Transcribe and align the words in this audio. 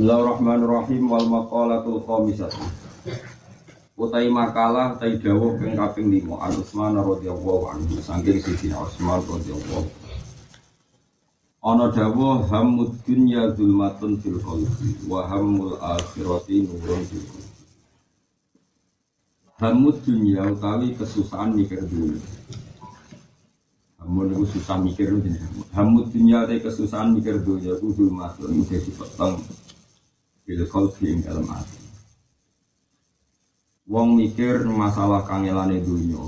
Bismillahirrahmanirrahim 0.00 1.12
wal 1.12 1.28
maqalatul 1.28 2.00
khamisah. 2.08 2.48
Utai 4.00 4.32
makalah 4.32 4.96
utai 4.96 5.20
dawuh 5.20 5.60
ping 5.60 5.76
kaping 5.76 6.08
5 6.08 6.40
An 6.40 6.52
Utsman 6.56 6.96
radhiyallahu 6.96 7.68
anhu 7.68 8.00
saking 8.00 8.40
Sayyidina 8.40 8.80
Utsman 8.80 9.20
radhiyallahu 9.20 9.92
Ana 11.60 11.92
dawuh 11.92 12.48
hammud 12.48 12.96
dunya 13.04 13.52
zulmatun 13.52 14.16
fil 14.24 14.40
qalbi 14.40 15.04
wa 15.04 15.28
hammul 15.28 15.76
akhirati 15.76 16.64
nurun 16.64 17.04
fil 17.04 17.20
qalbi. 17.20 17.52
Hammud 19.60 20.00
dunya 20.00 20.48
utawi 20.48 20.96
kesusahan 20.96 21.52
mikir 21.52 21.84
dunia. 21.84 22.24
Hammud 24.00 24.32
itu 24.32 24.48
susah 24.56 24.80
mikir 24.80 25.12
dunia. 25.12 25.44
Hammud 25.76 26.08
dunya 26.08 26.48
utawi 26.48 26.64
kesusahan 26.64 27.12
mikir 27.12 27.44
dunia 27.44 27.76
itu 27.76 27.92
zulmatun 27.92 28.64
jadi 28.64 28.96
petang 28.96 29.36
bil 30.50 30.66
qalbi 30.66 31.14
ing 31.14 31.22
dalam 31.22 31.46
hati. 31.46 31.78
Wong 33.86 34.18
mikir 34.18 34.66
masalah 34.66 35.22
kangelane 35.22 35.78
dunya, 35.78 36.26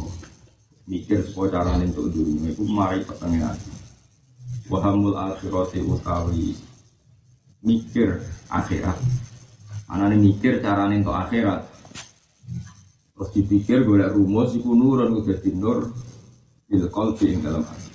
mikir 0.87 1.27
supaya 1.27 1.59
carane 1.59 1.91
untuk 1.91 2.15
dunya 2.15 2.55
iku 2.55 2.63
mari 2.71 3.03
petenge 3.03 3.43
ati. 3.43 3.75
Wahamul 4.71 5.19
akhirati 5.19 5.83
utawi 5.83 6.55
mikir 7.67 8.23
akhirat. 8.47 8.95
Anane 9.91 10.15
mikir 10.23 10.63
carane 10.63 11.03
untuk 11.03 11.19
akhirat. 11.19 11.67
Terus 13.19 13.31
dipikir 13.35 13.83
golek 13.83 14.15
rumus 14.15 14.55
iku 14.55 14.71
nurun 14.71 15.19
udah 15.19 15.39
nur 15.59 15.91
bil 16.71 16.87
qalbi 16.95 17.27
ing 17.35 17.43
dalam 17.43 17.67
hati. 17.67 17.91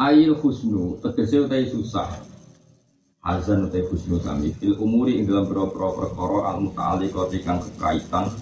Ail 0.00 0.32
husnu 0.32 0.96
tegese 1.04 1.44
utai 1.44 1.68
susah 1.68 2.29
azan 3.20 3.68
utai 3.68 3.84
husnu 3.84 4.16
sami 4.24 4.48
fil 4.56 4.80
umuri 4.80 5.20
ing 5.20 5.28
dalam 5.28 5.44
boro-boro 5.44 5.92
perkara 5.92 6.38
al 6.56 6.58
muta'alliqati 6.64 7.44
kang 7.44 7.60
kekaitan 7.60 8.32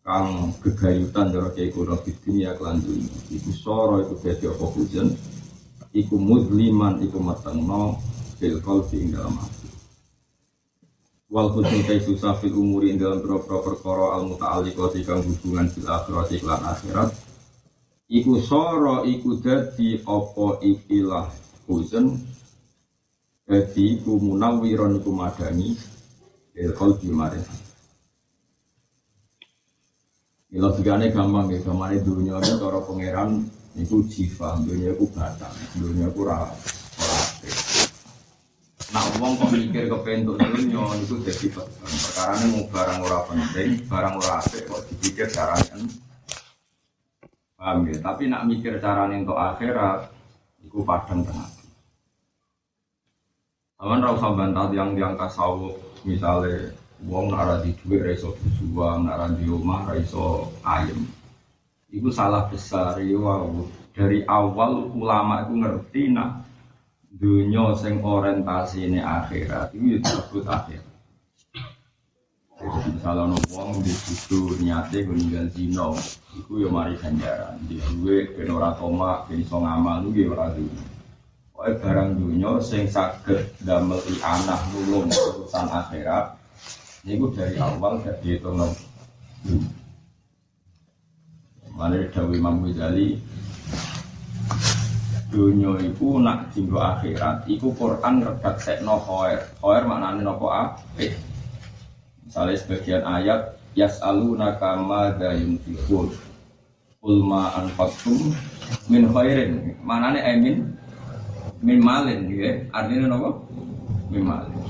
kang 0.00 0.50
gegayutan 0.64 1.28
cara 1.28 1.52
kaya 1.52 1.68
kuno 1.70 2.00
di 2.00 2.12
dunia 2.24 2.56
kelan 2.56 2.80
dunia. 2.80 3.12
Iku 3.28 3.52
soro 3.52 4.00
iku 4.00 4.16
dadi 4.24 4.48
apa 4.48 4.64
hujan 4.72 5.08
iku 5.92 6.16
mudliman 6.16 7.04
iku 7.04 7.20
matengno 7.20 8.00
fil 8.40 8.64
qalbi 8.64 8.96
ing 8.96 9.12
dalam 9.12 9.36
hati. 9.36 9.68
Wal 11.28 11.52
husnu 11.52 11.84
utai 11.84 12.00
susah 12.00 12.40
fil 12.40 12.56
umuri 12.56 12.96
ing 12.96 12.98
dalam 12.98 13.20
boro-boro 13.20 13.60
perkara 13.60 14.06
al 14.16 14.24
muta'alliqati 14.24 15.04
kang 15.04 15.20
hubungan 15.20 15.68
fil 15.68 15.84
akhirat 15.84 16.32
iklan 16.32 16.62
akhirat 16.64 17.12
iku 18.08 18.40
soro 18.40 19.04
iku 19.04 19.36
dadi 19.36 20.00
apa 20.00 20.64
ikilah 20.64 21.28
hujan 21.68 22.16
jadi 23.48 23.86
ku 24.06 24.22
munawiron 24.22 25.02
ku 25.02 25.10
madani 25.10 25.74
il 26.54 26.72
qalbi 26.76 27.10
maring. 27.10 27.62
Logikane 30.52 31.08
gampang 31.08 31.48
ya, 31.48 31.64
gamane 31.64 31.96
dunia 32.04 32.36
ini 32.36 32.60
cara 32.60 32.76
pangeran 32.84 33.40
itu 33.72 34.04
jiwa, 34.04 34.60
dunia 34.60 34.92
itu 34.92 35.08
batang, 35.16 35.56
dunia 35.80 36.12
itu 36.12 36.28
ora 36.28 36.44
Nah, 38.92 39.00
uang 39.16 39.40
kok 39.40 39.48
mikir 39.56 39.88
ke 39.88 39.98
pentuk 40.04 40.36
dunia 40.36 40.84
itu 41.00 41.16
jadi 41.24 41.46
perkara 41.56 42.36
ini 42.36 42.46
mau 42.52 42.68
barang 42.68 42.98
ora 43.00 43.18
penting, 43.24 43.80
barang 43.88 44.14
ora 44.20 44.44
apik 44.44 44.68
kok 44.68 44.84
dipikir 44.92 45.32
caranya. 45.32 45.80
Paham 47.56 47.88
ya? 47.88 47.96
Tapi 48.04 48.22
nak 48.28 48.44
mikir 48.44 48.76
caranya 48.76 49.24
untuk 49.24 49.40
akhirat, 49.40 50.12
itu 50.60 50.84
padang 50.84 51.24
tengah. 51.24 51.48
Aman 53.82 53.98
rau 53.98 54.14
bantah 54.14 54.70
yang 54.70 54.94
yang 54.94 55.18
kasau 55.18 55.74
misalnya 56.06 56.70
wong 57.02 57.34
nara 57.34 57.58
di 57.66 57.74
duit 57.82 57.98
raiso 57.98 58.30
berjuang, 58.38 59.10
nara 59.10 59.26
di 59.34 59.42
rumah 59.42 59.82
raiso 59.90 60.54
ayam. 60.62 61.02
Itu 61.90 62.14
salah 62.14 62.46
besar 62.46 63.02
ya 63.02 63.18
wow. 63.18 63.66
Dari 63.90 64.22
awal 64.30 64.86
ulama 64.94 65.42
itu 65.42 65.58
ngerti 65.58 66.02
nak 66.14 66.46
dunia 67.10 67.74
sing 67.74 67.98
ini 68.78 69.02
akhirat 69.02 69.74
itu 69.74 69.98
disebut 69.98 70.46
akhir. 70.46 70.78
Misalnya 72.86 73.34
wong 73.50 73.82
di 73.82 73.90
situ 73.90 74.62
niatnya 74.62 75.10
meninggal 75.10 75.50
zino, 75.50 75.98
itu 76.38 76.62
ya 76.62 76.70
mari 76.70 76.94
ganjaran. 77.02 77.58
Di 77.66 77.82
duit, 77.90 78.38
kenora 78.38 78.78
koma, 78.78 79.26
keniso 79.26 79.58
ngamal, 79.58 80.06
itu 80.06 80.22
ya 80.22 80.26
ora. 80.30 80.46
Pokoknya 81.62 81.78
barang 81.78 82.10
dunia 82.18 82.50
sing 82.58 82.90
saged 82.90 83.54
damel 83.62 84.02
anak 84.18 84.58
nulung 84.74 85.06
urusan 85.06 85.70
akhirat 85.70 86.34
niku 87.06 87.30
dari 87.30 87.54
awal 87.54 88.02
gak 88.02 88.18
dihitung 88.18 88.58
Mana 91.70 92.02
Dawi 92.10 92.42
Imam 92.42 92.66
Ghazali 92.66 93.14
dunia 95.30 95.78
itu 95.86 96.18
nak 96.18 96.50
jinggo 96.50 96.82
akhirat 96.82 97.46
iku 97.46 97.70
Quran 97.78 98.26
redak 98.26 98.58
sekno 98.58 98.98
khoer 98.98 99.46
khoer 99.62 99.86
maknane 99.86 100.26
nopo 100.26 100.50
apik 100.50 101.14
misalnya 102.26 102.58
sebagian 102.58 103.06
ayat 103.06 103.54
yas'alunaka 103.78 104.82
madza 104.82 105.30
yunfiqun. 105.38 106.10
Ulma 107.06 107.54
anfaqtum 107.54 108.34
min 108.90 109.06
khairin. 109.14 109.78
Manane 109.82 110.22
amin 110.22 110.71
min 111.62 111.78
malin 111.78 112.26
ya 112.26 112.58
artinya 112.74 113.14
apa 113.14 113.30
min 114.10 114.22
malin 114.26 114.62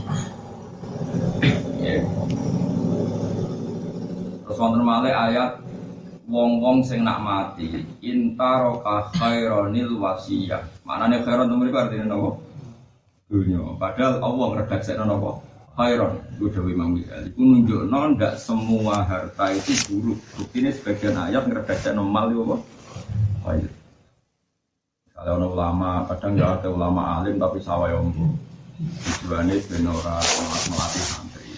terus 4.45 4.59
wonten 4.61 4.85
malih 4.85 5.13
ayat 5.17 5.57
wong-wong 6.33 6.81
sing 6.81 7.05
nak 7.05 7.21
mati 7.21 7.85
intaroka 8.01 9.13
khaironil 9.21 10.01
wasiyah. 10.01 10.65
Maknanya 10.89 11.29
khairon 11.29 11.53
itu 11.53 11.57
mereka 11.61 11.79
artinya 11.85 12.17
apa 12.17 12.31
dunia. 13.29 13.61
Padahal 13.77 14.15
Allah 14.25 14.47
ngredaksekno 14.57 15.05
apa 15.05 15.31
khairon. 15.77 16.13
Itu 16.41 16.47
Dewi 16.49 16.73
Imam 16.73 16.97
Ghazali. 16.97 17.29
Itu 17.33 17.43
nunjukno 17.45 17.99
ndak 18.17 18.35
semua 18.41 19.05
harta 19.05 19.53
itu 19.53 19.73
buruk. 19.93 20.19
Buktinya 20.41 20.71
sebagian 20.73 21.17
ayat 21.21 21.45
ngredaksekno 21.45 22.01
mal 22.01 22.33
itu 22.33 22.41
apa? 22.49 22.57
Khair 23.45 23.82
kalau 25.23 25.55
ulama, 25.55 26.03
kadang 26.11 26.35
nggak 26.35 26.51
ada 26.61 26.69
ulama 26.75 27.03
alim 27.23 27.39
tapi 27.39 27.63
sawah 27.63 27.95
ombo. 27.95 28.35
Tujuannya 29.23 29.63
benora 29.71 30.19
melatih 30.67 31.05
santri. 31.07 31.55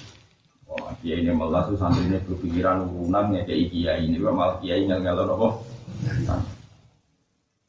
Wah, 0.69 0.93
kiai 1.01 1.25
ini 1.25 1.33
malah 1.33 1.65
tuh 1.65 1.81
santri 1.81 2.05
ini 2.05 2.21
berpikiran 2.21 2.85
urunan 2.85 3.33
ya 3.33 3.43
kayak 3.49 3.73
kiai 3.73 4.01
ini, 4.05 4.21
malah 4.21 4.61
kiai 4.61 4.85
ngel 4.85 5.01
ngel 5.01 5.33
apa? 5.33 5.49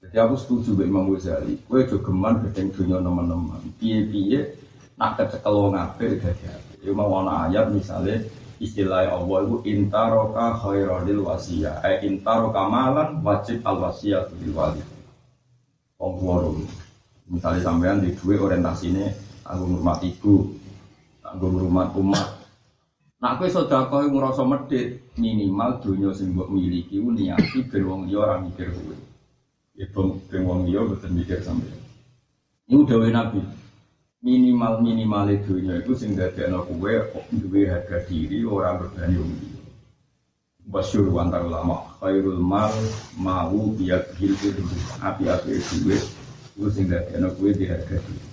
Jadi 0.03 0.17
aku 0.19 0.35
setuju 0.35 0.75
dengan 0.75 1.07
Imam 1.07 1.15
Ghazali. 1.15 1.55
Kue 1.65 1.87
juga 1.87 2.11
geman 2.11 2.43
gedeng 2.43 2.69
dunia 2.75 2.97
teman-teman. 2.99 3.63
Piye-piye 3.79 4.39
nak 4.99 5.15
kecekel 5.15 5.55
wong 5.55 5.75
apik 5.75 6.19
dadi 6.19 6.45
apik. 6.45 6.79
Ya 6.83 6.91
mau 6.91 7.11
ana 7.19 7.49
ayat 7.49 7.71
misalnya 7.71 8.21
istilah 8.59 9.11
Allah 9.11 9.39
itu 9.43 9.57
intaroka 9.65 10.61
khairul 10.61 11.23
wasiyah. 11.25 11.83
Eh 11.83 12.05
intaroka 12.05 12.63
malan 12.67 13.19
wajib 13.23 13.63
al 13.63 13.81
wasiyah 13.81 14.29
lil 14.39 14.53
walid 14.55 14.94
wong. 15.99 16.65
Misalnya 17.25 17.61
sampean 17.65 18.05
di 18.05 18.13
dua 18.13 18.37
orientasi 18.37 18.93
ini, 18.93 19.05
aku 19.41 19.63
ngurmat 19.65 19.97
ibu, 20.05 20.53
aku 21.25 21.45
ngurmat 21.49 21.89
umat. 21.97 22.27
Nah, 23.17 23.33
aku 23.33 23.49
sedekah 23.49 24.05
ngrasa 24.05 24.45
medit 24.45 25.01
minimal 25.17 25.81
dunia 25.81 26.13
sing 26.13 26.37
mbok 26.37 26.51
miliki 26.53 27.01
ku 27.01 27.09
niati 27.09 27.65
ben 27.65 27.81
wong 27.81 28.05
liya 28.05 28.37
mikir 28.45 28.69
kowe. 28.69 28.95
Ya 29.73 29.85
ben 30.29 30.41
wong 30.45 30.69
liya 30.69 30.85
boten 30.85 31.17
mikir 31.17 31.41
sampean. 31.41 31.79
Ini 32.69 32.85
udah 32.85 33.09
Nabi. 33.09 33.41
Minimal 34.21 34.85
minimal 34.85 35.25
dunia 35.41 35.81
itu 35.81 35.97
sing 35.97 36.13
dadekno 36.13 36.69
kowe 36.69 36.93
duwe 37.33 37.65
harga 37.65 38.05
diri 38.05 38.45
orang 38.45 38.85
berbani 38.85 39.15
wong. 39.17 39.54
Basyur 40.65 41.13
antar 41.21 41.45
ulama 41.45 41.93
khairul 42.01 42.41
mal 42.41 42.73
mau 43.21 43.69
biak 43.77 44.17
itu 44.17 44.49
api-api 44.97 45.61
duit 45.61 46.01
itu 46.57 46.67
sing 46.73 46.89
dadi 46.89 47.21
ana 47.21 47.29
kuwe 47.29 47.53
di 47.53 47.69
harga 47.69 48.01
diri. 48.01 48.27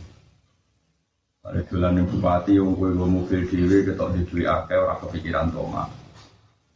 Ada 1.43 1.61
dolan 1.69 1.99
yang 2.01 2.07
bupati 2.09 2.55
yang 2.55 2.73
kue 2.79 2.95
gue 2.95 3.05
mobil 3.05 3.41
dewe 3.51 3.83
ketok 3.85 4.15
di 4.17 4.23
duit 4.31 4.47
akeh 4.49 4.79
ora 4.79 4.97
kepikiran 5.03 5.53
toma. 5.53 5.91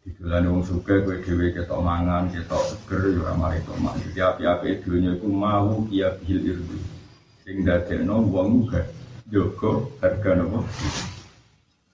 Di 0.05 0.11
dolan 0.19 0.45
yang 0.45 0.61
suka 0.67 1.07
kue 1.07 1.23
dewe 1.25 1.55
ketok 1.55 1.81
mangan 1.81 2.29
ketok 2.29 2.63
seger 2.75 3.17
ya 3.17 3.19
ora 3.25 3.35
mari 3.39 3.63
toma. 3.65 3.95
Jadi 3.97 4.21
api-api 4.21 4.85
dunia 4.85 5.17
itu 5.17 5.31
mau 5.31 5.81
biak 5.89 6.21
bil 6.27 6.41
irdu. 6.53 6.79
Sing 7.47 7.63
dadekno 7.63 8.27
wong 8.27 8.67
gak 8.69 8.91
jogo 9.31 9.95
harga 10.03 10.37
nopo. 10.37 10.67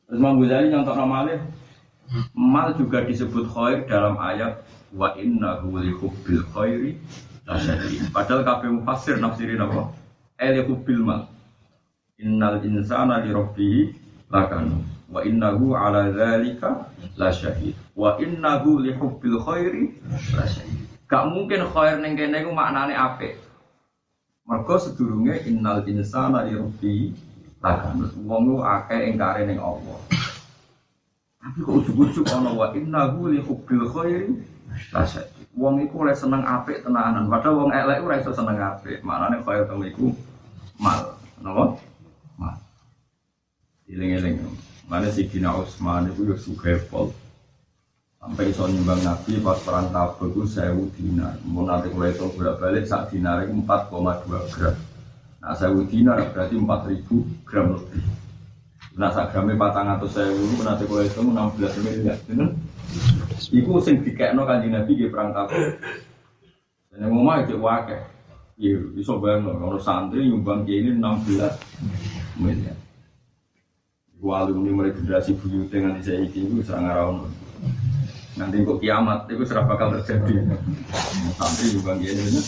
Terus 0.09 0.19
Mang 0.19 0.41
Ghazali 0.41 0.73
nyontok 0.73 0.97
nomale 0.97 1.62
Mal 2.37 2.77
juga 2.77 3.01
disebut 3.05 3.49
khair 3.49 3.89
dalam 3.89 4.21
ayat 4.21 4.61
wa 4.93 5.17
inna 5.17 5.65
li 5.65 5.93
hubbil 5.97 6.45
khairi 6.53 7.01
lasyadid. 7.49 8.13
Padahal 8.13 8.45
kabeh 8.45 8.69
mufassir 8.69 9.17
nafsirin 9.17 9.65
apa? 9.65 9.93
El 10.37 10.61
hubbil 10.69 11.01
mal. 11.01 11.23
Innal 12.21 12.61
insana 12.63 13.25
li 13.25 13.33
rabbih 13.33 13.97
lakanu 14.31 14.85
wa 15.13 15.21
innahu 15.25 15.75
ala 15.75 16.09
dzalika 16.13 16.89
lasyahid 17.19 17.75
wa 17.99 18.17
innahu 18.21 18.79
li 18.85 18.93
hubbil 18.93 19.41
khairi 19.43 19.97
lasyahid. 20.37 20.87
Gak 21.09 21.25
mungkin 21.29 21.67
khair 21.73 22.01
ning 22.01 22.17
kene 22.17 22.45
iku 22.45 22.53
maknane 22.53 22.93
apik. 22.93 23.41
Mergo 24.45 24.77
sedurunge 24.77 25.49
innal 25.49 25.85
insana 25.89 26.45
li 26.45 26.55
rabbih 26.57 27.17
lakanu. 27.65 28.07
Wong 28.29 28.61
akeh 28.61 29.13
ingkare 29.13 29.49
ning 29.49 29.59
Allah. 29.59 29.99
Tapi 31.43 31.59
kok 31.59 31.75
ujug-ujug 31.83 32.27
ana 32.31 32.55
wa 32.55 32.71
innahu 32.71 33.35
li 33.35 33.43
hubbil 33.43 33.91
khairi 33.91 34.31
lasyahid. 34.95 35.27
Wong 35.59 35.83
iku 35.85 36.07
oleh 36.07 36.17
seneng 36.17 36.47
apik 36.47 36.81
tenanan, 36.81 37.29
padahal 37.29 37.67
wong 37.67 37.71
elek 37.75 38.01
ora 38.01 38.23
iso 38.23 38.33
seneng 38.33 38.57
apik. 38.63 39.03
Maknane 39.03 39.43
kaya 39.43 39.67
temu 39.67 39.85
iku 39.85 40.07
mal. 40.79 41.19
Napa? 41.43 41.77
Mal. 42.39 42.57
Iling-iling. 43.91 44.39
Mana 44.87 45.11
si 45.11 45.27
Dina 45.27 45.53
Utsman 45.53 46.09
itu 46.09 46.31
ya 46.31 46.39
suka 46.39 46.79
pol. 46.87 47.11
Sampai 48.23 48.55
iso 48.55 48.71
nyumbang 48.71 49.03
Nabi 49.03 49.43
pas 49.43 49.59
perang 49.67 49.91
Tabuk 49.91 50.31
itu 50.31 50.47
sewu 50.47 50.95
dinar. 50.95 51.43
Mau 51.43 51.67
nanti 51.67 51.91
kalau 51.91 52.07
itu 52.07 52.31
bolak 52.39 52.63
balik 52.63 52.87
saat 52.87 53.11
dinar 53.11 53.43
itu 53.43 53.51
4,2 53.51 54.55
gram. 54.55 54.79
Nah 55.43 55.59
sewu 55.59 55.91
dinar 55.91 56.23
berarti 56.31 56.55
4000 56.55 57.43
gram 57.43 57.75
lebih. 57.75 58.22
Nah 58.93 59.09
gramnya 59.09 59.57
patang 59.57 59.89
atau 59.89 60.05
sewu 60.05 60.61
nanti 60.61 60.85
kalau 60.85 61.01
itu 61.01 61.21
16 61.25 61.85
miliar. 61.85 62.19
Iku 63.49 63.81
sing 63.81 64.05
dikekno 64.05 64.45
kanjeng 64.45 64.77
Nabi 64.77 64.93
di 65.01 65.09
perang 65.09 65.33
Tabuk. 65.33 65.81
Dan 66.93 67.09
yang 67.09 67.13
ngomong 67.17 67.49
itu 67.49 67.57
wakil. 67.57 68.01
Iya, 68.61 68.79
bisa 68.93 69.17
bayang 69.17 69.49
loh, 69.49 69.81
santri 69.81 70.29
nyumbang 70.29 70.69
ini 70.69 70.93
16 70.93 71.57
miliar. 72.37 72.77
Walu 74.21 74.61
ini 74.61 74.71
mulai 74.71 74.93
generasi 74.95 75.35
buyut 75.41 75.73
dengan 75.73 75.99
saya 76.05 76.23
itu 76.23 76.61
serang 76.63 76.87
around. 76.87 77.33
Nanti 78.37 78.63
kok 78.63 78.79
kiamat 78.79 79.27
itu 79.33 79.43
serah 79.49 79.65
bakal 79.65 79.97
terjadi. 79.99 80.53
Santri 81.41 81.67
juga 81.75 81.97
gini 81.97 82.23
ini. 82.29 82.41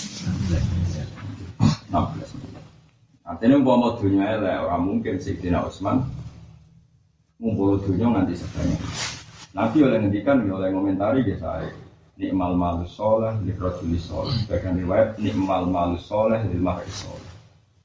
16. 1.88 2.36
Artinya 3.24 3.56
mau 3.56 3.96
dunia 3.96 4.36
lah 4.36 4.68
orang 4.68 4.82
mungkin 4.84 5.16
sih 5.16 5.40
Dina 5.40 5.64
Usman 5.64 6.04
ngumpul 7.38 7.82
dunia 7.82 8.06
nanti 8.10 8.34
sebanyak. 8.38 8.80
Nabi 9.54 9.78
oleh 9.86 9.98
ngendikan 10.02 10.42
oleh 10.46 10.70
komentari 10.74 11.22
dia 11.22 11.38
saya 11.38 11.70
nikmal 12.18 12.54
malus 12.54 12.94
soleh 12.94 13.34
likrojuli 13.42 13.98
soleh 13.98 14.34
sebagian 14.46 14.78
riwayat 14.82 15.18
nikmal 15.18 15.66
malus 15.66 16.06
soleh 16.06 16.42
lil 16.46 16.62
soleh 16.90 17.32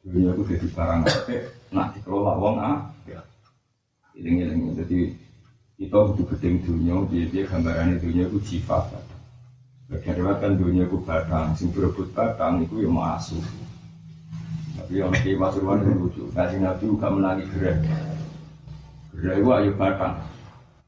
dunia 0.06 0.34
itu 0.34 0.44
jadi 0.54 0.68
barang 0.74 1.02
apa 1.06 1.36
nak 1.70 1.88
dikelola 1.98 2.34
wong 2.38 2.58
ah 2.58 2.90
Iling-iling. 4.20 4.76
Jadi 4.76 5.16
kita 5.80 5.96
butuh 5.96 6.28
gedeng 6.36 6.60
dunia, 6.68 7.08
dia 7.08 7.24
dia 7.32 7.44
gambaran 7.48 8.04
dunia 8.04 8.28
itu 8.28 8.40
sifat. 8.44 8.92
Bagian 9.88 10.22
kan 10.38 10.60
dunia 10.60 10.86
itu 10.86 11.00
batang, 11.02 11.56
sing 11.56 11.72
berebut 11.72 12.12
batang 12.12 12.62
itu 12.62 12.84
yang 12.84 12.94
masuk. 12.94 13.42
Tapi 14.76 15.02
yang 15.02 15.16
di 15.16 15.34
Pasuruan 15.40 15.82
itu 15.82 15.92
lucu, 15.98 16.24
kasih 16.36 16.60
nabi 16.62 16.84
juga 16.84 17.08
menangi 17.10 17.48
gerak. 17.56 17.80
Gerak 19.20 19.36
itu 19.40 19.50
ayo 19.52 19.72
batang. 19.76 20.16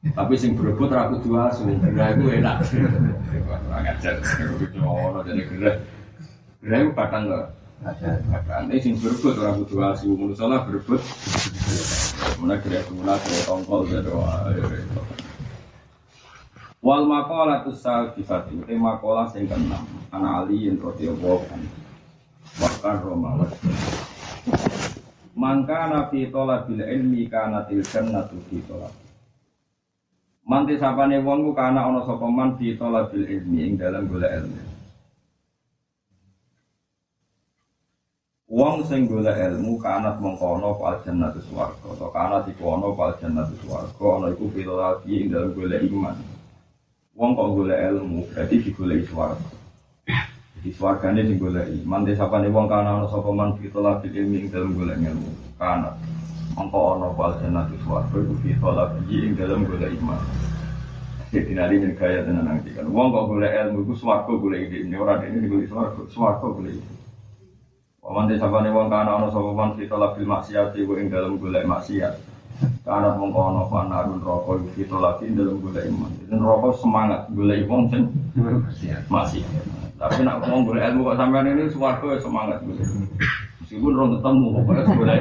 Tapi 0.02 0.34
sing 0.34 0.58
berebut 0.58 0.90
ragu 0.90 1.22
dua 1.22 1.52
asu, 1.52 1.62
gerak 1.68 2.18
itu 2.18 2.24
enak. 2.42 2.56
Orang 3.70 3.86
ajar, 3.86 4.18
orang 4.82 5.22
jadi 5.28 5.42
gerak. 5.46 5.76
Gerak 6.64 6.78
itu 6.82 6.90
batang 6.96 7.22
enggak? 7.30 7.46
Batang. 8.32 8.62
Ini 8.66 8.78
sing 8.82 8.94
berebut 8.98 9.34
ragu 9.38 9.62
dua 9.68 9.94
asu, 9.94 10.10
menurut 10.10 10.34
salah 10.34 10.66
berebut. 10.66 10.98
Mana 12.42 12.58
kira 12.58 12.82
guna 12.90 13.14
kira 13.22 13.40
tongkol 13.46 13.86
ya 13.86 14.02
doa. 14.02 14.50
Wal 16.82 17.06
makola 17.06 17.62
tu 17.62 17.70
sal 17.70 18.10
kifati. 18.18 18.58
Te 18.66 18.74
makola 18.74 19.30
sing 19.30 19.46
keenam. 19.46 19.86
Ana 20.10 20.42
Ali 20.42 20.66
yang 20.66 20.82
roti 20.82 21.06
kan. 21.06 21.62
Bahkan 22.58 22.94
Roma. 23.06 23.46
Mangka 25.32 25.88
nabi 25.88 26.28
tola 26.28 26.60
bil 26.68 26.84
ilmi 26.84 27.24
kana 27.24 27.64
til 27.64 27.80
jannatu 27.80 28.36
fi 28.50 28.60
tola. 28.68 28.88
Manti 30.44 30.76
sapane 30.76 31.24
wong 31.24 31.40
ku 31.48 31.52
kana 31.56 31.88
ana 31.88 32.04
sapa 32.04 32.28
man 32.28 32.60
fi 32.60 32.76
tola 32.76 33.08
bil 33.08 33.24
ilmi 33.24 33.64
ing 33.64 33.74
dalam 33.80 34.04
golek 34.12 34.28
ilmu. 34.28 34.60
Wong 38.52 38.84
sing 38.84 39.08
golek 39.08 39.40
ilmu 39.40 39.80
kanat 39.80 40.20
mengkono 40.20 40.76
pal 40.76 41.00
jannatu 41.00 41.40
swarga 41.48 41.88
atau 41.96 42.12
kanat 42.12 42.44
iku 42.52 42.76
ana 42.76 42.92
pal 42.92 43.16
jannatu 43.16 43.56
swarga 43.64 44.06
ana 44.20 44.26
iku 44.36 44.52
lagi 44.52 45.12
ing 45.16 45.32
dalem 45.32 45.56
golek 45.56 45.80
iman. 45.88 46.16
Wong 47.16 47.32
kok 47.32 47.52
golek 47.56 47.80
ilmu 47.88 48.28
berarti 48.28 48.60
digoleki 48.60 49.08
swarga. 49.08 49.61
Jadi 50.62 50.78
swargane 50.78 51.26
sing 51.26 51.42
golek 51.42 51.66
iman 51.82 52.06
desapane 52.06 52.46
wong 52.46 52.70
kana 52.70 53.02
ana 53.02 53.10
sapa 53.10 53.34
man 53.34 53.58
lagi 53.58 54.06
ilmi 54.14 54.46
ing 54.46 54.54
dalem 54.54 54.78
golek 54.78 54.94
ilmu. 54.94 55.58
Kanat 55.58 55.98
mengko 56.54 56.94
ana 56.94 57.10
pal 57.18 57.34
jannatu 57.42 57.74
swarga 57.82 58.14
iku 58.22 58.70
lagi 58.70 59.26
ing 59.26 59.34
dalem 59.34 59.66
golek 59.66 59.90
iman. 59.98 60.22
Jadi 61.34 61.58
nanti 61.58 61.82
ini 61.82 61.98
kaya 61.98 62.22
tenan 62.22 62.46
nanti 62.46 62.70
kan. 62.78 62.86
Wong 62.86 63.10
kok 63.10 63.26
golek 63.34 63.58
ilmu 63.58 63.82
iku 63.82 64.06
swarga 64.06 64.30
golek 64.38 64.70
ini 64.70 64.94
ora 64.94 65.18
ini 65.26 65.50
golek 65.50 65.66
swarga, 65.66 66.00
swarga 66.14 66.46
golek 66.46 66.78
ini. 66.78 66.94
Waman 67.98 68.30
desa 68.30 68.46
bani 68.46 68.70
wong 68.70 68.86
kana 68.86 69.18
ono 69.18 69.34
sapa 69.34 69.50
man 69.50 69.74
kita 69.74 69.98
labil 69.98 70.30
maksiat 70.30 70.78
iku 70.78 70.94
ing 70.94 71.10
dalam 71.10 71.42
golek 71.42 71.66
maksiat. 71.66 72.14
Kana 72.86 73.18
mongko 73.18 73.40
ono 73.50 73.62
panarun 73.66 74.22
rokok 74.22 74.78
kita 74.78 74.94
ing 75.26 75.34
dalam 75.34 75.58
golek 75.58 75.90
iman. 75.90 76.14
Itu 76.22 76.38
rokok 76.38 76.78
semangat 76.78 77.26
golek 77.34 77.66
wong 77.66 77.90
sing 77.90 78.06
maksiat. 79.10 79.81
Tapi 80.02 80.26
nak 80.26 80.42
ngomong 80.42 80.66
golek 80.66 80.90
ilmu 80.90 81.14
kok 81.14 81.18
sampean 81.22 81.46
ini 81.46 81.70
swarga 81.70 82.06
ya 82.10 82.18
semangat 82.18 82.58
golek. 82.66 82.90
Meskipun 83.62 83.94
rong 83.94 84.10
ketemu 84.18 84.46
pokoknya 84.50 84.82
golek. 84.98 85.20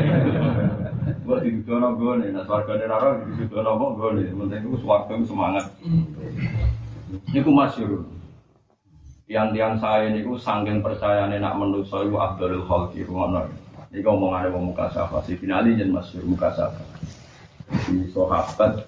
Buat 1.22 1.40
di 1.46 1.50
dunia 1.62 1.90
gue 1.94 2.14
nah 2.34 2.44
swarga 2.50 2.72
ini 2.82 2.86
nara 2.90 3.10
di 3.22 3.46
dunia 3.46 3.72
gue 3.78 3.90
gue 3.94 4.34
penting 4.42 4.62
itu 4.66 4.78
swarga 4.82 5.14
semangat. 5.22 5.66
Ini 7.30 7.40
ku 7.46 7.52
masyur 7.54 8.10
tiang-tiang 9.30 9.80
saya 9.80 10.10
ini 10.10 10.26
ku 10.26 10.36
sangking 10.36 10.84
percaya 10.84 11.30
nih 11.30 11.40
nak 11.40 11.56
menuso 11.56 12.04
itu 12.04 12.20
Abdul 12.20 12.66
Khalqi 12.68 13.08
rumah 13.08 13.48
ini 13.92 14.04
omongannya 14.04 14.56
mau 14.56 14.72
muka 14.72 14.88
safa 14.92 15.20
si 15.28 15.36
finali 15.36 15.76
jen 15.76 15.92
masuk 15.92 16.24
muka 16.24 16.52
safa 16.56 16.84
di 17.92 18.08
sahabat 18.12 18.88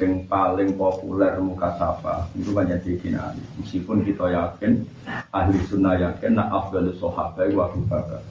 yang 0.00 0.24
paling 0.24 0.72
populer 0.74 1.36
muka 1.38 1.76
safa 1.76 2.24
itu 2.32 2.50
banyak 2.50 2.80
di 2.80 2.96
finali 2.96 3.42
meskipun 3.60 4.00
kita 4.02 4.24
yakin 4.32 4.82
ahli 5.28 5.58
sunnah 5.68 5.94
yakin 6.00 6.32
nak 6.36 6.48
Abdul 6.48 6.96
sahabat 6.96 7.48
itu 7.48 7.58
Abu 7.60 7.80
Bakar. 7.88 8.22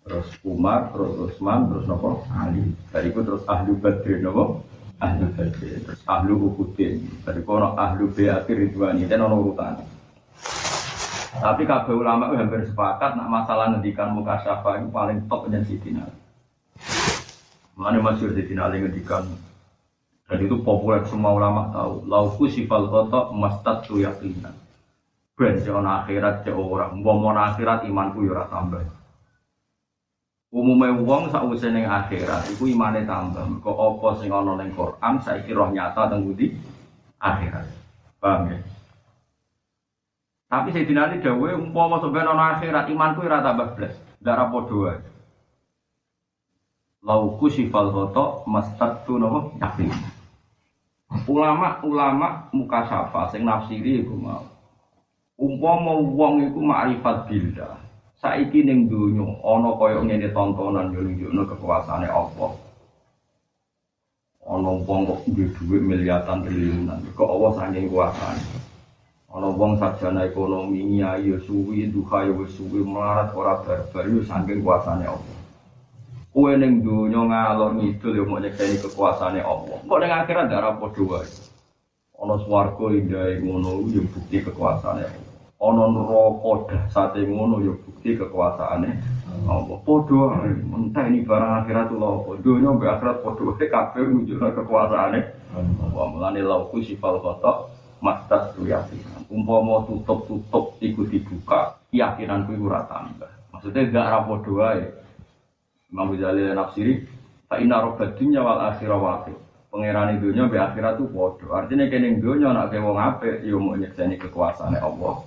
Terus 0.00 0.28
Umar 0.42 0.90
terus 0.90 1.12
Utsman 1.16 1.68
terus 1.70 1.84
nopo 1.84 2.24
Ali. 2.32 2.72
Dari 2.88 3.12
itu 3.12 3.20
terus 3.20 3.44
ahli 3.44 3.72
Badr 3.76 4.24
nopo 4.24 4.64
ahli 4.98 5.24
Badr 5.36 5.84
terus 5.86 6.00
ahli 6.08 6.32
Uhudin. 6.32 7.04
Dari 7.24 7.40
kono 7.44 7.76
ahli 7.76 8.04
Beatir 8.08 8.56
Ridwan 8.56 9.00
dan 9.04 9.20
urutan. 9.24 9.74
Tapi 11.30 11.62
kabeh 11.62 11.94
ulama 11.94 12.32
itu 12.32 12.42
hampir 12.42 12.66
sepakat 12.66 13.14
nak 13.14 13.30
masalah 13.30 13.70
ngendikan 13.70 14.10
muka 14.10 14.42
syafa 14.42 14.82
itu 14.82 14.88
paling 14.90 15.18
top 15.30 15.46
dan 15.46 15.62
Sidina. 15.62 16.04
Mana 17.78 18.02
masyur 18.02 18.34
Sidina 18.34 18.66
Ali 18.66 18.82
ngendikan 18.82 19.30
dan 20.30 20.46
itu 20.46 20.62
populer 20.62 21.02
semua 21.10 21.34
ulama 21.34 21.74
tahu. 21.74 22.06
Lauku 22.06 22.46
sifal 22.46 22.86
kotok 22.86 23.34
mastat 23.34 23.82
tu 23.82 23.98
yakinan. 23.98 24.54
Ben 25.34 25.58
seorang 25.58 26.06
akhirat 26.06 26.46
se 26.46 26.54
orang, 26.54 27.02
mau 27.02 27.34
akhirat 27.34 27.82
imanku 27.90 28.22
yura 28.22 28.46
ya 28.46 28.54
tambah. 28.54 28.86
Umumnya 30.54 30.94
uang 30.94 31.34
sausé 31.34 31.74
ning 31.74 31.90
akhirat 31.90 32.46
iku 32.54 32.70
imane 32.70 33.02
tambah. 33.02 33.42
Kok 33.58 33.74
apa 33.74 34.08
sing 34.22 34.30
ana 34.30 34.54
ning 34.54 34.70
Quran 34.70 35.18
saiki 35.18 35.50
roh 35.50 35.74
nyata 35.74 36.14
teng 36.14 36.30
akhirat. 37.18 37.66
Paham 38.22 38.54
ya? 38.54 38.58
Tapi 40.50 40.68
saya 40.70 40.86
dinali 40.86 41.22
dawe 41.22 41.50
umpama 41.58 41.98
sebenarnya 41.98 42.30
ono 42.30 42.42
akhirat 42.54 42.84
imanku 42.86 43.26
ora 43.26 43.42
tambah 43.42 43.74
blas. 43.74 43.94
Darah 44.22 44.46
padha 44.46 45.02
Lauku 47.00 47.48
sifal 47.48 47.90
hoto 47.90 48.44
tu 49.08 49.16
nopo 49.16 49.56
yakin. 49.58 50.19
Ulama-ulama 51.10 52.46
muka 52.54 52.86
syafa 52.86 53.34
sing 53.34 53.42
nafsiri 53.42 54.06
iku 54.06 54.14
mau. 54.14 54.46
Umpama 55.34 55.98
wong 55.98 56.46
iku 56.46 56.62
makrifat 56.62 57.26
billah. 57.26 57.74
Saiki 58.20 58.62
ning 58.62 58.86
donya 58.86 59.26
ana 59.42 59.74
kaya 59.74 60.04
ngene 60.06 60.30
tontonan 60.30 60.94
yo 60.94 61.00
nunjukno 61.02 61.42
kekuasaane 61.50 62.06
Allah. 62.06 62.52
Ana 64.46 64.70
wong 64.86 65.00
kok 65.08 65.20
duwe 65.34 65.50
dhuwit 65.50 65.82
miliaran 65.82 66.46
triliunan. 66.46 67.00
Kok 67.16 67.26
Allah 67.26 67.50
saking 67.58 67.90
kuasane. 67.90 68.42
Ana 69.34 69.48
wong 69.50 69.82
sarjana 69.82 70.30
ekonomi 70.30 70.84
nyai 70.84 71.26
ya 71.26 71.38
suwi, 71.42 71.90
duha 71.90 72.28
ya 72.28 72.34
suwi, 72.54 72.86
melarat 72.86 73.34
ora 73.34 73.58
barbar 73.66 74.04
yo 74.06 74.22
saking 74.22 74.62
kuasane 74.62 75.10
Allah. 75.10 75.39
Kue 76.30 76.54
ning 76.54 76.86
dunya 76.86 77.26
ngalor 77.26 77.74
ngidul 77.74 78.14
yo 78.14 78.22
mau 78.22 78.38
nyekseni 78.38 78.78
kekuasaane 78.78 79.42
Allah. 79.42 79.82
Kok 79.82 79.98
ning 79.98 80.14
akhirat 80.14 80.46
ndak 80.46 80.62
ra 80.62 80.70
padha 80.78 81.02
wae. 81.02 81.26
Ana 82.22 82.38
swarga 82.46 82.86
indah 82.94 83.34
ngono 83.42 83.90
yo 83.90 84.06
bukti 84.06 84.38
kekuasaane 84.38 85.02
Allah. 85.10 85.34
Ana 85.58 85.84
neraka 85.90 86.52
dahsate 86.70 87.26
ngono 87.26 87.58
yo 87.66 87.74
bukti 87.82 88.14
kekuasaane 88.14 88.90
Allah. 89.50 89.76
Padha 89.82 90.14
wae 90.22 90.54
menteni 90.54 91.26
barang 91.26 91.66
akhirat 91.66 91.90
lho. 91.98 92.38
Dunya 92.38 92.78
mbek 92.78 92.90
akhirat 92.94 93.16
padha 93.26 93.42
wae 93.50 93.66
kabeh 93.66 94.02
nunjukno 94.06 94.48
kekuasaane 94.54 95.18
Allah. 95.58 96.04
Mulane 96.14 96.40
lauku 96.46 96.78
sifal 96.86 97.18
khotok 97.18 97.74
mastas 97.98 98.54
tu 98.54 98.70
yakinan. 98.70 99.26
Umpama 99.34 99.82
tutup-tutup 99.90 100.78
iku 100.78 101.02
dibuka, 101.10 101.74
keyakinanku 101.90 102.54
iku 102.54 102.70
ora. 102.70 102.86
Maksudnya 103.50 103.82
gak 103.90 104.06
ra 104.14 104.18
padha 104.30 104.52
wae. 104.54 104.82
Imam 105.90 106.14
Ghazali 106.14 106.54
nafsiri 106.54 106.94
fa 107.50 107.58
inna 107.58 107.82
rabbad 107.82 108.14
dunya 108.14 108.40
wal 108.40 108.62
akhirah 108.70 108.98
waqi. 108.98 109.34
Pangeran 109.70 110.18
dunya 110.18 110.50
be 110.50 110.58
akhirat 110.58 110.98
tu 110.98 111.06
padha. 111.14 111.62
Artinya 111.62 111.86
kene 111.86 112.18
dunya 112.18 112.50
nek 112.50 112.74
wong 112.74 112.98
apik 112.98 113.46
ya 113.46 113.54
mau 113.54 113.78
nyekseni 113.78 114.18
kekuasaane 114.18 114.82
Allah. 114.82 115.22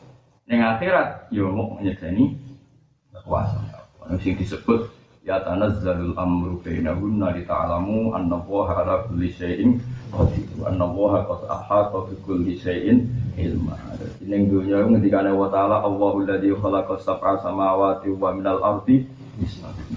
Ning 0.51 0.59
akhirat 0.59 1.31
ya 1.31 1.47
mau 1.47 1.79
kekuasaan 1.79 3.67
Allah. 3.71 4.19
Sing 4.19 4.35
disebut 4.35 4.91
ya 5.23 5.39
tanazzalul 5.39 6.11
amru 6.19 6.59
bainahunna 6.59 7.31
li 7.31 7.47
ta'lamu 7.47 8.11
anna 8.11 8.43
Allah 8.43 8.67
ala 8.83 8.95
kulli 9.07 9.31
syai'in 9.31 9.79
qadir 10.11 10.43
wa 10.59 10.67
anna 10.67 10.83
Allah 10.91 11.11
qad 11.23 11.41
ahata 11.47 11.99
bi 12.11 12.15
kulli 12.27 12.59
syai'in 12.59 13.07
ilma. 13.39 13.79
Ning 14.19 14.51
dunya 14.51 14.83
ngendikane 14.83 15.31
wa 15.31 15.47
ta'ala 15.47 15.87
Allahu 15.87 16.27
alladzi 16.27 16.51
khalaqa 16.51 16.99
sab'a 16.99 17.39
samawati 17.39 18.11
wa 18.11 18.35
minal 18.35 18.59
ardi 18.59 19.07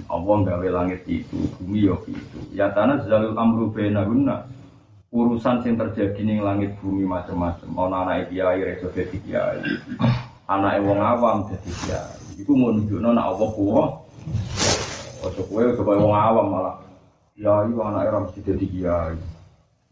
Allah 0.08 0.36
gawe 0.48 0.66
langit 0.72 1.04
itu, 1.04 1.36
bumi 1.60 1.84
yo 1.84 2.00
itu. 2.08 2.38
Ya 2.56 2.72
tanah 2.72 3.04
zalul 3.04 3.36
amru 3.36 3.68
bainahunna. 3.68 4.48
Urusan 5.12 5.60
sing 5.60 5.76
terjadi 5.76 6.20
ning 6.24 6.40
langit 6.40 6.72
bumi 6.80 7.04
macam-macam. 7.04 7.68
Mau 7.68 7.88
anak 7.88 8.32
kiai 8.32 8.64
reso 8.64 8.88
dadi 8.92 9.16
kiai. 9.22 9.60
Anak 10.48 10.80
wong 10.82 10.98
awam 11.00 11.36
dadi 11.52 11.72
kiai. 11.84 12.40
Iku 12.40 12.52
mau 12.56 12.72
nunjukno 12.72 13.12
nek 13.12 13.26
Allah 13.28 13.48
kuwa. 13.52 13.84
Ojo 15.24 15.42
kowe 15.48 15.62
coba 15.78 15.92
wong 16.00 16.14
awam 16.16 16.46
malah. 16.52 16.76
Ya 17.36 17.52
iya 17.68 17.82
anak 17.92 18.04
era 18.08 18.18
mesti 18.24 18.40
dadi 18.40 18.66
kiai. 18.66 19.16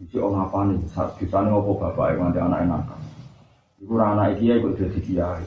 Iki 0.01 0.17
om 0.19 0.41
apa 0.41 0.59
nih? 0.73 0.81
Saat 0.93 1.17
kisahnya 1.21 1.53
opo 1.53 1.79
yang 1.85 2.33
nanti 2.33 2.41
anak 2.41 2.61
enak. 2.65 2.83
Iku 3.81 3.93
anak 4.01 4.41
kiai 4.41 4.61
kok 4.61 4.77
dadi 4.77 5.01
kiai. 5.05 5.45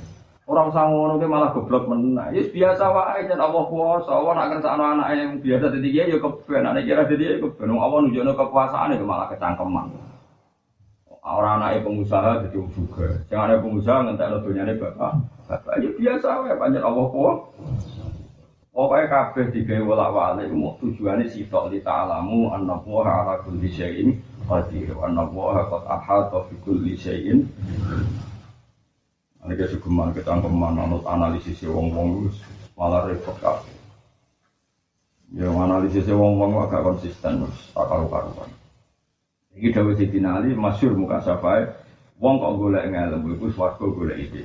Orang 0.47 0.71
sangono 0.71 1.19
ke 1.19 1.27
malah 1.27 1.51
goblok 1.51 1.91
menang. 1.91 2.31
Ya 2.31 2.39
biasa 2.39 2.87
wae 2.87 3.27
jan 3.27 3.35
Allah 3.35 3.67
kuasa. 3.67 4.15
Allah 4.15 4.31
nak 4.31 4.47
kersakno 4.55 4.83
anak 4.95 5.07
yang 5.11 5.31
biasa 5.43 5.75
dadi 5.75 5.91
kiai 5.91 6.07
ya 6.07 6.17
keben. 6.23 6.63
Anak 6.63 6.87
kira 6.87 7.03
dadi 7.03 7.23
kiai 7.27 7.43
keben. 7.43 7.75
Allah 7.75 7.99
nunjukno 8.07 8.31
kekuasaan 8.31 8.95
itu 8.95 9.03
malah 9.03 9.27
kecangkeman. 9.27 9.91
Orang 11.19 11.59
anak 11.59 11.83
pengusaha 11.83 12.47
jadi 12.47 12.63
juga. 12.71 13.07
Jangan 13.27 13.51
ada 13.51 13.59
pengusaha 13.59 13.99
ngentek 14.07 14.39
dunyane 14.47 14.73
bapak. 14.79 15.13
Bapak 15.51 15.75
ya 15.83 15.89
biasa 15.99 16.27
wae 16.47 16.55
panjat 16.55 16.83
Allah 16.87 17.05
kuasa. 17.11 17.43
Pokoknya 18.77 19.09
kabeh 19.09 19.45
digawe 19.57 19.89
wolak 19.89 20.13
walik 20.13 20.53
mau 20.53 20.77
tujuannya 20.77 21.25
sitok 21.25 21.73
di 21.73 21.81
ta'alamu 21.81 22.53
wa 22.53 23.01
ala 23.01 23.41
kulli 23.41 23.73
syai'in 23.73 24.13
qadir 24.45 24.93
wa 24.93 25.09
anna 25.09 25.25
wa 25.25 25.65
qad 25.65 25.81
ahata 25.89 26.45
fi 26.45 26.53
kulli 26.61 26.93
syai'in 26.93 27.41
ini 29.47 29.55
kita 29.55 29.79
geman 29.79 30.11
kita 30.11 30.27
angkeman 30.27 30.75
anut 30.75 31.07
analisis 31.07 31.63
wong 31.63 31.95
wong 31.95 32.27
malah 32.75 33.07
repot 33.07 33.31
kak. 33.39 33.63
Ya 35.31 35.47
analisis 35.47 36.03
wong 36.11 36.35
wong 36.35 36.59
agak 36.67 36.83
konsisten 36.83 37.47
terus 37.47 37.71
tak 37.71 37.87
karu 37.87 38.11
karuan. 38.11 38.51
Iki 39.55 39.71
dawuh 39.71 39.95
Sidina 39.95 40.43
Ali 40.43 40.51
masyhur 40.51 40.99
muka 40.99 41.23
safai 41.23 41.63
wong 42.19 42.43
kok 42.43 42.55
golek 42.59 42.91
ngelem 42.91 43.23
iku 43.39 43.47
swarga 43.55 43.87
golek 43.87 44.19
ide. 44.19 44.43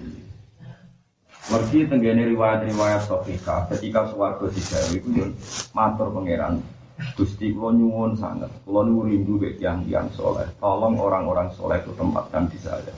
Mergi 1.50 1.90
tenggene 1.90 2.30
riwayat-riwayat 2.30 3.02
Sofika 3.02 3.66
ketika 3.74 4.06
swarga 4.06 4.46
digawe 4.46 4.94
iku 4.94 5.08
yo 5.10 5.26
matur 5.74 6.14
pangeran 6.14 6.62
Gusti 7.18 7.50
kula 7.50 7.74
nyuwun 7.74 8.14
sangat, 8.14 8.46
kula 8.62 8.86
niku 8.86 9.00
rindu 9.10 9.34
mek 9.42 9.58
tiyang-tiyang 9.58 10.06
soleh. 10.14 10.46
Tolong 10.62 10.94
orang-orang 10.94 11.50
soleh 11.50 11.82
itu 11.82 11.90
tempatkan 11.98 12.46
di 12.46 12.58
saya. 12.62 12.94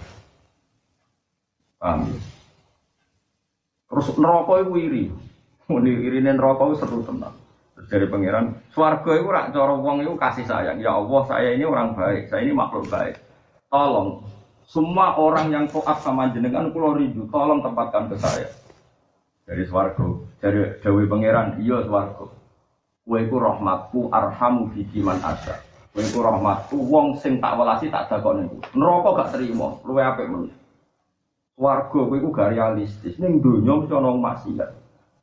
Paham? 1.78 2.12
Terus 3.90 4.06
neraka 4.18 4.54
itu 4.66 4.72
iri. 4.80 5.04
Muni 5.70 5.92
irine 5.94 6.34
neraka 6.34 6.68
itu 6.70 6.76
seru 6.82 7.00
tenang. 7.06 7.34
Terus 7.74 7.86
dari 7.90 8.06
pangeran, 8.06 8.54
swarga 8.70 9.10
itu 9.18 9.28
rak 9.30 9.50
cara 9.50 9.74
wong 9.74 10.02
itu 10.02 10.14
kasih 10.14 10.46
sayang. 10.46 10.78
Ya 10.78 10.94
Allah, 10.94 11.22
saya 11.26 11.54
ini 11.54 11.64
orang 11.66 11.94
baik, 11.94 12.30
saya 12.30 12.46
ini 12.46 12.54
makhluk 12.54 12.86
baik. 12.86 13.18
Tolong 13.70 14.22
semua 14.64 15.14
orang 15.20 15.52
yang 15.52 15.64
taat 15.68 16.00
sama 16.00 16.32
jenengan 16.32 16.72
kula 16.72 16.96
rindu, 16.96 17.28
tolong 17.28 17.60
tempatkan 17.60 18.08
ke 18.08 18.16
saya. 18.16 18.48
Dari 19.44 19.62
swarga, 19.68 20.08
dari 20.40 20.72
Dewi 20.80 21.04
pangeran, 21.04 21.60
iya 21.60 21.84
swarga. 21.84 22.26
Kowe 23.04 23.20
rahmatku 23.20 24.08
arhamu 24.08 24.72
fi 24.72 24.98
man 25.04 25.20
asya. 25.20 25.60
Kowe 25.92 26.00
rahmatku 26.00 26.80
wong 26.88 27.20
sing 27.20 27.36
tak 27.36 27.60
welasi 27.60 27.92
tak 27.92 28.08
dakoni. 28.08 28.48
Neraka 28.72 29.08
gak 29.20 29.30
terima, 29.36 29.76
luwe 29.84 30.00
apik 30.00 30.24
meneh. 30.24 30.63
Warga 31.54 32.10
kowe 32.10 32.18
iku 32.18 32.34
gak 32.34 32.58
realistis. 32.58 33.14
Ning 33.22 33.38
donya 33.38 33.78
mesti 33.78 33.94
ana 33.94 34.10
maksiat. 34.10 34.70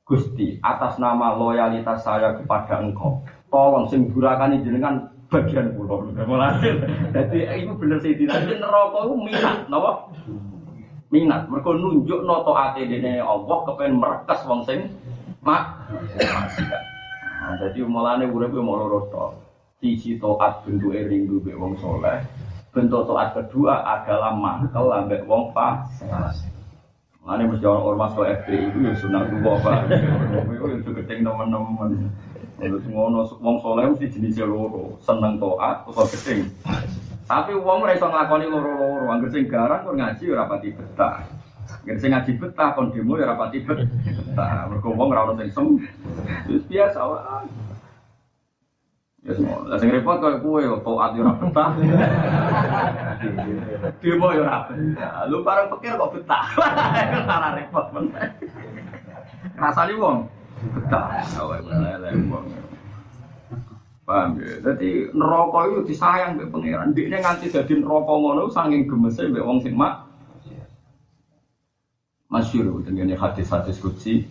Gusti, 0.07 0.59
atas 0.59 0.99
nama 0.99 1.35
loyalitas 1.39 2.03
saya 2.03 2.35
kepada 2.35 2.83
engkau, 2.83 3.23
tolong 3.47 3.87
sing 3.87 4.11
durakani 4.11 4.59
jenengan 4.59 5.07
bagian 5.31 5.71
kula. 5.71 6.03
Dadi 7.15 7.47
iku 7.47 7.79
bener 7.79 8.03
sih 8.03 8.19
dinasti 8.19 8.59
neraka 8.59 9.07
iku 9.07 9.15
minat, 9.15 9.71
napa? 9.71 10.11
Minat. 11.15 11.47
Mergo 11.47 11.79
nunjukno 11.79 12.43
taate 12.43 12.91
dene 12.91 13.23
Allah 13.23 13.57
kepen 13.71 14.03
merekes 14.03 14.43
wong 14.43 14.67
sing 14.67 14.91
mak. 15.43 15.87
Nah, 17.39 17.55
jadi 17.55 17.79
mulane 17.87 18.27
urip 18.27 18.51
mau 18.59 18.75
loro 18.75 19.07
tok. 19.07 19.31
Sisi 19.79 20.19
taat 20.19 20.67
bentuke 20.67 21.07
rindu 21.07 21.39
mbek 21.39 21.55
wong 21.55 21.73
soleh, 21.79 22.19
bentuk 22.71 23.03
taat 23.03 23.35
kedua 23.35 23.83
adalah 23.83 24.31
mangkel 24.31 24.87
ambek 24.87 25.27
wong 25.27 25.51
fasik. 25.51 26.47
Mana 27.21 27.45
mesti 27.45 27.69
orang 27.69 27.85
ormas 27.85 28.17
ke 28.17 28.23
FPI 28.25 28.73
itu 28.73 28.77
ya 28.81 28.91
sunat 28.97 29.29
dua 29.29 29.53
pak. 29.61 29.93
Itu 30.49 30.65
yang 30.73 30.81
keting 30.81 31.19
teman-teman. 31.21 32.09
Terus 32.57 32.81
ngono 32.89 33.29
wong 33.37 33.61
soleh 33.61 33.93
mesti 33.93 34.09
jenisnya 34.09 34.49
loro, 34.49 34.97
seneng 35.05 35.37
taat 35.37 35.85
atau 35.85 36.05
keting. 36.09 36.49
Tapi 37.29 37.53
wong 37.53 37.85
ora 37.85 37.93
iso 37.93 38.09
nglakoni 38.09 38.49
loro-loro, 38.49 39.05
anggere 39.13 39.31
sing 39.37 39.45
garang 39.45 39.85
kok 39.85 39.95
ngaji 39.95 40.23
ora 40.33 40.49
pati 40.49 40.73
betah. 40.73 41.21
Anggere 41.85 41.99
sing 42.01 42.09
ngaji 42.09 42.31
betah 42.41 42.69
kon 42.73 42.89
demo 42.89 43.13
ya 43.21 43.29
ora 43.29 43.37
pati 43.37 43.57
betah. 43.61 44.65
Mergo 44.67 44.89
wong 44.97 45.07
ora 45.13 45.37
sing 45.37 45.49
sem. 45.53 45.67
Biasa. 46.65 46.99
Ya 49.21 49.37
semua, 49.37 49.61
lah 49.69 49.77
sing 49.77 49.93
repot 49.93 50.17
koyo 50.17 50.41
kowe 50.41 50.65
taat 50.81 51.13
yo 51.13 51.21
ora 51.21 51.37
betah. 51.37 51.69
Demo 54.01 54.33
yo 54.33 54.41
ora 54.41 54.65
betah. 54.65 55.29
Lu 55.29 55.45
bareng 55.45 55.69
pikir 55.77 55.93
kok 55.93 56.09
betah. 56.17 56.45
Ora 57.29 57.53
repot 57.53 57.85
men. 57.93 58.09
Rasane 59.61 59.93
wong 60.01 60.25
betah. 60.73 61.21
Awake 61.37 61.69
lele 61.69 62.09
wong. 62.33 62.45
Paham 64.09 64.41
ya? 64.41 64.57
Jadi 64.57 65.13
neraka 65.13 65.59
itu 65.69 65.79
disayang 65.93 66.41
mbek 66.41 66.49
pangeran. 66.49 66.89
Dikne 66.97 67.21
nganti 67.21 67.53
dadi 67.53 67.77
neraka 67.77 68.13
ngono 68.17 68.49
saking 68.49 68.89
gemese 68.89 69.29
mbek 69.29 69.45
wong 69.45 69.61
sing 69.61 69.77
mak. 69.77 70.01
Masyur 72.25 72.81
dengan 72.81 73.13
hadis-hadis 73.13 73.77
kutsi 73.77 74.25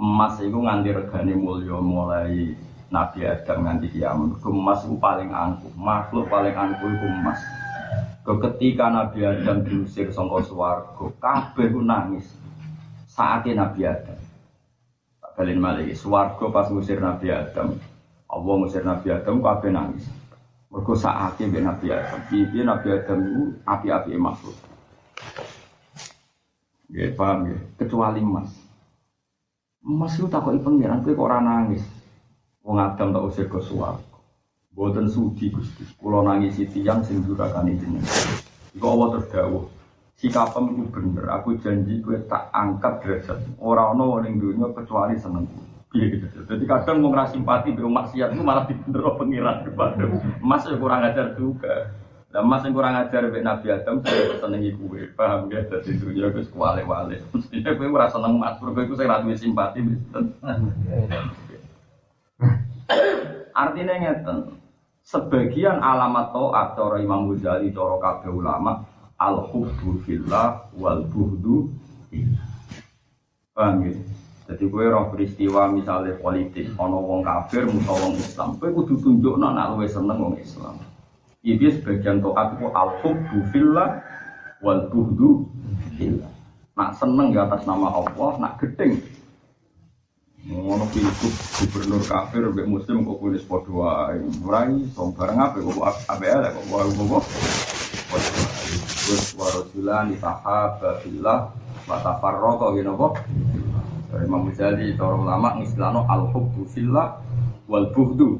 emas 0.00 0.40
itu 0.40 0.56
nganti 0.56 0.96
regane 0.96 1.36
mulya 1.36 1.76
mulai 1.76 2.56
Nabi 2.92 3.24
Adam 3.24 3.64
nganti 3.64 3.88
kiamat. 3.92 4.40
Emas 4.44 4.80
itu 4.84 4.96
paling 5.00 5.30
angkuh, 5.32 5.72
makhluk 5.78 6.26
paling 6.28 6.52
angkuh 6.52 6.88
itu 6.90 7.06
emas. 7.08 7.40
Ketika 8.24 8.88
Nabi 8.88 9.20
Adam 9.24 9.64
diusir 9.64 10.08
sangka 10.08 10.40
swarga, 10.44 11.06
kabeh 11.20 11.68
nangis. 11.84 12.28
Saatnya 13.08 13.68
Nabi 13.68 13.86
Adam. 13.86 14.18
Tak 15.22 15.30
balen 15.38 15.60
malih, 15.60 15.92
swarga 15.94 16.44
pas 16.50 16.66
ngusir 16.72 16.98
Nabi 16.98 17.30
Adam. 17.30 17.78
Allah 18.26 18.54
ngusir 18.58 18.82
Nabi 18.82 19.08
Adam 19.12 19.44
kabeh 19.44 19.70
nangis. 19.70 20.04
Mergo 20.72 20.98
saatnya 20.98 21.60
Nabi 21.62 21.86
Adam. 21.94 22.20
Piye 22.26 22.62
Nabi 22.66 22.88
Adam 22.90 23.18
itu 23.22 23.42
api-api 23.62 24.18
makhluk. 24.18 24.56
Ya, 26.94 27.10
paham 27.14 27.50
ya? 27.50 27.58
Kecuali 27.78 28.22
emas. 28.22 28.50
Emas 29.84 30.16
itu 30.16 30.26
takoki 30.30 30.62
pangeran, 30.64 31.04
kowe 31.04 31.12
kok 31.12 31.26
ora 31.26 31.38
nangis. 31.44 31.84
Wong 32.64 32.80
Adam 32.80 33.12
tak 33.12 33.24
usir 33.28 33.46
ke 33.46 33.60
swarga. 33.60 34.00
Boten 34.72 35.06
sudi 35.06 35.52
Gusti. 35.52 35.84
Kula 36.00 36.24
nangisi 36.24 36.64
tiyang 36.64 37.04
sing 37.04 37.20
durakane 37.20 37.76
jenengan. 37.76 38.40
Iku 38.72 38.86
Allah 38.88 39.20
terdawuh. 39.20 39.68
Sikapem 40.16 40.72
iku 40.72 40.82
bener. 40.88 41.28
Aku 41.28 41.60
janji 41.60 42.00
kowe 42.00 42.16
tak 42.24 42.48
angkat 42.56 43.04
derajat. 43.04 43.38
Ora 43.60 43.92
ana 43.92 44.24
ning 44.24 44.40
donya 44.40 44.72
kecuali 44.72 45.14
senengku. 45.20 45.60
Gitu. 45.94 46.26
Jadi 46.26 46.64
kadang 46.66 47.04
mau 47.04 47.14
ngerasa 47.14 47.38
simpati 47.38 47.70
rumah 47.70 48.10
maksiat 48.10 48.34
itu 48.34 48.42
malah 48.42 48.66
dibendero 48.66 49.14
pengiran 49.14 49.62
kepada 49.62 50.02
Mas 50.42 50.66
yang 50.66 50.82
kurang 50.82 51.06
ajar 51.06 51.38
juga. 51.38 51.94
Dan 52.34 52.50
mas 52.50 52.66
yang 52.66 52.74
kurang 52.74 52.98
ajar 52.98 53.30
be 53.30 53.38
Nabi 53.38 53.70
Adam 53.70 54.02
saya 54.02 54.34
senengi 54.42 54.74
kue, 54.74 55.06
paham 55.14 55.46
ya? 55.54 55.62
Jadi 55.70 56.02
dunia 56.02 56.34
itu 56.34 56.50
kuale 56.50 56.82
wale. 56.82 57.22
Mestinya 57.30 57.70
kue 57.78 57.86
merasa 57.86 58.18
seneng 58.18 58.42
mas, 58.42 58.58
berarti 58.58 58.90
itu 58.90 58.94
saya 58.98 59.22
rasa 59.22 59.38
simpati. 59.38 59.78
Artinya 63.54 63.94
ngeten, 64.02 64.58
sebagian 65.06 65.78
alamat 65.78 66.34
to'at 66.34 66.74
cara 66.74 66.98
Imam 66.98 67.30
Ghazali, 67.30 67.70
cara 67.70 67.96
kabeh 68.02 68.34
ulama, 68.34 68.82
al 69.14 69.46
hubbu 69.46 70.02
fillah 70.02 70.66
wal 70.74 71.06
buhdu 71.06 71.70
Paham 73.54 73.86
ya? 73.86 73.94
Jadi 74.50 74.66
gue 74.66 74.84
roh 74.90 75.08
peristiwa 75.14 75.70
misalnya 75.70 76.18
politik, 76.18 76.74
ono 76.74 76.98
wong 77.00 77.22
kafir, 77.22 77.64
musuh 77.64 77.96
wong 77.96 78.18
Islam, 78.18 78.58
gue 78.58 78.74
kudu 78.74 78.94
tunjuk 79.00 79.38
nak 79.38 79.72
luwe 79.72 79.86
seneng 79.86 80.18
wong 80.20 80.34
Islam. 80.36 80.76
Ini 81.46 81.78
sebagian 81.78 82.18
toat 82.18 82.58
itu 82.58 82.66
al 82.74 82.90
hubbu 83.00 83.38
fillah 83.54 84.02
wal 84.60 84.90
buhdu 84.90 85.46
fillah. 85.96 86.32
Nak 86.74 86.98
seneng 86.98 87.30
di 87.30 87.38
atas 87.38 87.62
nama 87.62 87.86
Allah, 87.94 88.30
nak 88.42 88.58
gedeng. 88.58 88.98
Ngono 90.44 90.84
pilgub 90.92 91.34
gubernur 91.56 92.04
kafir 92.04 92.44
mbek 92.52 92.68
muslim 92.68 93.08
kok 93.08 93.16
kulis 93.16 93.44
padha 93.48 93.72
wae. 93.72 94.20
Ora 94.44 94.68
iso 94.68 95.08
bareng 95.16 95.40
apa 95.40 95.56
kok 95.56 95.96
ABL 96.12 96.42
kok 96.52 96.64
wae 96.68 96.88
kok. 96.92 97.24
Wis 99.04 99.36
warasulan 99.36 100.16
tahaba 100.20 101.00
fillah 101.00 101.48
wa 101.88 101.96
tafarraqa 102.00 102.76
ngene 102.76 102.92
apa? 102.92 103.08
Dari 104.14 104.24
Imam 104.30 104.46
Ghazali, 104.46 104.94
para 104.94 105.16
ulama 105.18 105.58
ngistilahno 105.58 106.06
al 106.06 106.30
hubbu 106.30 106.62
fillah 106.70 107.18
wal 107.66 107.88
buhdu 107.90 108.38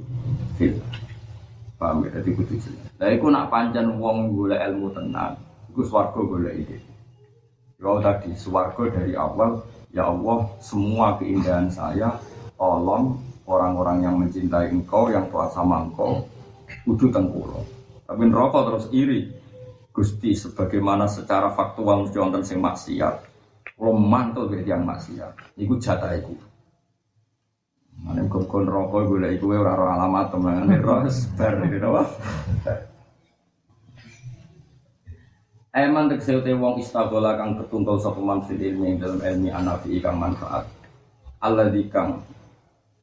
fillah. 0.60 0.86
Paham 1.74 2.06
ya? 2.06 2.20
Jadi 2.20 2.30
kudu 2.38 2.54
jelas. 2.62 2.88
Lah 3.02 3.10
iku 3.10 3.26
nak 3.28 3.50
pancen 3.50 3.98
wong 3.98 4.30
golek 4.30 4.62
ilmu 4.62 4.94
tenang, 4.94 5.34
iku 5.72 5.82
swarga 5.82 6.20
golek 6.22 6.54
ide. 6.54 6.78
Ya 7.82 7.90
tadi 8.00 8.30
swarga 8.38 8.88
dari 8.94 9.18
awal, 9.18 9.60
ya 9.94 10.10
Allah, 10.10 10.50
semua 10.58 11.14
keindahan 11.22 11.70
saya 11.70 12.18
tolong 12.58 13.14
orang-orang 13.46 14.02
yang 14.02 14.18
mencintai 14.18 14.74
engkau, 14.74 15.06
yang 15.08 15.30
taat 15.30 15.54
sama 15.54 15.86
engkau, 15.86 16.26
kudu 16.82 17.14
tengkulo. 17.14 17.62
Tapi 18.04 18.22
neraka 18.26 18.58
terus 18.68 18.86
iri. 18.90 19.30
Gusti 19.94 20.34
sebagaimana 20.34 21.06
secara 21.06 21.54
faktual 21.54 22.02
mesti 22.02 22.18
wonten 22.18 22.42
sing 22.42 22.58
maksiat, 22.58 23.14
kalau 23.78 23.94
mantul 23.94 24.50
dari 24.50 24.66
yang 24.66 24.82
maksiat, 24.82 25.54
itu 25.54 25.78
jatah 25.78 26.18
itu. 26.18 26.34
Mana 28.02 28.26
kon 28.26 28.66
rokok 28.66 29.06
gue 29.06 29.22
lagi 29.22 29.38
gue 29.38 29.54
orang 29.54 29.94
alamat 30.02 30.34
ros 30.82 31.30
ber 31.38 31.62
ini 31.62 31.78
apa? 31.78 32.02
Eman 35.74 36.06
tegese 36.06 36.38
te 36.38 36.54
wong 36.54 36.78
istagola 36.78 37.34
kang 37.34 37.58
ketunggal 37.58 37.98
sapa 37.98 38.22
man 38.22 38.46
fil 38.46 38.62
ilmi 38.62 38.94
dalam 38.94 39.18
ilmi 39.18 39.50
anafi 39.50 39.98
kang 39.98 40.22
manfaat. 40.22 40.70
Allah 41.42 41.66
dikang 41.66 42.22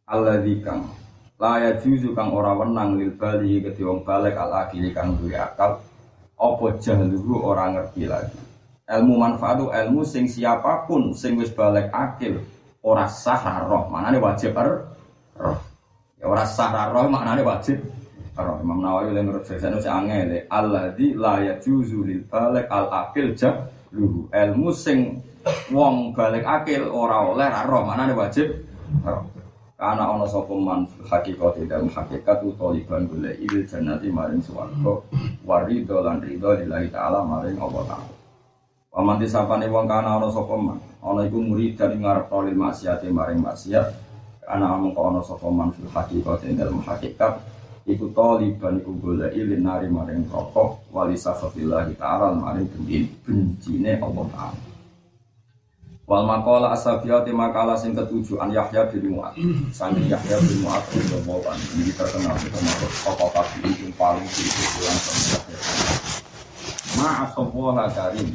Allah 0.07 0.39
dikang 0.39 0.87
la 1.35 1.59
juzu 1.83 2.15
kang 2.15 2.31
ora 2.31 2.55
wenang 2.55 2.95
lil 2.95 3.11
bali 3.11 3.59
kedhi 3.59 3.83
wong 3.83 4.07
balik 4.07 4.39
al 4.39 4.55
akili 4.55 4.95
kang 4.95 5.19
duwe 5.19 5.35
akal. 5.35 5.83
Apa 6.39 6.79
jahluhu 6.79 7.43
ora 7.43 7.75
ngerti 7.75 8.07
lagi. 8.07 8.39
Ilmu 8.87 9.19
manfaat 9.19 9.59
ilmu 9.67 10.07
sing 10.07 10.31
siapa 10.31 10.87
pun 10.87 11.11
sing 11.11 11.35
wis 11.43 11.51
balik 11.51 11.91
akil 11.91 12.39
ora 12.87 13.03
sah 13.11 13.67
roh. 13.67 13.91
Manane 13.91 14.15
wajib 14.23 14.55
er 14.55 14.87
roh. 15.35 15.59
Ya 16.15 16.23
ora 16.23 16.47
sah 16.47 16.87
roh 16.87 17.03
maknane 17.11 17.43
wajib 17.43 17.83
roh 18.43 18.57
Imam 18.61 18.81
Nawawi 18.81 19.13
yang 19.13 19.29
menurut 19.29 19.45
saya 19.45 19.71
itu 19.71 19.89
angel 19.89 20.45
alladzi 20.49 21.07
la 21.15 21.41
yajuzu 21.41 21.99
lil 22.05 22.21
balik 22.25 22.67
al 22.67 22.89
akil 22.89 23.33
luhu. 23.91 24.27
Ilmu 24.31 24.69
sing 24.73 25.21
wong 25.69 26.11
balik 26.13 26.45
akil 26.45 26.89
ora 26.89 27.25
oleh 27.25 27.49
roh. 27.65 27.81
Manane 27.85 28.13
wajib? 28.17 28.51
Roh. 29.05 29.23
Karena 29.81 30.13
ono 30.13 30.29
sapa 30.29 30.53
man 30.53 30.85
hakikat 31.09 31.57
tidak 31.57 31.89
hakikat 31.89 32.37
utoliban 32.45 33.09
golek 33.09 33.41
il 33.41 33.65
jannati 33.65 34.13
maring 34.13 34.37
swarga 34.37 35.01
warido 35.41 36.05
lan 36.05 36.21
ridho 36.21 36.53
lillahi 36.53 36.93
taala 36.93 37.25
maring 37.25 37.57
Allah 37.57 37.89
taala. 37.89 38.13
Paman 38.93 39.17
disapane 39.17 39.65
wong 39.65 39.89
kana 39.89 40.21
ana 40.21 40.29
sapa 40.29 40.53
man. 40.53 40.77
Ana 41.01 41.25
murid 41.25 41.81
dari 41.81 41.97
ngarep 41.97 42.29
lil 42.29 42.57
maksiat 42.61 43.01
maring 43.09 43.41
maksiat. 43.41 43.89
Amung 44.45 44.93
ana 44.93 45.25
sapa 45.25 45.49
man 45.49 45.73
hakikat 45.73 46.45
ing 46.45 46.61
dalem 46.61 46.77
hakikat 46.85 47.41
iku 47.89 48.13
taliban 48.13 48.77
iku 48.77 48.91
golek 49.01 49.33
ilin 49.33 49.65
nari 49.65 49.89
maring 49.89 50.29
rokok 50.29 50.85
wali 50.93 51.17
safatillah 51.17 51.89
ta'ala 51.97 52.35
maring 52.37 52.69
bencine 53.25 53.97
Allah 53.97 54.25
taala. 54.29 54.61
Wal 56.05 56.27
makalah 56.27 56.75
asabiyati 56.75 57.31
makalah 57.31 57.79
sing 57.79 57.95
ketujuh 57.95 58.35
an 58.43 58.51
Yahya 58.51 58.83
bin 58.91 59.15
Mu'ad. 59.15 59.31
Sani 59.71 60.11
Yahya 60.11 60.43
bin 60.43 60.59
Mu'ad 60.59 60.83
radhiyallahu 60.91 61.45
anhu 61.47 61.67
ini 61.79 61.93
terkenal 61.95 62.35
termasuk 62.35 62.91
tokoh 63.07 63.29
kafir 63.31 63.63
yang 63.63 63.95
paling 63.95 64.27
diikuti 64.27 64.65
bulan 64.75 64.97
Yahya. 64.99 65.57
Ma'asawaha 66.99 67.85
karim 67.95 68.29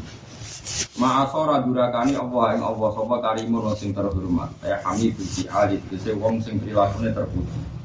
Ma'asora 0.97 1.61
durakani 1.61 2.17
Allah 2.17 2.57
yang 2.57 2.65
Allah 2.65 2.89
sopa 2.97 3.21
karimun 3.21 3.69
sing 3.77 3.93
terhormat 3.93 4.49
Kayak 4.65 4.81
kami 4.81 5.13
buji 5.13 5.45
alit 5.53 5.81
Bisa 5.93 6.17
wong 6.17 6.41
sing 6.41 6.57
perilakunya 6.57 7.13
terpuji 7.13 7.76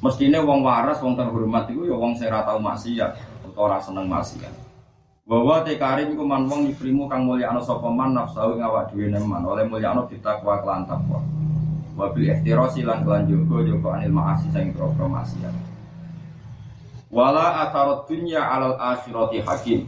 Mestinya 0.00 0.40
wong 0.40 0.64
waras, 0.64 0.96
wong 1.04 1.12
terhormat 1.12 1.68
itu 1.68 1.84
ya 1.84 1.96
wong 1.96 2.16
sing 2.16 2.32
ratau 2.32 2.56
maksiat 2.56 3.20
Atau 3.44 3.68
rasa 3.68 3.92
seneng 3.92 4.08
maksiat. 4.08 4.54
Bahwa 5.28 5.60
te 5.60 5.76
karim 5.76 6.16
iku 6.16 6.24
man 6.24 6.48
wong 6.48 6.72
ikrimu 6.72 7.04
kang 7.06 7.28
mulia 7.28 7.52
ano 7.52 7.60
sopa 7.60 7.92
man 7.92 8.16
nafsahu 8.16 8.56
ngawak 8.56 8.90
duwe 8.90 9.12
neman 9.12 9.44
Oleh 9.44 9.68
mulia 9.68 9.92
ano 9.92 10.08
ditakwa 10.08 10.64
kelan 10.64 10.88
takwa. 10.88 11.20
Wabil 12.00 12.32
ikhtirasi 12.32 12.80
lan 12.80 13.04
kelan 13.04 13.28
jogo 13.28 13.60
anil 13.92 14.08
ma'asi 14.08 14.48
sing 14.56 14.72
program 14.72 15.20
maksiat. 15.20 15.52
Wala 17.10 17.66
atharot 17.68 18.06
dunya 18.06 18.40
alal 18.40 18.78
asyirati 18.80 19.42
hakim. 19.42 19.84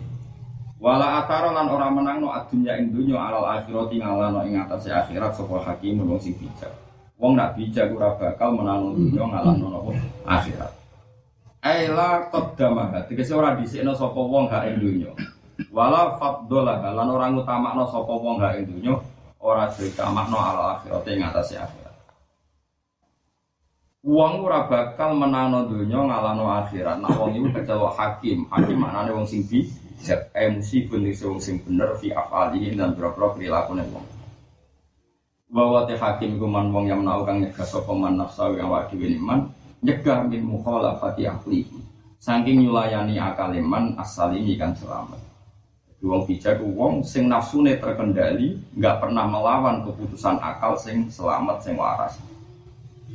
Wala 0.83 1.23
ataro 1.23 1.55
lan 1.55 1.71
ora 1.71 1.87
menang 1.95 2.19
no 2.19 2.35
adunya 2.35 2.75
ing 2.75 2.91
dunya 2.91 3.15
alal 3.15 3.47
akhirati 3.47 4.03
ngalano 4.03 4.43
ing 4.43 4.59
atase 4.59 4.91
akhirat 4.91 5.39
sapa 5.39 5.63
hakim 5.63 6.03
sing 6.19 6.35
bijak. 6.35 6.82
Wong 7.23 7.39
nak 7.39 7.55
bijak 7.55 7.95
ora 7.95 8.19
bakal 8.19 8.59
menang 8.59 8.99
dunya 8.99 9.23
ngalano 9.23 9.67
nopo 9.71 9.95
akhirat. 10.27 10.75
Aila 11.63 12.27
qaddamah 12.35 13.07
tegese 13.07 13.31
ora 13.39 13.55
dhisikno 13.55 13.95
sapa 13.95 14.19
wong 14.19 14.51
gak 14.51 14.67
ing 14.75 14.83
dunya. 14.83 15.15
Wala 15.71 16.19
faddolah 16.19 16.83
lan 16.83 17.07
ora 17.07 17.31
ngutamakno 17.31 17.87
sapa 17.87 18.11
wong 18.11 18.43
gak 18.43 18.59
ing 18.59 18.67
dunya 18.67 18.99
ora 19.39 19.71
ditamakno 19.71 20.35
alal 20.35 20.67
akhirati 20.75 21.15
ing 21.15 21.23
atase 21.23 21.55
akhirat. 21.63 21.95
Wong 24.03 24.43
ora 24.43 24.67
bakal 24.67 25.15
menangno 25.15 25.71
dunya 25.71 26.03
ngalano 26.03 26.51
akhirat. 26.67 26.99
Nah 26.99 27.15
wong 27.15 27.39
iku 27.39 27.55
kecelok 27.55 28.03
hakim. 28.03 28.51
Hakim 28.51 28.83
maknane 28.83 29.15
wong 29.15 29.31
sing 29.31 29.47
bijak 29.47 30.27
emosi 30.35 30.91
benih 30.91 31.15
wong 31.23 31.39
sing 31.39 31.63
bener 31.63 31.95
fi 32.03 32.11
afali 32.11 32.75
dan 32.75 32.99
berapa 32.99 33.39
perilaku 33.39 33.79
wong 33.79 34.12
bahwa 35.53 35.85
teh 35.85 36.01
hakim 36.01 36.41
kuman 36.41 36.73
wong 36.73 36.89
yang 36.89 37.05
menahu 37.05 37.29
kang 37.29 37.45
nyegah 37.45 37.69
sapa 37.69 37.93
man 37.93 38.17
nafsa 38.17 38.49
yang 38.57 38.73
wadi 38.73 38.97
man 39.21 39.53
nyegah 39.85 40.25
min 40.25 40.41
mukhalafati 40.49 41.29
ahli 41.29 41.69
saking 42.17 42.65
nyulayani 42.65 43.21
akaliman 43.21 43.93
asal 44.01 44.33
ini 44.33 44.57
kan 44.57 44.73
selamat 44.73 45.21
wong 46.01 46.25
bijak 46.25 46.57
wong 46.59 47.05
sing 47.05 47.29
nafsune 47.29 47.77
terkendali 47.77 48.57
nggak 48.73 48.97
pernah 48.97 49.29
melawan 49.29 49.85
keputusan 49.85 50.41
akal 50.41 50.73
sing 50.73 51.13
selamat 51.13 51.61
sing 51.61 51.77
waras 51.77 52.17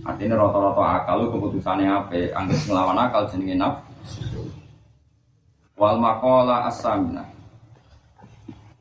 artinya 0.05 0.37
rata-rata 0.37 0.83
akal 1.03 1.33
keputusannya 1.33 1.89
apa 1.89 2.37
anggap 2.37 2.59
ngelawan 2.69 3.01
akal 3.01 3.25
jenenge 3.33 3.57
nafsu 3.57 4.45
Wal 5.77 6.01
makola 6.01 6.65
asamina. 6.65 7.21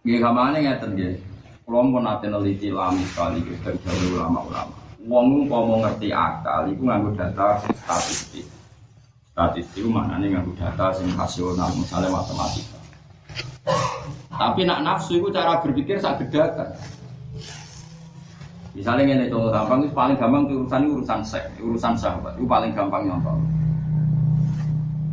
Gak 0.00 0.20
kamane 0.24 0.64
ngeten 0.64 0.96
nggih. 0.96 1.35
Kula 1.66 1.82
pun 1.82 1.98
nate 2.06 2.30
neliti 2.30 2.70
lami 2.70 3.02
sekali 3.10 3.42
dari 3.42 4.06
ulama-ulama. 4.14 4.70
Wong 5.02 5.50
mau 5.50 5.82
ngerti 5.82 6.14
akal 6.14 6.70
iku 6.70 6.86
nganggo 6.86 7.10
data 7.18 7.58
statistik. 7.58 8.46
Statistik 9.34 9.82
itu 9.82 9.90
maknanya 9.90 10.38
nganggo 10.38 10.54
data 10.54 10.94
sing 10.94 11.10
rasional, 11.18 11.66
misalnya 11.74 12.14
matematika. 12.14 12.78
Tapi 14.30 14.62
nak 14.62 14.86
nafsu 14.86 15.18
itu 15.18 15.26
cara 15.34 15.58
berpikir 15.58 15.98
sak 15.98 16.22
gedakan. 16.22 16.70
Misalnya 18.70 19.18
ini 19.18 19.26
contoh 19.26 19.50
gampang 19.50 19.82
itu 19.82 19.90
paling 19.90 20.16
gampang 20.22 20.46
itu 20.46 20.62
urusan 20.62 20.86
urusan 20.86 21.20
seks, 21.26 21.50
urusan 21.58 21.98
sahabat 21.98 22.38
itu 22.38 22.46
paling 22.46 22.70
gampang 22.78 23.10
nyontoh. 23.10 23.42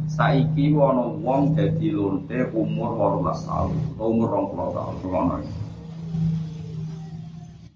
Saiki 0.06 0.70
ana 0.78 1.18
wong 1.18 1.58
dadi 1.58 1.90
lonte 1.90 2.46
umur 2.54 3.26
18 3.26 3.42
tahun, 3.50 3.74
umur 3.98 4.28
20 4.54 4.78
tahun, 4.78 4.96
ngono. 5.02 5.38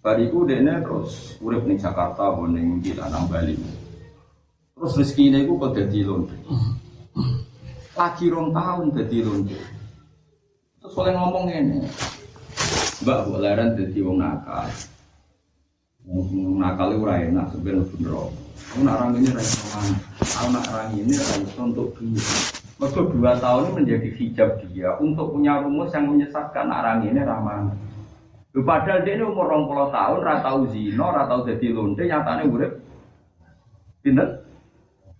Bariku 0.08 0.48
dene 0.48 0.80
terus 0.80 1.36
urip 1.43 1.67
ning 1.67 1.76
Jakarta 1.76 2.32
ning 2.48 2.80
Lanang 2.96 3.28
Bali. 3.28 3.60
Terus 4.72 4.96
rezeki 5.04 5.36
ini 5.36 5.43
kok 5.43 5.76
dadi 5.76 6.00
lonte. 6.00 6.32
Lagi 7.91 8.32
rong 8.32 8.56
tahun 8.56 8.96
dadi 8.96 9.20
lonte. 9.20 9.60
Terus 10.80 10.96
oleh 10.96 11.12
ngomong 11.12 11.52
ini, 11.52 11.84
Mbak 13.04 13.20
boleran 13.28 13.76
dadi 13.76 14.00
wong 14.00 14.24
nakal. 14.24 14.72
Wong 16.08 16.56
nakal 16.56 16.96
ora 17.04 17.20
enak 17.28 17.52
sebenarnya 17.52 17.91
bener. 17.91 18.15
Aku 18.72 18.80
nak 18.88 18.96
orang 19.04 19.12
ini 19.20 19.28
rasa 19.36 19.60
mana? 19.76 19.96
Aku 20.24 20.48
nak 20.56 20.65
orang 20.72 20.89
ini 20.96 21.13
rasa 21.20 21.60
untuk 21.60 21.91
dia. 22.00 22.24
Mereka 22.80 23.12
dua 23.12 23.32
tahun 23.43 23.60
ini 23.60 23.72
menjadi 23.76 24.10
hijab 24.15 24.50
dia 24.72 24.89
untuk 25.04 25.36
punya 25.36 25.60
rumus 25.60 25.91
yang 25.91 26.08
menyesatkan 26.15 26.72
orang 26.72 27.04
ini 27.04 27.20
ramah. 27.28 27.76
Padahal 28.63 29.06
dia 29.06 29.22
ini 29.22 29.24
umur 29.28 29.46
20 29.46 29.93
tahun, 29.93 30.20
ratau 30.26 30.65
zino, 30.74 31.06
ratau 31.13 31.46
jadi 31.46 31.67
lonte, 31.70 32.10
nyatanya 32.10 32.43
urip. 32.50 32.72
Pinter? 34.02 34.41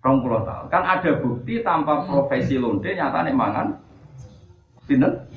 20 0.02 0.48
tahun. 0.48 0.66
Kan 0.72 0.82
ada 0.82 1.10
bukti 1.22 1.62
tanpa 1.62 2.02
profesi 2.02 2.58
lonte, 2.58 2.90
nyatanya 2.98 3.30
mangan. 3.30 3.66
Pinter? 4.90 5.28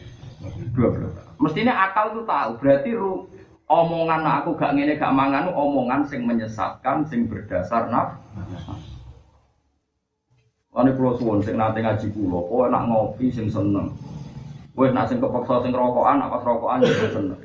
20 0.73 1.13
tahun. 1.13 1.31
Mestinya 1.37 1.73
akal 1.89 2.15
itu 2.15 2.21
tahu, 2.25 2.49
berarti 2.57 2.89
ru, 2.97 3.29
omongan 3.69 4.25
aku 4.25 4.57
gak 4.57 4.73
ngene 4.73 4.97
gak 4.97 5.13
mangan 5.13 5.53
omongan 5.53 6.01
sing 6.09 6.25
menyesatkan, 6.25 7.05
sing 7.05 7.29
berdasar 7.29 7.91
naf. 7.93 8.17
Lalu 10.71 10.95
pulau 10.95 11.19
suwon 11.19 11.43
sing 11.43 11.59
nanti 11.59 11.83
ngaji 11.83 12.07
pulau, 12.15 12.47
kowe 12.47 12.65
nak 12.71 12.87
ngopi 12.87 13.27
sing 13.27 13.51
seneng. 13.51 13.91
Kowe 14.71 14.87
nak 14.87 15.11
sing 15.11 15.19
kepeksa 15.19 15.67
sing 15.67 15.75
rokokan, 15.75 16.23
nak 16.23 16.31
pas 16.31 16.47
rokokan 16.47 16.79
sing 16.87 17.11
seneng. 17.11 17.39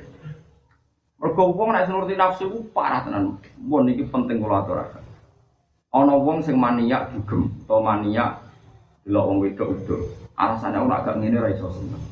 Mergo 1.17 1.49
wong 1.49 1.73
nek 1.73 1.89
nuruti 1.89 2.13
nafsu 2.13 2.45
ku 2.45 2.69
parah 2.69 3.01
tenan. 3.01 3.41
Mun 3.57 3.89
iki 3.89 4.05
penting 4.05 4.37
kula 4.37 4.61
aturaken. 4.61 5.01
Ana 5.89 6.13
wong 6.13 6.45
sing 6.45 6.61
maniak 6.61 7.09
dugem 7.09 7.49
atau 7.65 7.81
maniak 7.81 8.37
delok 9.01 9.25
wong 9.25 9.37
wedok-wedok. 9.41 10.01
Alasane 10.37 10.77
ora 10.77 11.01
gak 11.01 11.17
ngene 11.17 11.41
ra 11.41 11.49
iso 11.49 11.73
seneng. 11.73 12.03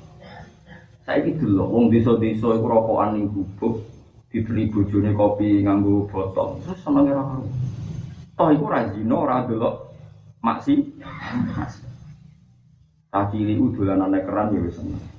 Saiki 1.05 1.37
delok 1.37 1.69
wong 1.69 1.93
desa-desa 1.93 2.57
iku 2.57 2.65
rokokan 2.65 3.13
ning 3.13 3.29
gubuk, 3.29 3.85
dibeli 4.33 4.73
bojone 4.73 5.13
kopi 5.13 5.61
nganggo 5.61 6.09
botol. 6.09 6.65
Terus 6.65 6.81
senenge 6.81 7.13
ra 7.13 7.21
karo. 7.21 7.45
Toh 8.35 8.49
iku 8.57 8.65
ra 8.73 8.89
zina, 8.89 9.15
ora 9.21 9.45
delok 9.45 9.93
maksi. 10.41 10.81
Tadi 13.13 13.37
ini 13.37 13.53
udulan 13.61 14.11
keran 14.11 14.51
ya 14.51 14.59
seneng. 14.73 15.14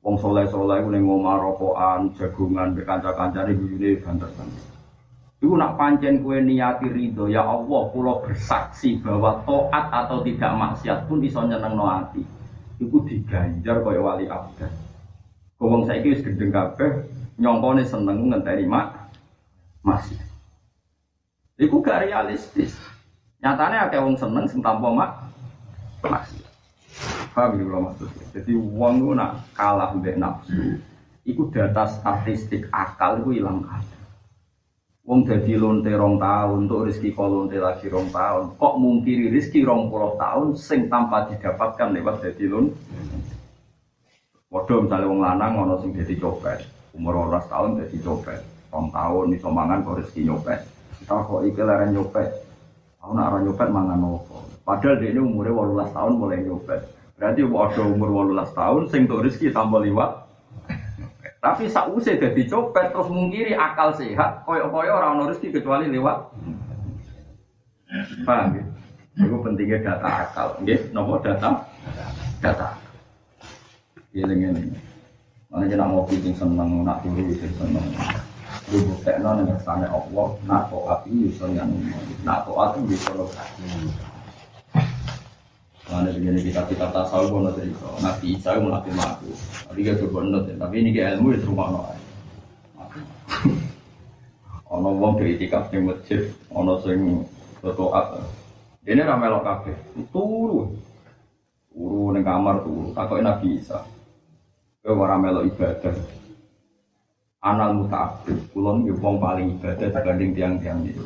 Wong 0.00 0.16
soleh 0.16 0.48
soleh 0.48 0.80
ning 0.88 1.04
ngomah 1.04 1.36
rokokan, 1.36 2.08
jagungan, 2.16 2.72
kanca-kancane 2.72 3.52
guyune 3.52 4.00
banter-banter. 4.00 4.64
Iku 5.40 5.56
nak 5.56 5.76
pancen 5.80 6.20
kue 6.20 6.40
niati 6.40 6.88
ridho 6.88 7.28
ya 7.28 7.40
Allah, 7.44 7.82
pulau 7.92 8.20
bersaksi 8.20 9.00
bahwa 9.00 9.40
toat 9.44 9.88
atau 9.88 10.20
tidak 10.20 10.52
maksiat 10.52 11.08
pun 11.08 11.24
iso 11.24 11.40
nyeneng 11.44 11.76
no 11.76 11.84
hati. 11.88 12.20
Iku 12.80 13.04
diganjar 13.04 13.80
kaya 13.80 14.00
wali 14.00 14.24
abdan. 14.28 14.72
Wong 15.60 15.84
saiki 15.84 16.16
wis 16.16 16.24
gendeng 16.24 16.52
kabeh, 16.52 17.04
nyongkone 17.36 17.84
seneng 17.84 18.32
ngenteni 18.32 18.64
mak 18.64 19.12
maksiat. 19.84 20.28
Iku 21.60 21.84
gak 21.84 22.08
realistis. 22.08 22.72
Nyatane 23.40 23.76
akeh 23.84 24.00
wong 24.00 24.16
seneng 24.16 24.44
sing 24.48 24.64
tanpa 24.64 24.88
mak 24.92 25.10
maksiat. 26.04 26.39
Paham 27.30 27.62
ya 27.62 27.64
kalau 27.70 27.82
maksudnya? 27.86 28.24
Jadi 28.34 28.52
uang 28.58 28.94
itu 28.98 29.10
nak 29.14 29.30
kalah 29.54 29.90
mbek 29.94 30.18
nafsu. 30.18 30.82
Iku 31.22 31.46
data 31.54 31.86
statistik 31.86 32.66
akal 32.74 33.22
itu 33.22 33.38
hilang 33.38 33.62
ada. 33.70 33.98
Wong 35.06 35.26
jadi 35.26 35.58
lonte 35.58 35.90
rong 35.94 36.18
tahun 36.22 36.70
untuk 36.70 36.86
rezeki 36.90 37.14
kalau 37.14 37.42
lonte 37.42 37.58
lagi 37.58 37.86
rong 37.86 38.10
tahun. 38.10 38.54
Kok 38.58 38.74
mungkiri 38.78 39.30
rezeki 39.30 39.62
rong 39.62 39.90
puluh 39.90 40.14
tahun 40.18 40.58
sing 40.58 40.90
tanpa 40.90 41.30
didapatkan 41.30 41.94
lewat 41.94 42.22
jadi 42.26 42.44
lon. 42.50 42.74
Waduh 44.50 44.82
misalnya 44.82 45.06
wong 45.06 45.20
lanang 45.22 45.52
ngono 45.54 45.74
sing 45.82 45.94
jadi 45.94 46.14
copet. 46.18 46.66
Umur 46.90 47.30
12 47.30 47.46
tahun 47.46 47.70
jadi 47.86 47.98
copet. 48.02 48.40
Rong 48.74 48.90
tahun 48.90 49.26
iso 49.38 49.48
mangan 49.50 49.86
kok 49.86 49.98
rezeki 50.02 50.20
nyopet. 50.26 50.60
Kita 50.98 51.14
kok 51.22 51.42
iki 51.46 51.62
leren 51.62 51.90
nyopet. 51.94 52.28
Aku 53.00 53.16
nak 53.16 53.38
nyopet 53.40 53.68
mangan 53.70 53.98
opo. 54.02 54.46
Padahal 54.60 55.00
dia 55.00 55.10
ini 55.14 55.24
umurnya 55.24 55.56
18 55.56 55.96
tahun 55.96 56.12
mulai 56.20 56.38
nyopet. 56.44 56.99
Berarti 57.20 57.44
ada 57.44 57.82
umur 57.84 58.32
18 58.32 58.56
tahun 58.56 58.82
sing 58.88 59.04
tuh 59.04 59.20
rezeki 59.20 59.52
tambah 59.52 59.84
liwat. 59.84 60.24
Tapi 61.40 61.68
sausai 61.68 62.16
jadi 62.16 62.42
copet 62.48 62.96
terus 62.96 63.12
mungkiri 63.12 63.52
akal 63.52 63.92
sehat, 63.92 64.44
koyok-koyok 64.48 64.96
orang 64.96 65.28
rezeki 65.28 65.60
kecuali 65.60 65.92
lewat. 65.92 66.16
Paham 68.24 68.56
ya? 68.56 68.64
Itu 69.20 69.36
pentingnya 69.44 69.84
data 69.84 70.08
akal. 70.08 70.48
Nggih, 70.64 70.80
nomor 70.96 71.20
data? 71.20 71.60
Data. 72.40 72.76
Dengan 74.16 74.56
ini. 74.56 74.80
Mana 75.52 75.68
jangan 75.68 75.92
ngopi 75.92 76.16
sing 76.24 76.32
seneng, 76.32 76.88
nak 76.88 77.04
turu 77.04 77.36
sing 77.36 77.52
seneng. 77.56 77.84
Lu 78.70 78.78
buktekno 78.86 79.34
ning 79.34 79.50
kersane 79.50 79.86
Allah, 79.90 80.28
nak 80.46 80.70
taat 80.70 81.02
iki 81.10 81.34
iso 81.34 81.50
yang 81.50 81.68
nak 82.22 82.46
taat 82.46 82.78
iki 82.80 82.94
iso 82.94 83.26
Mana 85.90 86.14
begini 86.14 86.38
kita 86.46 86.62
kita 86.70 86.86
tasawuf 86.94 87.34
bono 87.34 87.50
cerita. 87.50 87.90
Nabi 87.98 88.38
Isa 88.38 88.54
nabi 88.54 88.90
maku. 88.94 89.30
Tapi 89.66 89.78
gak 89.82 89.98
coba 90.06 90.18
nut 90.22 90.46
ya. 90.46 90.54
Tapi 90.54 90.74
ini 90.86 90.90
ilmu 90.94 91.34
itu 91.34 91.50
rumah 91.50 91.66
no. 91.74 91.80
Ono 94.70 94.88
wong 95.02 95.18
kritikaf 95.18 95.66
di 95.74 95.82
masjid. 95.82 96.30
Ono 96.54 96.78
sing 96.86 97.26
berdoa. 97.58 98.22
Ini 98.86 99.02
ramai 99.02 99.34
lo 99.34 99.42
kafe. 99.42 99.74
Turu. 100.14 100.70
Turu 101.74 102.14
neng 102.14 102.22
kamar 102.22 102.62
turu. 102.62 102.94
Takut 102.94 103.18
Nabi 103.18 103.58
Isa. 103.58 103.82
Kau 104.86 105.02
ramai 105.02 105.34
lo 105.34 105.42
ibadah. 105.42 105.94
Anal 107.42 107.74
mutaabid. 107.74 108.38
Kulon 108.54 108.86
wong 108.94 109.18
paling 109.18 109.58
ibadah 109.58 109.90
dibanding 109.90 110.38
tiang-tiang 110.38 110.86
itu. 110.86 111.02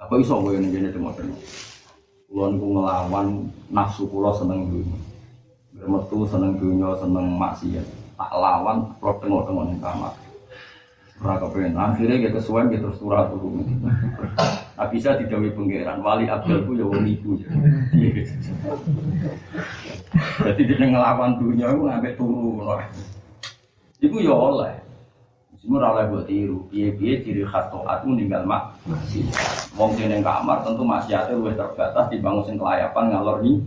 Apa 0.00 0.16
iso 0.16 0.40
gue 0.40 0.56
yang 0.56 0.72
jenis 0.72 0.96
semua 0.96 1.12
Kulon 2.26 2.58
ku 2.58 2.66
ngelawan 2.74 3.46
nafsu 3.70 4.10
kulo 4.10 4.34
seneng 4.34 4.66
dunia. 4.66 4.98
Bermetu 5.78 6.26
seneng 6.26 6.58
dunia, 6.58 6.90
seneng 6.98 7.38
maksiat. 7.38 7.86
Tak 8.16 8.32
lawan, 8.34 8.90
kalau 8.98 9.20
tengok-tengok 9.22 9.64
ning 9.70 9.78
kamar. 9.78 10.14
Ora 11.16 11.40
kepengen. 11.40 11.80
Akhirnya 11.80 12.28
kita 12.28 12.40
kesuwen 12.40 12.68
kita 12.68 12.92
terus 12.92 13.00
turun 13.00 13.24
turun. 13.32 13.64
Nah 14.76 14.86
bisa 14.92 15.16
didawi 15.16 15.48
pangeran. 15.56 16.04
Wali 16.04 16.28
Abdul 16.28 16.68
ku 16.68 16.76
ya 16.76 16.84
wong 16.84 17.08
iku. 17.08 17.40
Jadi 20.44 20.62
dia 20.68 20.84
ngelawan 20.84 21.40
dunia 21.40 21.72
itu 21.72 21.80
ngambil 21.88 22.12
turun. 22.20 22.84
Iku 24.04 24.16
ya 24.20 24.34
oleh. 24.36 24.76
Semua 25.66 25.82
ora 25.90 26.06
buat 26.06 26.30
tiru, 26.30 26.62
piye-piye 26.70 27.26
ciri 27.26 27.42
khas 27.42 27.66
taat 27.74 28.06
meninggal 28.06 28.46
mak. 28.46 28.78
Wong 29.74 29.98
sing 29.98 30.22
kamar 30.22 30.62
tentu 30.62 30.86
maksiate 30.86 31.34
luwih 31.34 31.58
terbatas 31.58 32.06
dibangun 32.06 32.46
sing 32.46 32.54
kelayapan 32.54 33.10
ngalor 33.10 33.42
nih. 33.42 33.58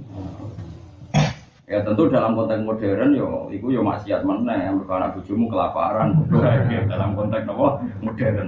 Ya 1.68 1.84
tentu 1.84 2.08
dalam 2.08 2.40
konteks 2.40 2.64
modern 2.64 3.12
yo 3.12 3.52
iku 3.52 3.76
yo 3.76 3.84
maksiat 3.84 4.24
meneh 4.24 4.72
mergo 4.72 4.96
anak 4.96 5.20
bojomu 5.20 5.52
kelaparan 5.52 6.16
dalam 6.96 7.20
konteks 7.20 7.44
nopo 7.44 7.84
modern. 8.00 8.48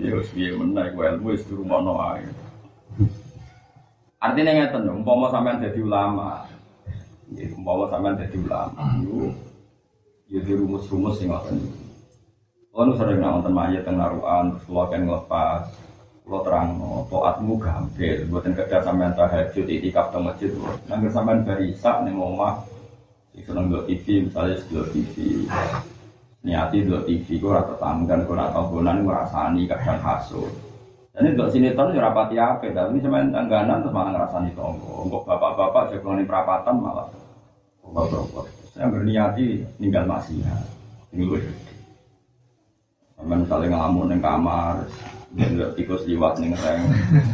Yo 0.00 0.24
piye 0.32 0.56
meneh 0.56 0.88
ku 0.96 1.04
ilmu 1.04 1.36
wis 1.36 1.44
dirumono 1.44 1.92
ae. 2.00 2.24
Artinya 4.16 4.64
ngeten 4.64 4.88
umpama 4.88 5.28
sampean 5.28 5.60
dadi 5.60 5.84
ulama. 5.84 6.48
Ya 7.36 7.52
umpama 7.52 7.84
sampean 7.92 8.16
dadi 8.16 8.40
ulama. 8.40 8.96
Yo 9.04 9.28
yo 10.32 10.56
rumus-rumus 10.56 11.20
sing 11.20 11.28
ngoten 11.28 11.87
Kalau 12.78 12.94
sering 12.94 13.18
nonton 13.18 13.50
mayat 13.50 13.82
yang 13.90 13.98
naruhan, 13.98 14.54
kalau 14.62 14.86
kan 14.86 15.02
ngelepas, 15.02 15.66
kalau 16.22 16.46
terang, 16.46 16.78
toatmu 17.10 17.58
gampil, 17.58 18.22
buatin 18.30 18.54
kerja 18.54 18.78
sampean 18.86 19.18
tahajud, 19.18 19.66
itikaf 19.66 20.14
di 20.14 20.22
masjid, 20.22 20.50
nanti 20.86 21.10
sampean 21.10 21.42
barisak 21.42 22.06
nih 22.06 22.14
omah, 22.14 22.62
seneng 23.34 23.66
dua 23.66 23.82
TV, 23.82 24.30
misalnya 24.30 24.62
dua 24.70 24.86
TV, 24.94 25.14
niati 26.46 26.86
dua 26.86 27.02
TV, 27.02 27.42
gue 27.42 27.50
rata 27.50 27.74
tanggan, 27.82 28.22
gue 28.22 28.38
rata 28.38 28.62
bonan, 28.62 29.02
gue 29.02 29.10
rasani 29.10 29.66
kadang 29.66 29.98
hasut. 29.98 30.46
Dan 31.10 31.34
ini 31.34 31.50
sini 31.50 31.74
sinetron 31.74 31.98
ya 31.98 32.06
rapati 32.06 32.38
apa, 32.38 32.62
tapi 32.62 33.02
sampean 33.02 33.34
tangganan 33.34 33.82
terus 33.82 33.90
malah 33.90 34.10
ngerasani 34.14 34.54
tonggo, 34.54 35.02
untuk 35.02 35.26
bapak-bapak 35.26 35.98
jagoan 35.98 36.22
perapatan 36.22 36.78
malah, 36.78 37.10
bapak-bapak. 37.82 38.46
Saya 38.70 38.86
berniati 38.86 39.66
tinggal 39.82 40.06
masih 40.06 40.46
ya, 40.46 40.54
ini 41.10 41.26
gue 41.26 41.42
Sampai 43.18 43.36
misalnya 43.42 43.66
ngelamun 43.74 44.14
di 44.14 44.18
kamar, 44.22 44.74
nggak 45.34 45.74
tikus 45.74 46.06
liwat 46.06 46.38
nih 46.38 46.54
reng. 46.54 46.82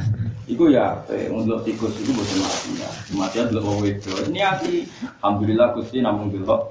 Iku 0.52 0.68
ya, 0.68 1.00
untuk 1.32 1.64
tikus 1.64 1.96
itu 2.04 2.12
bukan 2.12 2.40
mati 2.44 2.70
ya. 2.76 2.90
Mati 3.16 3.36
adalah 3.40 3.64
orang 3.64 3.96
itu. 3.96 4.12
Ini 4.28 4.40
hati, 4.44 4.84
alhamdulillah 5.24 5.72
gusti 5.72 6.04
namun 6.04 6.28
dulu. 6.28 6.68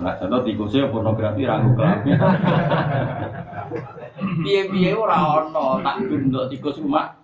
Nah, 0.00 0.16
contoh 0.18 0.40
tikusnya 0.42 0.90
pornografi 0.90 1.46
ragu 1.46 1.70
kelamin. 1.76 2.18
Piye-piye 4.42 4.90
ora 4.96 5.44
ono 5.44 5.78
tak 5.84 6.02
gendok 6.08 6.50
tikus 6.50 6.82
rumah. 6.82 7.14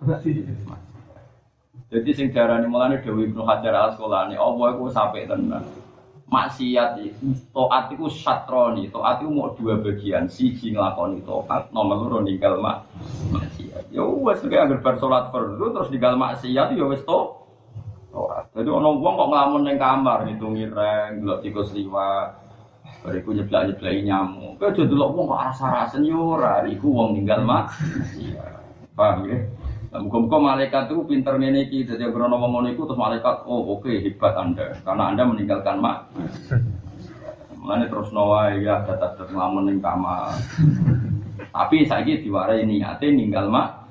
Jadi 1.87 2.09
sing 2.11 2.27
diarani 2.31 2.67
mulane 2.67 2.99
Dewi 2.99 3.31
Ibnu 3.31 3.47
Hajar 3.47 3.71
al 3.71 3.91
Asqalani, 3.91 4.35
Allah 4.35 4.75
iku 4.75 4.91
sampai 4.91 5.27
tenan. 5.27 5.63
Maksiat 6.27 6.99
taat 7.55 7.85
itu 7.95 8.11
satroni, 8.11 8.91
taat 8.91 9.23
itu 9.23 9.31
mau 9.31 9.55
dua 9.55 9.79
bagian, 9.79 10.27
siji 10.27 10.75
nglakoni 10.75 11.23
taat, 11.23 11.71
nomor 11.71 12.03
loro 12.03 12.19
ninggal 12.19 12.59
mak 12.59 12.83
maksiat. 13.31 13.87
Ya 13.95 14.03
wes 14.03 14.43
kayak 14.43 14.67
agar 14.67 14.79
bar 14.83 14.95
salat 14.99 15.31
terus 15.31 15.87
ninggal 15.87 16.19
maksiat 16.19 16.75
ya 16.75 16.83
wes 16.83 16.99
to. 17.07 17.19
Taat. 18.11 18.51
Jadi 18.51 18.67
ono 18.67 18.99
wong 18.99 19.13
kok 19.15 19.29
ngelamun 19.31 19.61
ning 19.63 19.77
kamar 19.79 20.27
ngitungi 20.27 20.67
reng, 20.67 21.23
delok 21.23 21.39
tikus 21.47 21.71
liwat, 21.71 22.43
Bariku 23.07 23.31
nyeblak-nyeblaki 23.31 24.03
nyamuk. 24.03 24.59
Kowe 24.59 24.67
aja 24.67 24.83
delok 24.83 25.13
wong 25.15 25.25
kok 25.31 25.43
rasa-rasen 25.47 26.03
yo 26.03 26.35
ora, 26.35 26.67
iku 26.67 26.91
wong 26.91 27.15
ninggal 27.15 27.39
mak. 27.47 27.71
Paham 28.99 29.31
ya? 29.31 29.37
Nah, 29.87 30.03
muka-muka 30.03 30.37
malaikat 30.43 30.91
itu 30.91 30.99
pinter 31.07 31.39
ngene 31.39 31.71
iki, 31.71 31.87
dadi 31.87 32.03
krono 32.11 32.35
ngono 32.35 32.67
iku 32.67 32.83
terus 32.83 32.99
malaikat, 32.99 33.47
"Oh, 33.47 33.79
oke, 33.79 33.87
hebat 33.87 34.35
Anda 34.35 34.75
karena 34.83 35.03
Anda 35.15 35.23
meninggalkan 35.23 35.79
mak." 35.79 36.11
Mulane 37.59 37.87
terus 37.91 38.11
nawa 38.15 38.51
ya 38.55 38.83
dadak 38.83 39.27
nglamun 39.27 39.67
ning 39.67 39.77
kamar. 39.83 40.31
Tapi 41.51 41.83
saiki 41.83 42.23
diwarai 42.23 42.63
niate 42.67 43.11
ninggal 43.11 43.47
mak. 43.47 43.87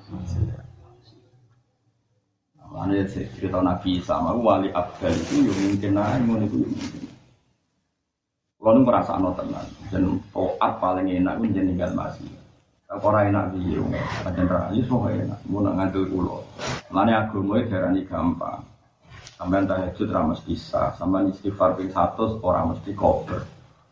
Mulane 2.72 3.08
cerita 3.08 3.64
Nabi 3.64 3.96
sama 4.00 4.36
wali 4.36 4.68
abdal 4.72 5.12
itu 5.16 5.48
yo 5.48 5.52
mungkin 5.64 5.96
ae 5.96 6.18
ngono 6.24 6.44
iku. 6.44 6.58
Kalau 8.56 8.82
nu 8.82 8.88
merasa 8.88 9.14
no 9.14 9.30
tenan, 9.30 9.62
dan 9.94 10.18
toat 10.34 10.72
paling 10.82 11.06
enak 11.06 11.38
itu 11.38 11.62
ninggal 11.62 11.94
masih. 11.94 12.26
Kalau 12.86 13.18
enak 13.18 13.50
dia, 13.58 13.82
macam 14.22 14.44
rayu 14.46 14.80
semua 14.86 15.10
enak. 15.10 15.40
Mau 15.50 15.58
nak 15.58 15.74
ngantul 15.74 16.06
pulau. 16.06 16.38
Mana 16.86 17.26
agama 17.26 17.58
itu 17.58 17.74
darani 17.74 18.06
gampang. 18.06 18.62
Sampai 19.34 19.66
tahajud 19.66 20.08
ramas 20.08 20.40
bisa, 20.46 20.94
sampai 20.94 21.28
istighfar 21.28 21.74
ping 21.76 21.90
satu 21.90 22.38
orang 22.46 22.72
mesti 22.72 22.94
koper. 22.94 23.42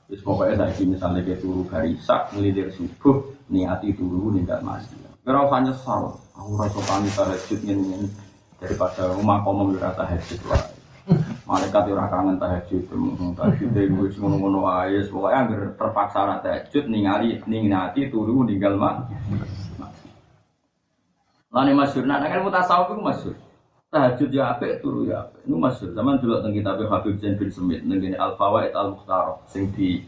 Terus 0.09 0.23
pokoknya 0.23 0.71
saya 0.71 0.85
misalnya 0.87 1.21
dia 1.27 1.37
turu 1.37 1.67
garisak, 1.67 2.33
ngelidir 2.33 2.71
subuh, 2.71 3.19
niati 3.51 3.93
turu 3.93 4.31
ninggal 4.33 4.63
masih. 4.63 4.97
Kira 5.25 5.41
usah 5.43 5.61
nyesal, 5.65 6.03
aku 6.37 6.51
rasa 6.61 6.81
kami 6.85 7.09
tahajud 7.13 7.61
ini 7.67 8.09
daripada 8.61 9.11
rumah 9.17 9.43
kamu 9.43 9.75
berkata 9.75 10.05
tahajud 10.07 10.41
lah. 10.49 10.74
Malaikat 11.45 11.93
ora 11.93 12.09
kangen 12.09 12.41
tahajud, 12.41 12.89
tahajud 13.37 13.77
iku 13.77 14.09
wis 14.09 14.17
ngono-ngono 14.17 14.65
ae, 14.65 15.05
pokoke 15.13 15.29
anggere 15.29 15.77
terpaksa 15.77 16.25
ora 16.25 16.37
tahajud 16.41 16.89
ningali 16.89 17.37
ningati 17.45 18.09
turu 18.09 18.49
ninggal 18.49 18.81
mak. 18.81 19.13
Lane 21.53 21.73
masyhur 21.77 22.09
nak 22.09 22.25
kan 22.25 22.41
mutasawuf 22.41 22.97
iku 22.97 23.03
masyhur. 23.05 23.37
Tahajud 23.93 24.33
ya 24.33 24.57
apik, 24.57 24.81
turu 24.81 25.05
ya 25.05 25.29
apik. 25.29 25.45
Iku 25.45 25.55
masyhur. 25.61 25.93
Zaman 25.93 26.19
dulu 26.19 26.41
teng 26.41 26.57
kitab 26.57 26.81
Habib 26.81 27.15
Zain 27.21 27.37
bin 27.37 27.53
Semit 27.53 27.85
ning 27.85 28.17
Al 28.17 28.35
Fawaid 28.41 28.73
Al 28.73 28.97
Mukhtar 28.97 29.45
sing 29.47 29.69
di 29.77 30.01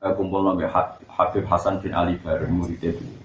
kumpul 0.00 0.42
nabi 0.42 0.66
Habib 1.06 1.44
Hasan 1.46 1.78
bin 1.78 1.94
Ali 1.94 2.18
bareng 2.18 2.50
muridnya 2.50 2.96
dulu. 2.96 3.20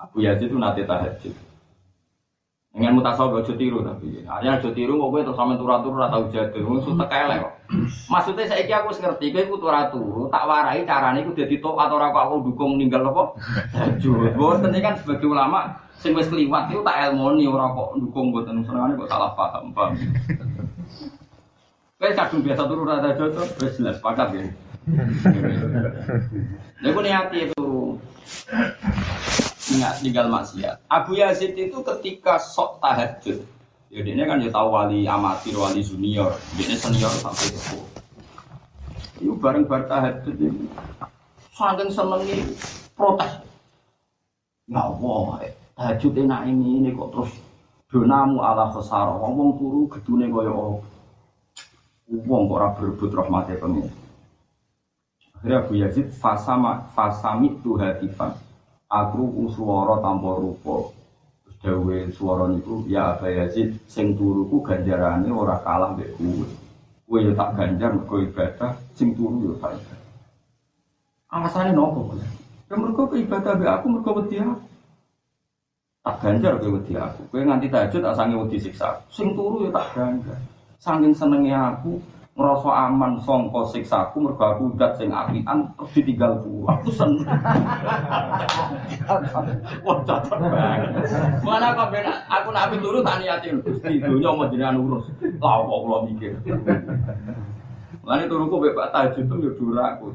Abu 0.00 0.24
Yazid 0.24 0.48
itu 0.48 0.56
nate 0.56 0.86
tahajud. 0.88 1.34
Dengan 2.76 3.00
mutasawuf 3.00 3.40
ojo 3.40 3.56
tiru 3.56 3.80
tapi. 3.80 4.20
Artinya 4.28 4.60
ojo 4.60 4.68
tiru 4.76 5.00
kok 5.00 5.08
kowe 5.08 5.24
terus 5.24 5.32
sampean 5.40 5.56
turu-turu 5.56 5.96
ora 5.96 6.12
tau 6.12 6.28
jadul. 6.28 6.62
Wong 6.68 6.78
sutek 6.84 7.08
elek 7.08 7.40
kok. 7.40 7.52
Maksudnya 8.12 8.52
saiki 8.52 8.72
aku 8.76 8.92
wis 8.92 9.00
ngerti 9.00 9.32
kowe 9.32 9.42
iku 9.48 9.56
turu-turu, 9.56 10.22
tak 10.28 10.44
warai 10.44 10.84
carane 10.84 11.24
iku 11.24 11.32
dadi 11.32 11.56
tok 11.56 11.80
atau 11.80 11.96
ora 11.96 12.12
kok 12.12 12.24
aku 12.28 12.52
dukung 12.52 12.76
ninggal 12.76 13.08
apa? 13.08 13.32
Tahajud. 13.72 14.36
Boten 14.36 14.76
iki 14.76 14.84
kan 14.84 15.00
sebagai 15.00 15.24
ulama 15.24 15.72
sing 15.96 16.12
wis 16.12 16.28
kliwat 16.28 16.68
iku 16.68 16.84
tak 16.84 17.00
elmoni 17.00 17.48
ora 17.48 17.72
kok 17.72 17.96
dukung 17.96 18.28
boten 18.28 18.60
senengane 18.68 18.92
kok 19.00 19.08
salah 19.08 19.32
paham, 19.32 19.72
paham. 19.72 19.96
Kowe 21.96 22.12
kadung 22.12 22.44
biasa 22.44 22.62
turu 22.68 22.84
ora 22.84 23.00
tahajud 23.00 23.56
wis 23.56 23.72
jelas 23.80 23.96
sepakat 23.96 24.36
ya. 24.36 24.44
Lha 26.84 27.00
niati 27.00 27.48
ingat 27.48 27.56
tinggal 29.66 30.30
maksiat. 30.30 30.86
Abu 30.86 31.18
Yazid 31.18 31.58
itu 31.58 31.82
ketika 31.82 32.38
sok 32.38 32.78
tahajud, 32.78 33.42
ya 33.90 34.00
dia 34.06 34.24
kan 34.24 34.38
ya 34.38 34.50
tahu 34.54 34.68
wali 34.70 35.02
amatir, 35.10 35.58
wali 35.58 35.82
junior, 35.82 36.30
dia 36.54 36.78
senior 36.78 37.10
sampai 37.10 37.50
itu. 37.50 37.78
Itu 39.18 39.34
bareng-bareng 39.34 39.90
tahajud 39.90 40.36
ini, 40.38 40.70
saking 41.50 41.90
senengnya 41.90 42.38
protes. 42.94 43.42
Ya 44.70 44.86
Allah, 44.86 45.50
tahajud 45.74 46.14
enak 46.14 46.46
ini, 46.46 46.82
ini 46.82 46.88
kok 46.94 47.10
terus 47.10 47.32
donamu 47.90 48.42
ala 48.46 48.70
khosar, 48.70 49.18
ngomong 49.18 49.58
turu 49.58 49.90
gedune 49.90 50.30
kaya 50.30 50.50
apa. 50.54 50.86
Wong 52.06 52.46
kok 52.46 52.54
ora 52.54 52.68
berebut 52.70 53.10
rahmate 53.10 53.58
pengen. 53.58 53.90
Akhirnya 55.34 55.58
Abu 55.58 55.74
Yazid 55.74 56.14
fasama 56.14 56.86
fasami 56.94 57.58
tuhatifan 57.66 58.45
aku 58.90 59.50
suara 59.50 59.98
tanpa 59.98 60.30
rupa. 60.38 60.90
Terus 61.42 61.56
dawe 61.62 61.98
suara 62.14 62.44
niku 62.50 62.86
ya 62.86 63.14
Aba 63.18 63.30
Yazid 63.30 63.78
sing 63.90 64.14
turuku 64.14 64.62
ganjarane 64.62 65.26
ora 65.30 65.58
kalah 65.62 65.94
mbek 65.94 66.14
kowe 66.18 66.46
kowe 67.06 67.18
ya 67.22 67.32
tak 67.34 67.50
ganjar 67.54 67.90
mergo 67.94 68.16
ibadah 68.22 68.72
sing 68.94 69.14
turu 69.14 69.50
ya 69.50 69.54
tak 69.62 69.78
ibadah. 69.78 70.10
Alasane 71.30 71.70
nopo 71.74 72.14
Gus? 72.14 72.22
Ya 72.70 72.74
mergo 72.78 73.10
ibadah 73.10 73.52
mbek 73.58 73.70
aku 73.70 73.86
mergo 73.90 74.10
wedi 74.22 74.36
aku. 74.42 74.54
Tak 76.06 76.16
ganjar 76.22 76.52
kowe 76.62 76.70
wedi 76.78 76.94
aku. 76.94 77.20
Kowe 77.30 77.42
nganti 77.42 77.66
tahajud 77.70 78.00
tak 78.02 78.16
sange 78.18 78.34
wedi 78.38 78.58
siksa. 78.62 79.02
Sing 79.10 79.34
turu 79.34 79.66
ya 79.66 79.70
tak 79.74 79.86
ganjar. 79.94 80.38
Saking 80.78 81.14
senenge 81.16 81.50
aku 81.50 81.98
ngerasa 82.36 82.68
aman 82.68 83.16
songko 83.24 83.64
siksaku 83.72 84.20
mergo 84.20 84.44
aku 84.44 84.62
udat 84.76 84.92
sing 85.00 85.08
apian 85.08 85.72
terus 85.72 85.92
ditinggal 85.96 86.36
turu 86.44 86.68
aku 86.68 86.92
seneng 86.92 87.24
wah 89.80 89.98
cocok 90.04 90.38
banget 90.44 90.92
mana 91.40 91.72
kok 91.72 91.88
ben 91.88 92.04
aku 92.28 92.48
nak 92.52 92.68
api 92.68 92.76
turu 92.76 93.00
tak 93.00 93.24
niatin 93.24 93.64
Gusti 93.64 94.04
donya 94.04 94.36
mau 94.36 94.44
jenengan 94.52 94.76
urus 94.84 95.08
lah 95.40 95.64
kok 95.64 95.80
kula 95.80 95.98
mikir 96.12 96.36
Lani 98.06 98.30
turuku 98.30 98.62
bebas 98.62 98.94
tahajud 98.94 99.26
tuh 99.26 99.42
ya 99.42 99.50
duraku. 99.58 100.14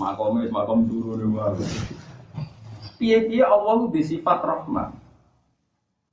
Makom 0.00 0.40
wis 0.40 0.48
makom 0.48 0.88
turu 0.88 1.20
nih 1.20 1.28
wae. 1.28 1.68
Piye-piye 2.96 3.44
Allah 3.44 3.84
di 3.92 4.00
sifat 4.00 4.40
rahman. 4.40 4.96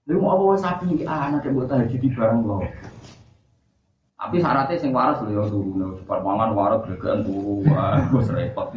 Lalu 0.04 0.20
Allah 0.20 0.60
sapi 0.60 1.00
iki 1.00 1.08
anak 1.08 1.48
buat 1.48 1.72
tahajud 1.72 1.96
di 1.96 2.12
bareng 2.12 2.44
lo. 2.44 2.60
Tapi 4.24 4.40
syaratnya 4.40 4.80
sing 4.80 4.96
waras 4.96 5.20
lho 5.20 5.36
ya 5.36 5.44
turu 5.52 6.00
mangan 6.08 6.56
waras 6.56 6.80
gregekan 6.88 7.28
turu. 7.28 7.60
Wis 8.16 8.32
repot. 8.36 8.72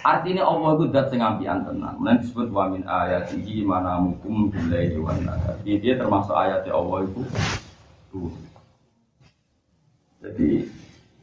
Artinya 0.00 0.48
Allah 0.48 0.80
itu 0.80 0.84
dat 0.88 1.12
sing 1.12 1.20
ampian 1.20 1.60
tenan. 1.60 1.92
Mulane 2.00 2.24
disebut 2.24 2.48
wa 2.48 2.72
min 2.72 2.88
mana 3.68 4.00
mukum 4.00 4.48
billahi 4.48 4.96
wan 4.96 5.20
nahar. 5.28 5.60
Dia 5.60 6.00
termasuk 6.00 6.32
ayat 6.32 6.64
Allah 6.72 7.04
itu 7.04 7.20
tuh. 8.08 8.32
Jadi 10.24 10.66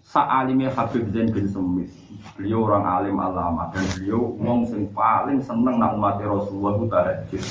Sa'alimnya 0.05 0.71
Habib 0.71 1.11
Zain 1.11 1.27
bin 1.27 1.51
Semit 1.51 1.91
Beliau 2.39 2.63
orang 2.63 2.87
alim 2.87 3.19
alama 3.19 3.67
Dan 3.75 3.83
beliau 3.91 4.31
ngomong 4.39 4.63
sing 4.71 4.87
paling 4.95 5.43
seneng 5.43 5.75
Nak 5.83 5.99
umat 5.99 6.23
Rasulullah 6.23 6.79
itu 6.79 6.85
tahajud 6.87 7.43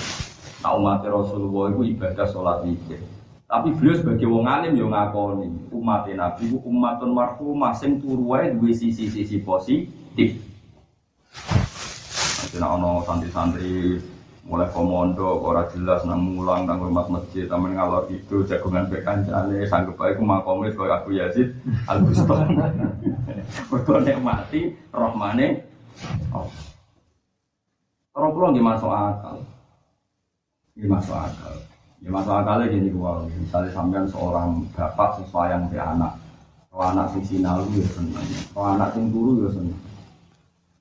Nak 0.65 0.73
umat 0.81 1.05
Rasulullah 1.05 1.65
itu 1.77 1.83
ibadah 1.93 2.27
sholat 2.33 2.65
wikir 2.65 3.05
Tapi 3.55 3.71
beliau 3.79 3.95
sebagai 3.95 4.27
wong 4.27 4.51
alim 4.51 4.75
yang 4.75 4.91
ngakoni 4.91 5.47
Umat 5.71 6.11
Nabi 6.11 6.51
itu 6.51 6.59
umatun 6.67 7.15
marhumah 7.15 7.71
Sing 7.79 8.03
turuai 8.03 8.51
dua 8.51 8.75
sisi-sisi 8.75 9.39
positif 9.47 10.43
nak 12.59 12.79
ono 12.79 13.03
santri-santri 13.03 13.99
mulai 14.45 14.69
komodo, 14.71 15.41
ora 15.41 15.65
jelas 15.73 16.05
nang 16.05 16.21
mulang 16.21 16.69
nang 16.69 16.77
rumah 16.77 17.09
masjid, 17.09 17.49
tamen 17.49 17.75
ngalor 17.75 18.05
itu 18.13 18.45
jagungan 18.45 18.93
be 18.93 19.01
kancane, 19.01 19.65
sanggup 19.65 19.97
bae 19.97 20.13
kumakomis 20.13 20.77
kaya 20.77 21.01
Abu 21.01 21.17
Yazid 21.17 21.57
Al 21.89 22.05
Bustami. 22.05 22.61
Mergo 23.73 23.95
nek 24.05 24.21
mati 24.21 24.73
rohmane 24.93 25.65
oh. 26.33 26.49
Orang 28.15 28.31
pulau 28.31 28.49
nggih 28.55 28.63
masuk 28.63 28.93
akal. 28.93 29.43
Nggih 30.79 30.91
masuk 30.93 31.17
akal. 31.19 31.57
Nggih 32.05 32.21
masuk 32.21 32.37
akal 32.37 32.69
gini 32.69 32.93
gua, 32.93 33.25
misalnya 33.33 33.73
sampean 33.73 34.05
seorang 34.05 34.61
bapak 34.77 35.25
sesuai 35.25 35.57
yang 35.57 35.65
anak. 35.73 36.13
Kalau 36.69 36.85
anak 36.93 37.17
sing 37.17 37.25
sinau 37.25 37.65
ya 37.73 37.87
seneng. 37.97 38.29
Kalau 38.53 38.77
anak 38.77 38.93
sing 38.93 39.09
turu 39.09 39.41
ya 39.41 39.49
seneng. 39.57 39.81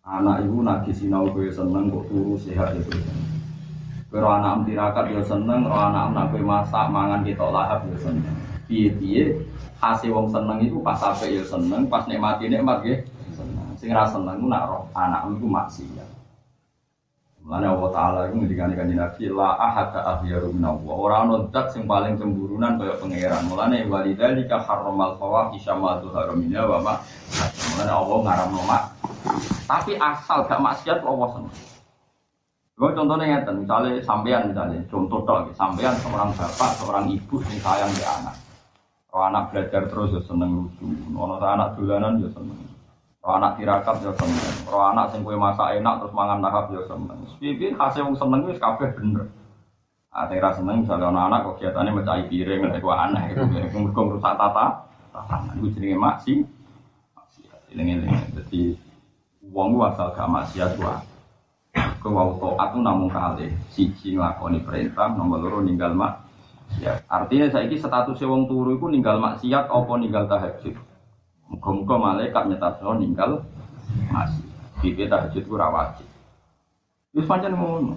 Anak 0.03 0.43
ibu 0.43 0.59
nagi 0.67 0.91
sinau 0.91 1.31
gue 1.31 1.47
seneng 1.47 1.87
kok 1.87 2.11
turu 2.11 2.35
sehat 2.35 2.75
ya 2.75 2.83
seneng. 2.91 3.23
Kalau 4.11 4.35
anak 4.35 4.67
tirakat 4.67 5.15
ya 5.15 5.23
seneng, 5.23 5.63
kalau 5.63 5.79
anak 5.79 6.11
anak 6.11 6.25
kue 6.35 6.43
masak 6.43 6.91
mangan 6.91 7.23
kita 7.23 7.47
lahap 7.47 7.87
ya 7.87 7.97
seneng. 8.03 8.35
Piye-piye 8.67 9.47
hasil 9.79 10.11
wong 10.11 10.27
seneng 10.27 10.59
itu 10.59 10.75
pas 10.83 10.99
sampai 10.99 11.39
ya 11.39 11.43
seneng, 11.47 11.87
pas 11.87 12.03
nikmati 12.03 12.51
nikmat 12.51 12.83
ya 12.83 12.99
seneng. 13.31 13.71
Sing 13.79 13.95
ra 13.95 14.03
seneng 14.03 14.43
nak 14.51 14.67
roh 14.67 14.91
anak 14.91 15.31
itu 15.31 15.47
maksiat. 15.47 16.22
Mulane 17.43 17.67
Allah 17.67 17.89
Taala 17.91 18.19
itu 18.31 18.39
ngendikane 18.39 18.71
kanjeng 18.71 19.03
Nabi 19.03 19.27
la 19.27 19.59
ahada 19.59 19.99
akhyaru 20.15 20.55
minallah. 20.55 20.95
Ora 20.95 21.27
ono 21.27 21.51
zat 21.51 21.75
sing 21.75 21.83
paling 21.83 22.15
cemburunan 22.15 22.79
kaya 22.79 22.95
pangeran. 22.95 23.43
Mulane 23.51 23.83
walidzalika 23.91 24.63
harramal 24.63 25.19
fawahisha 25.19 25.75
ma 25.75 25.99
dzahara 25.99 26.31
minha 26.39 26.63
wa 26.63 26.79
ma. 26.79 26.93
Mulane 27.75 27.91
Allah 27.91 28.17
ngaramno 28.23 28.61
mak. 28.63 28.83
Tapi 29.67 29.99
asal 29.99 30.47
gak 30.47 30.63
maksiat 30.63 31.03
Allah 31.03 31.29
seneng. 31.35 31.55
Gue 32.73 32.89
contohnya 32.97 33.25
ngeten, 33.29 33.63
misalnya 33.63 34.01
sampean 34.01 34.49
misalnya, 34.49 34.81
contoh 34.89 35.21
tok, 35.23 35.53
sampean 35.53 35.93
seorang 36.01 36.33
bapak, 36.33 36.73
seorang 36.81 37.05
ibu 37.05 37.37
yang 37.45 37.61
sayang 37.61 37.91
di 37.93 38.01
anak. 38.01 38.33
Kalau 39.13 39.29
anak 39.29 39.53
belajar 39.53 39.85
terus 39.93 40.09
ya 40.09 40.21
seneng 40.25 40.57
lucu, 40.57 40.89
kalau 41.13 41.37
anak 41.37 41.77
dolanan 41.77 42.17
ya 42.17 42.33
seneng. 42.33 42.72
Kalau 43.23 43.39
anak 43.39 43.55
tirakat 43.55 44.03
ya 44.03 44.11
seneng. 44.19 44.51
Kalau 44.67 44.83
anak 44.91 45.15
sing 45.15 45.23
kue 45.23 45.39
masak 45.39 45.79
enak 45.79 46.03
terus 46.03 46.11
mangan 46.11 46.43
lahap 46.43 46.67
ya 46.75 46.83
seneng. 46.83 47.23
Pipi 47.39 47.71
hasil 47.71 48.03
wong 48.03 48.19
seneng 48.19 48.43
wis 48.51 48.59
kabeh 48.59 48.91
bener. 48.99 49.31
Ah 50.11 50.27
tera 50.27 50.51
seneng 50.51 50.83
misalnya 50.83 51.07
anak 51.07 51.23
anak 51.31 51.41
kegiatannya 51.55 51.95
mencari 51.95 52.23
piring 52.27 52.67
lek 52.67 52.83
ku 52.83 52.91
aneh 52.91 53.31
itu 53.31 53.47
mergo 53.47 54.19
rusak 54.19 54.35
tata 54.35 54.91
tatanan 55.15 55.55
iku 55.55 55.71
jenenge 55.71 55.95
maksi. 55.95 56.33
Maksiat. 57.15 57.71
Eling-eling. 57.71 58.11
Dadi 58.35 58.75
wong 59.55 59.71
ku 59.71 59.79
asal 59.87 60.11
gak 60.11 60.27
maksiat 60.27 60.75
wae. 60.83 60.99
Kau 62.03 62.11
mau 62.11 62.35
taat 62.35 62.75
itu 62.75 62.79
namun 62.83 63.07
kali 63.07 63.47
siji 63.71 64.19
nglakoni 64.19 64.59
perintah, 64.67 65.15
nomor 65.15 65.39
loro 65.39 65.63
ninggal 65.63 65.95
mak. 65.95 66.27
Ya, 66.83 66.99
artinya 67.07 67.47
saya 67.47 67.71
ini 67.71 67.79
status 67.79 68.19
wong 68.19 68.51
turu 68.51 68.75
itu 68.75 68.91
ninggal 68.91 69.23
maksiat 69.23 69.71
apa 69.71 69.91
ninggal 69.95 70.27
tahajud. 70.27 70.75
Muga-muga 71.53 71.95
malaikat 72.01 72.49
nyetasno 72.49 72.97
ninggal 72.97 73.45
maksiat. 74.09 74.51
Pipi 74.81 75.07
tahajud 75.07 75.45
itu 75.45 75.53
wajib. 75.53 76.07
Wis 77.13 77.29
pancen 77.29 77.53
ngono. 77.55 77.95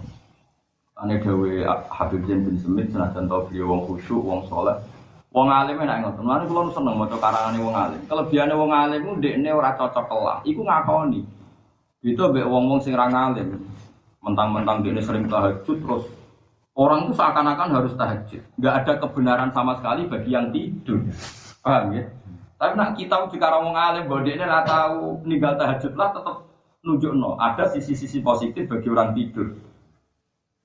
Ane 0.97 1.19
gawe 1.19 1.51
Habib 1.93 2.25
Zain 2.29 2.47
bin 2.47 2.57
Semit 2.61 2.89
senajan 2.93 3.29
tau 3.29 3.49
beliau 3.49 3.69
wong 3.69 3.81
khusyuk, 3.91 4.23
wong 4.23 4.45
soleh. 4.47 4.77
Wong 5.35 5.51
alim 5.51 5.83
enak 5.83 6.05
ngoten. 6.05 6.23
Mulane 6.25 6.45
kula 6.49 6.73
seneng 6.73 6.95
maca 6.97 7.17
karangane 7.19 7.59
wong 7.61 7.75
alim. 7.75 8.01
Kelebihane 8.07 8.55
wong 8.55 8.71
alim 8.73 9.01
ku 9.03 9.13
ndekne 9.19 9.51
ora 9.51 9.77
cocok 9.77 10.05
kelah. 10.09 10.39
Iku 10.47 10.61
ngakoni. 10.63 11.21
Itu 12.07 12.23
mbek 12.31 12.47
wong-wong 12.47 12.81
sing 12.81 12.95
ra 12.95 13.11
ngalim. 13.11 13.61
Mentang-mentang 14.23 14.87
dia 14.87 15.03
sering 15.03 15.27
tahajud 15.27 15.79
terus 15.81 16.05
orang 16.77 17.09
itu 17.09 17.13
seakan-akan 17.19 17.69
harus 17.73 17.93
tahajud. 17.99 18.43
Nggak 18.57 18.75
ada 18.85 18.93
kebenaran 19.03 19.51
sama 19.51 19.77
sekali 19.81 20.07
bagi 20.07 20.31
yang 20.33 20.49
tidur. 20.55 21.03
Paham 21.61 21.99
ya? 21.99 22.05
Tapi 22.57 22.73
nak 22.73 22.97
kita 22.97 23.29
jika 23.29 23.53
orang 23.53 23.77
ngalim 23.77 24.05
bahwa 24.09 24.25
dia 24.25 24.35
ini 24.41 24.47
tahu 24.49 25.01
ninggal 25.29 25.61
tahajud 25.61 25.93
lah 25.93 26.09
tetap 26.17 26.37
nunjuk 26.81 27.13
no. 27.13 27.37
Ada 27.37 27.77
sisi-sisi 27.77 28.25
positif 28.25 28.65
bagi 28.65 28.89
orang 28.89 29.13
tidur. 29.13 29.53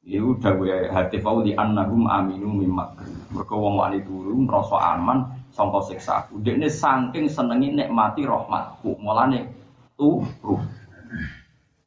Ya 0.01 0.23
udah 0.23 0.57
gue 0.57 0.89
hati 0.89 1.21
di 1.21 1.51
annahum 1.53 2.09
aminu 2.09 2.49
mimak. 2.49 2.97
Mereka 3.29 3.53
wong 3.53 3.77
wani 3.77 4.01
turu 4.01 4.33
merasa 4.33 4.97
aman 4.97 5.29
sangka 5.53 5.93
siksa. 5.93 6.25
Ini 6.31 6.71
saking 6.71 7.29
senengi 7.29 7.69
nikmati 7.75 8.25
rahmatku. 8.25 8.97
Mulane 8.97 9.51
tuh 9.99 10.25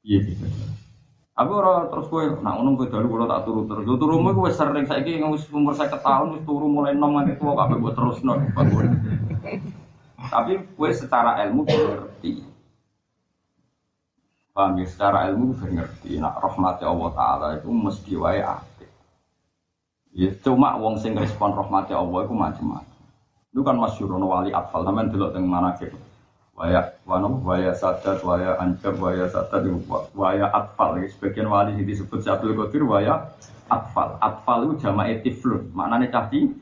Iya 0.04 0.20
gitu. 0.20 0.44
Aku 1.34 1.50
ora 1.58 1.90
terus 1.90 2.06
kowe 2.12 2.22
nak 2.44 2.60
ngono 2.60 2.78
kowe 2.78 2.86
dalu 2.86 3.08
kula 3.10 3.26
tak 3.26 3.48
turu 3.48 3.66
terus. 3.66 3.88
Yo 3.88 3.96
turumu 3.98 4.30
kowe 4.36 4.52
sering 4.52 4.86
saiki 4.86 5.18
wis 5.18 5.48
umur 5.50 5.74
50 5.74 5.98
tahun 5.98 6.26
wis 6.38 6.44
turu 6.46 6.70
mulai 6.70 6.94
nom 6.94 7.16
nganti 7.16 7.40
tuwa 7.40 7.64
kabeh 7.64 7.80
mbok 7.80 7.94
terusno. 7.96 8.32
Tapi 10.34 10.52
kowe 10.74 10.90
secara 10.90 11.38
ilmu 11.46 11.62
ngerti. 11.62 12.42
Paham 14.50 14.82
ya, 14.82 14.86
secara 14.90 15.30
ilmu 15.30 15.54
gue 15.54 15.70
ngerti. 15.78 16.18
Nak 16.18 16.42
rahmatnya 16.42 16.90
Allah 16.90 17.10
Ta'ala 17.14 17.46
itu 17.62 17.70
mesti 17.70 18.12
wae 18.18 18.42
aktif. 18.42 18.90
Ya, 20.14 20.30
cuma 20.42 20.74
wong 20.78 20.98
sing 20.98 21.14
respon 21.14 21.54
rahmatnya 21.54 22.02
Allah 22.02 22.26
itu 22.26 22.34
macam-macam. 22.34 23.02
Itu 23.54 23.62
kan 23.62 23.78
masyur, 23.78 24.10
wali 24.10 24.50
atfal. 24.50 24.82
Sampai 24.82 25.06
dulu 25.10 25.30
dengan 25.30 25.50
mana 25.54 25.78
gitu 25.78 25.94
waya 26.54 26.94
wano 27.02 27.42
waya 27.42 27.74
sadat 27.74 28.22
waya 28.22 28.54
ancam 28.62 28.94
waya 29.02 29.26
sadat 29.26 29.66
waya 30.14 30.46
atfal 30.54 30.94
sebagian 31.02 31.50
wali 31.50 31.74
ini 31.74 31.82
disebut 31.82 32.22
Abdul 32.22 32.54
Qadir 32.54 32.86
waya 32.86 33.34
atfal 33.66 34.14
atfal 34.22 34.70
itu 34.70 34.86
jama 34.86 35.10
etiflun 35.10 35.74
maknanya 35.74 36.14
cahdi 36.14 36.54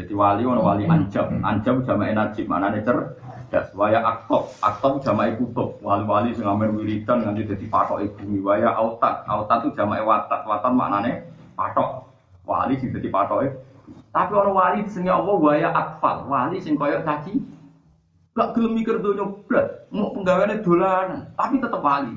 jadi 0.00 0.12
wali 0.16 0.42
wano 0.48 0.64
wali 0.64 0.88
ancam 0.88 1.44
ancam 1.44 1.84
jama 1.84 2.08
enajib 2.08 2.48
maknanya 2.48 2.80
cerdas 2.80 3.68
waya 3.76 4.00
aktob 4.00 4.48
aktob 4.64 5.04
jama 5.04 5.28
kutub. 5.36 5.76
Wali 5.84 6.08
wali 6.08 6.30
sing 6.32 6.48
amer 6.48 6.72
wiridan 6.72 7.28
nanti 7.28 7.44
jadi 7.44 7.68
patok 7.68 8.16
bumi. 8.16 8.40
Waya 8.40 8.72
autat. 8.72 9.28
Autat 9.28 9.68
itu 9.68 9.76
jama 9.76 10.00
watat 10.00 10.48
watat 10.48 10.72
maknanya 10.72 11.28
patok. 11.52 12.08
Wali 12.48 12.80
sing 12.80 12.96
jadi 12.96 13.12
patok 13.12 13.68
tapi 14.10 14.34
orang 14.34 14.54
wali 14.58 14.80
sing 14.90 15.06
Allah 15.06 15.38
waya 15.38 15.70
atfal 15.70 16.26
wali 16.26 16.58
sing 16.58 16.74
koyok 16.74 17.06
caci. 17.06 17.38
Gak 18.34 18.54
gelem 18.54 18.78
mikir 18.78 19.02
dunia 19.02 19.26
berat, 19.46 19.90
mau 19.90 20.14
penggaweannya 20.14 20.62
dolanan, 20.62 21.34
tapi 21.34 21.58
tetap 21.58 21.82
wali. 21.82 22.14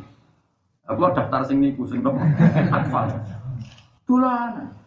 Aku 0.86 1.10
daftar 1.10 1.42
sing 1.46 1.58
niku 1.58 1.90
sing 1.90 2.06
atfal. 2.70 3.10
Dolanan. 4.06 4.83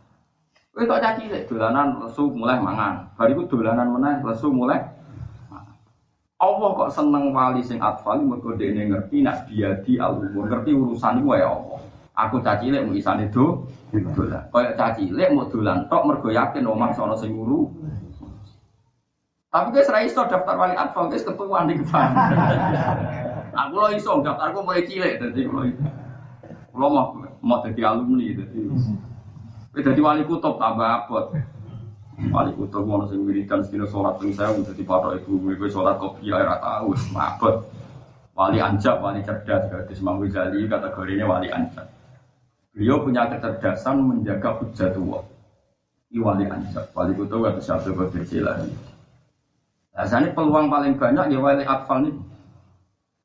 Kowe 0.77 0.85
kok 0.85 1.01
caci 1.01 1.33
lek 1.33 1.49
dolanan 1.49 2.05
lesu 2.05 2.29
mulai 2.37 2.61
mangan. 2.61 3.09
Bariku 3.17 3.49
dolanan 3.49 3.97
meneh 3.97 4.21
lesu 4.21 4.53
mulai 4.53 4.77
Allah 6.37 6.69
kok 6.77 6.93
seneng 6.93 7.33
wali 7.33 7.65
sing 7.65 7.81
atfal 7.81 8.21
mergo 8.21 8.53
dekne 8.53 8.93
ngerti 8.93 9.25
nak 9.25 9.49
dia 9.49 9.73
di 9.81 9.97
umur 9.97 10.53
ngerti 10.53 10.77
urusan 10.77 11.25
iku 11.25 11.33
ya 11.33 11.49
Allah. 11.49 11.81
Aku 12.12 12.45
caci 12.45 12.69
lek 12.69 12.85
mau 12.85 12.93
isane 12.93 13.33
do 13.33 13.65
dolan. 13.89 14.45
Kaya 14.53 14.77
caci 14.77 15.09
lek 15.17 15.33
mau 15.33 15.49
dolan 15.49 15.89
tok 15.89 16.05
mergo 16.05 16.29
yakin 16.29 16.69
omah 16.69 16.93
sono 16.93 17.17
sing 17.17 17.33
nguru 17.33 17.73
tapi 19.49 19.73
guys 19.73 19.89
ra 19.89 20.05
iso 20.05 20.21
daftar 20.29 20.61
wali 20.61 20.77
atfal 20.77 21.09
guys 21.09 21.25
ketua 21.25 21.65
di 21.65 21.81
depan. 21.81 22.12
Aku 23.65 23.81
lo 23.81 23.89
iso 23.97 24.21
daftarku 24.21 24.61
mulai 24.61 24.85
cilik 24.85 25.25
dadi 25.25 25.41
kulo. 25.49 25.73
Kulo 26.69 26.87
mau 26.93 27.17
mau 27.41 27.65
jadi 27.65 27.81
alumni 27.89 28.37
dadi. 28.37 28.61
Dadi 29.77 30.01
wali 30.01 30.25
kutub 30.25 30.57
tambah 30.57 30.89
abot. 30.89 31.37
Wali 32.33 32.53
kutub 32.57 32.89
mau 32.89 33.05
sing 33.05 33.29
wiridan 33.29 33.61
sedina 33.61 33.85
salat 33.85 34.17
ping 34.17 34.33
saya 34.33 34.57
dadi 34.57 34.81
patok 34.81 35.21
ibu 35.21 35.53
kowe 35.53 35.69
salat 35.69 36.01
kopi 36.01 36.33
ora 36.33 36.57
tau 36.57 36.97
mabot. 37.12 37.61
Wali 38.33 38.61
anjab, 38.61 39.01
wali 39.01 39.21
cerdas, 39.25 39.69
gadis 39.69 40.01
Imam 40.01 40.21
Ghazali 40.21 40.69
kategorinya 40.69 41.25
wali 41.29 41.49
anjab. 41.53 41.89
Beliau 42.73 43.01
punya 43.01 43.29
kecerdasan 43.33 44.01
menjaga 44.01 44.61
hujatullah. 44.61 45.25
Ini 46.12 46.21
wali 46.25 46.45
anjab, 46.49 46.89
wali 46.97 47.12
kutub 47.17 47.45
atau 47.45 47.61
satu 47.61 47.93
Qadir 47.93 48.45
Rasanya 49.97 50.37
peluang 50.37 50.69
paling 50.69 51.01
banyak 51.01 51.33
ya 51.33 51.39
wali 51.41 51.65
atfal 51.65 52.05
nih. 52.05 52.12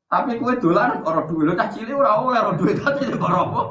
Tapi 0.08 0.36
kue 0.36 0.56
dolan 0.60 1.00
orang 1.04 1.24
duit 1.28 1.48
lo 1.48 1.56
cacili 1.56 1.92
orang 1.96 2.20
oleh 2.20 2.40
orang 2.44 2.56
duit 2.60 2.76
cacili 2.76 3.16
orang 3.16 3.48
apa? 3.48 3.62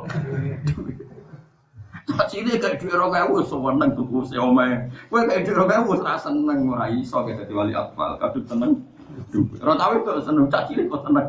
Cacili 2.09 2.57
kayak 2.57 2.81
duit 2.81 2.97
orang 2.97 3.29
ewu 3.29 3.45
sewenang 3.45 3.93
tuh 3.93 4.25
si 4.25 4.35
omai. 4.35 4.89
Kue 5.07 5.21
kayak 5.29 5.45
duit 5.45 5.57
orang 5.57 5.85
ewu 5.85 5.91
serasa 6.01 6.33
seneng 6.33 6.65
ora 6.69 6.89
iso 6.89 7.21
kayak 7.21 7.45
jadi 7.45 7.53
wali 7.53 7.73
atfal. 7.77 8.17
Kadut 8.17 8.45
seneng. 8.49 8.81
Orang 9.61 9.77
tahu 9.77 9.91
itu 10.01 10.11
seneng 10.25 10.45
cacili 10.49 10.89
kok 10.89 11.03
seneng. 11.05 11.25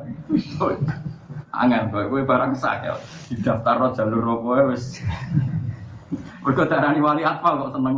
Angan 1.52 1.92
kue 1.92 2.02
kue 2.08 2.22
barang 2.24 2.56
saya 2.56 2.96
di 3.28 3.37
daftar 3.44 3.76
roh 3.76 3.92
jalur 3.92 4.22
roh 4.24 4.38
kue 4.40 4.61
wes. 4.72 5.04
Kue 6.40 6.64
darani 6.64 7.04
wali 7.04 7.22
atfal 7.22 7.68
kok 7.68 7.72
seneng 7.76 7.96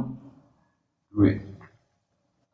duit. 1.14 1.38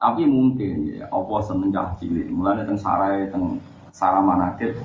Tapi 0.00 0.24
mungkin 0.24 0.96
ya 1.00 1.08
Allah 1.08 1.40
seneng 1.44 1.72
cah 1.72 1.96
cilik. 1.96 2.28
Mulane 2.28 2.68
teng 2.68 2.76
sarai 2.76 3.28
teng 3.32 3.56
sarah 3.92 4.20
manakib 4.20 4.76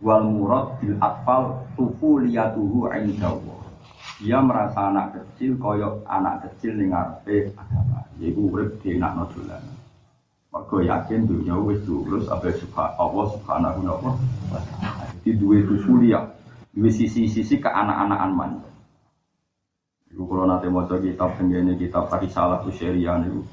wal 0.00 0.24
murad 0.24 0.80
bil 0.80 0.96
atfal 1.00 1.64
tufu 1.76 2.24
liyatuhu 2.24 2.88
indallah. 2.92 3.57
Dia 4.18 4.42
merasa 4.42 4.90
anak 4.90 5.14
kecil 5.14 5.54
koyok 5.62 6.02
anak 6.10 6.42
kecil 6.42 6.74
ning 6.74 6.90
ngarepe 6.90 7.54
agama. 7.54 8.02
Yaiku 8.18 8.50
urip 8.50 8.82
dienakno 8.82 9.30
dolan. 9.30 9.62
Mergo 10.50 10.82
yakin 10.82 11.22
dunia 11.28 11.54
wis 11.62 11.78
lulus 11.86 12.26
apa 12.26 12.50
subha 12.50 12.98
Allah 12.98 13.26
subhanahu 13.38 13.78
wa 13.86 14.58
ta'ala. 14.58 15.06
Jadi 15.22 15.38
duwe 15.38 15.62
tusulia, 15.62 16.24
duwe 16.74 16.90
sisi-sisi 16.90 17.62
ke 17.62 17.70
anak-anakan 17.70 18.32
man. 18.34 18.52
Iku 20.10 20.24
kalau 20.26 20.50
nanti 20.50 20.66
mau 20.66 20.88
kitab 20.88 21.38
tenggene 21.38 21.78
kitab 21.78 22.10
salah 22.32 22.64
tu 22.64 22.74
syariah 22.74 23.22
niku 23.22 23.44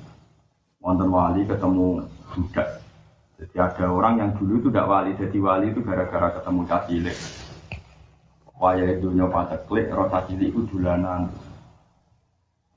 wonten 0.82 1.14
wali 1.14 1.46
ketemu 1.46 2.10
budak. 2.34 2.82
Jadi 3.36 3.56
ada 3.60 3.86
orang 3.92 4.16
yang 4.18 4.30
dulu 4.40 4.64
itu 4.64 4.70
tidak 4.72 4.88
wali, 4.88 5.12
jadi 5.20 5.38
wali 5.44 5.66
itu 5.76 5.84
gara-gara 5.84 6.40
ketemu 6.40 6.62
cacilik. 6.64 7.18
Waya 8.56 8.96
dunia 9.04 9.28
pada 9.28 9.60
klik, 9.68 9.92
roh 9.92 10.08
cacilik 10.08 10.48
itu 10.48 10.64
dulanan. 10.72 11.28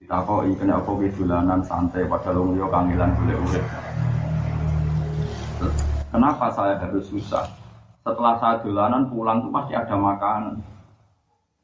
Ditakoki 0.02 0.58
kena 0.58 0.82
apa 0.82 0.90
dolanan 0.90 1.60
santai 1.62 2.02
padahal 2.06 2.42
wong 2.42 2.58
yo 2.58 2.66
kangelan 2.66 3.14
golek 3.14 3.38
urip. 3.46 3.64
Kenapa 6.10 6.50
saya 6.50 6.74
harus 6.82 7.06
susah? 7.06 7.46
Setelah 8.02 8.34
saya 8.42 8.58
dolanan 8.64 9.06
pulang 9.06 9.38
tuh 9.44 9.54
pasti 9.54 9.78
ada 9.78 9.94
makanan. 9.94 10.58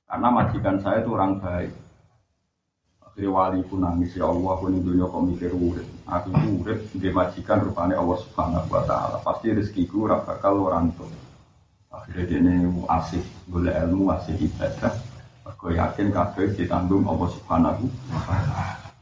Karena 0.06 0.28
majikan 0.30 0.76
saya 0.78 1.02
itu 1.02 1.10
orang 1.10 1.42
baik. 1.42 1.74
Akhirnya 3.02 3.30
wali 3.30 3.60
pun 3.66 3.82
nangis 3.82 4.14
ya 4.14 4.30
Allah, 4.30 4.58
ini 4.70 4.78
dunia 4.78 5.10
kok 5.10 5.22
mikir 5.26 5.50
urip. 5.54 5.86
Aku 6.06 6.30
urip 6.34 6.86
dia 6.94 7.10
majikan 7.10 7.62
rupanya 7.66 7.98
Allah 7.98 8.18
Subhanahu 8.22 8.70
Wa 8.70 8.82
Taala. 8.86 9.18
Pasti 9.26 9.50
rezekiku 9.50 10.06
ora 10.06 10.22
bakal 10.22 10.70
orang 10.70 10.94
tuh. 10.94 11.23
Akhirnya 12.02 12.50
dia 12.50 12.70
asik 12.90 13.22
boleh 13.46 13.74
ilmu, 13.86 14.10
asik 14.10 14.40
ibadah. 14.40 14.94
Aku 15.44 15.76
yakin 15.76 16.08
kabeh 16.10 16.56
ditanggung 16.56 17.04
Allah 17.06 17.28
Subhanahu. 17.30 17.84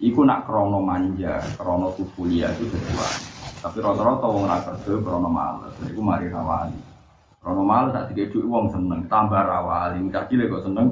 Iku 0.03 0.27
nak 0.27 0.51
krono 0.51 0.83
manja, 0.83 1.39
krono 1.55 1.95
tufulia 1.95 2.51
itu 2.53 2.67
tujuan. 2.67 3.15
Tapi 3.63 3.79
rata-rata 3.79 4.27
wong 4.27 4.51
ra 4.51 4.59
kerja 4.59 4.99
krana 4.99 5.31
males. 5.31 5.75
Iku 5.87 6.03
mari 6.03 6.27
rawali. 6.27 6.75
Krana 7.39 7.63
males 7.63 7.95
tak 7.95 8.11
dikek 8.11 8.35
dhuwit 8.35 8.51
wong 8.51 8.67
seneng, 8.75 9.07
tambah 9.07 9.39
rawali. 9.39 10.03
Cah 10.11 10.27
cilik 10.27 10.51
kok 10.51 10.67
seneng. 10.67 10.89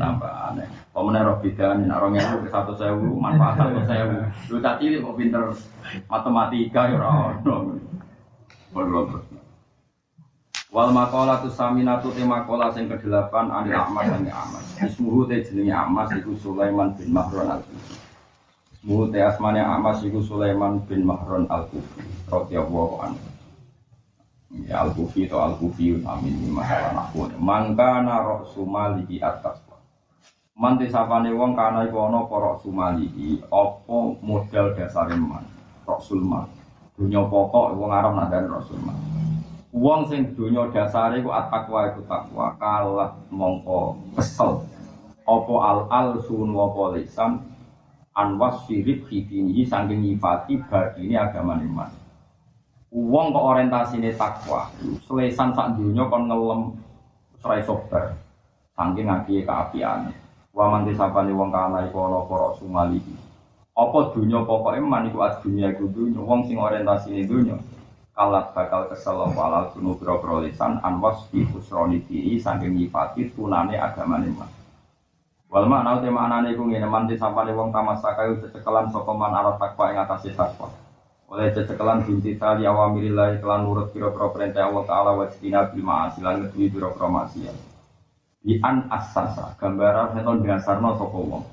tambah 0.00 0.32
aneh. 0.48 0.64
Kok 0.96 1.04
meneh 1.04 1.20
ro 1.20 1.36
bedane 1.44 1.84
nek 1.84 2.00
2000 2.00 2.48
ke 2.48 2.72
1000 2.80 3.20
manfaat 3.20 3.60
1000. 3.60 4.48
Lu 4.48 4.56
cah 4.64 4.74
cilik 4.80 5.04
kok 5.04 5.16
pinter 5.20 5.44
matematika 6.08 6.88
ya 6.88 6.96
ora 6.96 7.36
ono. 7.44 7.76
Wal 10.68 10.92
makola 10.92 11.40
tu 11.40 11.48
saminatu 11.48 12.12
te 12.12 12.24
makola 12.24 12.68
sing 12.72 12.88
kedelapan 12.92 13.48
anil 13.48 13.76
amas 13.76 14.06
anil 14.08 14.32
amas. 14.32 14.64
Ismuhu 14.78 15.24
te 15.24 15.40
jenenge 15.40 15.72
amas 15.72 16.12
iku 16.12 16.36
Sulaiman 16.36 16.92
bin 16.96 17.12
Mahron 17.12 17.48
al 17.48 17.62
Muhte 18.88 19.18
asmane 19.18 19.58
Amas 19.58 20.06
iku 20.06 20.22
Sulaiman 20.22 20.78
bin 20.86 21.02
Mahron 21.02 21.50
Al-Kufi 21.50 22.30
radhiyallahu 22.30 22.94
anhu. 23.02 23.28
Ya 24.64 24.86
Al-Kufi 24.86 25.26
atau 25.26 25.42
Al-Kufi 25.50 25.98
amin 26.06 26.32
ini 26.38 26.48
masalah 26.54 26.94
nahwu. 26.94 27.26
Mangkana 27.42 28.22
ra'su 28.22 28.62
malihi 28.62 29.18
atas 29.18 29.60
Man 30.58 30.74
sapane 30.90 31.30
wong 31.30 31.54
kana 31.54 31.86
iku 31.86 32.06
ana 32.06 32.26
apa 32.26 32.34
ra'su 32.34 32.70
malihi 32.70 33.42
apa 33.50 33.98
modal 34.22 34.72
dasare 34.78 35.14
man. 35.18 35.42
Ra'sul 35.82 36.22
mal. 36.22 36.46
Dunya 36.94 37.22
pokok 37.26 37.74
wong 37.78 37.90
Arab 37.90 38.14
nak 38.14 38.30
Rasul 38.30 38.78
mal. 38.82 38.96
Wong 39.68 40.08
sing 40.08 40.32
dunya 40.32 40.64
dasare 40.72 41.20
iku 41.20 41.28
at-taqwa 41.28 41.92
iku 41.92 42.00
takwa 42.08 42.56
kalah 42.56 43.12
mongko 43.28 44.00
kesel. 44.16 44.64
Apa 45.28 45.54
al-al 45.60 46.24
sun 46.24 46.56
wa 46.56 46.72
lisan 46.96 47.44
anwas 48.16 48.64
sirip 48.64 49.04
hidinihi 49.12 49.68
saking 49.68 50.00
nyifati 50.00 50.56
bar 50.72 50.96
ini 50.96 51.20
agama 51.20 51.60
iman. 51.60 51.92
Uang 52.88 53.36
kok 53.36 53.44
orientasine 53.44 54.16
takwa, 54.16 54.72
selesan 55.04 55.52
sak 55.52 55.76
dunia 55.76 56.08
kon 56.08 56.24
ngelem 56.32 56.72
serai 57.36 57.60
sobar, 57.60 58.16
saking 58.72 59.12
ngaki 59.12 59.44
keapian. 59.44 60.08
Waman 60.56 60.88
disapane 60.88 61.28
wong 61.36 61.52
kana 61.52 61.84
iku 61.84 62.08
ana 62.08 62.24
para 62.24 62.56
sumalihi. 62.56 63.12
Apa 63.76 64.16
dunia 64.16 64.40
pokok 64.48 64.80
iman 64.80 65.12
iku 65.12 65.28
ad 65.28 65.44
dunia 65.44 65.76
iku 65.76 65.92
dunia, 65.92 66.24
wong 66.24 66.48
sing 66.48 66.56
orientasine 66.56 67.28
dunia 67.28 67.60
kalat 68.18 68.50
bakal 68.50 68.90
kesel 68.90 69.30
apa 69.30 69.40
alal 69.46 69.64
sunu 69.70 69.94
biro 69.94 70.18
lisan 70.42 70.82
anwas 70.82 71.30
fi 71.30 71.46
khusroni 71.46 72.02
saking 72.42 72.74
nyifati 72.74 73.30
tunane 73.30 73.78
agama 73.78 74.18
iman. 74.18 74.50
Wal 75.46 75.70
makna 75.70 76.02
uti 76.02 76.10
maknane 76.10 76.50
iku 76.50 76.66
ngene 76.66 76.90
manti 76.90 77.14
sampane 77.14 77.54
wong 77.54 77.70
tamasaka 77.70 78.26
yo 78.26 78.42
cecekelan 78.42 78.90
sapa 78.90 79.14
man 79.14 79.38
alat 79.38 79.54
takwa 79.62 79.94
ing 79.94 80.02
atase 80.02 80.34
takwa. 80.34 80.66
Oleh 81.30 81.54
cecekelan 81.54 82.02
binti 82.02 82.34
tali 82.34 82.66
awamirillah 82.66 83.38
kelan 83.38 83.62
nurut 83.62 83.94
pira-pira 83.94 84.34
perintah 84.34 84.66
Allah 84.66 84.84
taala 84.84 85.10
wa 85.14 85.24
istina 85.30 85.70
bil 85.70 85.86
ma'asi 85.86 86.18
lan 86.20 86.50
pira-pira 86.50 87.06
maksiat. 87.06 87.56
Di 88.42 88.58
an 88.66 88.90
asasa 88.90 89.54
gambaran 89.62 90.18
seton 90.18 90.42
dasarno 90.42 90.98
sapa 90.98 91.18
wong. 91.22 91.44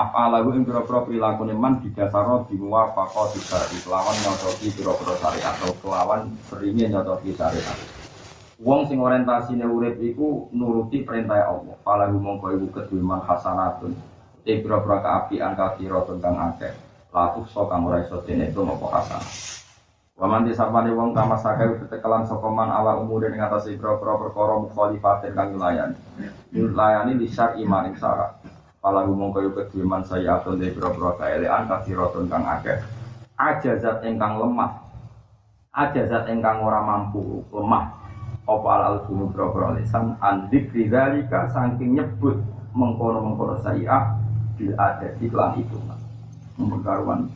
Apa 0.00 0.32
lagu 0.32 0.56
ing 0.56 0.64
pira-pira 0.64 1.04
prilakune 1.04 1.52
man 1.52 1.84
didasarno 1.84 2.48
dimuwafaqah 2.48 3.36
disari 3.36 3.76
kelawan 3.84 4.16
nyocoki 4.24 4.72
pira-pira 4.72 5.12
atau 5.28 5.76
kelawan 5.84 6.32
seringnya 6.48 6.88
nyocoki 6.88 7.36
syariat. 7.36 7.76
Wong 8.64 8.88
sing 8.88 8.96
orientasine 8.96 9.68
urip 9.68 10.00
iku 10.00 10.48
nuruti 10.56 11.04
perintah 11.04 11.44
Allah. 11.44 11.76
Fala 11.84 12.08
mongko 12.08 12.48
iku 12.48 12.80
kedulman 12.80 13.20
hasanatun. 13.28 13.92
Te 14.40 14.64
pira-pira 14.64 15.04
kaapian 15.04 15.52
kathira 15.52 16.00
tentang 16.08 16.48
akeh. 16.48 16.72
Latuh 17.12 17.44
so 17.44 17.68
kang 17.68 17.84
ora 17.84 18.00
iso 18.00 18.24
dene 18.24 18.48
itu 18.48 18.64
ngopo 18.64 18.88
hasan. 18.88 19.20
Waman 20.16 20.48
disapane 20.48 20.96
wong 20.96 21.12
kama 21.12 21.36
sakai 21.36 21.76
tetekelan 21.76 22.24
sapa 22.24 22.48
man 22.48 22.72
ala 22.72 22.96
umure 22.96 23.28
ing 23.28 23.40
atase 23.40 23.76
pira-pira 23.76 24.16
perkara 24.16 24.64
mukhalifatin 24.64 25.36
kang 25.36 25.60
layani. 25.60 26.00
Layani 26.56 27.20
di 27.20 27.28
syar'i 27.28 27.68
maring 27.68 28.00
syarat. 28.00 28.39
Fala 28.80 29.04
mongko 29.04 29.44
iku 29.44 29.52
kedulman 29.60 30.00
saya 30.08 30.40
atun 30.40 30.56
te 30.56 30.72
pira-pira 30.72 31.12
kaelean 31.20 31.68
kathira 31.68 32.08
kang 32.16 32.44
akeh. 32.48 32.80
Ajazat 33.36 34.00
ingkang 34.08 34.40
lemah. 34.40 34.72
Ajazat 35.76 36.32
ingkang 36.32 36.64
ora 36.64 36.80
mampu 36.80 37.44
lemah. 37.52 37.92
Apa 38.48 38.70
al 38.88 38.96
sunu 39.04 39.28
boro 39.36 39.76
lisan? 39.76 40.16
Andik 40.24 40.72
rizalika 40.72 41.52
saking 41.52 42.00
nyebut 42.00 42.40
mengkono 42.72 43.20
mengkono 43.20 43.60
saya 43.60 44.16
bil 44.56 44.72
ada 44.80 45.12
di 45.20 45.28
kelan 45.28 45.60
itu 45.60 45.76
mengkaruan 46.56 47.28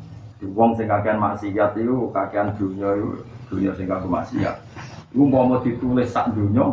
wong 0.52 0.76
sing 0.76 0.88
kakean 0.88 1.16
maksiat 1.16 1.72
itu 1.76 2.08
kakean 2.12 2.52
dunia 2.56 2.88
itu 2.96 3.08
dunia 3.52 3.72
sing 3.76 3.84
kakean 3.84 4.12
maksiat. 4.12 4.56
Mau 5.12 5.60
ditulis 5.60 6.08
sak 6.08 6.32
dunia 6.32 6.72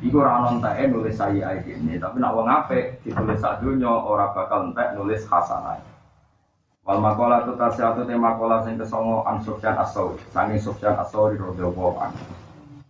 Iku 0.00 0.24
ora 0.24 0.48
ana 0.48 0.72
nulis 0.88 1.20
saya 1.20 1.60
ini, 1.60 2.00
tapi 2.00 2.24
nak 2.24 2.32
wong 2.32 2.48
apik 2.48 3.04
ditulis 3.04 3.36
sak 3.36 3.60
dunia 3.60 3.92
ora 3.92 4.32
bakal 4.32 4.72
entek 4.72 4.96
nulis 4.96 5.28
hasanah. 5.28 5.76
Wal 6.88 7.04
makola 7.04 7.44
tu 7.44 7.52
tasyaatu 7.60 8.08
te 8.08 8.16
makola 8.16 8.64
sing 8.64 8.80
kesongo 8.80 9.20
an 9.28 9.44
Sufyan 9.44 9.76
As-Sauri, 9.76 10.16
sange 10.32 10.56
Sufyan 10.56 10.96
As-Sauri 10.96 11.36
radhiyallahu 11.36 12.00
anhu. 12.00 12.24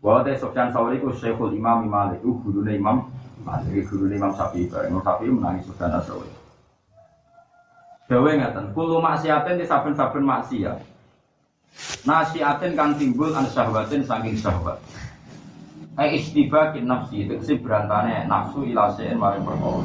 Bahwa 0.01 0.25
teh 0.25 0.39
Sofyan 0.39 0.73
Sauri 0.73 0.97
itu 0.97 1.13
Syekhul 1.13 1.53
Imam 1.53 1.85
Malik, 1.85 2.25
itu 2.25 2.33
gurunya 2.41 2.79
Imam 2.79 3.13
Malik, 3.45 3.85
gurunya 3.91 4.17
Imam 4.17 4.33
Syafi'i. 4.33 4.71
Imam 4.71 5.03
Syafi'i 5.05 5.29
menangis 5.29 5.69
Sofyan 5.69 5.99
Sauri. 6.01 6.31
Dawe 8.09 8.31
ngeten, 8.33 8.73
kulo 8.73 9.03
maksiatin 9.05 9.61
di 9.61 9.67
saben-saben 9.69 10.25
maksiat. 10.25 10.79
Nasiatin 12.03 12.75
kan 12.75 12.97
timbul 12.97 13.31
an 13.37 13.47
syahwatin 13.47 14.03
saking 14.03 14.35
syahwat. 14.35 14.81
Eh 15.99 16.11
istibakin 16.19 16.87
nafsi 16.87 17.27
itu 17.27 17.35
si 17.43 17.59
berantane 17.59 18.29
nafsu 18.31 18.63
ilasein 18.63 19.19
maring 19.19 19.43
perkara. 19.43 19.83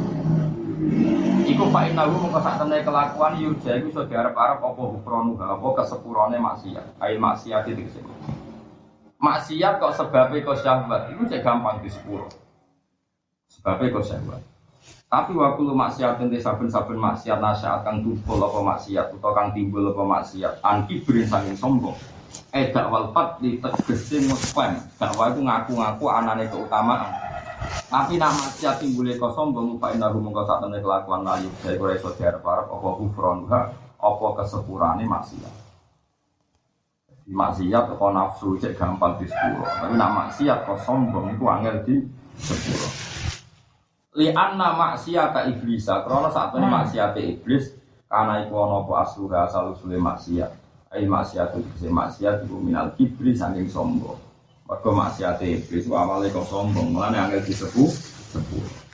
Iku 1.46 1.70
pak 1.70 1.94
inahu 1.94 2.30
mengko 2.30 2.40
sak 2.42 2.62
temne 2.62 2.82
kelakuan 2.86 3.38
yurja 3.42 3.78
iku 3.78 3.90
iso 3.94 4.02
diarep-arep 4.06 4.62
apa 4.62 4.82
hukronu 4.82 5.38
apa 5.38 5.68
kesepurane 5.82 6.38
maksiat. 6.38 7.02
Ai 7.02 7.18
maksiat 7.18 7.70
itu 7.70 7.86
kesepurane 7.90 8.46
maksiat 9.26 9.82
kok 9.82 9.96
sebabnya 9.98 10.46
kok 10.46 10.60
syahwat? 10.62 11.02
Itu 11.10 11.24
cek 11.26 11.42
gampang 11.42 11.82
di 11.82 11.90
sebabnya 13.50 13.94
kok 13.98 14.06
syahwat. 14.06 14.42
Tapi 15.06 15.32
waktu 15.38 15.62
lu 15.64 15.74
maksiat 15.74 16.22
nanti 16.22 16.38
saben-saben 16.42 16.98
maksiat 16.98 17.40
nasihat 17.42 17.82
kang 17.82 18.06
tumpul 18.06 18.42
apa 18.42 18.60
maksiat 18.62 19.16
atau 19.16 19.32
kang 19.34 19.54
timbul 19.54 19.90
apa 19.90 20.04
maksiat 20.04 20.60
anki 20.62 21.02
beri 21.06 21.24
saking 21.26 21.56
sombong 21.56 21.96
eh 22.56 22.72
dakwal 22.72 23.12
fat 23.12 23.38
di 23.44 23.60
tegesi 23.60 24.26
muspen 24.26 24.80
dakwah 24.96 25.34
itu 25.34 25.42
ngaku-ngaku 25.44 26.06
anane 26.08 26.46
keutamaan. 26.48 27.12
Tapi 27.86 28.20
nama 28.20 28.52
timbulnya 28.78 29.16
kok 29.16 29.34
sombong 29.34 29.80
pak 29.80 29.96
indah 29.96 30.12
rumah 30.12 30.42
kau 30.42 30.46
saat 30.46 30.66
kelakuan 30.66 31.24
layu 31.24 31.50
dari 31.64 31.80
korea 31.80 32.02
saudara 32.02 32.38
para 32.42 32.68
apa 32.68 32.90
ufron 33.00 33.48
apa 33.50 34.26
kesepurane 34.42 35.06
maksiat. 35.08 35.54
Maksiat 37.26 37.84
kok 37.96 38.12
nafsu 38.14 38.58
cek 38.62 38.78
gampang 38.78 39.18
di 39.18 39.26
sepuluh 39.26 39.66
tapi 39.66 39.94
nak 39.98 40.12
maksiat 40.14 40.68
kok 40.68 40.82
sombong 40.84 41.34
itu 41.34 41.44
angel 41.50 41.76
di 41.88 41.96
sepuluh 42.38 43.16
li 44.16 44.32
anna 44.32 44.72
maksiat 44.80 45.36
iblis 45.52 45.84
karena 45.92 46.32
saat 46.32 46.56
ini 46.56 46.68
maksiat 46.72 47.12
iblis 47.20 47.76
karena 48.08 48.48
itu 48.48 48.56
ono 48.56 48.88
po 48.88 48.96
asura 48.96 49.44
asal 49.44 49.76
usule 49.76 50.00
maksiat 50.00 50.65
ai 50.96 51.06
maksiat 51.06 51.60
itu 51.60 51.92
maksiat 51.92 52.48
itu 52.48 52.56
minal 52.58 52.96
iblis 52.96 53.44
saking 53.44 53.68
sombong. 53.68 54.18
Maka 54.66 54.90
maksiat 54.90 55.44
iblis 55.44 55.86
itu 55.86 55.94
awalnya 55.94 56.32
kok 56.32 56.48
sombong? 56.48 56.96
Malah 56.96 57.28
angel 57.28 57.44
di 57.44 57.54
sepuluh 57.54 57.92
sepuluh 58.32 58.86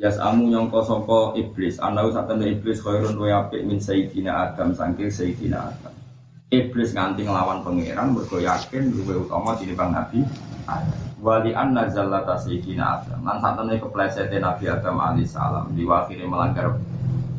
Yas 0.00 0.16
amu 0.16 0.48
nyongko 0.48 0.80
songko 0.80 1.36
iblis, 1.36 1.76
anda 1.76 2.00
usah 2.08 2.24
iblis 2.24 2.80
khairun 2.80 3.20
wa 3.20 3.44
apik 3.44 3.68
min 3.68 3.76
sayyidina 3.76 4.32
Adam 4.32 4.72
saking 4.72 5.12
sayyidina 5.12 5.60
Adam. 5.60 5.92
Iblis 6.48 6.96
nganti 6.96 7.28
ngelawan 7.28 7.60
pangeran 7.60 8.16
mergo 8.16 8.40
yakin 8.40 8.96
luwe 8.96 9.28
utama 9.28 9.60
bang 9.60 9.90
Nabi 9.92 10.24
Wali 11.20 11.52
an 11.52 11.76
nazallata 11.76 12.40
sayyidina 12.40 13.04
Adam. 13.04 13.28
Lan 13.28 13.44
satene 13.44 13.76
keplesete 13.76 14.40
Nabi 14.40 14.72
Adam 14.72 14.96
alaihi 14.96 15.28
salam 15.28 15.68
diwakili 15.76 16.24
melanggar 16.24 16.80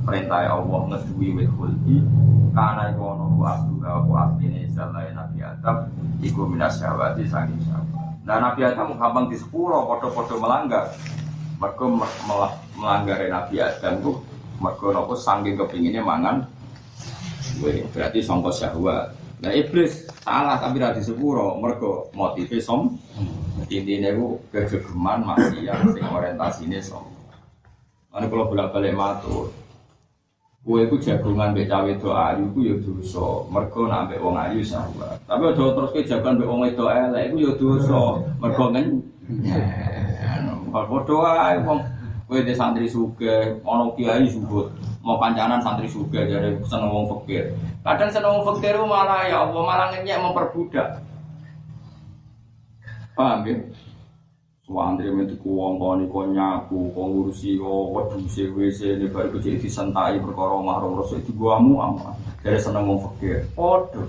perintah 0.01 0.49
Allah 0.49 0.81
ngeduwi 0.89 1.27
wit 1.37 1.49
khuldi 1.53 2.01
karena 2.51 2.91
iku 2.91 3.01
ono 3.15 3.25
ku 3.37 3.41
asduha 3.47 3.91
ku 4.03 4.11
asline 4.17 4.67
salai 4.73 5.13
Nabi 5.13 5.39
Adam 5.39 5.87
iku 6.19 6.49
minas 6.49 6.81
syahwati 6.81 7.23
saking 7.29 7.61
syahwat. 7.63 8.19
Nah 8.25 8.37
Nabi 8.41 8.61
Adam 8.65 8.97
gampang 8.97 9.29
di 9.31 9.37
sepuro 9.37 9.87
podo-podo 9.87 10.41
melanggar. 10.41 10.93
Mereka 11.61 11.83
melanggar 12.75 13.17
Nabi 13.29 13.55
Adam 13.61 13.93
ku 14.01 14.11
mereka 14.61 14.85
nopo 14.93 15.13
saking 15.15 15.55
kepinginnya 15.57 16.01
mangan. 16.03 16.45
Wih, 17.61 17.85
berarti 17.93 18.19
songkos 18.25 18.61
syahwat. 18.61 19.13
Nah 19.41 19.51
iblis 19.53 20.05
salah 20.21 20.61
tapi 20.61 20.77
ra 20.77 20.93
di 20.93 21.01
sepuro 21.01 21.57
mereka 21.57 22.09
motifnya 22.13 22.61
som. 22.61 22.97
Intinya 23.71 24.11
ku 24.17 24.41
kegegeman 24.51 25.23
maksiat 25.23 25.95
sing 25.95 26.03
orientasine 26.03 26.81
som. 26.83 27.05
Ane 28.11 28.27
kalau 28.27 28.51
bolak 28.51 28.75
balik 28.75 28.91
matur, 28.91 29.55
kue 30.61 30.85
ku 30.85 30.95
jagungan 31.01 31.57
mbek 31.57 31.65
cawe 31.65 31.91
do 31.97 32.09
ayu 32.13 32.45
ku 32.53 32.61
ya 32.61 32.77
dosa. 32.77 33.49
Mergo 33.49 33.89
nak 33.89 34.09
mbek 34.09 34.21
wong 34.21 34.37
ayu 34.37 34.61
sahabat. 34.61 35.17
Tapi 35.25 35.43
aja 35.49 35.63
terus 35.73 35.91
ke 35.93 36.05
jagungan 36.05 36.37
mbek 36.37 36.49
wong 36.49 36.59
wedok 36.61 36.89
elek 36.93 37.23
iku 37.33 37.37
ya 37.41 37.51
dosa. 37.57 38.01
Mergo 38.37 38.65
ngen 38.69 38.87
Padha 40.71 41.17
ae 41.51 41.57
wong 41.65 41.79
kowe 42.31 42.39
de 42.39 42.53
santri 42.55 42.87
sugih, 42.87 43.59
ana 43.65 43.91
kiai. 43.97 44.23
Mau 45.01 45.17
kancanan 45.17 45.59
santri 45.59 45.89
sugih 45.89 46.29
jadi 46.29 46.55
seneng 46.63 46.93
wong 46.93 47.09
fakir. 47.09 47.57
Kadang 47.81 48.13
seneng 48.13 48.39
wong 48.39 48.45
fakir 48.55 48.77
malah 48.85 49.25
ya 49.25 49.43
Allah 49.49 49.61
malah 49.65 49.87
ngenyek 49.91 50.21
memperbudak. 50.21 51.01
Paham 53.17 53.43
ya? 53.43 53.57
Wandri 54.71 55.11
metu 55.11 55.35
ku 55.43 55.59
wong 55.59 55.75
koni 55.75 56.07
kon 56.07 56.31
nyaku, 56.31 56.95
kon 56.95 57.11
ngurusi 57.11 57.59
yo 57.59 57.91
wedhuse 57.91 58.47
WC 58.55 59.03
ne 59.03 59.11
bar 59.11 59.27
kecil 59.27 59.59
disentai 59.59 60.15
perkara 60.23 60.55
mahrum 60.63 60.95
rasa 60.95 61.19
itu 61.19 61.35
guamu 61.35 61.83
ama. 61.83 62.15
Dari 62.39 62.55
seneng 62.55 62.87
wong 62.87 63.03
fakir. 63.03 63.43
Padha. 63.51 64.07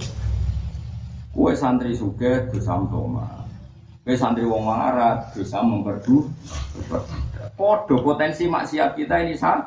Kue 1.35 1.51
santri 1.59 1.99
suge 1.99 2.47
dosa 2.55 2.79
toma. 2.87 3.27
Kue 4.07 4.15
santri 4.15 4.47
wong 4.47 4.63
melarat 4.63 5.35
dosa 5.35 5.67
memperdu. 5.67 6.31
Padha 7.59 7.95
potensi 7.99 8.47
maksiat 8.47 8.95
kita 8.95 9.19
ini 9.19 9.35
sama. 9.35 9.67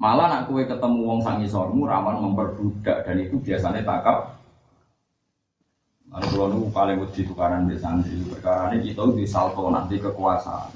Malah 0.00 0.26
nak 0.32 0.42
kue 0.50 0.66
ketemu 0.66 1.00
wong 1.06 1.20
sangisormu 1.22 1.86
rawan 1.86 2.24
memperbudak 2.24 3.06
dan 3.06 3.20
itu 3.20 3.36
biasanya 3.38 3.84
takap 3.84 4.39
Lalu 6.10 6.26
kalau 6.26 6.46
nunggu 6.50 6.68
paling 6.74 6.96
wedi 6.98 7.22
tukaran 7.22 7.70
di 7.70 7.78
santri, 7.78 8.18
perkara 8.26 8.74
ini 8.74 8.90
kita 8.90 9.14
di 9.14 9.22
salto 9.30 9.70
nanti 9.70 9.94
kekuasaan. 9.94 10.74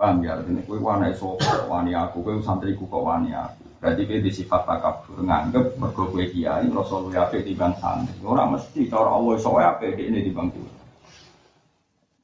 Paham 0.00 0.24
ya? 0.24 0.40
Ini 0.40 0.64
kue 0.64 0.80
wani 0.80 1.12
sopo, 1.12 1.68
wani 1.68 1.92
aku, 1.92 2.24
kue 2.24 2.40
santriku 2.40 2.88
kok 2.88 3.04
wani 3.04 3.36
aku. 3.36 3.68
Berarti 3.84 4.08
kue 4.08 4.24
di 4.24 4.32
sifat 4.32 4.64
takabur 4.64 5.20
nganggep 5.20 5.76
mergo 5.76 6.08
kue 6.08 6.24
kiai, 6.32 6.72
rasul 6.72 7.12
yape 7.12 7.44
di 7.44 7.52
bang 7.52 7.76
santri. 7.76 8.16
Orang 8.24 8.56
mesti 8.56 8.88
cara 8.88 9.12
Allah 9.12 9.36
so 9.36 9.60
yape 9.60 9.92
di 9.92 10.08
ini 10.08 10.24
di 10.24 10.32
bangku. 10.32 10.64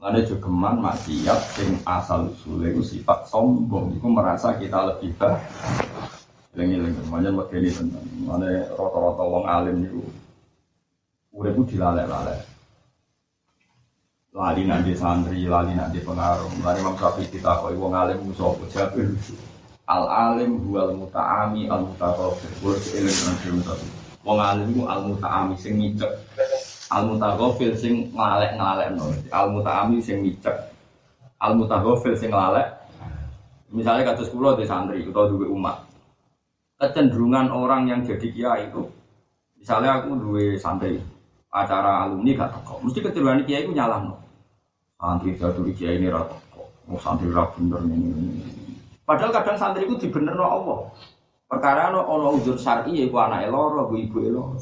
Lalu 0.00 0.24
jogeman 0.24 0.80
maksiat 0.80 1.40
sing 1.52 1.84
asal 1.84 2.32
usulnya 2.32 2.72
itu 2.72 2.96
sifat 2.96 3.28
sombong, 3.28 3.92
itu 3.92 4.08
merasa 4.08 4.56
kita 4.56 4.96
lebih 4.96 5.12
baik. 5.20 5.40
Lengi-lengi, 6.56 7.00
makanya 7.12 7.44
begini 7.44 7.68
tentang, 7.68 8.08
mana 8.24 8.64
rata-rata 8.72 9.24
wong 9.28 9.44
alim 9.44 9.84
itu 9.84 10.00
Uripku 11.36 11.68
dilalek-lalek. 11.68 12.40
Lali 14.32 14.64
nanti 14.64 14.96
santri, 14.96 15.44
lali 15.44 15.76
nanti 15.76 16.00
pengaruh. 16.00 16.48
Lali 16.64 16.80
Imam 16.80 16.96
Syafi'i 16.96 17.28
kita 17.28 17.60
kok 17.60 17.76
wong 17.76 17.92
alim 17.92 18.24
musuh 18.24 18.56
jawab 18.72 18.96
Al 19.86 20.04
alim 20.08 20.64
huwal 20.64 20.96
muta'ami 20.96 21.68
al 21.68 21.84
mutaqabbir. 21.92 22.50
Kulo 22.58 22.76
eling 22.96 23.16
nang 23.22 23.36
dhewe 23.44 23.76
Wong 24.24 24.38
alim 24.40 24.68
ku 24.72 24.82
al 24.88 25.00
muta'ami 25.12 25.54
sing 25.60 25.76
ngicek. 25.76 26.12
Al 26.88 27.04
mutaqabbir 27.04 27.72
sing 27.76 28.10
nglalek-nglalekno. 28.16 29.04
Al 29.28 29.46
muta'ami 29.52 30.00
sing 30.00 30.24
ngicek. 30.24 30.56
Al 31.36 31.52
mutaqabbir 31.54 32.16
sing 32.16 32.32
nglalek. 32.32 32.68
Misalnya 33.70 34.12
kados 34.12 34.32
kula 34.32 34.56
di 34.56 34.64
santri 34.64 35.04
atau 35.04 35.28
duwe 35.28 35.46
umat. 35.52 35.84
Kecenderungan 36.80 37.52
orang 37.52 37.88
yang 37.88 38.00
jadi 38.04 38.28
kiai 38.32 38.68
itu 38.68 38.84
misalnya 39.66 39.98
aku 39.98 40.14
duwe 40.14 40.54
santri 40.54 41.02
acara 41.56 42.04
alumni 42.04 42.36
gak 42.36 42.52
teko. 42.52 42.84
Mesti 42.84 43.00
keturunan 43.00 43.40
kiai 43.48 43.64
itu 43.64 43.72
nyalah 43.72 44.04
no. 44.04 44.14
Santri 45.00 45.40
jatuh 45.40 45.64
kiai 45.72 45.96
ini 45.96 46.12
rata 46.12 46.36
teko. 46.36 46.68
Mau 46.92 47.00
santri 47.00 47.32
rata 47.32 47.56
bener 47.56 47.80
ini. 47.88 48.44
Padahal 49.08 49.32
kadang 49.32 49.56
santri 49.56 49.88
itu 49.88 49.96
dibener 49.96 50.36
no 50.36 50.44
Allah. 50.44 50.80
Perkara 51.46 51.94
no 51.94 52.04
ono 52.04 52.36
ujur 52.36 52.58
syari 52.60 52.92
ya 53.00 53.08
ibu 53.08 53.16
anak 53.16 53.48
eloro, 53.48 53.88
ibu 53.88 53.96
ibu 53.96 54.18
eloro. 54.20 54.58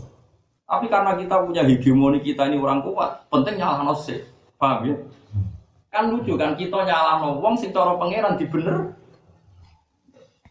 Tapi 0.64 0.86
karena 0.88 1.16
kita 1.16 1.44
punya 1.44 1.62
hegemoni 1.64 2.20
kita 2.24 2.48
ini 2.48 2.56
orang 2.56 2.84
kuat, 2.84 3.26
penting 3.32 3.58
nyalah 3.58 3.82
no 3.82 3.96
sih. 3.96 4.20
Paham 4.60 4.92
ya? 4.92 4.96
Kan 5.88 6.12
lucu 6.12 6.36
kan 6.36 6.54
kita 6.54 6.84
nyalah 6.84 7.24
no 7.24 7.40
wong 7.40 7.56
sing 7.56 7.72
cara 7.72 7.96
pangeran 7.96 8.36
dibener. 8.36 8.92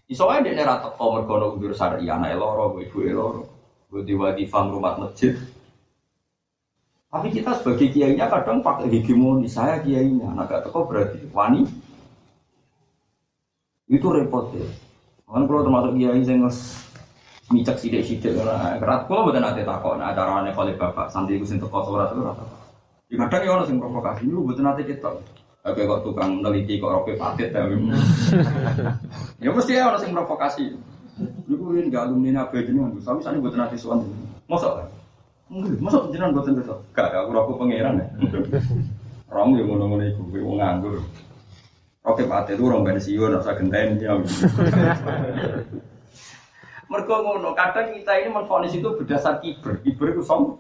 Iso 0.10 0.28
ae 0.28 0.42
dekne 0.42 0.66
ra 0.66 0.82
teko 0.82 1.22
mergo 1.22 1.56
ujur 1.56 1.72
syari 1.72 2.10
anak 2.10 2.34
eloro, 2.34 2.82
ibu 2.82 2.98
eloro. 3.06 3.44
Di 3.94 4.18
wadifah 4.18 4.74
rumah 4.74 4.98
masjid, 4.98 5.38
tapi 7.14 7.30
kita 7.30 7.54
sebagai 7.62 7.94
kiainya 7.94 8.26
kadang 8.26 8.66
pakai 8.66 8.90
hegemoni 8.90 9.46
saya 9.46 9.78
kiainya, 9.86 10.34
nah 10.34 10.50
gak 10.50 10.66
teko 10.66 10.90
berarti 10.90 11.22
wani 11.30 11.62
itu 13.86 14.08
repot 14.10 14.50
ya. 14.58 14.66
Kan 15.30 15.46
kalau 15.46 15.62
termasuk 15.62 15.94
kiai 15.94 16.26
saya 16.26 16.42
nges 16.42 16.58
micak 17.54 17.78
sidik 17.78 18.02
sidik 18.02 18.34
karena 18.34 18.82
kerat 18.82 19.06
kalau 19.06 19.30
betul 19.30 19.46
nanti 19.46 19.62
takut, 19.62 19.94
nah 19.94 20.10
acara 20.10 20.42
aneh 20.42 20.58
kali 20.58 20.74
bapak 20.74 21.14
santri 21.14 21.38
itu 21.38 21.46
sintek 21.46 21.70
surat 21.70 22.10
itu 22.10 22.26
rata. 22.26 22.46
Di 23.06 23.14
kadang 23.14 23.42
ya 23.46 23.50
orang 23.62 23.68
sing 23.70 23.78
provokasi, 23.78 24.26
lu 24.26 24.42
betul 24.50 24.66
nanti 24.66 24.82
kita. 24.82 25.14
Oke 25.70 25.86
kok 25.86 26.02
tukang 26.02 26.42
neliti 26.42 26.82
kok 26.82 26.90
rope 26.90 27.14
patit 27.14 27.54
ya. 27.54 27.62
ya 29.38 29.50
mesti 29.54 29.78
ya 29.78 29.94
orang 29.94 30.02
sing 30.02 30.18
provokasi. 30.18 30.66
Iku 31.46 31.78
ini 31.78 31.94
gak 31.94 32.10
alumni 32.10 32.42
apa 32.42 32.58
jenengan, 32.58 32.98
tapi 32.98 33.22
sana 33.22 33.38
betul 33.38 33.62
nanti 33.62 33.78
suan. 33.78 34.02
Masa 34.50 34.82
kan? 34.82 35.03
Masa 35.54 36.10
jenengan 36.10 36.34
buatan 36.34 36.58
besok? 36.58 36.82
Gak, 36.98 37.14
aku 37.14 37.30
aku 37.38 37.52
pangeran 37.62 38.02
ya. 38.02 38.08
Rom 39.30 39.54
yang 39.54 39.70
ngono 39.70 39.86
ngono 39.94 40.04
iku, 40.10 40.22
gue 40.34 40.42
mau 40.42 40.58
nganggur. 40.58 40.98
Oke 42.04 42.26
Pak 42.26 42.50
itu 42.50 42.66
orang 42.66 42.84
pensiun, 42.84 43.38
rasa 43.38 43.54
gentain 43.56 44.02
ya. 44.02 44.18
Mereka 46.90 47.16
ngono, 47.22 47.54
kadang 47.54 47.94
kita 47.94 48.12
ini 48.18 48.30
menfonis 48.34 48.74
itu 48.74 48.90
berdasar 48.98 49.38
kiber, 49.46 49.78
kiber 49.86 50.18
itu 50.18 50.22
som. 50.26 50.58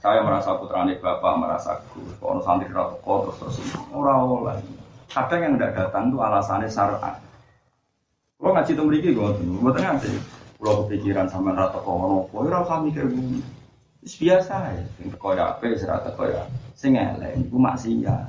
Saya 0.00 0.20
merasa 0.20 0.56
putrane 0.60 1.00
bapak, 1.00 1.32
merasa 1.40 1.80
gue, 1.92 2.04
kalau 2.20 2.40
santri 2.44 2.68
ratu 2.68 3.00
terus 3.00 3.36
terus 3.40 3.56
orang 3.92 4.24
orang. 4.24 4.60
Kadang 5.08 5.40
yang 5.40 5.52
tidak 5.56 5.72
datang 5.78 6.12
itu 6.12 6.18
alasannya 6.20 6.68
syar'an. 6.68 7.16
Kalau 8.40 8.52
ngaji 8.52 8.72
itu 8.72 8.82
memiliki 8.84 9.08
gue, 9.16 9.28
buat 9.60 9.76
ngaji. 9.76 10.10
Kalau 10.60 10.84
kepikiran 10.84 11.28
sama 11.28 11.56
ratu 11.56 11.80
kono, 11.84 12.28
gue 12.28 12.48
rasa 12.48 12.80
mikir 12.80 13.08
gue. 13.08 13.40
Biasa 14.04 14.54
ya, 14.76 14.84
sing 15.00 15.08
teko 15.08 15.32
ya 15.32 15.56
ape, 15.56 15.72
sing 15.80 15.88
teko 15.88 16.22
ya 16.28 16.42
sing 16.76 16.92
elek 16.92 17.40
iku 17.40 17.56
maksiat. 17.56 18.28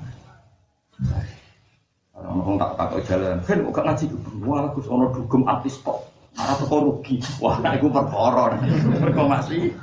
Orang 2.16 2.56
tak 2.56 2.80
takut 2.80 3.04
jalan, 3.04 3.44
kan 3.44 3.60
kok 3.60 3.84
ngaji 3.84 4.04
ku, 4.08 4.18
wah 4.48 4.72
Gus 4.72 4.88
ono 4.88 5.12
dugem 5.12 5.44
artis 5.44 5.76
kok, 5.84 6.00
malah 6.40 6.56
teko 6.56 6.76
rugi, 6.88 7.20
wah 7.44 7.60
nah 7.60 7.76
iku 7.76 7.92
perkara, 7.92 8.56
perkara 9.04 9.24
masih. 9.28 9.76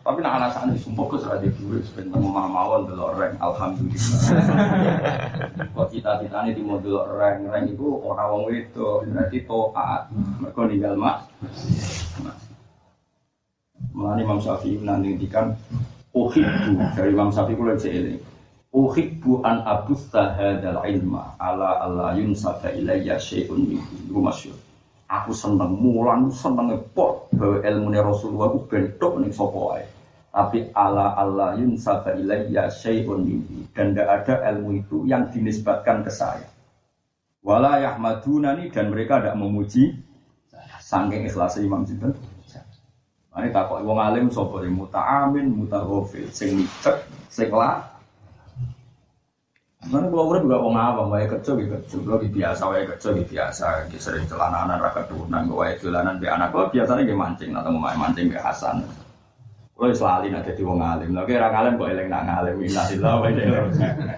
Tapi 0.00 0.22
nak 0.24 0.38
alasan 0.40 0.72
di 0.72 0.80
sumpah 0.80 1.04
Gus 1.12 1.28
ada 1.28 1.44
duit, 1.44 1.84
sebentar 1.84 2.16
mau 2.16 2.32
mawon 2.32 2.88
delok 2.88 3.20
reng, 3.20 3.36
alhamdulillah. 3.36 4.32
Kok 5.76 5.86
cita-cita 5.92 6.46
ini 6.48 6.56
di 6.56 6.62
mau 6.64 6.80
delok 6.80 7.12
reng, 7.20 7.52
reng 7.52 7.68
itu 7.68 7.84
orang 7.84 8.32
wong 8.32 8.48
itu 8.56 9.04
berarti 9.12 9.38
toat, 9.44 10.08
mereka 10.40 10.60
ninggal 10.64 10.94
mak. 10.96 11.28
Mulane 13.96 14.28
Imam 14.28 14.36
Syafi'i 14.36 14.76
nanti 14.84 15.16
ngendikan 15.16 15.56
uhibbu 16.12 16.76
dari 16.92 17.16
Imam 17.16 17.32
Syafi'i 17.32 17.56
kula 17.56 17.80
ini. 17.80 18.20
Uhibbu 18.76 19.40
an 19.40 19.64
abusta 19.64 20.36
hadzal 20.36 20.84
ilma 20.84 21.32
ala 21.40 21.80
alla 21.80 22.12
yunsaba 22.12 22.76
ilayya 22.76 23.16
syai'un 23.16 23.56
minhu. 23.56 24.20
masyhur. 24.20 24.52
Aku 25.08 25.32
seneng 25.32 25.80
mulan 25.80 26.28
seneng 26.28 26.76
pot 26.92 27.32
bahwa 27.32 27.64
ilmu 27.64 27.88
Rasulullah 27.96 28.52
aku 28.52 28.68
bentuk 28.68 29.16
ning 29.16 29.32
sapa 29.32 29.56
wae. 29.56 29.84
Tapi 30.28 30.68
ala 30.76 31.16
Allah 31.16 31.56
yunsaba 31.56 32.20
ilayya 32.20 32.68
syai'un 32.68 33.24
minhu 33.24 33.64
dan 33.72 33.96
tidak 33.96 34.08
ada 34.12 34.52
ilmu 34.52 34.76
itu 34.76 35.08
yang 35.08 35.32
dinisbatkan 35.32 36.04
ke 36.04 36.12
saya. 36.12 36.44
Wala 37.40 37.80
yahmadunani 37.80 38.68
dan 38.68 38.92
mereka 38.92 39.24
tidak 39.24 39.40
memuji 39.40 39.96
sangking 40.84 41.24
ikhlas 41.24 41.56
Imam 41.56 41.88
Sinten 41.88 42.35
Ane 43.36 43.52
takok 43.52 43.84
wong 43.84 44.00
alim 44.00 44.32
sapa 44.32 44.64
muta 44.64 44.72
muta'amin 44.72 45.46
mutaghafil 45.60 46.24
sing 46.32 46.56
micek 46.56 47.04
sing 47.28 47.52
la 47.52 47.84
Mana 49.86 50.10
kalau 50.10 50.34
urip 50.34 50.42
juga 50.42 50.58
wong 50.58 50.74
awam, 50.74 51.14
wae 51.14 51.30
kerja 51.30 51.54
gitu 51.54 51.70
kerja, 51.78 51.96
kalau 52.02 52.18
biasa 52.18 52.62
wae 52.66 52.82
kerja 52.90 53.08
gitu 53.14 53.38
biasa, 53.38 53.86
gitu 53.86 54.02
sering 54.02 54.26
celananan 54.26 54.82
rakyat 54.82 55.06
turunan, 55.06 55.46
wae 55.46 55.78
jalanan 55.78 56.18
be 56.18 56.26
anak, 56.26 56.50
kalau 56.50 56.66
biasanya 56.74 57.06
gitu 57.06 57.14
mancing 57.14 57.54
atau 57.54 57.70
mau 57.70 57.94
mancing 57.94 58.26
be 58.26 58.34
Hasan. 58.34 58.82
Kalau 59.78 59.94
selalu 59.94 60.34
nanti 60.34 60.58
di 60.58 60.66
wong 60.66 60.82
alim, 60.82 61.14
orang 61.14 61.54
alim 61.54 61.72
kok 61.78 61.86
eling 61.92 62.08
nak 62.10 62.24
ngalim, 62.26 62.56
innalillah 62.66 63.14
wa 63.14 63.26
inna 63.30 63.62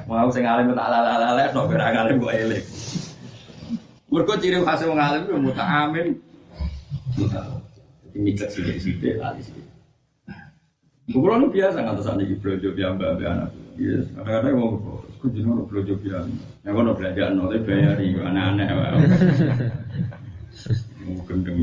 Mau 0.09 0.31
sing 0.33 0.49
alim 0.49 0.73
tak 0.73 1.53
kok 1.53 2.33
eling. 2.33 2.65
Mereka 4.09 4.33
ciri 4.41 4.57
khas 4.65 4.81
wong 4.89 4.97
alim 4.97 5.23
muta 5.37 5.65
amin. 5.69 6.17
Mikir 8.17 8.49
sih 8.49 8.63
sih, 8.81 8.95
lali 9.17 9.43
sih. 9.45 9.65
Bukan 11.09 11.49
biasa 11.49 11.81
nggak 11.81 11.95
terus 12.01 12.11
anak 12.13 12.29
ibu 12.29 12.49
jobi 12.61 12.83
ambak 12.85 13.21
anak. 13.25 13.51
Iya, 13.79 14.05
kadang-kadang 14.13 14.55
mau 14.59 14.99
Aku 15.19 15.35
jadi 15.35 15.51
orang 15.51 15.67
belajar 15.67 15.99
bilang, 15.99 16.31
ya 16.63 16.71
kalau 16.71 16.95
belajar 16.95 17.35
nol 17.35 17.51
itu 17.51 17.67
bayar 17.67 17.99
itu 17.99 18.23
aneh-aneh. 18.23 18.71
Mau 21.03 21.19
gendeng. 21.27 21.59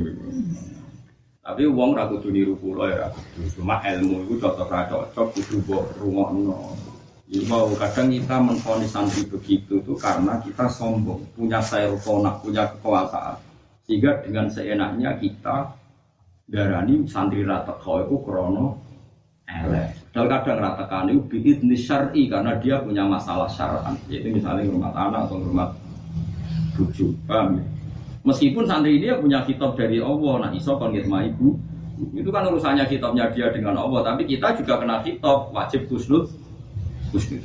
Tapi 1.40 1.64
uang 1.64 1.96
ragu 1.96 2.20
tuh 2.20 2.36
niru 2.36 2.60
pulau 2.60 2.92
ya 2.92 3.08
Cuma 3.56 3.80
ilmu 3.80 4.28
itu 4.28 4.44
cocok 4.44 4.68
cocok 4.92 5.28
kudu 5.40 5.88
rumah 6.04 6.36
nol. 6.36 6.76
Jadi 7.32 7.48
mau 7.48 7.72
kadang 7.80 8.12
kita 8.12 8.44
menfonis 8.44 8.92
santri 8.92 9.24
begitu 9.24 9.80
tuh 9.88 9.96
karena 9.96 10.36
kita 10.44 10.68
sombong, 10.68 11.24
punya 11.32 11.64
sayur 11.64 11.96
punya 12.04 12.68
kekuasaan. 12.76 13.40
Sehingga 13.88 14.20
dengan 14.20 14.52
seenaknya 14.52 15.16
kita 15.16 15.72
darani 16.46 17.06
santri 17.10 17.42
rata 17.42 17.74
kau 17.82 18.02
itu 18.02 18.16
krono 18.22 18.78
elek. 19.50 19.90
Dan 20.16 20.32
kadang 20.32 20.64
ratakan 20.64 21.12
itu 21.12 21.22
biidni 21.28 21.76
syar'i 21.76 22.32
karena 22.32 22.56
dia 22.58 22.80
punya 22.80 23.04
masalah 23.04 23.50
syar'an. 23.52 24.00
Yaitu 24.08 24.32
misalnya 24.32 24.66
rumah 24.72 24.94
anak 24.96 25.28
atau 25.28 25.44
rumah 25.44 25.70
bujuk. 26.80 27.12
Paham 27.28 27.60
ya? 27.60 27.64
Meskipun 28.26 28.64
santri 28.66 28.98
dia 28.98 29.22
punya 29.22 29.46
kitab 29.46 29.78
dari 29.78 30.02
Allah, 30.02 30.48
nah 30.48 30.52
iso 30.56 30.74
kon 30.82 30.96
ibu. 30.96 31.60
Itu 32.12 32.28
kan 32.34 32.50
urusannya 32.50 32.90
kitabnya 32.90 33.30
dia 33.32 33.54
dengan 33.54 33.78
Allah, 33.78 34.02
tapi 34.04 34.28
kita 34.28 34.52
juga 34.60 34.82
kena 34.82 35.00
kitab, 35.06 35.54
wajib 35.54 35.88
kusnud. 35.88 36.28
Kusnud. 37.14 37.40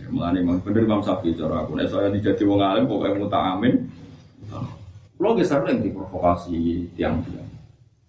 Ya, 0.00 0.06
Mulane 0.10 0.42
bener 0.42 0.82
Imam 0.82 1.04
Syafi'i 1.04 1.36
cara 1.38 1.62
aku 1.62 1.78
saya 1.86 2.10
dijadi 2.10 2.42
wong 2.42 2.58
alim 2.58 2.90
muta 2.90 3.38
Kalau 5.22 5.38
sering 5.38 5.86
diprovokasi 5.86 6.90
tiang-tiang. 6.98 7.46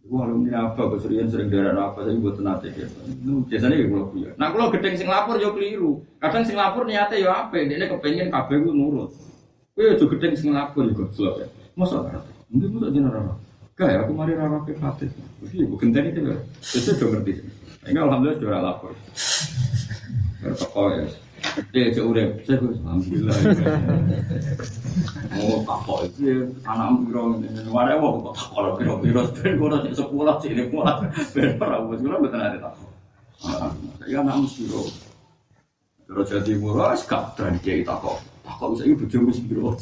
Lu 0.09 0.18
ini 0.41 0.49
apa? 0.49 0.82
Keserian 0.97 1.30
sering 1.30 1.53
darah 1.53 1.93
apa? 1.93 2.01
Saya 2.01 2.18
buat 2.18 2.41
tenate 2.41 2.74
ya. 2.74 2.89
Biasanya 3.22 3.78
ya 3.78 3.86
kalau 3.86 4.09
punya. 4.09 4.30
Nah, 4.34 4.49
kalau 4.49 4.74
gedeng 4.74 4.97
sing 4.97 5.05
lapor 5.05 5.38
yo 5.38 5.53
keliru. 5.53 6.01
Kadang 6.18 6.41
sing 6.41 6.57
lapor 6.57 6.89
niatnya 6.89 7.22
yo 7.22 7.30
apa? 7.30 7.53
Dia 7.53 7.86
kepengen 7.86 8.34
kabeh 8.34 8.66
gue 8.66 8.74
nurut. 8.74 9.14
Gue 9.78 9.93
juga 9.93 10.18
gedeng 10.18 10.34
sing 10.34 10.57
lapor 10.57 10.89
juga 10.89 11.05
selesai. 11.14 11.45
ya. 11.45 11.47
Masa 11.78 12.01
nggak? 12.01 12.24
Mungkin 12.49 12.70
masa 12.82 12.88
jenar 12.89 13.14
apa? 13.14 13.34
Kayak 13.78 13.99
aku 14.09 14.11
mari 14.18 14.34
rara 14.34 14.57
ke 14.66 14.74
fatih. 14.74 15.09
Iya, 15.53 15.66
bukan 15.70 15.93
tadi 15.93 16.09
itu 16.18 16.22
ya. 16.26 16.38
Itu 16.66 16.89
udah 16.97 17.07
ngerti. 17.14 17.32
Ini 17.93 17.99
alhamdulillah 18.01 18.38
sudah 18.41 18.61
lapor. 18.61 18.91
Bertoko 20.41 20.84
ya. 20.97 21.05
Dia 21.74 21.94
cek 21.94 22.06
urep, 22.06 22.30
saya 22.48 22.58
alhamdulillah. 22.62 23.38
Oh 25.38 25.60
takok 25.66 26.00
itu 26.08 26.50
anak 26.66 27.04
biro 27.06 27.24
mana 27.70 28.00
mau 28.00 28.32
kok 28.32 28.34
takok 28.38 28.74
biro 28.80 28.94
biro 29.02 29.22
ben 29.38 29.60
gue 29.60 29.70
nanti 29.70 29.89
sekolah 29.94 30.38
ini 30.46 30.64
muat 30.72 31.04
ben 31.36 31.58
bos 31.60 32.00
gue 32.00 32.18
betul 32.26 32.39
ada 32.41 32.58
takok. 32.58 32.91
Ya 34.08 34.24
anak 34.24 34.50
biro. 34.56 34.84
Terus 36.04 36.28
jadi 36.30 36.54
murah, 36.62 36.94
dan 37.38 37.58
dia 37.64 37.82
takok. 37.82 38.18
Takok 38.46 38.68
bisa 38.76 38.84
ibu 38.86 39.04
jamus 39.10 39.39
biro. 39.44 39.74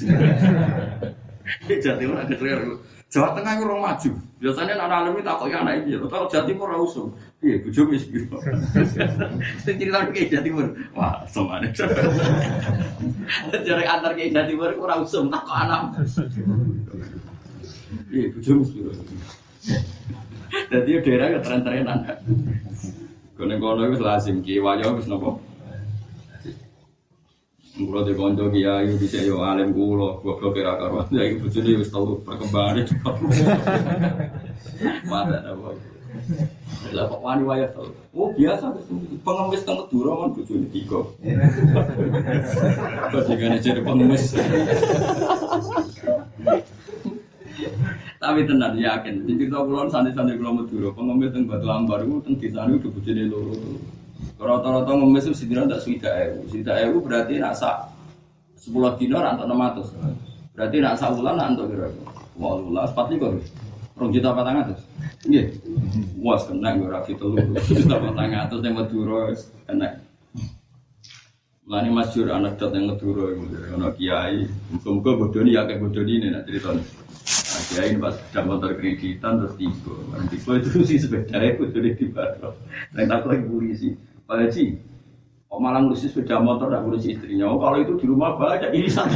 Jadi 1.68 2.06
orang 2.06 2.30
kecil 2.30 2.80
Jawa 3.12 3.36
Tengah 3.36 3.60
itu 3.60 3.68
orang 3.68 3.84
maju. 3.92 4.12
Biasanya 4.40 4.74
anak 4.80 4.98
anak 5.04 5.12
itu 5.20 5.28
takut 5.28 5.48
ya 5.52 5.60
anak 5.60 5.84
ini. 5.84 6.00
Kalau 6.08 6.32
Jawa 6.32 6.44
Timur 6.48 6.72
orang 6.72 6.88
usung. 6.88 7.12
Iya, 7.44 7.60
bujuk 7.60 7.92
mis 7.92 8.08
gitu. 8.08 8.40
Sing 9.68 9.76
cerita 9.76 10.08
ke 10.08 10.32
Jawa 10.32 10.44
Timur. 10.48 10.66
Wah, 10.96 11.20
semuanya. 11.28 11.68
Jadi 13.52 13.84
antar 13.84 14.16
ke 14.16 14.32
Jawa 14.32 14.48
Timur 14.48 14.72
orang 14.80 15.04
usung 15.04 15.28
takut 15.28 15.52
anak. 15.52 16.00
Iya, 18.08 18.32
bujuk 18.32 18.56
mis 18.64 18.72
gitu. 18.80 18.92
Jadi 20.72 20.90
daerah 21.04 21.28
ke 21.36 21.40
tren-trenan. 21.44 22.00
Kono-kono 23.36 23.92
itu 23.92 24.00
lazim 24.00 24.40
kiwayo 24.40 24.96
wis 24.96 25.12
nopo. 25.12 25.44
Kulo 27.72 28.04
di 28.04 28.12
konco 28.12 28.52
kiai 28.52 29.00
bisa 29.00 29.24
yo 29.24 29.48
alim 29.48 29.72
kulo, 29.72 30.20
goblok 30.20 30.60
kira 30.60 30.76
karuan. 30.76 31.08
Ya 31.08 31.24
iku 31.24 31.48
bojone 31.48 31.80
wis 31.80 31.88
tau 31.88 32.20
perkembangan 32.20 32.84
itu. 32.84 32.96
Mata 35.12 35.40
apa? 35.40 35.72
Lah 36.92 37.04
kok 37.08 37.24
wani 37.24 37.48
waya 37.48 37.72
tau. 37.72 37.88
Oh 38.12 38.36
biasa 38.36 38.76
pengemis 39.24 39.64
teng 39.64 39.80
Madura 39.80 40.12
kan 40.20 40.30
bojone 40.36 40.68
tiga. 40.68 41.00
Dengan 43.32 43.64
jadi 43.64 43.82
pengemis. 43.88 44.36
Tapi 48.22 48.46
tenan 48.46 48.78
yakin, 48.78 49.26
jadi 49.26 49.44
tau 49.48 49.64
kulon 49.64 49.88
santri-santri 49.88 50.36
kulo 50.36 50.60
Madura, 50.60 50.92
pengemis 50.92 51.32
teng 51.32 51.48
Batu 51.48 51.72
Ambar 51.72 52.04
itu 52.04 52.20
teng 52.20 52.36
desa 52.36 52.68
niku 52.68 52.92
bojone 52.92 53.32
loro. 53.32 53.56
Rata-rata 54.42 54.92
ngemis 54.98 55.30
itu 55.30 55.38
sidina 55.38 55.70
tak 55.70 55.86
swida 55.86 56.10
ewu. 56.26 56.50
Swida 56.50 56.74
ewu 56.82 56.98
berarti 57.06 57.38
nak 57.38 57.54
sak 57.54 57.94
sepuluh 58.58 58.98
dino 58.98 59.22
rantok 59.22 59.46
enam 59.46 59.62
ratus. 59.62 59.88
Berarti 60.58 60.78
nak 60.82 60.98
sak 60.98 61.14
bulan 61.14 61.38
nak 61.38 61.48
antok 61.54 61.66
kira. 61.70 61.88
Wah 62.42 62.58
lulas 62.58 62.90
empat 62.94 63.08
likur. 63.14 63.38
Rong 64.02 64.10
juta 64.10 64.34
patang 64.34 64.66
atas. 64.66 64.82
Iya. 65.30 65.54
Was 66.18 66.50
kena 66.50 66.74
gue 66.74 66.90
rapi 66.90 67.14
telu. 67.14 67.38
Juta 67.70 68.02
patang 68.02 68.34
atas 68.34 68.60
yang 68.66 68.74
Madura 68.74 69.30
kena. 69.70 70.02
Mulane 71.62 71.90
masyur 71.94 72.34
anak 72.34 72.58
dot 72.58 72.74
yang 72.74 72.90
Madura 72.90 73.38
ono 73.78 73.94
kiai. 73.94 74.50
Muga-muga 74.74 75.12
bodoni 75.22 75.54
ya 75.54 75.70
kayak 75.70 75.86
bodoni 75.86 76.18
ini 76.18 76.28
nak 76.34 76.50
ceritanya. 76.50 76.82
Nah, 76.82 77.62
kiai 77.70 77.94
pas 78.02 78.16
sudah 78.18 78.44
motor 78.48 78.74
kreditan 78.74 79.38
terus 79.38 79.54
tiba. 79.60 79.96
Tiba 80.34 80.52
itu 80.58 80.70
sih 80.82 80.98
sepeda 80.98 81.38
itu 81.46 81.70
jadi 81.70 81.90
tiba. 81.94 82.24
Yang 82.98 83.06
tak 83.06 83.24
lagi 83.30 83.46
polisi. 83.46 83.90
Pak 84.32 84.48
Haji, 84.48 84.80
kok 85.52 85.60
malah 85.60 85.84
ngurusi 85.84 86.08
sepeda 86.08 86.40
motor, 86.40 86.72
tidak 86.72 86.88
ngurusi 86.88 87.20
istrinya. 87.20 87.52
Oh, 87.52 87.60
kalau 87.60 87.84
itu 87.84 88.00
di 88.00 88.08
rumah 88.08 88.40
banyak, 88.40 88.72
ini 88.72 88.88
satu 88.88 89.12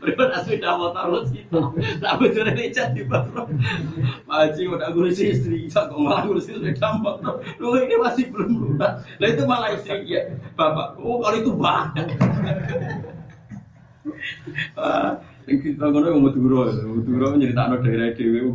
Berikut 0.00 0.32
sepeda 0.32 0.80
motor 0.80 1.12
lu 1.12 1.20
situ, 1.28 1.60
tak 2.00 2.16
bocor 2.16 2.46
ini 2.56 2.72
jadi 2.72 3.04
baru. 3.04 3.44
Pak 4.24 4.56
udah 4.56 4.88
ngurusi 4.96 5.36
istri, 5.36 5.68
kok 5.68 5.92
malah 5.92 6.24
ngurusi 6.24 6.56
sepeda 6.56 6.96
motor. 6.96 7.44
Lu 7.60 7.76
ini 7.84 8.00
masih 8.00 8.32
belum 8.32 8.48
lunas. 8.56 9.04
Nah 9.20 9.28
itu 9.28 9.44
malah 9.44 9.76
istri 9.76 10.08
ya, 10.08 10.24
bapak. 10.56 10.96
Oh 11.04 11.20
kalau 11.20 11.36
itu 11.36 11.52
banyak. 11.52 12.16
Kita 15.48 15.88
ngono 15.88 16.12
wong 16.12 16.22
Madura, 16.28 16.68
Madura 16.84 17.32
nyeritakno 17.32 17.80
daerah 17.80 18.12
dhewe 18.12 18.38
ku. 18.44 18.52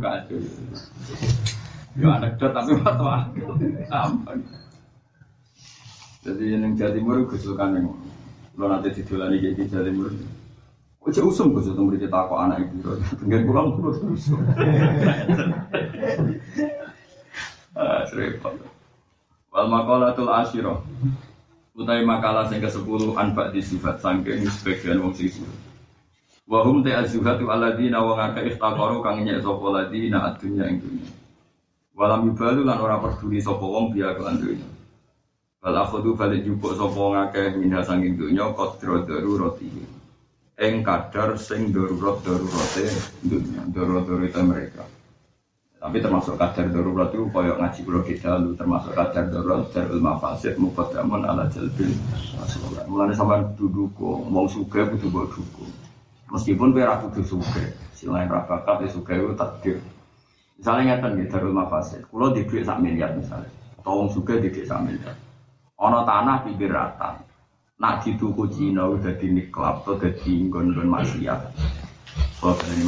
Ya 1.98 2.08
anekdot 2.14 2.54
tapi 2.54 2.78
fatwa. 2.78 3.26
Jadi 6.22 6.44
yang 6.54 6.78
Jawa 6.78 6.90
Timur 6.94 7.26
yang 7.26 7.90
lo 8.54 8.64
nanti 8.70 8.94
didolani 8.94 9.42
kayak 9.42 9.58
di 9.58 9.66
Jawa 9.66 9.84
Timur. 9.90 10.10
Anak. 12.38 12.70
Tengger 13.18 13.42
pulang 13.42 13.74
terus. 13.74 13.98
Ah, 17.74 18.06
repot. 18.14 18.54
Wal. 19.50 19.66
Utai 21.74 22.06
makalah 22.06 22.46
sing 22.46 22.62
ke-10 22.62 23.18
anfak 23.18 23.50
di 23.50 23.58
sifat 23.58 23.98
sebagian 23.98 25.02
sisi. 26.44 26.50
Wahum 26.50 26.84
te 26.84 26.92
azuhatu 26.92 27.50
aladina 27.50 28.04
wa 28.04 28.16
ngaka 28.16 28.44
iftaqaru 28.44 29.02
kang 29.02 29.24
nyek 29.24 29.42
sapa 29.42 29.66
ladina 29.72 30.18
adunya 30.32 30.68
ing 30.68 30.80
dunya. 30.80 31.10
Walam 31.96 32.26
yubalu 32.26 32.64
lan 32.64 32.80
ora 32.80 33.00
peduli 33.00 33.40
sapa 33.40 33.64
wong 33.64 33.94
biya 33.94 34.14
kelan 34.16 34.36
dunya. 34.40 34.68
Wal 35.62 35.76
akhudhu 35.76 36.16
balik 36.16 36.44
jupuk 36.44 36.76
sapa 36.76 37.00
ngakeh 37.00 37.56
minha 37.56 37.80
sanging 37.84 38.16
dunya 38.16 38.44
qadra 38.52 39.06
darurati. 39.06 39.70
Ing 40.54 40.84
kadar 40.86 41.34
sing 41.34 41.74
darurat 41.74 42.22
darurate 42.22 42.86
dunya, 43.26 43.62
darurat 43.74 44.06
mereka. 44.38 44.86
Tapi 45.84 46.00
termasuk 46.00 46.38
kadar 46.38 46.70
darurat 46.70 47.10
itu 47.12 47.26
kaya 47.28 47.58
ngaji 47.58 47.80
kula 47.84 48.00
kita 48.06 48.38
termasuk 48.54 48.94
kadar 48.94 49.34
darurat 49.34 49.66
darul 49.74 49.98
mafasid 49.98 50.54
muqaddamun 50.56 51.26
ala 51.26 51.50
jalbil. 51.50 51.90
Mulane 52.86 53.12
sampean 53.18 53.50
duduk 53.58 53.92
kok 53.98 54.30
wong 54.30 54.46
sugih 54.46 54.86
kudu 54.94 55.10
dukung. 55.10 55.83
Meskipun 56.32 56.72
kowe 56.72 56.84
ra 56.84 57.00
kudu 57.04 57.20
sugih, 57.20 57.68
selain 57.92 58.30
ra 58.30 58.48
ya 58.48 58.88
sugih 58.88 59.16
itu 59.20 59.34
takdir. 59.36 59.76
Misalnya 60.54 60.96
ngeten 60.96 61.18
gitu, 61.18 61.30
Darul 61.34 61.54
Mafasid. 61.54 62.06
Kulo 62.08 62.30
di 62.30 62.46
duit 62.46 62.62
sak 62.62 62.78
miliar 62.78 63.12
misalnya. 63.18 63.50
Tolong 63.82 64.08
juga 64.08 64.38
di 64.38 64.48
duit 64.48 64.64
sak 64.64 64.80
miliar. 64.86 65.18
Ono 65.82 66.06
tanah 66.06 66.46
pinggir 66.46 66.70
ratan. 66.70 67.20
Nak 67.82 68.06
dituku 68.06 68.46
Cina 68.54 68.86
udah 68.86 69.18
di 69.18 69.34
niklap 69.34 69.82
atau 69.82 69.98
di 69.98 70.46
gon-gon 70.46 70.86
maksiat. 70.86 71.40
Kalau 72.38 72.54
ini. 72.70 72.86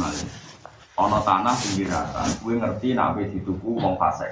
Ono 0.95 1.19
tanah 1.21 1.53
pinggir 1.59 1.91
ratan. 1.91 2.27
Gue 2.39 2.55
ngerti 2.55 2.95
nak 2.95 3.19
dituku 3.19 3.77
wong 3.77 3.99
fasek. 3.99 4.31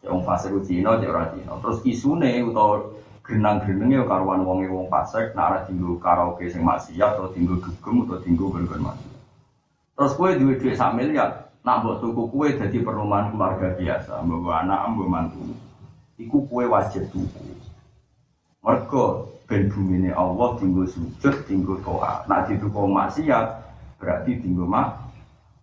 Ya 0.00 0.08
wong 0.08 0.24
fasek 0.24 0.56
ku 0.56 0.64
Cina, 0.64 0.96
ora 0.96 1.30
Cina. 1.36 1.52
Terus 1.60 1.78
isune 1.84 2.32
utawa 2.48 2.80
grenang-grenenge 3.28 4.00
ya 4.00 4.04
karuan 4.08 4.40
wonge 4.48 4.72
wong 4.72 4.88
fasek 4.88 5.36
nak 5.36 5.52
ora 5.52 5.58
dinggo 5.68 6.00
karaoke 6.00 6.48
sing 6.48 6.64
maksiat 6.64 7.20
atau 7.20 7.28
dinggo 7.36 7.60
dugem 7.60 8.08
atau 8.08 8.24
dinggo 8.24 8.48
gon-gon. 8.48 8.96
Terus 9.92 10.12
gue 10.16 10.28
duit 10.40 10.56
duit 10.64 10.80
sak 10.80 10.96
miliar, 10.96 11.48
Nak 11.68 11.84
buat 11.84 12.00
tuku 12.00 12.22
kue 12.32 12.48
jadi 12.56 12.80
perumahan 12.80 13.28
keluarga 13.28 13.76
biasa, 13.76 14.24
bawa 14.24 14.64
anak, 14.64 14.94
bawa 14.96 15.08
mantu. 15.10 15.52
Iku 16.16 16.48
kue 16.48 16.64
wajib 16.64 17.04
tuku. 17.12 17.44
Mereka 18.64 19.04
ben 19.44 19.68
ini 19.68 20.08
Allah 20.08 20.56
tinggal 20.56 20.88
sujud, 20.88 21.34
tinggal 21.44 21.76
toa. 21.84 22.24
Nak 22.24 22.48
dituku 22.48 22.88
maksiat 22.88 23.46
berarti 24.00 24.40
tinggal 24.40 24.64
mak. 24.64 24.96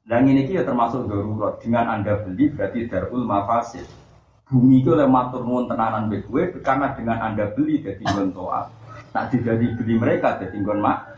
Dan 0.05 0.30
ini 0.30 0.45
kia 0.45 0.61
termasuk 0.61 1.09
darurat. 1.09 1.57
Dengan 1.57 1.97
anda 1.97 2.22
beli 2.22 2.53
berarti 2.53 2.86
darul 2.86 3.26
mafasid. 3.26 3.89
Bumi 4.55 4.79
itu 4.79 4.95
oleh 4.95 5.03
matur 5.03 5.43
nuwun 5.43 5.67
tenanan 5.67 6.07
be 6.07 6.23
kue 6.23 6.47
karena 6.63 6.95
dengan 6.95 7.19
anda 7.19 7.51
beli 7.51 7.83
jadi 7.83 7.99
tinggal 7.99 8.31
toa. 8.31 8.71
Nak 9.11 9.35
tidak 9.35 9.59
dibeli 9.59 9.99
mereka 9.99 10.39
jadi 10.39 10.55
tinggal 10.55 10.79
mak. 10.79 11.11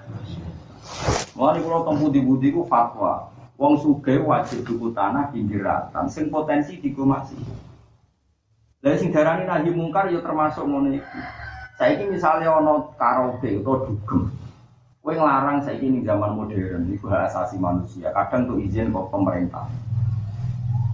Mulai 1.37 1.61
kalau 1.61 1.85
tempu 1.85 2.09
di 2.09 2.17
budi 2.25 2.49
fatwa, 2.65 3.29
Wong 3.57 3.77
suge 3.77 4.17
wajib 4.21 4.65
tuku 4.65 4.89
tanah 4.93 5.33
pinggiratan, 5.33 6.05
sing 6.09 6.33
potensi 6.33 6.81
digomasi. 6.81 7.37
Lah 8.85 8.93
sing 8.97 9.09
darani 9.09 9.49
nahi 9.49 9.73
mungkar 9.73 10.13
ya 10.13 10.21
termasuk 10.21 10.65
ngono 10.65 10.93
iki. 10.93 11.21
Saiki 11.77 12.09
misalnya 12.09 12.57
ono 12.57 12.93
karaoke 12.97 13.61
atau 13.61 13.85
dugem. 13.85 14.33
Kowe 15.01 15.13
nglarang 15.13 15.61
saiki 15.65 15.89
ning 15.89 16.01
zaman 16.05 16.37
modern 16.37 16.89
iku 16.89 17.09
hak 17.09 17.33
asasi 17.33 17.57
manusia. 17.57 18.13
Kadang 18.13 18.49
tuh 18.49 18.57
izin 18.61 18.93
kok 18.93 19.09
pemerintah. 19.09 19.65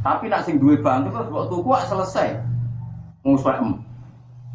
Tapi 0.04 0.28
nak 0.28 0.44
sing 0.44 0.60
duwe 0.60 0.84
bantu 0.84 1.16
terus 1.16 1.32
kok 1.32 1.48
tuku 1.48 1.72
selesai. 1.88 2.44
Nguswek 3.24 3.64
em. 3.64 3.80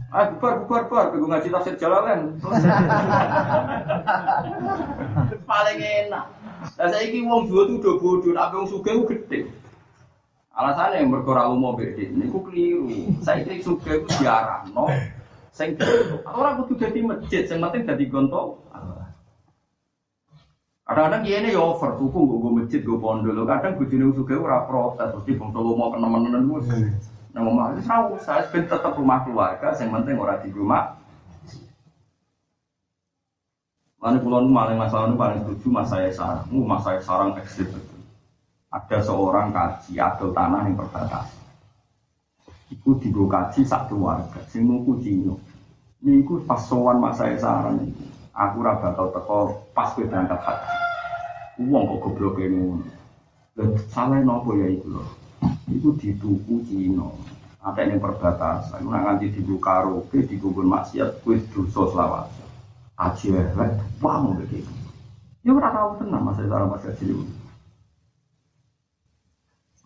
Ah 0.08 0.24
bubar 0.28 0.64
bubar 0.64 0.82
bubar 0.88 1.04
gue 1.12 1.24
ngaji 1.24 1.48
tafsir 1.52 1.76
Jalalain. 1.80 2.36
Paling 5.48 5.78
enak. 5.80 6.24
Lah 6.76 6.88
saiki 6.92 7.24
wong 7.24 7.48
dua 7.48 7.68
tuh 7.68 7.76
udah 7.80 7.94
bodoh, 8.00 8.32
tapi 8.32 8.54
wong 8.56 8.68
sugih 8.68 8.92
ku 9.00 9.04
gede. 9.08 9.48
Alasannya 10.58 11.06
yang 11.06 11.14
berkorak 11.14 11.54
umum 11.54 11.78
beda, 11.78 12.02
ini 12.02 12.26
ku 12.28 12.42
keliru. 12.42 12.90
Saya 13.22 13.46
kira 13.46 13.62
suge 13.62 14.04
ku 14.04 14.08
no. 14.74 14.90
Sing 15.54 15.78
orang 16.26 16.64
kudu 16.64 16.82
jadi 16.82 16.98
masjid, 17.04 17.46
yang 17.46 17.62
penting 17.68 17.86
jadi 17.86 18.04
gontok. 18.10 18.58
Kadang-kadang 20.88 21.20
dia 21.20 21.44
ini 21.44 21.52
ya 21.52 21.60
over, 21.60 22.00
tuku 22.00 22.16
gue 22.16 22.38
gue 22.40 22.52
masjid, 22.64 22.80
gue 22.80 22.96
pondok. 22.96 23.44
Kadang 23.44 23.76
gue 23.76 23.92
jenis 23.92 24.16
suge 24.16 24.32
ora 24.40 24.64
protes, 24.64 25.12
terus 25.12 25.24
di 25.28 25.36
bongso 25.36 25.60
mau 25.76 25.92
kena 25.92 26.08
menen 26.08 26.48
gue. 26.48 26.64
Nah, 27.36 27.44
ngomong, 27.44 27.84
saya 28.24 28.48
tetap 28.48 28.96
rumah 28.96 29.20
keluarga, 29.20 29.76
yang 29.76 29.92
penting 30.00 30.16
orang 30.16 30.40
di 30.40 30.48
rumah. 30.48 30.96
Lalu 33.98 34.18
pulau 34.22 34.40
nu 34.46 34.54
paling 34.54 34.78
masalah 34.78 35.10
nu 35.10 35.18
paling 35.18 35.42
setuju 35.42 35.66
mas 35.74 35.90
saya 35.90 36.08
sarang, 36.14 36.46
nu 36.54 36.62
mas 36.62 36.86
saya 36.86 37.02
sarang 37.02 37.34
ekstrim 37.34 37.66
betul. 37.66 37.98
Ada 38.70 38.98
seorang 39.10 39.50
kaji 39.50 39.98
atau 39.98 40.30
tanah 40.30 40.70
yang 40.70 40.78
perbatasan. 40.78 41.36
Iku 42.70 42.96
digo 43.02 43.26
kaji 43.26 43.66
sak 43.66 43.90
keluarga, 43.90 44.38
sing 44.48 44.64
nuku 44.64 45.02
Cino. 45.02 45.42
Niku 45.98 46.46
pas 46.46 46.62
sowan 46.62 47.02
mas 47.02 47.18
saya 47.18 47.34
sarang 47.36 47.84
itu. 47.84 48.17
Aku 48.38 48.62
raba 48.62 48.94
tau 48.94 49.10
teko 49.10 49.66
pas 49.74 49.90
gue 49.98 50.06
berangkat 50.06 50.38
haji. 50.38 50.76
Uang 51.66 51.90
kok 51.90 51.98
goblok 52.06 52.38
ini. 52.38 52.78
Dan 53.58 53.74
salah 53.90 54.22
nopo 54.22 54.54
ya 54.54 54.70
itu 54.70 54.86
loh. 54.86 55.10
Iku 55.66 55.98
dituku 55.98 56.62
Cino. 56.70 57.18
Ada 57.58 57.90
yang 57.90 57.98
perbatasan. 57.98 58.86
Nak 58.86 59.02
nganti 59.02 59.34
digo 59.34 59.58
karaoke, 59.58 60.22
digo 60.22 60.54
maksiat, 60.54 61.26
kue 61.26 61.42
dosa 61.50 61.90
selawat 61.90 62.38
aji 62.98 63.30
elek, 63.30 63.78
wah 64.02 64.18
mau 64.18 64.34
begitu. 64.34 64.66
Ya 65.46 65.54
ora 65.54 65.70
tahu 65.70 66.02
tenang 66.02 66.26
masa 66.26 66.42
cara 66.50 66.66
mas 66.66 66.82
kaji 66.82 67.14
itu. 67.14 67.24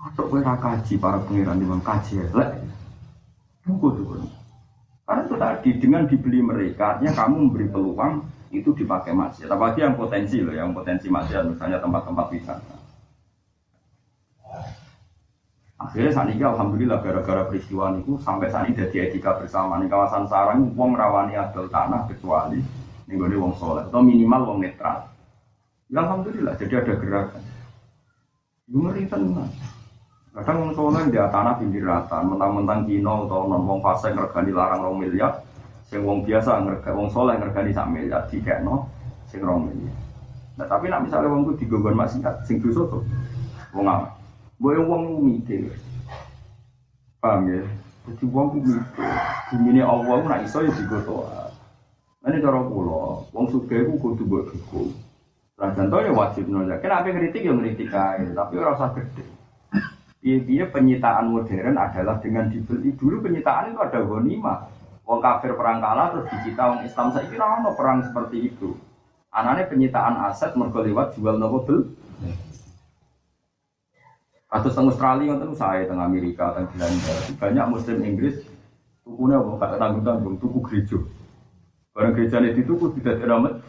Atau 0.03 0.27
gue 0.33 0.41
kaji 0.43 0.95
para 0.99 1.21
pengiran 1.23 1.61
di 1.61 1.69
kaji 1.69 2.13
elek. 2.33 2.51
Buku 3.69 3.87
tuh. 3.95 4.27
Karena 5.07 5.23
itu 5.29 5.37
tadi 5.37 5.71
dengan 5.77 6.03
dibeli 6.09 6.41
mereka, 6.41 6.97
artinya 6.97 7.13
kamu 7.15 7.37
memberi 7.47 7.67
peluang 7.69 8.15
itu 8.53 8.77
dipakai 8.77 9.17
masjid. 9.17 9.49
Apalagi 9.49 9.81
yang 9.81 9.97
potensi 9.97 10.45
loh, 10.45 10.53
yang 10.53 10.77
potensi 10.77 11.09
masjid, 11.09 11.41
misalnya 11.41 11.81
tempat-tempat 11.81 12.27
wisata. 12.29 12.75
Akhirnya 15.83 16.15
saat 16.15 16.31
ini 16.31 16.45
alhamdulillah 16.47 17.03
gara-gara 17.03 17.43
peristiwa 17.51 17.91
itu 17.99 18.15
sampai 18.23 18.47
saat 18.53 18.71
ini 18.71 18.79
jadi 18.79 19.11
etika 19.11 19.35
bersama 19.35 19.83
di 19.83 19.91
kawasan 19.91 20.31
sarang 20.31 20.71
uang 20.79 20.95
rawani 20.95 21.35
adol 21.35 21.67
tanah 21.67 22.07
kecuali 22.07 22.63
ini 23.11 23.19
wong 23.19 23.59
soleh 23.59 23.83
atau 23.91 23.99
minimal 23.99 24.47
wong 24.47 24.59
netral. 24.63 25.11
Ya 25.91 26.07
alhamdulillah 26.07 26.55
jadi 26.55 26.87
ada 26.87 26.95
gerakan. 26.97 27.43
Ngeri 28.71 29.11
tenang. 29.11 29.51
Kadang 30.33 30.57
wong 30.65 30.73
soleh 30.79 31.03
dia 31.11 31.27
tanah 31.29 31.59
pinggir 31.59 31.85
rata, 31.85 32.25
mentang-mentang 32.25 32.87
Cina 32.87 33.13
atau 33.27 33.51
non 33.51 33.67
wong 33.67 33.83
fase 33.83 34.15
ngergani 34.15 34.55
larang 34.55 34.81
rong 34.87 34.97
miliar, 35.03 35.45
sing 35.93 36.09
wong 36.09 36.25
biasa 36.25 36.65
ngergani 36.65 36.97
wong 36.97 37.09
soleh 37.13 37.37
ngergani 37.37 37.77
sak 37.77 37.93
miliar 37.93 38.25
no, 38.65 38.89
sing 39.29 39.45
rong 39.45 39.69
miliar. 39.69 39.93
Nah 40.57 40.65
tapi 40.65 40.89
nak 40.89 41.05
misalnya 41.05 41.29
wong 41.29 41.53
itu 41.53 41.69
digogon 41.69 41.93
masih 41.93 42.25
sing 42.49 42.65
dosa 42.65 42.89
tuh, 42.89 43.05
wong 43.77 43.85
apa? 43.85 44.17
Boy 44.57 44.81
wong 44.81 45.21
mikir, 45.21 45.69
paham 47.21 47.45
ya? 47.45 47.61
Jadi 48.09 48.25
wong 48.25 48.57
mikir, 48.57 48.81
ini 49.53 49.85
Allah 49.85 50.25
nak 50.25 50.41
iso 50.49 50.65
ya 50.65 50.73
digotoa. 50.73 51.53
Ini 52.25 52.41
cara 52.41 52.65
pulau, 52.65 53.29
wong 53.29 53.53
suge 53.53 53.85
ku 53.85 54.01
kudu 54.01 54.25
buat 54.25 54.49
buku. 54.49 54.97
Nah 55.61 55.77
contoh 55.77 56.01
ya 56.01 56.13
wajib 56.17 56.49
nolak. 56.49 56.81
Kenapa 56.81 57.13
kritik 57.13 57.45
ya 57.45 57.53
kritik 57.53 57.93
aja, 57.93 58.31
tapi 58.33 58.57
orang 58.57 58.81
usah 58.81 58.97
gede. 58.97 59.25
Iya 60.23 60.71
penyitaan 60.71 61.35
modern 61.35 61.77
adalah 61.77 62.17
dengan 62.23 62.49
dibeli 62.49 62.95
dulu 62.97 63.27
penyitaan 63.27 63.75
itu 63.75 63.81
ada 63.83 64.01
gonima. 64.07 64.71
Wong 65.13 65.21
kafir 65.21 65.53
perang 65.53 65.77
kalah 65.77 66.09
terus 66.09 66.25
dicita 66.33 66.73
wong 66.73 66.89
Islam 66.89 67.13
saya 67.13 67.29
kira 67.29 67.45
ono 67.45 67.77
perang 67.77 68.01
seperti 68.01 68.49
itu. 68.49 68.73
Anaknya 69.29 69.69
penyitaan 69.69 70.17
aset 70.25 70.57
mergo 70.57 70.81
lewat 70.81 71.21
jual 71.21 71.37
nopo 71.37 71.69
bel. 71.69 71.85
Atau 74.49 74.73
teng 74.73 74.89
Australia 74.89 75.37
itu 75.37 75.53
saya 75.53 75.85
tengah 75.85 76.09
Amerika 76.09 76.57
teng 76.57 76.65
Belanda 76.73 77.13
banyak 77.37 77.67
Muslim 77.69 77.99
Inggris 78.01 78.41
tukunya 79.05 79.37
mau 79.37 79.61
kata 79.61 79.77
tanggung 79.77 80.01
tanggung 80.01 80.37
tuku 80.41 80.65
gereja. 80.65 80.97
Barang 81.93 82.17
gereja 82.17 82.41
ini 82.41 82.57
dituku 82.57 82.97
tidak 82.97 83.21
teramat. 83.21 83.61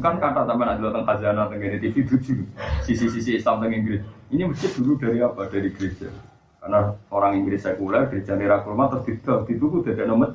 Kan 0.00 0.16
kata 0.16 0.48
teman 0.48 0.72
adalah 0.72 0.88
tentang 0.88 1.04
khazanah 1.04 1.44
tentang 1.52 1.84
TV 1.84 1.96
tujuh 2.00 2.48
sisi-sisi 2.88 3.36
Islam 3.36 3.60
tentang 3.60 3.76
Inggris. 3.76 4.00
Ini 4.32 4.48
masjid 4.48 4.72
dulu 4.72 4.96
dari 4.96 5.20
apa? 5.20 5.52
Dari 5.52 5.68
gereja. 5.68 6.08
Karena 6.64 6.96
orang 7.12 7.44
Inggris 7.44 7.60
sekuler, 7.60 8.08
gereja 8.08 8.40
nira 8.40 8.64
kurma 8.64 8.88
terus 8.88 9.04
dituku 9.44 9.84
tidak 9.84 10.08
nomor. 10.08 10.32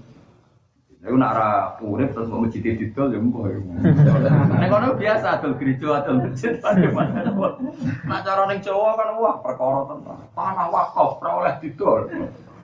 Lalu 1.01 1.17
nak 1.17 1.33
arah 1.33 1.81
urip 1.81 2.13
terus 2.13 2.29
mau 2.29 2.45
masjid 2.45 2.61
didol 2.61 3.09
ya 3.09 3.17
mungkin. 3.17 3.73
Nek 4.61 4.69
kono 4.69 4.93
biasa 4.93 5.41
adol 5.41 5.57
gereja 5.57 5.97
adol 5.97 6.29
masjid 6.29 6.53
pada 6.61 6.87
mana. 6.93 7.25
Nak 8.05 8.21
cara 8.21 8.45
ning 8.45 8.61
Jawa 8.61 8.93
kan 8.93 9.17
wah 9.17 9.35
perkara 9.41 9.81
tentang 9.89 10.21
tanah 10.37 10.67
wakaf 10.69 11.17
ora 11.17 11.31
oleh 11.41 11.53
didol. 11.57 12.05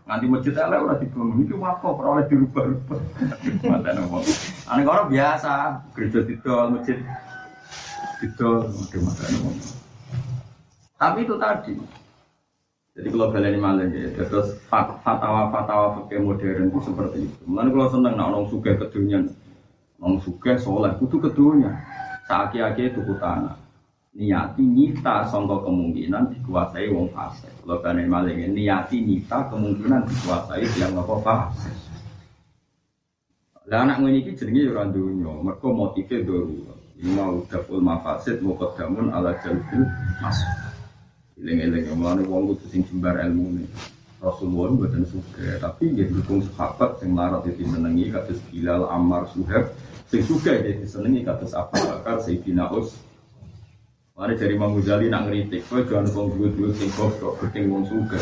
Nanti 0.05 0.25
masjid 0.29 0.53
elek 0.53 0.85
ora 0.85 1.01
dibangun 1.01 1.49
iki 1.49 1.53
apa 1.57 1.87
ora 1.89 2.09
oleh 2.13 2.25
dirubah-rubah. 2.29 2.99
Mata 3.73 3.89
nopo. 3.97 4.17
Ane 4.69 4.81
orang 4.85 5.09
biasa, 5.09 5.53
gereja 5.97 6.19
didol, 6.21 6.65
masjid 6.77 6.97
didol, 8.21 8.69
mata 9.01 9.25
nopo. 9.33 9.49
Tapi 11.01 11.19
itu 11.25 11.35
tadi. 11.41 11.73
Jadi 12.97 13.13
kalau 13.13 13.29
ini 13.29 13.61
malah 13.61 13.85
ya, 13.93 14.09
terus 14.09 14.57
fatwa-fatwa 14.65 16.01
fakir 16.01 16.17
modern 16.17 16.73
itu 16.73 16.81
seperti 16.81 17.29
itu. 17.29 17.41
Mulanya 17.45 17.69
kalau 17.69 17.87
seneng 17.93 18.13
nak 18.17 18.27
orang 18.33 18.45
suka 18.49 18.73
kedunya, 18.73 19.21
orang 20.01 20.17
suka 20.25 20.57
soleh, 20.57 20.89
kudu 20.97 21.21
kedunya. 21.21 21.77
Saki-aki 22.25 22.89
itu 22.89 23.05
tanah 23.21 23.67
niati 24.17 24.65
nyita 24.65 25.29
songko 25.29 25.69
kemungkinan 25.69 26.33
dikuasai 26.33 26.89
wong 26.89 27.13
fase. 27.13 27.45
Kalau 27.61 27.77
kalian 27.85 28.09
maling 28.09 28.49
niati 28.49 28.97
nyita 29.05 29.45
kemungkinan 29.53 30.09
dikuasai 30.09 30.65
yang 30.81 30.97
nopo 30.97 31.21
fase. 31.21 31.69
Lah 33.69 33.85
anak 33.85 34.01
ini 34.01 34.25
jenenge 34.33 34.73
ora 34.73 34.89
dunya, 34.89 35.29
mergo 35.43 35.69
motive 35.69 36.25
dulu. 36.25 36.65
Ini 36.97 37.13
mau 37.13 37.45
dapul 37.45 37.77
mafasid 37.77 38.41
mau 38.41 38.57
kedamun 38.57 39.13
ala 39.13 39.37
jalbil 39.45 39.85
masuk. 40.17 40.66
Eling-eling 41.37 41.93
mulane 41.93 42.25
wong 42.25 42.57
kudu 42.57 42.65
sing 42.65 42.81
jembar 42.89 43.21
ilmu 43.21 43.61
nih. 43.61 43.69
Rasulullah 44.17 44.73
buatan 44.73 45.05
suka, 45.05 45.61
tapi 45.61 45.93
dia 45.93 46.09
dukung 46.09 46.41
sahabat 46.41 46.97
yang 47.05 47.13
larat 47.13 47.45
itu 47.53 47.69
senengi 47.69 48.09
kados 48.09 48.41
Bilal 48.49 48.89
Ammar 48.89 49.29
Suhaib 49.29 49.69
sing 50.09 50.25
suka 50.25 50.57
dia 50.57 50.73
disenengi 50.73 51.21
kados 51.21 51.53
Abu 51.53 51.77
Bakar 51.77 52.25
Sayyidina 52.25 52.73
Us. 52.73 52.97
Mari 54.17 54.33
dari 54.33 54.57
Imam 54.57 54.73
Ghazali 54.73 55.13
nak 55.13 55.29
ngeritik, 55.29 55.69
kowe 55.69 55.85
jangan 55.85 56.09
wong 56.09 56.27
duwe-duwe 56.33 56.73
sing 56.73 56.89
goblok 56.97 57.37
gedeng 57.45 57.69
wong 57.69 57.85
suka. 57.85 58.17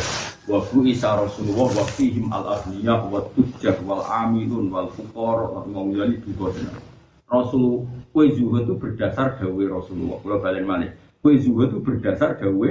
Wa 0.51 0.59
bu 0.67 0.83
isa 0.83 1.15
Rasulullah 1.15 1.71
wa 1.71 1.85
fihim 1.95 2.27
al 2.35 2.59
aghniya 2.59 2.99
wa 3.07 3.23
tujjar 3.31 3.79
wal 3.87 4.03
amilun 4.03 4.67
wal 4.67 4.91
fuqara 4.91 5.63
Imam 5.63 5.95
Ghazali 5.95 6.19
juga 6.19 6.51
tenan. 6.51 6.83
Rasul 7.31 7.87
kue 8.11 8.35
zuhud 8.35 8.67
itu 8.67 8.75
berdasar 8.75 9.39
dawe 9.39 9.63
Rasulullah. 9.71 10.19
Kalau 10.19 10.43
balen 10.43 10.67
mana? 10.67 10.91
Kue 11.23 11.39
zuhud 11.39 11.71
itu 11.71 11.79
berdasar 11.79 12.35
dawe 12.43 12.69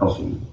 Rasulullah. 0.00 0.50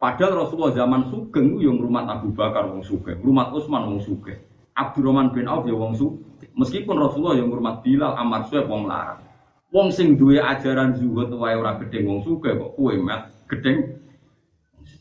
Padahal 0.00 0.44
Rasulullah 0.44 0.74
zaman 0.76 1.08
Sugeng 1.08 1.60
yang 1.60 1.80
rumah 1.80 2.04
Abu 2.08 2.32
Bakar 2.32 2.68
wong 2.68 2.84
Sugeng, 2.84 3.20
rumah 3.24 3.48
Utsman 3.52 3.88
wong 3.88 4.00
Sugeng, 4.04 4.40
Abdurrahman 4.76 5.32
bin 5.32 5.48
Auf 5.48 5.64
ya 5.68 5.76
wong 5.76 5.96
Sugeng. 5.96 6.52
Meskipun 6.56 6.96
Rasulullah 6.96 7.40
yang 7.40 7.48
rumah 7.48 7.80
Bilal 7.80 8.12
Ammar 8.16 8.44
Suhaib 8.48 8.68
wong 8.68 8.84
larang. 8.84 9.24
Wong 9.72 9.88
sing 9.88 10.14
duwe 10.20 10.38
ajaran 10.38 10.94
zuhud 11.00 11.32
wae 11.34 11.56
ora 11.56 11.80
gedeng 11.80 12.04
wong 12.04 12.20
Sugeng 12.20 12.60
kok 12.60 12.72
kue 12.76 13.00
mat 13.00 13.32
gedeng. 13.48 13.96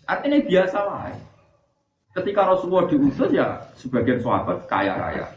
Artinya 0.08 0.40
biasa 0.44 0.78
wae. 0.88 1.16
Ketika 2.14 2.42
Rasulullah 2.46 2.86
diutus 2.88 3.32
ya 3.34 3.60
sebagian 3.76 4.22
sahabat 4.22 4.70
kaya 4.72 4.94
raya. 4.96 5.28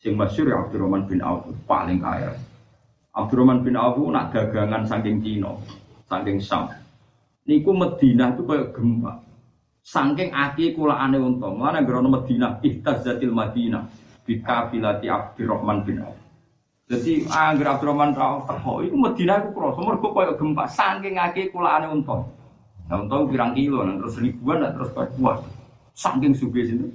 Sing 0.00 0.12
masyhur 0.12 0.52
ya 0.52 0.56
Abdurrahman 0.60 1.08
bin 1.08 1.24
Auf 1.24 1.48
paling 1.64 2.04
kaya. 2.04 2.36
Abdurrahman 3.16 3.64
bin 3.64 3.80
Auf 3.80 3.96
nak 4.12 4.28
dagangan 4.34 4.84
saking 4.84 5.24
Cina, 5.24 5.56
saking 6.04 6.36
Sam 6.42 6.79
niku 7.50 7.74
Medina 7.74 8.30
itu 8.30 8.46
kayak 8.46 8.70
gempa. 8.70 9.26
Saking 9.82 10.30
aki 10.30 10.78
kula 10.78 10.94
ane 11.02 11.18
unta. 11.18 11.50
Mulane 11.50 11.82
grono 11.82 12.06
Medina 12.06 12.62
ihtazzatil 12.62 13.34
Madinah 13.34 13.90
bi 14.22 14.38
kafilati 14.38 15.10
Abdurrahman 15.10 15.82
bin 15.82 16.06
Auf. 16.06 16.14
Jadi 16.86 17.26
angger 17.26 17.74
Abdurrahman 17.74 18.14
Auf 18.14 18.46
teko 18.46 18.86
iku 18.86 18.94
Medina 18.94 19.42
iku 19.42 19.50
krasa 19.50 19.80
mergo 19.82 20.14
kayak 20.14 20.38
gempa 20.38 20.64
saking 20.70 21.18
aki 21.18 21.50
kula 21.50 21.82
ane 21.82 21.90
unta. 21.90 22.22
Nah, 22.90 23.06
unta 23.06 23.22
pirang 23.30 23.54
kilo, 23.54 23.86
nah, 23.86 23.94
terus 24.02 24.18
ribuan, 24.18 24.66
nah, 24.66 24.74
terus 24.74 24.90
kuat. 24.90 25.46
Saking 25.94 26.34
suge 26.34 26.66
sini. 26.66 26.90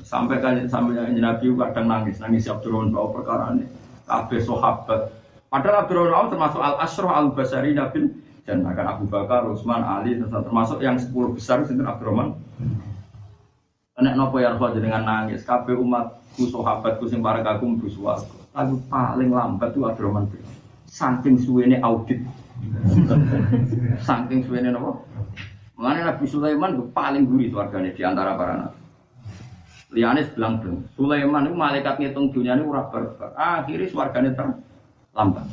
Sampai 0.00 0.40
kan 0.40 0.64
sampai 0.64 1.12
Nabi 1.12 1.52
kadang 1.52 1.84
nangis, 1.84 2.16
nangis 2.16 2.48
Abdurrahman 2.48 2.92
bin 2.92 3.00
Auf 3.00 3.12
perkara 3.16 3.56
ini. 3.56 3.68
Kabeh 4.04 4.40
sahabat. 4.40 5.12
Padahal 5.52 5.84
Abdurrahman 5.84 6.16
Auf 6.16 6.28
termasuk 6.32 6.60
al 6.60 6.76
Asroh 6.80 7.12
al 7.12 7.32
Basari 7.36 7.76
Nabi 7.76 8.23
dan 8.44 8.60
akan 8.64 8.86
Abu 8.86 9.04
Bakar, 9.08 9.48
Utsman, 9.48 9.80
Ali, 9.80 10.20
termasuk 10.20 10.84
yang 10.84 11.00
10 11.00 11.12
besar 11.32 11.64
itu 11.64 11.72
Abdurrahman. 11.80 12.36
Enak 13.94 14.14
nopo 14.18 14.36
ya 14.42 14.52
Rasul 14.52 14.84
dengan 14.84 15.06
nangis, 15.06 15.46
kabeh 15.46 15.78
umatku 15.78 16.50
sahabatku 16.50 17.08
sing 17.08 17.24
para 17.24 17.40
kagum 17.40 17.80
buswa. 17.80 18.20
Lagu 18.52 18.76
paling 18.90 19.32
lambat 19.32 19.72
itu 19.72 19.86
Abdurrahman 19.86 20.28
bin 20.28 20.44
Saking 20.84 21.40
suwene 21.40 21.80
audit. 21.80 22.20
Saking 24.06 24.44
suwene 24.44 24.70
nopo? 24.70 25.08
Mengenai 25.74 26.06
Nabi 26.06 26.24
Sulaiman 26.30 26.78
itu 26.78 26.84
paling 26.94 27.26
gurih 27.26 27.50
warganya 27.50 27.90
di 27.90 28.02
antara 28.06 28.38
para 28.38 28.54
nabi. 28.54 28.78
Lianis 29.94 30.30
bilang 30.34 30.62
dong, 30.62 30.86
Sulaiman 30.94 31.50
itu 31.50 31.54
malaikat 31.54 31.98
ngitung 31.98 32.30
dunia 32.30 32.54
ini 32.54 32.66
urah 32.66 32.90
berkar. 32.90 33.34
Akhirnya 33.34 33.90
warganya 33.90 34.30
terlambat. 34.38 35.46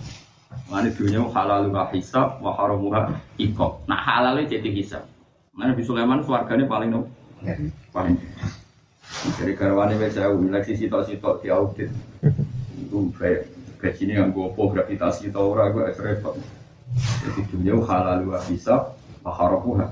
Mana 0.72 0.88
dunia 0.92 1.24
halal 1.36 1.68
wa 1.68 1.88
hisab 1.92 2.40
wa 2.40 2.56
haramuha 2.56 3.12
ikob. 3.36 3.84
Nah 3.88 4.00
halalnya 4.00 4.48
jadi 4.48 4.70
hisab. 4.72 5.04
Mana 5.52 5.76
di 5.76 5.84
Sulaiman 5.84 6.24
suarganya 6.24 6.64
paling 6.68 6.90
no, 6.96 7.08
paling. 7.92 8.16
Dari 9.36 9.54
karwane 9.54 10.00
wes 10.00 10.16
saya 10.16 10.32
seleksi 10.32 10.74
sitok-sitok 10.80 11.44
di 11.44 11.48
audit. 11.52 11.92
Itu 12.80 13.12
kayak 13.20 13.96
sini 14.00 14.16
yang 14.16 14.32
gue 14.32 14.48
gravitasi 14.56 15.30
tau 15.36 15.52
ora 15.52 15.68
gue 15.76 15.92
repot. 15.92 16.40
Jadi 16.96 17.42
dunia 17.52 17.76
halal 17.84 18.24
wa 18.24 18.40
hisab 18.48 18.96
wa 19.28 19.32
haramuha. 19.36 19.92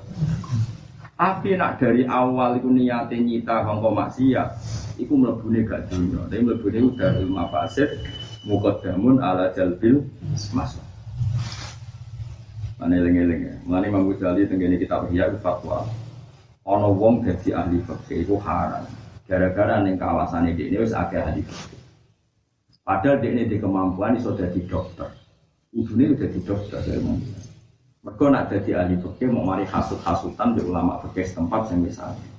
Tapi 1.20 1.60
nak 1.60 1.84
dari 1.84 2.08
awal 2.08 2.64
itu 2.64 2.72
niatnya 2.72 3.20
nyita 3.20 3.68
kongko 3.68 3.92
maksiat, 3.92 4.50
itu 4.96 5.12
melebuni 5.12 5.68
gak 5.68 5.92
dunia. 5.92 6.24
Tapi 6.32 6.48
melebuni 6.48 6.80
udah 6.96 7.20
ilmu 7.20 7.44
fasid, 7.52 7.92
muqaddamun 8.48 9.20
ala 9.20 9.52
jalbil 9.52 10.06
masuk. 10.56 10.84
Mana 12.80 12.96
eling-eling 12.96 13.42
ya. 13.44 13.56
Mana 13.68 13.92
Imam 13.92 14.08
Ghazali 14.08 14.48
tenggene 14.48 14.80
kitab 14.80 15.12
Ihya 15.12 15.36
fatwa. 15.44 15.84
Ono 16.64 16.96
wong 16.96 17.28
dadi 17.28 17.52
ahli 17.52 17.84
fikih 17.84 18.24
iku 18.24 18.40
haram. 18.40 18.88
Gara-gara 19.28 19.84
ning 19.84 20.00
kawasan 20.00 20.56
ini 20.56 20.80
wis 20.80 20.96
akeh 20.96 21.20
ahli 21.20 21.44
fikih. 21.44 21.80
Padahal 22.88 23.20
dia 23.20 23.36
ini 23.36 23.52
di 23.52 23.58
kemampuan 23.60 24.16
iso 24.16 24.32
dadi 24.32 24.64
dokter. 24.64 25.12
Ibune 25.76 26.16
udah 26.16 26.30
di 26.32 26.40
dokter 26.42 26.80
dari 26.82 26.98
Imam 26.98 27.20
Mereka 28.00 28.26
nak 28.32 28.48
jadi 28.48 28.72
ahli 28.80 28.96
fikih 28.96 29.28
mau 29.28 29.44
mari 29.44 29.68
hasut-hasutan 29.68 30.56
di 30.56 30.64
ulama 30.64 31.04
fikih 31.04 31.28
setempat 31.28 31.76
yang 31.76 31.84
misalnya. 31.84 32.30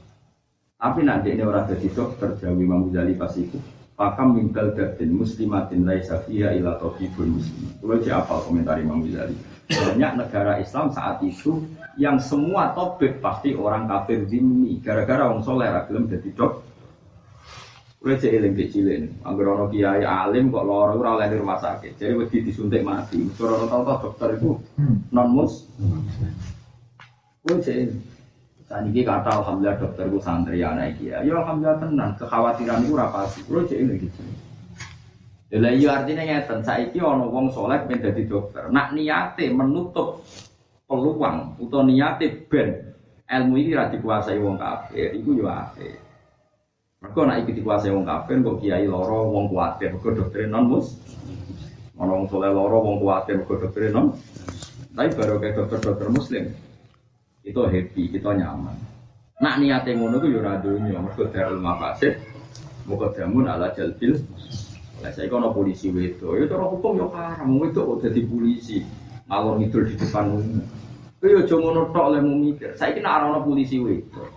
Tapi 0.81 1.05
nanti 1.05 1.37
ini 1.37 1.45
orang 1.45 1.69
jadi 1.69 1.87
dokter 1.93 2.33
jauh 2.41 2.57
Imam 2.57 2.89
Ghazali 2.89 3.13
pas 3.13 3.37
itu 3.37 3.61
Pakam 4.01 4.33
mimbal 4.33 4.73
datin 4.73 5.13
muslimatin 5.13 5.85
laisa 5.85 6.25
fiha 6.25 6.57
ila 6.57 6.81
tobibun 6.81 7.37
muslim. 7.37 7.69
Kalau 7.85 8.01
apa 8.01 8.35
komentar 8.49 8.81
Imam 8.81 9.05
Ghazali. 9.05 9.37
Banyak 9.69 10.25
negara 10.25 10.57
Islam 10.57 10.89
saat 10.89 11.21
itu 11.21 11.69
yang 12.01 12.17
semua 12.17 12.73
topik 12.73 13.21
pasti 13.21 13.53
orang 13.53 13.85
kafir 13.85 14.25
zimmi. 14.25 14.81
Gara-gara 14.81 15.29
orang 15.29 15.45
soleh 15.45 15.69
ragilem 15.69 16.09
jadi 16.09 16.33
dok. 16.33 16.65
Gue 18.01 18.17
cek 18.17 18.33
eling 18.41 18.57
kecilin. 18.57 19.05
Angger 19.21 19.53
ono 19.53 19.69
kiai 19.69 20.01
alim 20.01 20.49
kok 20.49 20.65
loro 20.65 20.97
ora 20.97 21.21
oleh 21.21 21.29
di 21.29 21.37
rumah 21.37 21.61
sakit. 21.61 22.01
Jadi 22.01 22.17
wedi 22.17 22.41
disuntik 22.41 22.81
mati. 22.81 23.21
Suara 23.37 23.69
tau 23.69 23.85
dokter 23.85 24.41
itu 24.41 24.57
non 25.13 25.29
mus. 25.29 25.69
Gue 27.45 27.61
cek 27.61 28.10
saat 28.71 28.87
ini 28.87 29.03
kata 29.03 29.43
alhamdulillah 29.43 29.83
dokter 29.83 30.07
gue 30.07 30.23
santri 30.23 30.63
anak 30.63 30.95
iki 30.95 31.11
ya. 31.11 31.27
Ya 31.27 31.43
alhamdulillah 31.43 31.83
tenang. 31.83 32.15
Kekhawatiran 32.23 32.87
itu 32.87 32.95
apa 32.95 33.27
sih? 33.27 33.43
Lo 33.51 33.67
cek 33.67 33.83
ini 33.83 34.07
gitu. 34.07 34.23
Lah 35.59 35.75
iya 35.75 35.89
artinya 35.99 36.23
ngeten, 36.23 36.63
saiki 36.63 37.03
ana 37.03 37.27
wong 37.27 37.51
soleh 37.51 37.83
pengen 37.91 38.07
dadi 38.07 38.31
dokter. 38.31 38.71
Nak 38.71 38.95
niate 38.95 39.51
menutup 39.51 40.23
peluang 40.87 41.59
utawa 41.59 41.83
niate 41.91 42.47
ben 42.47 42.95
ilmu 43.27 43.59
ini 43.59 43.75
ra 43.75 43.91
dikuasai 43.91 44.39
wong 44.39 44.55
kafir, 44.55 45.19
iku 45.19 45.35
yo 45.35 45.51
apik. 45.51 45.99
Mergo 47.03 47.27
nek 47.27 47.43
iki 47.43 47.59
dikuasai 47.59 47.91
wong 47.91 48.07
kafir 48.07 48.39
kok 48.39 48.63
kiai 48.63 48.87
loro 48.87 49.35
wong 49.35 49.51
kuwatir, 49.51 49.99
mergo 49.99 50.15
dokter 50.15 50.47
non 50.47 50.71
mus. 50.71 50.95
Ana 51.99 52.15
wong 52.15 52.31
soleh 52.31 52.55
loro 52.55 52.79
wong 52.87 53.03
kuwatir, 53.03 53.35
mergo 53.43 53.59
dokter 53.59 53.91
non. 53.91 54.15
Tapi 54.95 55.11
baru 55.19 55.43
kayak 55.43 55.59
dokter-dokter 55.59 56.07
muslim 56.15 56.70
itu 57.45 57.61
happy, 57.61 58.03
kita 58.13 58.37
nyaman. 58.37 58.77
Nak 59.41 59.57
niate 59.57 59.97
ngono 59.97 60.21
ku 60.21 60.29
yo 60.29 60.45
ora 60.45 60.61
donya, 60.61 61.01
mergo 61.01 61.25
darul 61.33 61.65
mafasid 61.65 62.21
muqaddamun 62.85 63.49
ala 63.49 63.73
jalbil. 63.73 64.21
Lah 65.01 65.09
saya 65.17 65.33
kono 65.33 65.57
polisi 65.57 65.89
wedo, 65.89 66.37
itu 66.37 66.53
orang 66.53 66.77
hukum 66.77 66.93
yo 67.01 67.09
haram, 67.17 67.57
itu 67.65 67.81
kok 67.81 68.01
jadi 68.05 68.21
polisi. 68.29 68.85
Ngalor 69.33 69.57
ngidul 69.57 69.83
di 69.89 69.95
depan 69.97 70.29
umum. 70.29 70.61
Yo 71.25 71.41
aja 71.41 71.55
ngono 71.57 71.89
tok 71.89 72.07
lek 72.13 72.21
mau 72.21 72.37
mikir. 72.37 72.71
Saiki 72.77 73.01
nek 73.01 73.17
ana 73.17 73.41
polisi 73.41 73.81
wedo. 73.81 74.29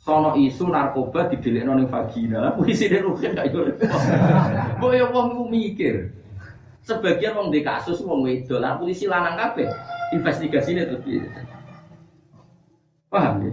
Sono 0.00 0.34
isu 0.34 0.66
narkoba 0.66 1.30
didelikno 1.30 1.78
ning 1.78 1.86
vagina. 1.86 2.50
Polisi 2.58 2.90
dek 2.90 3.06
rugen 3.06 3.38
gak 3.38 3.54
yo. 3.54 3.70
Mbok 4.82 4.92
yo 4.98 5.06
wong 5.14 5.46
mikir. 5.54 6.10
Sebagian 6.82 7.38
wong 7.38 7.54
di 7.54 7.62
kasus 7.62 8.02
wong 8.02 8.26
wedo, 8.26 8.58
lah 8.58 8.74
polisi 8.74 9.06
lanang 9.06 9.38
kabeh. 9.38 9.70
Investigasinya 10.16 10.88
terus? 10.90 11.06
Paham 13.10 13.34
ya? 13.42 13.52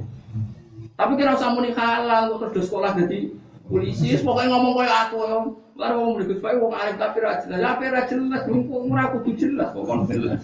Tapi 0.97 1.12
kira 1.18 1.38
usah 1.38 1.53
muni 1.53 1.74
halal 1.74 2.38
kok 2.38 2.53
terus 2.53 2.70
sekolah 2.70 2.93
jadi 2.97 3.30
polisi, 3.70 4.18
pokoknya 4.22 4.49
ngomong 4.53 4.74
kayak 4.82 4.97
aku 5.10 5.18
ya. 5.22 5.38
Lalu 5.78 5.93
ngomong 5.93 6.14
berikut 6.18 6.38
baik, 6.41 6.58
wong 6.58 6.74
alim 6.74 6.95
tapi 6.97 7.18
ra 7.22 7.38
jelas, 7.38 7.62
tapi 7.62 7.84
ra 7.86 8.01
jelas, 8.10 8.41
wong 8.49 8.89
ora 8.89 9.14
kudu 9.14 9.32
jelas, 9.38 9.70
pokoknya 9.78 10.05
jelas. 10.10 10.41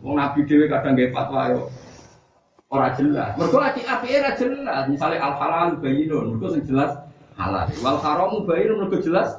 Wong 0.00 0.16
nabi 0.16 0.40
dhewe 0.48 0.72
kadang 0.72 0.96
nggih 0.96 1.12
fatwa 1.12 1.52
yo. 1.52 1.68
Ora 2.72 2.88
jelas. 2.96 3.36
Mergo 3.36 3.60
ati 3.60 3.84
apike 3.84 4.24
ra 4.24 4.32
jelas. 4.40 4.82
Misale 4.88 5.20
al 5.20 5.36
halal 5.36 5.76
bayinun, 5.84 6.32
mergo 6.32 6.48
sing 6.56 6.64
jelas 6.64 6.96
halal. 7.36 7.68
Wal 7.84 7.98
haramu 8.00 8.48
bayinun 8.48 8.88
jelas. 9.04 9.36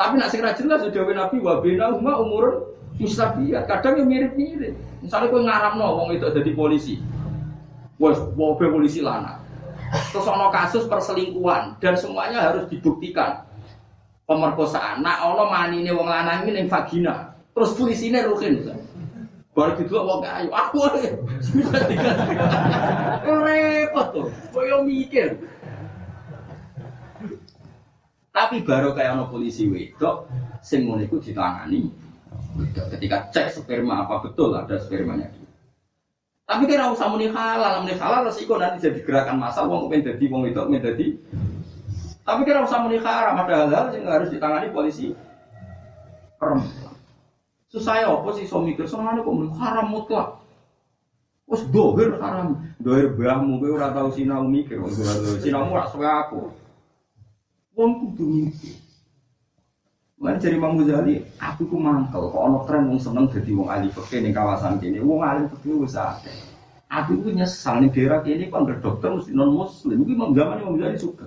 Tapi 0.00 0.16
nak 0.16 0.32
sing 0.32 0.40
ra 0.40 0.56
jelas 0.56 0.80
sudah 0.80 1.04
nabi 1.12 1.44
wa 1.44 1.60
bainahuma 1.60 2.16
umurun 2.16 2.72
mustabiyat. 2.96 3.68
Kadang 3.68 4.00
yo 4.00 4.04
mirip-mirip. 4.08 4.72
Misalnya 5.04 5.28
kowe 5.28 5.44
ngaramno 5.44 5.86
wong 5.92 6.08
itu 6.16 6.24
jadi 6.24 6.50
polisi. 6.56 6.96
Wes, 7.98 8.18
mobil 8.38 8.70
polisi 8.70 9.02
lana. 9.02 9.42
Terus 10.14 10.26
ono 10.26 10.54
kasus 10.54 10.86
perselingkuhan 10.86 11.82
dan 11.82 11.98
semuanya 11.98 12.50
harus 12.50 12.70
dibuktikan. 12.70 13.42
Pemerkosaan. 14.28 15.00
Nah, 15.00 15.24
ono 15.24 15.48
manine 15.48 15.88
wong 15.90 16.04
lanang 16.04 16.44
ini 16.46 16.62
yang 16.62 16.68
vagina. 16.68 17.32
Terus 17.56 17.74
polisinya 17.74 18.22
rukin. 18.28 18.60
Baru 19.56 19.74
gitu 19.74 19.98
wong 19.98 20.22
ayu, 20.22 20.52
aku 20.54 20.78
repot 23.26 24.06
tuh, 24.14 24.30
koyo 24.54 24.86
mikir. 24.86 25.34
Tapi 28.30 28.62
baru 28.62 28.94
kayak 28.94 29.18
ono 29.18 29.26
polisi 29.26 29.66
wedok, 29.66 30.30
sing 30.62 30.86
ngono 30.86 31.02
iku 31.02 31.18
ditangani. 31.18 31.90
Ketika 32.94 33.34
cek 33.34 33.50
sperma 33.50 34.06
apa 34.06 34.30
betul 34.30 34.54
ada 34.54 34.78
spermanya 34.78 35.26
dia. 35.34 35.47
Tapi 36.48 36.64
kira 36.64 36.88
usah 36.88 37.12
muni 37.12 37.28
halal, 37.28 37.84
muni 37.84 37.92
halal 37.92 38.32
resiko 38.32 38.56
nanti 38.56 38.80
jadi 38.80 39.04
gerakan 39.04 39.36
massa 39.36 39.68
wong 39.68 39.92
kepen 39.92 40.00
dadi 40.00 40.24
wong 40.32 40.48
wedok 40.48 40.72
kepen 40.72 40.80
dadi. 40.80 41.06
Tapi 42.24 42.40
kira 42.48 42.64
usah 42.64 42.80
muni 42.80 42.96
haram 42.96 43.36
ada 43.36 43.68
hal-hal 43.68 43.92
yang 43.92 44.08
harus 44.08 44.32
ditangani 44.32 44.72
polisi 44.72 45.12
perempuan. 46.40 46.96
Susah 47.68 48.00
ya 48.00 48.08
apa 48.08 48.32
sih 48.32 48.48
so 48.48 48.64
mikir 48.64 48.88
soalnya 48.88 49.20
kok 49.20 49.28
muni 49.36 49.52
haram 49.60 49.92
mutlak. 49.92 50.40
Wes 51.44 51.68
dohir 51.68 52.16
haram, 52.16 52.64
dohir 52.80 53.12
bahmu 53.12 53.60
kowe 53.60 53.68
ora 53.76 53.92
tau 53.92 54.08
sinau 54.08 54.48
mikir, 54.48 54.80
ora 54.80 54.92
tau 55.20 55.36
sinau 55.36 55.68
ora 55.68 55.84
aku. 56.24 56.48
Wong 57.76 57.90
kudu 58.08 58.24
mikir. 58.24 58.87
Mana 60.18 60.34
jadi 60.34 60.58
Imam 60.58 60.74
Ghazali, 60.74 61.22
aku 61.38 61.70
ku 61.70 61.78
mangkel 61.78 62.34
kok 62.34 62.42
ono 62.42 62.66
tren 62.66 62.90
wong 62.90 62.98
seneng 62.98 63.30
dadi 63.30 63.54
wong 63.54 63.70
ahli 63.70 63.86
fikih 63.86 64.18
ning 64.18 64.34
kawasan 64.34 64.82
kene. 64.82 64.98
Wong 64.98 65.22
ahli 65.22 65.46
fikih 65.46 65.78
wis 65.78 65.94
akeh. 65.94 66.34
Aku 66.90 67.22
ku 67.22 67.30
nyesal 67.30 67.78
ning 67.78 67.94
daerah 67.94 68.18
kene 68.26 68.50
kok 68.50 68.58
anggere 68.58 68.82
dokter 68.82 69.14
mesti 69.14 69.30
non 69.30 69.54
muslim. 69.54 70.02
Iki 70.02 70.12
Imam 70.18 70.34
zaman 70.34 70.58
Imam 70.58 70.74
Ghazali 70.74 70.98
suka. 70.98 71.26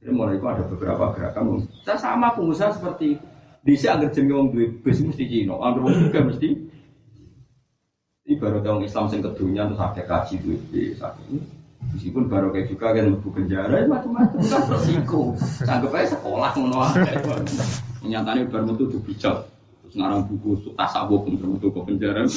Jadi 0.00 0.16
mulai 0.16 0.40
itu 0.40 0.46
ada 0.48 0.64
beberapa 0.64 1.12
gerakan. 1.12 1.68
Saya 1.84 2.00
sama 2.00 2.32
pengusaha 2.32 2.72
seperti 2.72 3.20
itu. 3.20 3.26
Bisa 3.60 3.92
agar 3.92 4.08
jenenge 4.16 4.32
wong 4.32 4.48
duwe 4.56 4.72
bis 4.80 5.04
mesti 5.04 5.24
Cina, 5.28 5.60
agar 5.60 5.84
wong 5.84 5.92
juga 6.08 6.24
mesti 6.24 6.48
ini 8.24 8.34
baru 8.40 8.64
tahun 8.64 8.88
Islam 8.88 9.12
sing 9.12 9.20
kedunya 9.20 9.68
terus 9.68 9.84
ada 9.84 10.00
kaji 10.00 10.40
duwe 10.40 10.56
bis. 10.72 10.96
Meskipun 11.92 12.32
baru 12.32 12.48
kayak 12.48 12.72
juga 12.72 12.96
kan 12.96 13.12
lebu 13.12 13.28
penjara 13.28 13.84
macam-macam 13.84 14.40
kan 14.40 14.62
resiko. 14.72 15.36
Sanggup 15.68 15.92
aja 15.92 16.16
sekolah 16.16 16.56
ngono 16.56 16.80
ae. 18.02 18.08
Nyatane 18.08 18.48
bar 18.48 18.62
metu 18.64 18.88
dibijak. 18.88 19.44
Terus 19.84 19.94
ngarang 19.98 20.22
buku 20.30 20.70
tasawuf 20.78 21.26
untuk 21.26 21.58
metu 21.58 21.68
ke 21.74 21.80
penjara. 21.82 22.22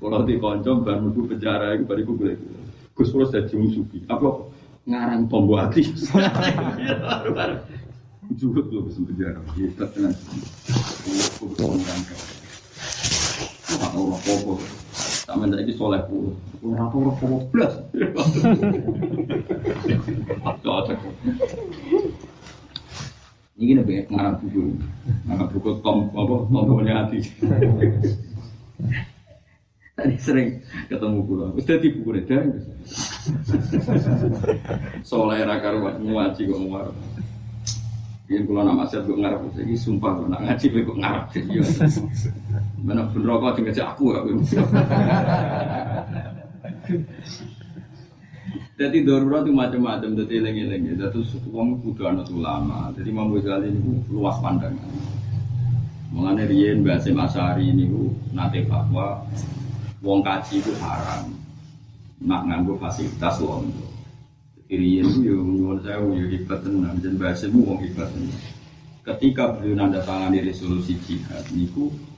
Kalau 0.00 0.24
di 0.26 0.34
konco 0.40 0.70
bar 0.82 0.98
metu 0.98 1.28
penjara 1.28 1.76
itu 1.76 1.84
bariku 1.84 2.16
gue. 2.16 2.34
Gus 2.92 3.08
Pros 3.12 3.32
jadi 3.32 3.56
musuhi. 3.56 4.04
Apa 4.08 4.48
ngarang 4.88 5.28
tombo 5.30 5.56
hati. 5.56 5.82
Juga 8.40 8.60
tuh 8.72 8.80
bisa 8.88 9.00
penjara. 9.04 9.40
Hebat 9.54 9.88
tenan. 9.92 10.14
Wah, 13.72 13.88
orang 13.96 14.20
popo. 14.24 14.60
Sama 15.24 15.48
iki 15.48 15.72
soleh 15.76 16.00
puluh. 16.08 16.34
Ora 16.60 16.84
tau 16.92 17.08
ora 17.08 17.12
popo 17.16 17.36
blas. 17.48 17.72
Cocok. 20.64 21.00
Ini 23.62 23.78
nabi 23.78 24.02
ngarang 24.10 24.42
buku, 24.42 24.74
ngarang 25.22 25.48
buku 25.54 25.70
tom 25.86 26.10
apa 26.18 26.34
tombolnya 26.50 27.06
hati. 27.06 27.22
Tadi 29.94 30.16
sering 30.18 30.58
ketemu 30.90 31.22
guru, 31.22 31.54
wis 31.54 31.70
dadi 31.70 31.94
buku 31.94 32.10
redar. 32.10 32.42
Soleh 35.06 35.46
ra 35.46 35.62
karuan 35.62 36.02
ngaji 36.02 36.42
kok 36.50 36.58
ngarep. 36.58 36.96
Yen 38.26 38.42
kula 38.50 38.66
nak 38.66 38.82
maksiat 38.82 39.06
kok 39.06 39.20
ngarep 39.22 39.40
iki 39.62 39.78
sumpah 39.78 40.26
nak 40.26 40.42
ngaji 40.42 40.66
kok 40.82 40.98
ngarep. 40.98 41.24
Iya. 41.38 41.62
Mana 42.82 43.06
pun 43.14 43.22
rokok 43.22 43.54
sing 43.54 43.62
ngajak 43.70 43.94
aku 43.94 44.10
aku. 44.10 44.42
Jadi 48.76 49.04
darurat 49.04 49.44
itu 49.44 49.52
macam-macam, 49.54 50.16
jadi 50.24 50.42
lengi-lengi. 50.42 50.96
Jadi 50.96 51.20
uang 51.48 51.80
kudu 51.84 52.02
anak 52.08 52.28
ulama. 52.32 52.92
Jadi 52.96 53.08
Imam 53.12 53.32
Ghazali 53.32 53.72
ini 53.72 54.00
luas 54.10 54.36
pandangan. 54.40 54.90
Mengenai 56.12 56.44
Rien 56.44 56.84
Basim 56.84 57.16
Asari 57.16 57.72
ini 57.72 57.88
nate 58.36 58.68
fatwa, 58.68 59.24
wong 60.04 60.20
kaji 60.20 60.60
itu 60.60 60.76
haram. 60.76 61.32
Nak 62.20 62.42
nganggo 62.52 62.76
fasilitas 62.76 63.40
londo. 63.40 63.88
Jadi 64.68 64.76
Rien 64.76 65.08
itu 65.08 65.32
yo 65.32 65.40
nyuwun 65.40 65.80
saya 65.80 66.04
yo 66.04 66.28
hebat 66.28 66.60
tenan, 66.60 67.00
dan 67.00 67.16
Basim 67.16 67.56
wong 67.56 67.80
hebat. 67.80 68.12
Ketika 69.02 69.56
beliau 69.56 69.74
nanda 69.74 70.04
tangani 70.04 70.44
resolusi 70.44 70.94
jihad 71.08 71.48
niku 71.50 71.90
di 71.90 72.11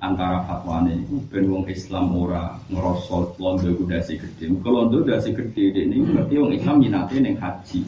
antara 0.00 0.40
fatwane 0.48 0.96
itu 0.96 1.20
ben 1.28 1.44
wong 1.52 1.68
Islam 1.68 2.16
ora 2.16 2.56
ngerosot 2.72 3.36
londo 3.36 3.68
ku 3.76 3.84
dasi 3.84 4.16
gede. 4.16 4.48
Kalau 4.64 4.88
londo 4.88 5.04
dasi 5.04 5.36
gede 5.36 5.76
ini 5.76 6.00
berarti 6.00 6.34
wong 6.40 6.52
Islam 6.56 6.76
minate 6.80 7.16
ning 7.20 7.36
haji. 7.36 7.84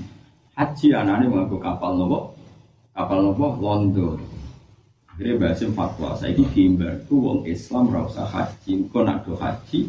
Haji 0.52 0.86
anane 0.92 1.32
nganggo 1.32 1.56
kapal 1.56 1.96
nopo? 1.96 2.36
Kapal 2.92 3.18
nopo? 3.24 3.56
Londo. 3.56 4.20
Akhirnya 5.08 5.40
bahasin 5.40 5.76
fatwa, 5.76 6.16
saya 6.16 6.32
ini 6.32 6.44
diimbar 6.52 7.04
ku 7.08 7.20
wong 7.20 7.38
Islam 7.48 7.92
ora 7.92 8.08
usah 8.08 8.28
haji, 8.28 8.88
kok 8.92 9.04
nak 9.04 9.24
do 9.24 9.32
haji 9.36 9.88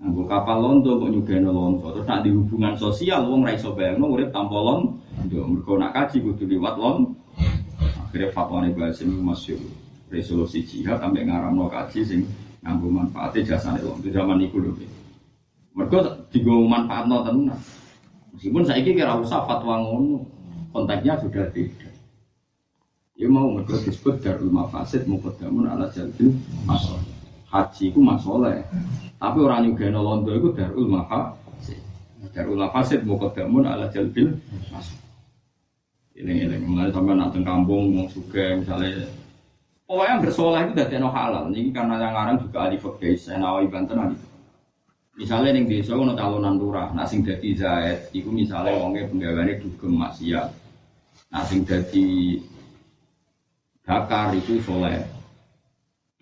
nganggo 0.00 0.24
kapal 0.24 0.56
londo 0.64 0.96
kok 0.96 1.12
nyugeno 1.12 1.52
londo. 1.52 1.86
Terus 1.92 2.08
nak 2.08 2.24
di 2.24 2.32
hubungan 2.32 2.74
sosial 2.80 3.28
wong 3.28 3.44
ra 3.44 3.52
iso 3.52 3.76
bayangno 3.76 4.08
urip 4.08 4.32
tanpa 4.32 4.56
londo. 4.56 4.96
Mergo 5.28 5.76
nak 5.76 5.92
kaji 5.92 6.24
kudu 6.24 6.48
liwat 6.48 6.80
londo. 6.80 7.12
Akhirnya 8.00 8.32
fatwane 8.32 8.72
bahasin 8.72 9.12
masyhur 9.20 9.89
resolusi 10.10 10.66
jihad 10.66 10.98
sampai 10.98 11.24
ngaramno 11.24 11.70
kaji 11.70 12.02
sing 12.02 12.20
nganggo 12.60 12.92
manfaatnya 12.92 13.56
jasane 13.56 13.80
wong 13.80 14.02
itu 14.04 14.10
zaman 14.12 14.42
iku 14.42 14.58
lho. 14.60 14.72
Mergo 15.72 15.98
digo 16.28 16.66
manfaatno 16.66 17.24
tenan. 17.24 17.60
Meskipun 18.34 18.62
saiki 18.66 18.94
kira 18.94 19.16
usah 19.16 19.46
fatwa 19.46 19.80
ngono, 19.80 20.26
konteksnya 20.74 21.18
sudah 21.22 21.46
beda. 21.50 21.88
Ya 23.16 23.26
mau 23.30 23.52
mergo 23.54 23.78
disebut 23.78 24.20
darul 24.20 24.50
mafasid 24.50 25.06
muqaddamun 25.06 25.70
ala 25.70 25.88
jalbil 25.94 26.34
masalah. 26.66 27.04
Haji 27.50 27.94
ku 27.94 28.00
masalah. 28.02 28.66
Tapi 29.20 29.38
orang 29.40 29.70
nyugeno 29.70 30.00
londo 30.00 30.32
iku 30.34 30.52
darul 30.52 30.90
mafasid. 30.90 31.80
Darul 32.34 32.58
mafasid 32.60 33.06
muqaddamun 33.06 33.64
ala 33.64 33.86
jalbil 33.88 34.36
masalah. 34.74 34.98
Ini 36.20 36.44
ini, 36.44 36.56
mulai 36.68 36.92
sampai 36.92 37.16
nak 37.16 37.32
kampung 37.32 37.96
mau 37.96 38.04
suka 38.04 38.60
misalnya 38.60 39.08
Pokoknya 39.90 40.22
bersolah 40.22 40.70
itu 40.70 40.78
dari 40.78 41.02
halal. 41.02 41.50
Ini 41.50 41.74
karena 41.74 41.98
yang 41.98 42.14
ngarang 42.14 42.38
juga 42.46 42.62
ahli 42.62 42.78
fikih, 42.78 43.18
saya 43.18 43.42
nawai 43.42 43.66
banten 43.66 43.98
ahli. 43.98 44.14
Misalnya 45.18 45.50
yang 45.50 45.66
desa 45.66 45.98
ono 45.98 46.14
calonan 46.14 46.62
lurah, 46.62 46.94
nah 46.94 47.02
sing 47.02 47.26
dadi 47.26 47.58
zaid, 47.58 48.06
iku 48.14 48.30
misalnya 48.30 48.78
wongnya 48.78 49.10
penggawaannya 49.10 49.58
dugem 49.58 49.98
maksiat. 49.98 50.46
Nah 51.34 51.42
sing 51.42 51.66
bakar 53.82 54.30
itu 54.38 54.62
soleh. 54.62 55.02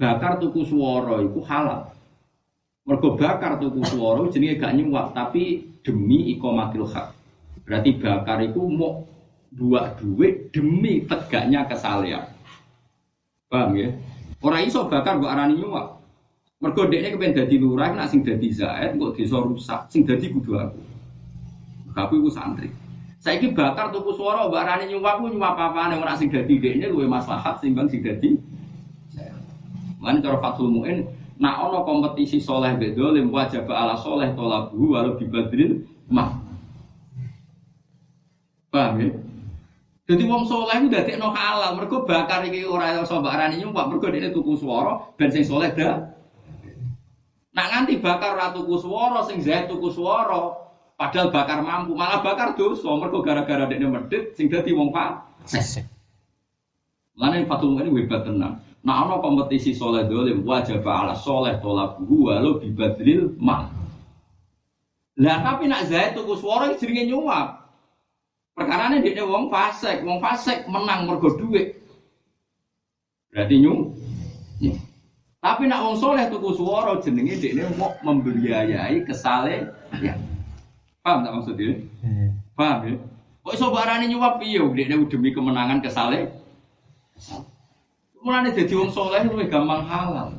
Bakar 0.01 0.41
tuku 0.41 0.65
suara 0.65 1.21
itu 1.21 1.45
halal. 1.45 1.93
Mergo 2.89 3.21
bakar 3.21 3.61
tuku 3.61 3.85
suara 3.85 4.25
jenenge 4.33 4.65
gak 4.65 4.81
nyuwak 4.81 5.13
tapi 5.13 5.69
demi 5.85 6.33
ikomatil 6.33 6.89
hak. 6.89 7.13
Berarti 7.69 8.01
bakar 8.01 8.41
itu 8.49 8.65
mau 8.65 9.05
dua 9.53 9.93
duit 10.01 10.49
demi 10.57 11.05
tegaknya 11.05 11.69
kesalahan. 11.69 12.38
Paham 13.49 13.73
ya? 13.81 13.89
Orang 14.45 14.63
iso 14.69 14.85
bakar 14.87 15.17
kok 15.17 15.29
arani 15.29 15.57
nyuwak. 15.57 15.97
Mergo 16.61 16.91
dekne 16.91 17.17
kepen 17.17 17.33
dadi 17.33 17.57
lurah 17.57 17.97
nak 17.97 18.13
sing 18.13 18.21
dadi 18.21 18.51
zaid 18.53 19.01
kok 19.01 19.15
desa 19.17 19.37
rusak, 19.41 19.81
sing 19.89 20.05
dadi 20.05 20.29
kudu 20.29 20.53
aku. 20.59 20.81
Aku 21.97 22.15
iku 22.23 22.31
santri. 22.31 22.71
Saiki 23.19 23.51
bakar 23.57 23.91
tuku 23.91 24.15
swara 24.15 24.47
mbak 24.47 24.63
arani 24.63 24.95
nyuwak 24.95 25.19
ku 25.19 25.33
nyuwak 25.33 25.57
apa-apane 25.59 25.99
ora 25.99 26.15
sing 26.15 26.31
dadi 26.31 26.61
dekne 26.61 26.93
luwe 26.93 27.09
maslahat 27.09 27.59
timbang 27.59 27.91
sing 27.91 28.05
dadi 28.05 28.39
Lan 29.99 30.23
cara 30.23 30.39
Fathul 30.39 30.71
Muin 30.71 31.11
nak 31.43 31.59
ana 31.59 31.83
kompetisi 31.83 32.39
soleh 32.39 32.75
bedo 32.79 33.15
lim 33.15 33.35
wajib 33.35 33.67
ala 33.67 33.99
soleh 33.99 34.31
tolabu 34.39 34.95
walau 34.95 35.19
bibadrin 35.19 35.83
mah. 36.07 36.39
Paham 38.71 39.03
ya? 39.03 39.11
Jadi 40.09 40.25
wong 40.25 40.49
soleh 40.49 40.81
itu 40.81 40.89
dari 40.89 41.21
no 41.21 41.29
halal, 41.29 41.77
mereka 41.77 42.01
bakar 42.09 42.41
iki 42.49 42.65
orang 42.65 42.97
yang 42.97 43.05
sobat 43.05 43.37
rani 43.37 43.61
nyumpah, 43.61 43.93
mereka 43.93 44.09
dia 44.09 44.33
tuku 44.33 44.57
suara, 44.57 45.05
ben 45.21 45.29
sing 45.29 45.45
soleh 45.45 45.69
dah. 45.77 46.17
Nak 47.53 47.67
nganti 47.69 48.01
bakar 48.01 48.41
ratu 48.41 48.65
tuku 48.65 48.89
sing 49.29 49.45
zait 49.45 49.69
tuku 49.69 49.93
suara, 49.93 50.57
padahal 50.97 51.29
bakar 51.29 51.61
mampu, 51.61 51.93
malah 51.93 52.25
bakar 52.25 52.57
dosa, 52.57 52.89
mereka 52.97 53.21
gara-gara 53.21 53.69
dia 53.69 53.85
medit, 53.85 54.33
sing 54.33 54.49
dadi 54.49 54.73
wong 54.73 54.97
pak. 54.97 55.29
Mana 57.13 57.45
yang 57.45 57.45
fatul 57.45 57.77
ini 57.77 57.93
hebat 57.93 58.25
tenang. 58.25 58.65
Nah, 58.81 59.05
ono 59.05 59.21
kompetisi 59.21 59.77
soleh 59.77 60.09
dolim, 60.09 60.41
wajib 60.41 60.89
ala 60.89 61.13
soleh 61.21 61.61
tolak 61.61 62.01
gua 62.01 62.41
lo 62.41 62.65
bibadril 62.65 63.37
mah. 63.37 63.69
Lah 65.21 65.37
tapi 65.45 65.69
nak 65.69 65.85
zait 65.85 66.17
tuku 66.17 66.33
suara, 66.33 66.73
jenenge 66.81 67.13
nyuap. 67.13 67.68
Perkara 68.59 68.91
ini 68.91 69.15
dia 69.15 69.23
wong 69.23 69.47
fasek, 69.55 70.03
wong 70.03 70.19
fasek 70.19 70.67
menang 70.67 71.07
mergo 71.07 71.31
duit. 71.39 71.79
Berarti 73.31 73.55
nyu. 73.63 73.95
Tapi 75.39 75.71
nak 75.71 75.87
wong 75.87 75.95
soleh 75.95 76.27
tuku 76.27 76.59
suara 76.59 76.99
jenenge 76.99 77.39
dekne 77.39 77.71
mau 77.79 77.95
membiayai 78.03 79.07
kesale 79.07 79.71
ya. 80.03 80.19
Paham 81.07 81.23
tak 81.23 81.33
maksudnya? 81.39 81.79
Paham 82.59 82.79
ya? 82.83 82.95
Kok 83.47 83.55
iso 83.55 83.71
barani 83.71 84.11
nyuap 84.11 84.43
piye 84.43 84.59
dekne 84.59 85.07
demi 85.07 85.31
kemenangan 85.31 85.79
kesale? 85.79 86.27
Mulane 88.19 88.51
dadi 88.51 88.75
wong 88.75 88.91
soleh 88.91 89.23
luwih 89.23 89.47
gampang 89.47 89.87
halal. 89.87 90.35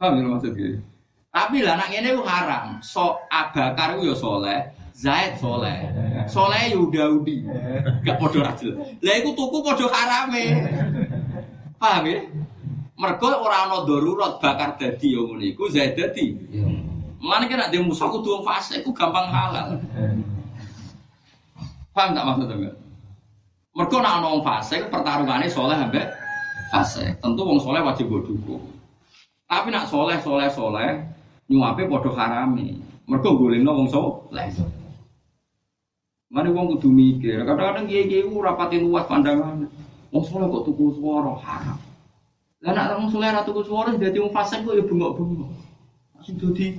Paham 0.00 0.16
ya 0.16 0.24
maksudnya? 0.32 0.80
Tapi 1.28 1.60
lah 1.60 1.76
nak 1.76 1.92
ngene 1.92 2.16
haram. 2.24 2.80
So 2.80 3.20
Abakar 3.28 4.00
ku 4.00 4.08
ya 4.08 4.16
soleh, 4.16 4.72
Zaid 4.94 5.42
soleh. 5.42 5.90
Soleh 6.30 6.70
ya 6.70 6.78
Daudi. 6.78 7.42
Gak 8.06 8.16
padha 8.22 8.46
rajel. 8.46 8.78
Lah 9.02 9.14
iku 9.18 9.34
tuku 9.34 9.58
padha 9.58 9.90
harame. 9.90 10.44
Paham 11.82 12.06
ya? 12.06 12.22
Mergo 12.94 13.26
ora 13.26 13.66
ana 13.66 13.82
darurat 13.82 14.38
bakar 14.38 14.78
dadi 14.78 15.18
ya 15.18 15.20
ngono 15.20 15.42
iku 15.42 15.66
Zaid 15.66 15.98
dadi. 15.98 16.30
Mana 17.18 17.50
kira 17.50 17.66
dia 17.74 17.82
musuh 17.82 18.06
wong 18.06 18.46
fasik 18.46 18.86
ku 18.86 18.94
gampang 18.94 19.26
halal. 19.34 19.82
Paham 21.90 22.14
tak 22.14 22.24
maksudnya? 22.30 22.70
Mergo 23.74 23.96
nek 23.98 24.14
ana 24.22 24.26
wong 24.30 24.46
soleh 25.50 25.74
ambek 25.74 26.06
fasik. 26.70 27.18
Tentu 27.18 27.42
wong 27.42 27.58
soleh 27.58 27.82
wajib 27.82 28.14
dukung. 28.14 28.62
Tapi 29.50 29.74
nak 29.74 29.90
soleh 29.90 30.22
soleh 30.22 30.46
soleh 30.46 31.02
nyuape 31.50 31.90
padha 31.90 32.10
harame. 32.14 32.78
Mergo 33.10 33.34
golekno 33.34 33.74
wong 33.74 33.90
soleh. 33.90 34.54
Mari 36.34 36.50
wong 36.50 36.66
kudu 36.74 36.90
mikir. 36.90 37.46
Kadang-kadang 37.46 37.86
kiai-kiai 37.86 38.26
ora 38.26 38.58
pati 38.58 38.82
luas 38.82 39.06
pandangan. 39.06 39.70
Wong 40.10 40.22
soleh 40.26 40.50
kok 40.50 40.66
tuku 40.66 40.98
swara 40.98 41.30
haram. 41.38 41.78
Lah 42.58 42.72
nek 42.74 42.98
wong 42.98 43.08
soleh 43.14 43.30
ra 43.30 43.46
tuku 43.46 43.62
swara 43.62 43.94
dadi 43.94 44.18
wong 44.18 44.34
fasik 44.34 44.66
kok 44.66 44.74
ya 44.74 44.82
bengok-bengok. 44.82 45.54
Sing 46.26 46.34
dadi 46.42 46.74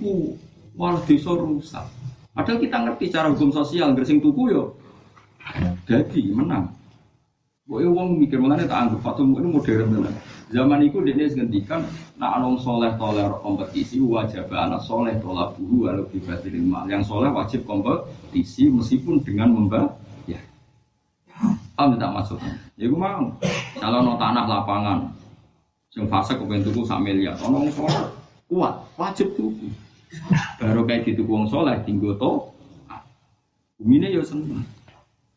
malah 0.75 0.99
desa 1.07 1.31
rusak. 1.31 1.87
Padahal 2.35 2.59
kita 2.59 2.77
ngerti 2.83 3.05
cara 3.15 3.31
hukum 3.31 3.55
sosial, 3.55 3.95
gersing 3.95 4.19
tuku 4.19 4.51
yo 4.51 4.75
jadi 5.87 6.21
menang. 6.35 6.75
Boy 7.63 7.87
wong 7.87 8.19
mikir 8.19 8.43
mengenai 8.43 8.67
tak 8.67 8.91
anggap 8.91 8.99
Fatum 9.07 9.39
ini 9.39 9.47
modern 9.55 9.87
tenan. 9.87 10.13
Zaman 10.55 10.87
itu 10.87 11.03
dia 11.03 11.19
ngendikan 11.19 11.83
nak 12.15 12.39
anong 12.39 12.55
soleh 12.63 12.95
toler 12.95 13.27
kompetisi 13.43 13.99
wajib 13.99 14.47
anak 14.55 14.79
soleh 14.87 15.11
tolak 15.19 15.51
buhu 15.59 15.83
walau 15.83 16.07
dibatilin 16.07 16.63
mal. 16.63 16.87
Yang 16.87 17.11
soleh 17.11 17.27
wajib 17.27 17.67
kompetisi 17.67 18.71
meskipun 18.71 19.19
dengan 19.19 19.51
membah 19.51 19.91
ya. 20.23 20.39
Paham 21.75 21.99
tidak 21.99 22.11
maksudnya? 22.15 22.55
Ya 22.79 22.87
gue 22.87 22.95
mau. 22.95 23.35
Kalau 23.83 23.99
no 23.99 24.15
tanah 24.15 24.47
lapangan, 24.47 25.11
yang 25.91 26.07
fase 26.07 26.39
kepengen 26.39 26.63
tuku 26.63 26.87
sak 26.87 27.03
miliar, 27.03 27.35
ono 27.43 27.67
wong 27.67 27.71
soleh 27.75 28.07
kuat, 28.47 28.79
wajib 28.95 29.35
tuku. 29.35 29.67
Baru 30.55 30.87
kayak 30.87 31.03
gitu 31.03 31.27
wong 31.27 31.51
soleh 31.51 31.75
tinggal 31.83 32.15
to, 32.15 32.31
bumi 33.75 34.07
ya 34.07 34.23
seneng. 34.23 34.63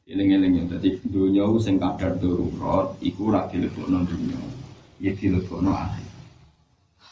Eling-eling 0.09 0.57
ya, 0.57 0.65
jadi 0.79 1.05
dunia 1.05 1.45
sing 1.61 1.77
kadar 1.77 2.17
darurat, 2.17 2.97
iku 3.05 3.29
ora 3.29 3.45
dilebokno 3.53 4.09
dunia, 4.09 4.41
ya 4.99 5.15
dilebokno 5.15 5.71
akhir. 5.75 6.07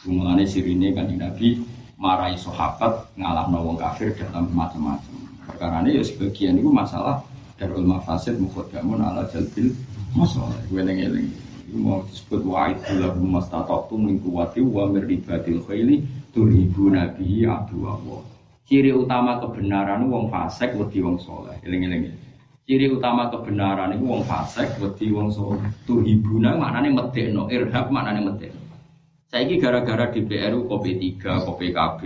Mulane 0.07 0.47
sirine 0.47 0.95
kan 0.95 1.11
Nabi 1.11 1.62
marahi 1.99 2.39
sahabat 2.39 3.11
ngalahno 3.18 3.59
wong 3.72 3.76
kafir 3.80 4.14
dalam 4.14 4.47
macam-macam. 4.55 5.14
Ini 5.57 5.99
ya 5.99 6.03
sebagian 6.03 6.59
itu 6.59 6.68
masalah 6.70 7.22
darul 7.57 7.87
mafasid 7.87 8.37
mukhadamun 8.37 9.01
ala 9.03 9.26
jalbil 9.32 9.72
masalah. 10.14 10.55
Eling-eling. 10.70 11.30
Itu 11.66 11.78
mau 11.80 12.07
disebut 12.07 12.43
wa'id 12.47 12.78
lahum 13.03 13.34
mastata'tum 13.34 13.99
min 13.99 14.22
quwwati 14.22 14.62
wa 14.62 14.87
ribatil 14.93 15.62
khayli 15.66 16.07
turibu 16.30 16.93
nabi 16.95 17.49
abdu 17.49 17.82
Allah. 17.89 18.22
Ciri 18.66 18.91
utama 18.91 19.39
kebenaran 19.43 20.07
wong 20.11 20.30
fasik 20.30 20.74
wedi 20.74 21.03
wong 21.03 21.18
soleh. 21.22 21.55
Eling-eling. 21.66 22.14
Ciri 22.67 22.91
utama 22.91 23.31
kebenaran 23.31 23.95
itu 23.95 24.03
wong 24.03 24.27
fasik 24.27 24.83
wedi 24.83 25.14
wong 25.14 25.31
soleh. 25.31 25.71
Tuhibuna 25.87 26.59
maknane 26.59 26.91
medekno, 26.91 27.47
irhab 27.47 27.95
maknane 27.95 28.27
medekno. 28.27 28.59
Saiki 29.31 29.62
gara-gara 29.62 30.11
DPR 30.11 30.51
kopi 30.67 30.99
3, 31.14 31.47
kopi 31.47 31.71
KB, 31.71 32.01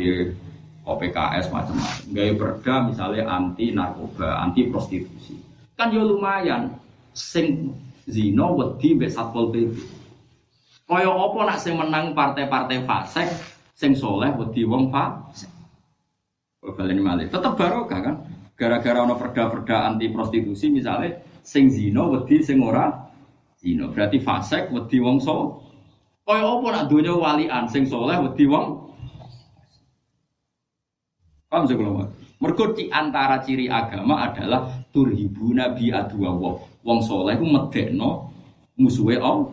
OPKS 0.85 1.49
macam-macam. 1.49 2.07
Gaya 2.13 2.33
perda 2.37 2.75
misalnya 2.85 3.25
anti 3.33 3.73
narkoba, 3.73 4.37
anti 4.45 4.69
prostitusi. 4.69 5.41
Kan 5.81 5.97
yo 5.97 6.05
lumayan 6.05 6.77
sing 7.17 7.73
zino 8.05 8.53
wedi 8.61 9.01
mbek 9.01 9.09
Satpol 9.17 9.49
PP. 9.57 9.75
Kaya 10.85 11.09
apa 11.09 11.39
nak 11.47 11.61
sing 11.63 11.73
menang 11.81 12.13
partai-partai 12.13 12.85
fasik 12.85 13.33
sing 13.73 13.97
soleh 13.97 14.29
wedi 14.37 14.69
wong 14.69 14.93
fasik. 14.93 15.49
Balen 16.61 17.01
malih. 17.01 17.33
Tetep 17.33 17.57
barokah 17.57 18.01
kan? 18.05 18.17
Gara-gara 18.61 19.09
ana 19.09 19.17
perda-perda 19.17 19.89
anti 19.89 20.13
prostitusi 20.13 20.69
misalnya 20.69 21.17
sing 21.41 21.73
zino 21.73 22.13
wedi 22.13 22.45
sing 22.45 22.61
ora 22.61 22.93
zino. 23.57 23.89
Berarti 23.89 24.21
fasik 24.21 24.69
wedi 24.69 25.01
wong 25.01 25.17
soleh. 25.17 25.57
Kaya 26.29 26.45
apa 26.45 26.67
nak 26.69 26.85
donya 26.93 27.17
walian 27.17 27.65
sing 27.73 27.89
soleh 27.89 28.21
wedi 28.21 28.45
wong 28.45 28.93
Paham 31.51 31.67
sih 31.67 31.75
kalau 31.75 32.07
Mergo 32.41 32.65
di 32.73 32.87
antara 32.95 33.43
ciri 33.43 33.67
agama 33.67 34.23
adalah 34.23 34.71
turhibu 34.95 35.51
nabi 35.51 35.91
adu 35.91 36.29
Allah. 36.29 36.61
Wong 36.85 37.01
soleh 37.01 37.41
ku 37.41 37.49
medekno 37.49 38.29
musuhe 38.77 39.17
Allah. 39.19 39.51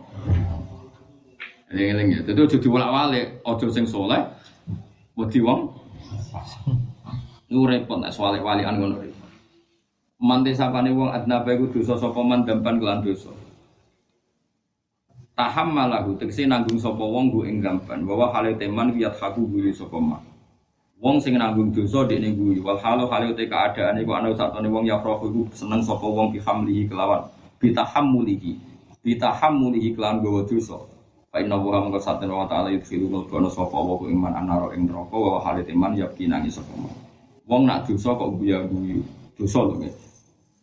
Eling-eling 1.72 2.08
ya. 2.12 2.20
Dadi 2.24 2.40
aja 2.44 2.56
diwolak-walik, 2.60 3.40
aja 3.44 3.66
sing 3.72 3.84
soleh 3.88 4.20
wedi 5.16 5.40
wong 5.40 5.74
Iku 7.48 7.64
repot 7.64 7.96
nek 7.96 8.12
soal 8.12 8.36
walian 8.44 8.76
ngono 8.76 9.00
iki. 9.00 9.16
Mante 10.20 10.52
sapane 10.52 10.92
wong 10.92 11.08
adnaba 11.08 11.48
iku 11.56 11.72
dosa 11.72 11.96
sapa 11.96 12.20
man 12.20 12.44
dampan 12.44 12.76
kelan 12.76 13.00
dosa. 13.00 13.32
Taham 15.32 15.72
malahu 15.72 16.18
tegese 16.20 16.44
nanggung 16.44 16.76
sapa 16.76 17.00
wong 17.00 17.32
go 17.32 17.48
ing 17.48 17.64
gampan 17.64 18.04
bahwa 18.04 18.28
hale 18.36 18.52
teman 18.60 18.92
wiyat 18.92 19.16
haku 19.16 19.48
guyu 19.48 19.72
sapa 19.72 19.96
man. 19.96 20.20
Wong 21.00 21.22
sing 21.24 21.40
nanggung 21.40 21.72
dosa 21.72 22.04
dekne 22.04 22.36
guyu 22.36 22.60
wal 22.60 22.76
halu 22.76 23.08
hale 23.08 23.32
te 23.32 23.48
keadaan 23.48 23.96
iku 24.02 24.12
ana 24.12 24.28
satone 24.36 24.68
wong 24.68 24.84
ya 24.84 25.00
iku 25.00 25.48
seneng 25.56 25.80
sapa 25.80 26.04
wong 26.04 26.34
bi 26.34 26.42
hamlihi 26.44 26.84
kelawan 26.84 27.24
bitahammulihi 27.56 28.60
bitahammulihi 29.00 29.96
kelan 29.96 30.20
gawa 30.20 30.44
dosa. 30.44 30.76
Fa 31.32 31.40
inna 31.40 31.56
wa 31.56 31.80
mangka 31.80 32.02
satene 32.02 32.34
wa 32.34 32.44
ta'ala 32.44 32.68
yudkhilu 32.76 33.08
mulkono 33.08 33.48
sapa 33.48 33.78
wa 33.78 34.04
iman 34.04 34.36
anaro 34.36 34.76
ing 34.76 34.84
neraka 34.84 35.16
wa 35.16 35.40
hale 35.40 35.64
teman 35.64 35.96
yakinangi 35.96 36.52
sapa 36.52 36.76
man. 36.76 37.07
Wong 37.48 37.64
nak 37.64 37.88
dosa 37.88 38.12
kok 38.12 38.36
guyu-guyu. 38.36 39.00
Dosa 39.40 39.64
lho 39.64 39.80
nggih. 39.80 39.94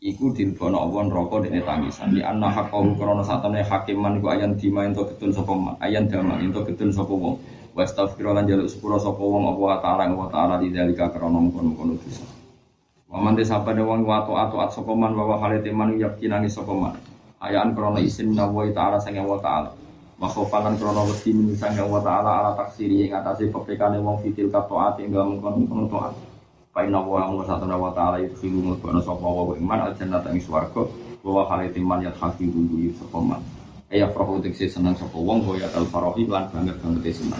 iku 0.05 0.29
dilbono 0.29 0.77
Allah 0.85 1.01
neraka 1.09 1.41
dene 1.41 1.65
tangisan. 1.65 2.13
Di 2.13 2.21
anna 2.21 2.53
haqqahu 2.53 2.93
krana 2.93 3.25
satane 3.25 3.65
hakiman 3.65 4.21
iku 4.21 4.29
ayan 4.29 4.53
dima 4.53 4.85
ento 4.85 5.01
getun 5.09 5.33
sapa 5.33 5.53
man 5.57 5.73
ayan 5.81 6.05
damang 6.05 6.45
ento 6.45 6.61
getun 6.61 6.93
sapa 6.93 7.09
wong. 7.09 7.41
Wa 7.73 7.81
astaghfir 7.83 8.29
lan 8.29 8.45
jaluk 8.45 8.69
sepura 8.69 9.01
sapa 9.01 9.17
wong 9.17 9.49
apa 9.49 9.81
taala 9.81 10.13
wa 10.13 10.29
taala 10.29 10.61
di 10.61 10.69
dalika 10.69 11.09
krana 11.09 11.41
mungkon-mungkon 11.41 11.97
dosa. 11.97 12.21
Wa 13.09 13.17
man 13.17 13.33
desapane 13.33 13.81
wong 13.81 14.05
wa 14.05 14.21
taat 14.29 14.53
at 14.53 14.69
sapa 14.77 14.93
man 14.93 15.17
wa 15.17 15.41
halite 15.41 15.73
man 15.73 15.97
yakinani 15.97 16.53
sapa 16.53 16.71
man. 16.77 16.93
Ayaan 17.41 17.73
krana 17.73 17.97
isin 17.97 18.37
nawa 18.37 18.69
taala 18.69 19.01
sang 19.01 19.17
wa 19.25 19.41
taala. 19.41 19.73
Wa 20.21 20.29
khofalan 20.29 20.77
krana 20.77 21.01
wedi 21.01 21.33
min 21.33 21.57
sang 21.57 21.81
wa 21.81 21.97
taala 21.97 22.45
ala 22.45 22.51
taksiri 22.53 23.09
ing 23.09 23.11
atase 23.11 23.49
pepekane 23.49 23.97
wong 23.97 24.21
fitil 24.21 24.53
katoat 24.53 25.01
ing 25.01 25.09
dalam 25.09 25.33
mungkon-mungkon 25.41 25.89
taat 25.89 26.13
Paina 26.75 26.99
wa 26.99 27.23
amu 27.23 27.39
satu 27.47 27.63
nawa 27.63 27.95
ta'ala 27.95 28.19
itu 28.19 28.35
khilu 28.35 28.59
mutbana 28.59 28.99
sopa 28.99 29.23
wa 29.23 29.55
iman 29.55 29.79
al 29.79 29.95
jannah 29.95 30.19
tangi 30.19 30.43
suarga 30.43 30.83
Wa 31.23 31.47
khaliti 31.47 31.79
man 31.79 32.03
yat 32.03 32.19
haki 32.19 32.51
buyu 32.51 32.91
sopa 32.99 33.15
man. 33.23 33.39
Ayah 33.87 34.11
prohu 34.11 34.43
tiksi 34.43 34.67
senang 34.67 34.91
sopa 34.99 35.15
wong 35.15 35.47
Wa 35.47 35.55
yat 35.55 35.71
al 35.71 35.87
farohi 35.87 36.27
lan 36.27 36.51
banget 36.51 36.75
banget 36.83 37.15
senang 37.15 37.39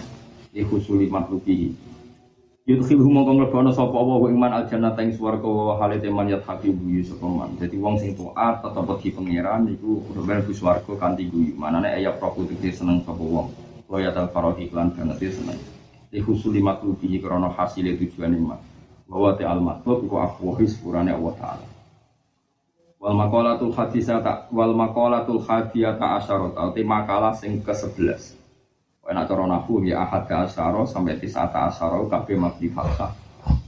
Iku 0.56 0.80
suli 0.80 1.12
maklukihi 1.12 1.68
Yudkhilhu 2.64 3.12
mongko 3.12 3.36
nglebana 3.36 3.76
sapa 3.76 3.91
wa 3.91 4.24
iman 4.24 4.56
al 4.56 4.72
jannah 4.72 4.95
tangi 4.95 5.12
suarga 5.20 5.44
Wa 5.44 5.84
khaliti 5.84 6.07
man 6.07 6.32
yat 6.32 6.48
haki 6.48 6.72
buyu 6.72 7.03
sopa 7.03 7.28
man. 7.28 7.60
Jadi 7.60 7.76
wong 7.76 7.99
sing 7.99 8.16
taat 8.16 8.64
tetep 8.64 8.88
wedi 8.88 9.12
pangeran 9.12 9.68
Iku 9.68 10.16
udah 10.16 10.48
bu 10.48 10.56
suarga 10.56 10.91
kanti 10.95 11.28
guyu. 11.28 11.52
Manane 11.60 11.91
ayah 11.91 12.16
prohu 12.16 12.48
tiksi 12.48 12.72
senang 12.72 13.03
sopa 13.03 13.20
wong. 13.20 13.52
Wa 13.91 13.99
yat 13.99 14.16
al 14.16 14.32
farohi 14.32 14.72
lan 14.72 14.95
banget 14.95 15.28
senang 15.28 15.60
Iku 16.16 16.40
suli 16.40 16.64
maklukihi 16.64 17.20
krono 17.20 17.52
hasilnya 17.52 17.99
tujuan 17.99 18.32
iman 18.32 18.75
bahwa 19.06 19.38
te 19.38 19.44
al 19.45 19.61
matlub 19.61 20.06
iku 20.06 20.15
afwahi 20.22 20.65
sepurane 20.65 21.14
Allah 21.14 21.34
taala 21.38 21.68
wal 23.02 23.15
maqalatul 23.15 23.73
hadisata 23.73 24.49
wal 24.49 24.73
maqalatul 24.73 25.41
hadiyata 25.45 26.22
asyarat 26.22 26.53
atau 26.57 26.84
makalah 26.86 27.34
sing 27.38 27.61
ke-11 27.61 28.41
Enak 29.06 29.30
cara 29.30 29.45
nahu 29.45 29.86
ya 29.86 30.02
ahad 30.02 30.26
ke 30.26 30.34
asyara 30.34 30.82
sampai 30.90 31.22
tisata 31.22 31.69
asyara 31.69 32.02
kabeh 32.10 32.41
mabdi 32.41 32.73
falsah 32.73 33.14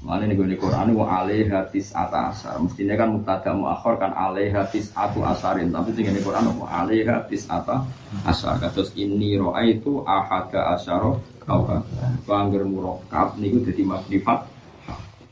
Mana 0.01 0.23
nih 0.23 0.39
gue 0.39 0.55
Quran 0.55 0.95
wa 0.95 1.05
alih 1.21 1.51
hadis 1.51 1.91
atas 1.91 2.41
asar. 2.41 2.55
Mestinya 2.63 2.95
kan 2.95 3.11
mubtada 3.11 3.51
muakhir 3.51 3.99
kan 3.99 4.15
alih 4.15 4.49
hadis 4.55 4.89
atu 4.95 5.19
asarin. 5.21 5.69
Tapi 5.69 5.91
tinggal 5.93 6.15
di 6.15 6.23
Quran 6.23 6.47
wa 6.55 6.63
alih 6.63 7.03
hadis 7.03 7.43
ata 7.51 7.83
asar. 8.23 8.55
Kados 8.57 8.95
ini 8.95 9.35
roa 9.35 9.59
itu 9.67 10.01
ahada 10.07 10.73
asaro 10.73 11.19
kau 11.43 11.67
kan. 11.67 11.83
Bangger 12.23 12.63
murokab 12.63 13.35
niku 13.35 13.61
jadi 13.67 13.83
makrifat. 13.83 14.47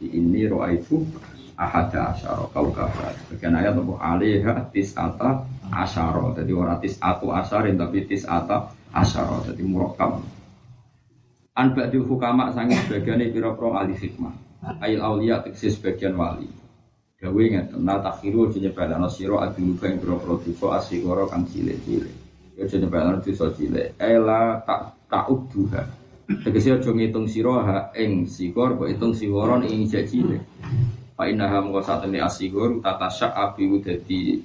Ini 0.04 0.52
roa 0.52 0.76
itu 0.76 1.08
ahada 1.56 2.12
asaro 2.12 2.52
kau 2.52 2.68
kan. 2.76 2.92
Bagian 3.32 3.56
ayat 3.56 3.80
alih 3.80 4.44
hadis 4.44 4.92
ata 4.96 5.48
asaro. 5.72 6.36
Jadi 6.36 6.52
orang 6.52 6.84
tis 6.84 7.00
atu 7.00 7.32
asarin 7.32 7.80
tapi 7.80 8.04
tis 8.04 8.28
ata 8.28 8.76
asaro. 8.92 9.48
Jadi 9.48 9.64
murokab. 9.64 10.20
An 11.56 11.72
ba'dil 11.72 12.04
hukama 12.04 12.52
sangi 12.52 12.76
sebagian 12.84 13.24
pira-pira 13.32 13.80
ahli 13.80 13.96
hikmah. 13.96 14.36
Ail 14.84 15.00
aulia 15.00 15.40
tegese 15.40 15.72
sebagian 15.72 16.20
wali. 16.20 16.52
Gawe 17.16 17.44
ngeten 17.48 17.80
na 17.80 18.04
takhiru 18.04 18.52
aja 18.52 18.60
nyebelano 18.60 19.08
sira 19.08 19.48
aduluba 19.48 19.88
ing 19.88 20.04
pira-pira 20.04 20.36
dosa 20.36 20.68
asigara 20.84 21.24
kang 21.32 21.48
cilik-cilik. 21.48 22.12
Ya 22.60 22.68
aja 22.68 22.76
nyebelano 22.76 23.24
dosa 23.24 23.56
cilik. 23.56 23.96
Ela 23.96 24.60
tak 24.68 25.00
ta'udduha. 25.08 26.05
Tegese 26.26 26.74
aja 26.74 26.90
ngitung 26.90 27.30
sira 27.30 27.56
ha 27.62 27.78
ing 27.94 28.26
sigor 28.26 28.78
kok 28.82 28.90
hitung 28.90 29.14
sigoron 29.14 29.62
ing 29.66 29.86
cilik. 29.86 30.42
Pak 31.16 31.28
inaha 31.32 31.62
mengko 31.62 31.82
satene 31.86 32.20
asigor 32.20 32.82
tata 32.82 33.08
syak 33.08 33.32
api 33.34 33.64
dadi 33.80 34.42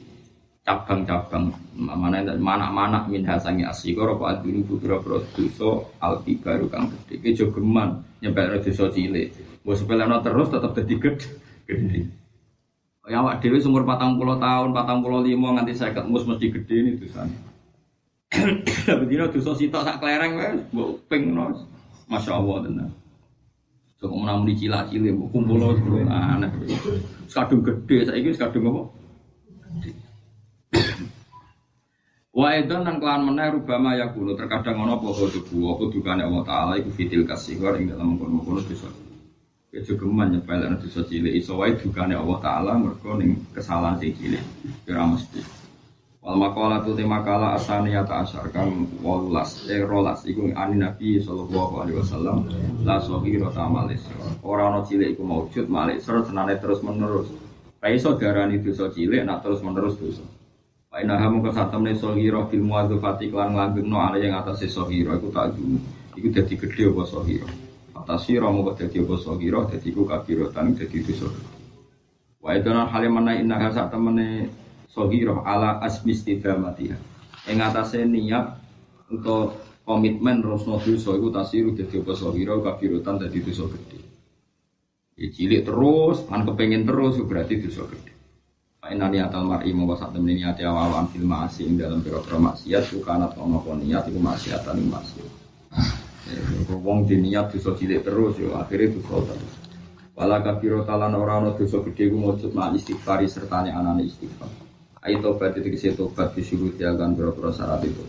cabang-cabang. 0.61 1.51
Mana 1.81 2.21
mana-mana 2.37 3.09
min 3.09 3.25
hasangi 3.25 3.65
asigor 3.65 4.21
apa 4.21 4.39
adunu 4.39 4.61
putra 4.69 5.01
dosa 5.01 5.89
alti 6.05 6.37
baru 6.37 6.69
kang 6.69 6.93
gede 6.93 7.15
ki 7.19 7.31
jogeman 7.33 8.05
nyebek 8.21 8.61
dosa 8.61 8.93
cilik. 8.93 9.33
Mbok 9.65 9.75
sepeleno 9.77 10.21
terus 10.21 10.53
tetap 10.53 10.77
dadi 10.77 10.95
gede 11.01 12.01
ya 13.11 13.27
awak 13.27 13.43
dhewe 13.43 13.59
umur 13.67 13.83
40 13.83 14.39
tahun 14.39 14.69
45 14.71 15.35
nganti 15.35 15.73
50 15.75 16.07
mus 16.15 16.25
mesti 16.31 16.47
gede 16.55 16.75
ini 16.79 16.91
dosane 16.95 17.50
tapi 18.87 19.05
dina 19.11 19.27
dosa 19.27 19.53
sitok 19.59 19.83
sak 19.83 19.99
klereng 19.99 20.39
wis 20.39 20.63
mbok 20.71 20.89
ping 21.11 21.35
Masya 22.11 22.33
Allah 22.39 22.57
tenan 22.67 22.91
Coba 24.01 24.17
menamun 24.17 24.49
di 24.49 24.57
cilik-cilik, 24.57 25.13
kumpul 25.29 25.61
aneh. 26.09 26.49
Sekadung 27.29 27.61
gede, 27.61 28.09
saya 28.09 28.17
ini 28.17 28.33
sekadung 28.33 28.73
apa? 28.73 28.83
Wa 32.31 32.57
edan 32.57 32.89
nang 32.89 32.97
kelan 32.97 33.29
meneh 33.29 33.53
rubama 33.53 33.93
ya 33.93 34.09
kuno 34.15 34.33
terkadang 34.39 34.81
ono 34.81 34.97
apa 34.97 35.13
kudu 35.13 35.61
apa 35.67 35.85
dukane 35.93 36.23
Allah 36.25 36.43
taala 36.47 36.73
iku 36.81 36.89
fitil 36.95 37.29
kasihor 37.29 37.77
ing 37.77 37.93
dalam 37.93 38.17
kono-kono 38.17 38.65
dosa. 38.65 38.89
Ya 39.69 39.85
juga 39.85 40.09
nyepel 40.09 40.65
ana 40.65 40.81
dosa 40.81 41.05
cilik 41.05 41.37
iso 41.37 41.61
wae 41.61 41.77
dukane 41.77 42.17
Allah 42.17 42.39
taala 42.41 42.81
mergo 42.81 43.19
ning 43.21 43.37
kesalahan 43.53 44.01
sing 44.01 44.17
cilik. 44.17 44.41
Kira 44.89 45.05
mesti. 45.05 45.60
Wal 46.31 46.39
maqala 46.39 46.79
tu 46.87 46.95
tema 46.95 47.27
kala 47.27 47.59
asani 47.59 47.91
ya 47.91 48.07
ta'asyar 48.07 48.55
kang 48.55 48.87
walas 49.03 49.67
eh 49.67 49.83
rolas 49.83 50.23
iku 50.23 50.47
ani 50.55 50.79
Nabi 50.79 51.19
sallallahu 51.19 51.83
alaihi 51.83 51.99
wasallam 51.99 52.47
la 52.87 53.03
sohiro 53.03 53.51
tamalis. 53.51 54.07
Ora 54.47 54.71
ana 54.71 54.87
cilik 54.87 55.19
iku 55.19 55.27
maujud 55.27 55.67
malik 55.67 55.99
serut 55.99 56.31
senane 56.31 56.55
terus 56.63 56.87
menerus. 56.87 57.35
Kayak 57.83 57.99
iso 57.99 58.15
darani 58.15 58.63
dosa 58.63 58.95
cilik 58.95 59.27
nak 59.27 59.43
terus 59.43 59.59
menerus 59.59 59.99
dosa. 59.99 60.23
Pak 60.95 61.03
Inaha 61.03 61.27
mengko 61.35 61.51
satem 61.51 61.83
ne 61.83 61.99
sohiro 61.99 62.47
fil 62.47 62.63
muadzafati 62.63 63.27
klan 63.27 63.51
no 63.83 63.99
ala 63.99 64.15
yang 64.23 64.39
atas 64.39 64.63
sohiro 64.71 65.19
iku 65.19 65.35
tak 65.35 65.59
dulu. 65.59 65.83
Iku 66.15 66.31
dadi 66.31 66.55
gede 66.55 66.95
apa 66.95 67.11
sohiro. 67.11 67.51
Atas 67.99 68.31
sira 68.31 68.47
mengko 68.55 68.79
dadi 68.79 69.03
apa 69.03 69.19
sohiro 69.19 69.67
dadi 69.67 69.91
ku 69.91 70.07
kabirotan 70.07 70.79
dadi 70.79 71.03
dosa. 71.03 71.27
Wa 72.39 72.55
idana 72.55 72.87
halimana 72.87 73.35
innaha 73.35 73.75
sak 73.75 73.91
temene 73.91 74.47
sohiro 74.91 75.47
ala 75.47 75.79
asmi 75.81 76.13
istidamatiha. 76.13 76.99
Ing 77.49 77.59
atase 77.63 78.05
niat 78.05 78.59
untuk 79.11 79.59
komitmen 79.87 80.43
rosno 80.45 80.79
dosa 80.79 81.17
iku 81.17 81.29
tasiru 81.35 81.75
dadi 81.75 81.99
apa 81.99 82.13
sohiro 82.15 82.63
kabirotan 82.63 83.19
dadi 83.19 83.39
dosa 83.43 83.67
gede. 83.71 83.99
Ya 85.21 85.29
cilik 85.29 85.69
terus, 85.69 86.25
kan 86.31 86.47
kepengen 86.47 86.87
terus 86.87 87.19
berarti 87.23 87.61
dosa 87.63 87.87
gede. 87.91 88.13
Inna 88.91 89.07
niatal 89.07 89.47
mar'i 89.47 89.71
mau 89.71 89.95
sak 89.95 90.17
temen 90.17 90.35
niat 90.35 90.59
ya 90.59 90.73
awalan 90.75 91.07
fil 91.15 91.23
ma'asi 91.23 91.63
ing 91.69 91.79
dalam 91.79 92.03
pira-pira 92.03 92.43
maksiat 92.43 92.91
bukan 92.91 93.29
atau 93.29 93.47
nopo 93.47 93.77
niat 93.79 94.09
iku 94.11 94.19
maksiatan 94.19 94.83
ing 94.83 94.89
maksiat. 94.91 95.31
Eh, 96.31 96.67
wong 96.75 97.07
di 97.07 97.21
niat 97.21 97.55
dosa 97.55 97.77
cilik 97.79 98.03
terus 98.03 98.41
yo 98.41 98.57
akhirnya 98.59 98.99
dosa 98.99 99.31
terus. 99.31 99.55
Wala 100.17 100.43
kafiro 100.43 100.83
talan 100.83 101.15
ora 101.15 101.39
ana 101.39 101.55
dosa 101.55 101.79
gedhe 101.87 102.11
ku 102.11 102.19
mujud 102.19 102.51
ma 102.51 102.73
istighfari 102.75 103.31
serta 103.31 103.63
anane 103.63 104.11
istighfar. 104.11 104.70
Ayo 105.01 105.25
tobat 105.25 105.57
itu 105.57 105.73
kisi 105.73 105.97
tobat 105.97 106.37
disuruh 106.37 106.77
diagan 106.77 107.17
pira-pira 107.17 107.49
syarat 107.49 107.81
itu. 107.89 108.05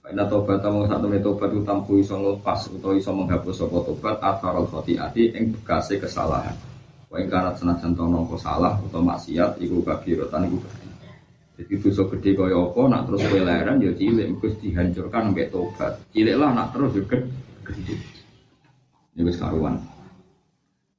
Karena 0.00 0.24
tobat 0.24 0.64
tamu 0.64 0.88
sak 0.88 1.04
temen 1.04 1.20
tobat 1.20 1.52
itu 1.52 1.60
tampu 1.60 2.00
iso 2.00 2.16
nglepas 2.16 2.72
utawa 2.72 2.96
iso 2.96 3.12
menghapus 3.12 3.60
sapa 3.60 3.78
tobat 3.84 4.16
atharul 4.24 4.64
khotiati 4.64 5.36
ing 5.36 5.52
bekase 5.52 6.00
kesalahan. 6.00 6.56
Wa 7.12 7.20
ing 7.20 7.28
kanat 7.28 7.60
senajan 7.60 7.92
to 7.92 8.08
nangka 8.08 8.40
salah 8.40 8.80
utawa 8.80 9.12
maksiat 9.12 9.60
iku 9.60 9.84
kabiratan 9.84 10.48
iku 10.48 10.56
gede. 10.64 10.88
Jadi 11.56 11.74
dosa 11.84 12.02
gede 12.16 12.30
kaya 12.32 12.60
nak 12.64 13.02
terus 13.08 13.20
kowe 13.28 13.40
leren 13.44 13.76
ya 13.84 13.92
cilik 13.92 14.26
mesti 14.32 14.56
dihancurkan 14.72 15.36
mbek 15.36 15.52
tobat. 15.52 16.00
Cilik 16.16 16.36
lah 16.40 16.50
nak 16.56 16.72
terus 16.72 16.96
ya 16.96 17.02
gede. 17.04 17.94
Ini 19.20 19.32
karuan. 19.36 19.95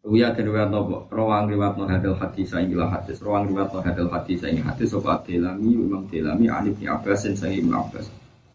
Uya 0.07 0.31
dan 0.31 0.47
riwayat 0.47 0.71
nopo, 0.71 1.03
rawang 1.11 1.51
riwayat 1.51 1.75
no 1.75 1.84
hadil 1.84 2.15
hadis 2.15 2.55
saya 2.55 2.63
gila 2.63 2.88
hadis, 2.88 3.19
rawang 3.19 3.51
riwayat 3.51 3.75
no 3.75 3.84
hadil 3.84 4.07
hadis 4.07 4.39
saya 4.39 4.55
hadis, 4.63 4.95
sopa 4.95 5.19
delami, 5.19 5.75
imam 5.75 6.07
delami, 6.07 6.47
anif 6.47 6.79
ni 6.79 6.88
abbas, 6.88 7.27
dan 7.27 7.35
saya 7.35 7.59
imam 7.59 7.75
abbas. 7.75 8.07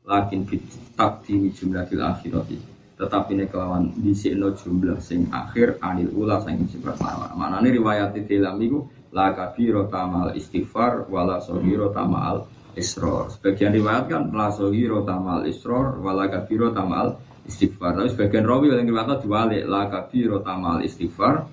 Lakin 0.08 0.48
fit 0.48 0.64
takdi 0.96 1.52
jumlah 1.52 1.84
til 1.92 2.00
akhirati. 2.00 2.56
Tetapi 2.96 3.36
ini 3.36 3.44
kelawan 3.52 3.92
no 3.92 4.48
jumlah 4.56 4.98
sing 5.04 5.28
akhir 5.28 5.76
anil 5.84 6.08
ula 6.16 6.40
sing 6.40 6.56
sing 6.72 6.80
pertama 6.80 7.28
mana 7.36 7.60
ini 7.60 7.76
riwayat 7.76 8.16
di 8.16 8.24
dalam 8.24 8.56
itu 8.62 8.88
la 9.12 9.36
kabiro 9.36 9.92
tamal 9.92 10.32
istighfar 10.32 11.10
wala 11.12 11.42
sohiro 11.44 11.92
tamal 11.92 12.48
isror. 12.78 13.28
Sebagian 13.28 13.76
riwayat 13.76 14.08
kan 14.08 14.32
la 14.32 14.48
sohiro 14.48 15.04
tamal 15.04 15.44
isror 15.44 16.00
wala 16.00 16.32
kabiro 16.32 16.72
tamal 16.72 17.20
istighfar 17.48 17.98
tapi 17.98 18.09
sebagian 18.14 18.47
rawi 18.47 18.70
yang 18.70 18.86
riwayat 18.86 19.23
diwalik 19.23 19.62
la 19.66 19.90
kabiro 19.90 20.43
tamal 20.47 20.78
istighfar 20.82 21.47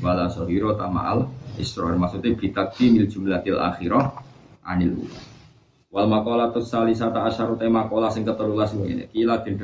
wala 0.00 0.32
sohiro 0.32 0.72
tamal 0.76 1.28
isror 1.60 1.92
maksudnya 2.00 2.32
bitakti 2.32 2.88
mil 2.90 3.06
jumlatil 3.06 3.60
akhirah 3.60 4.16
anil 4.64 5.04
ula 5.04 5.20
wal 5.92 6.08
makola 6.08 6.50
tus 6.50 6.72
salisata 6.72 7.28
asyaru 7.28 7.60
tema 7.60 7.84
makola 7.84 8.08
sing 8.08 8.24
ketelulas 8.24 8.72
ini 8.74 9.06
kila 9.12 9.44
bin 9.44 9.60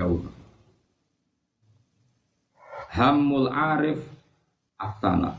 Hamul 2.91 3.47
Arif 3.55 4.03
Aftana. 4.75 5.39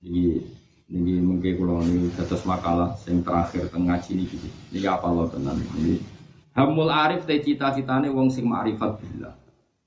Ini 0.00 0.40
ini 0.88 1.20
mungkin 1.20 1.60
kalau 1.60 1.84
ini 1.84 2.08
atas 2.16 2.48
makalah 2.48 2.96
yang 3.04 3.20
terakhir 3.20 3.68
tengah 3.68 4.00
sini 4.00 4.24
gitu. 4.24 4.48
Ini 4.72 4.88
apa 4.88 5.12
lo 5.12 5.28
tenan 5.28 5.60
ini. 5.76 6.00
Hamul 6.58 6.90
Arif 6.90 7.22
teh 7.22 7.38
cita-citane 7.38 8.10
wong 8.10 8.34
sing 8.34 8.42
ma'rifat 8.42 8.98
billah. 8.98 9.30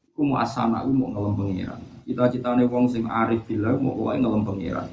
Iku 0.08 0.24
mau 0.24 0.40
asana, 0.40 0.88
iku 0.88 0.92
mau 0.96 1.12
ngelem 1.12 1.34
pangeran. 1.36 1.82
Cita-citane 2.08 2.64
wong 2.72 2.88
sing 2.88 3.04
arif 3.12 3.44
billah 3.44 3.76
mau 3.76 4.08
wae 4.08 4.16
ngelem 4.16 4.48
pangeran. 4.48 4.88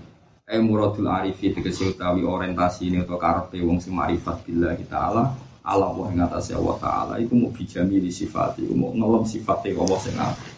Eh 0.49 0.59
muradul 0.59 1.07
arifi 1.07 1.55
tegese 1.55 1.95
utawi 1.95 2.27
orientasi 2.27 2.91
ini 2.91 3.07
atau 3.07 3.15
karepe 3.15 3.63
wong 3.63 3.79
sing 3.79 3.95
ma'rifat 3.95 4.43
billah 4.43 4.75
kita 4.75 4.97
Allah 4.97 5.39
Allah 5.69 5.93
wa 5.93 6.09
ing 6.09 6.25
atase 6.25 6.57
Allah 6.57 6.81
taala 6.81 7.15
iku 7.21 7.37
mau 7.37 7.53
bijami 7.53 8.01
di 8.01 8.09
sifat 8.09 8.57
iku 8.57 8.73
mau 8.73 8.89
ngelem 8.97 9.29
sifate 9.29 9.77
Allah 9.77 9.99
sing 10.01 10.17
apik 10.17 10.57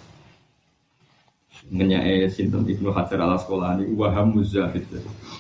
ngenyae 1.67 2.31
sinten 2.31 2.63
Ibnu 2.63 2.95
Hajar 2.95 3.19
sekolah 3.19 3.83
ini 3.83 3.91
waham 3.99 4.39
muzahid 4.39 4.87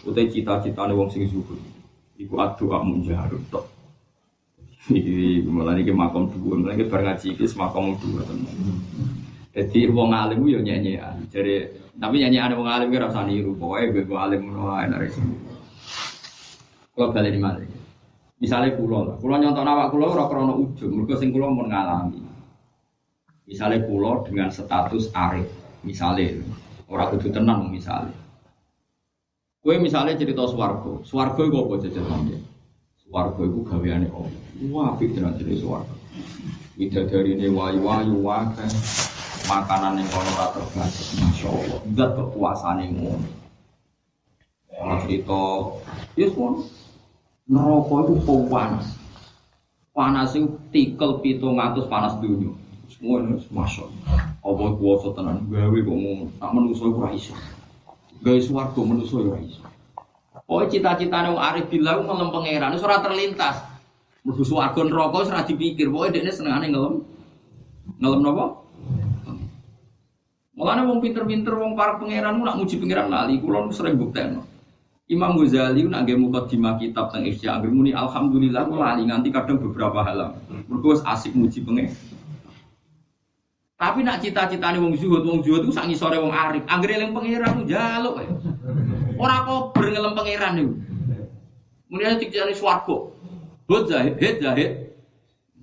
utai 0.02 0.26
cita-cita 0.26 0.82
nih 0.90 0.98
wong 0.98 1.14
sing 1.14 1.30
zuhud 1.30 1.62
iku 2.18 2.34
adu 2.42 2.74
amun 2.74 3.06
jaharut 3.06 3.46
tok 3.54 3.70
iki 4.88 5.44
malah 5.44 5.76
iki 5.76 5.92
makom 5.92 6.32
dua 6.32 6.56
malah 6.56 6.72
iki 6.72 6.88
bar 6.88 7.04
ngaji 7.04 7.26
iki 7.36 7.44
makom 7.52 8.00
dua 8.00 8.24
tenan 8.24 8.56
jadi 9.52 9.92
wong 9.92 10.14
alim 10.16 10.40
yo 10.48 10.64
nyanyian 10.64 11.28
jadi 11.28 11.68
tapi 12.00 12.24
nyanyian 12.24 12.56
wong 12.56 12.64
alim 12.64 12.88
ki 12.88 13.02
rasa 13.02 13.28
niru 13.28 13.52
pokoke 13.58 14.06
gue 14.06 14.16
alim 14.16 14.48
ngono 14.48 14.72
ae 14.80 14.88
kalau 16.96 17.12
balik 17.12 17.36
di 17.36 17.40
mana 17.40 17.60
misalnya 18.40 18.72
pulau 18.72 19.04
lah 19.04 19.16
pulau 19.20 19.36
nyontok 19.36 19.68
awak 19.68 19.92
pulau 19.92 20.16
ora 20.16 20.24
krono 20.24 20.56
ujung 20.56 20.96
mereka 20.96 21.20
sing 21.20 21.28
pulau 21.28 21.52
mau 21.52 21.68
ngalami. 21.68 22.30
Misalnya 23.50 23.82
pulau 23.82 24.22
dengan 24.22 24.46
status 24.46 25.10
arif 25.10 25.50
Misalnya, 25.80 26.44
orang 26.92 27.16
kudu 27.16 27.32
tenang 27.32 27.72
misalnya. 27.72 28.12
Kue 29.64 29.80
misalnya 29.80 30.16
cerita 30.16 30.44
swargo, 30.44 31.00
swargo 31.04 31.48
itu 31.48 31.56
apa 31.56 31.74
jajatannya? 31.84 32.38
Swargo 33.10 33.42
itu 33.42 33.60
gaweane 33.66 34.06
Allah. 34.14 34.40
Wah, 34.70 34.94
pikir 34.94 35.26
cerita 35.34 35.66
swargo. 35.66 35.94
dari 36.78 37.34
ini 37.34 37.50
wayu-wayu 37.50 38.22
wakai. 38.22 38.70
makanan 39.50 39.98
yang 39.98 40.06
kono 40.14 40.30
ora 40.38 40.46
terbatas. 40.54 41.18
Masya 41.18 41.48
Allah, 41.50 41.80
zat 41.98 42.10
kekuasaan 42.14 42.86
ngono. 42.94 43.28
Kalau 44.70 44.96
cerita, 45.02 45.42
ya 46.14 46.26
pun 46.30 46.62
neraka 47.50 47.94
itu 48.06 48.14
panas. 48.46 48.86
Panas 49.90 50.30
itu 50.38 50.54
tikel 50.70 51.18
pitung 51.18 51.58
atus 51.58 51.90
panas 51.90 52.14
dunia. 52.22 52.54
Semua 52.94 53.26
ini 53.26 53.42
masya 53.50 53.90
Allah. 53.90 54.06
Allah 54.46 54.70
kuasa 54.78 55.08
tenan 55.18 55.50
gawe 55.50 55.78
kok 55.82 55.96
ngono. 55.98 56.24
Tak 56.38 56.50
manusa 56.54 56.84
iku 56.86 56.98
ora 57.02 57.10
iso. 57.10 57.34
Gawe 58.22 58.38
swarga 58.38 58.80
manusa 58.86 59.18
ora 59.18 59.42
iso. 59.42 59.60
Oh 60.50 60.66
cita-citane 60.66 61.30
wong 61.30 61.38
arif 61.38 61.70
billah 61.70 62.02
ngelem 62.02 62.34
pangeran 62.34 62.74
ora 62.74 62.98
terlintas. 62.98 63.62
Swarga 64.26 64.82
neraka 64.82 65.22
wis 65.22 65.30
ora 65.30 65.46
dipikir. 65.46 65.86
Pokoke 65.86 66.10
dekne 66.10 66.34
senengane 66.34 66.66
ngelem. 66.74 67.06
Ngelem 68.02 68.20
napa? 68.26 68.44
Mulane 70.58 70.82
wong 70.90 70.98
pinter-pinter 70.98 71.54
wong 71.54 71.78
para 71.78 72.02
pangeran 72.02 72.42
nak 72.42 72.58
muji 72.58 72.82
pangeran 72.82 73.14
lali, 73.14 73.38
kula 73.38 73.62
nu 73.62 73.70
sering 73.70 73.94
buktekno. 73.94 74.42
Imam 75.06 75.38
Ghazali 75.38 75.86
nak 75.86 76.02
nggih 76.02 76.18
mukadimah 76.18 76.82
kitab 76.82 77.14
teng 77.14 77.30
Ihya 77.30 77.54
anggere 77.54 77.70
muni 77.70 77.94
alhamdulillah 77.94 78.66
lali 78.66 79.06
nganti 79.06 79.30
kadang 79.30 79.62
beberapa 79.62 80.02
halaman. 80.02 80.66
Mergo 80.66 80.98
asik 80.98 81.30
muji 81.30 81.62
pangeran. 81.62 81.94
Tapi 83.78 84.02
nak 84.02 84.18
cita-citane 84.18 84.82
wong 84.82 84.98
zuhud, 84.98 85.22
wong 85.22 85.46
zuhud 85.46 85.62
itu 85.62 85.72
sak 85.72 85.86
ngisore 85.86 86.18
wong 86.18 86.34
arif. 86.34 86.66
Anggere 86.66 86.98
eling 86.98 87.14
pangeran 87.14 87.54
ku 87.54 87.62
njaluk 87.64 88.14
ae. 88.18 88.28
Ora 89.20 89.44
kober 89.44 89.84
ngelem 89.92 90.16
pangeran 90.16 90.52
niku. 90.56 90.72
Mulane 91.92 92.16
dikjane 92.16 92.54
swarga. 92.56 92.96
Hud 93.68 93.84
zahid, 93.92 94.16
hid 94.16 94.36
zahid. 94.40 94.72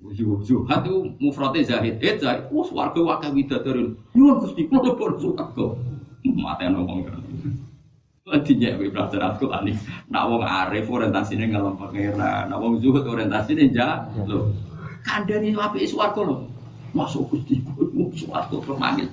Zuhud 0.08 0.46
zuhud 0.46 0.70
itu 0.70 0.94
mufrate 1.18 1.66
zahid, 1.66 1.98
hid 1.98 2.22
zahid. 2.22 2.46
Wah 2.54 2.64
swarga 2.70 3.00
wakah 3.02 3.34
widadarin. 3.34 3.98
Nyuwun 4.14 4.46
Gusti 4.46 4.62
kula 4.70 4.94
pun 4.94 5.12
swarga. 5.18 5.66
Mateno 6.22 6.86
wong 6.86 7.10
kan. 7.10 7.18
Nantinya 8.28 8.76
gue 8.76 8.92
belajar 8.92 9.20
Al-Quran 9.24 9.72
ini. 9.72 9.80
Nak 10.12 10.24
wong 10.28 10.42
arif 10.44 10.86
orientasinya 10.86 11.48
ngelem 11.48 11.74
pangeran. 11.80 12.52
Nak 12.52 12.58
wong 12.62 12.78
zuhud 12.78 13.02
orientasinya 13.02 13.64
njaluk. 13.66 14.54
Kandani 15.02 15.56
api 15.56 15.88
swarga 15.88 16.22
lho. 16.22 16.36
masuk 16.96 17.28
gusti 17.28 17.60
mu 17.76 18.08
suwargo 18.16 18.64
kemanggil 18.64 19.08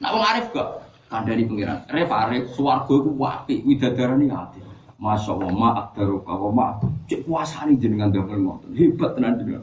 nak 0.00 0.10
wong 0.12 0.24
arif 0.24 0.46
kok 0.56 0.83
kandani 1.14 1.46
pengiran. 1.46 1.78
Arif 1.86 2.50
suwargo 2.58 3.06
itu 3.06 3.10
wapi 3.14 3.54
widadarani 3.62 4.26
hati. 4.34 4.58
Masya 4.98 5.30
Allah, 5.38 5.50
ma 5.54 5.68
akdaru 5.84 6.22
kawa 6.26 6.48
ma 6.50 6.66
cek 7.06 7.26
puasa 7.26 7.66
nih 7.66 7.76
jenengan 7.78 8.14
damel 8.14 8.40
ngoten 8.40 8.72
hebat 8.74 9.14
tenan 9.14 9.38
jenengan. 9.38 9.62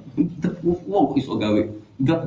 Wong 0.64 1.06
iso 1.20 1.36
gawe. 1.36 1.62
Enggak 2.00 2.20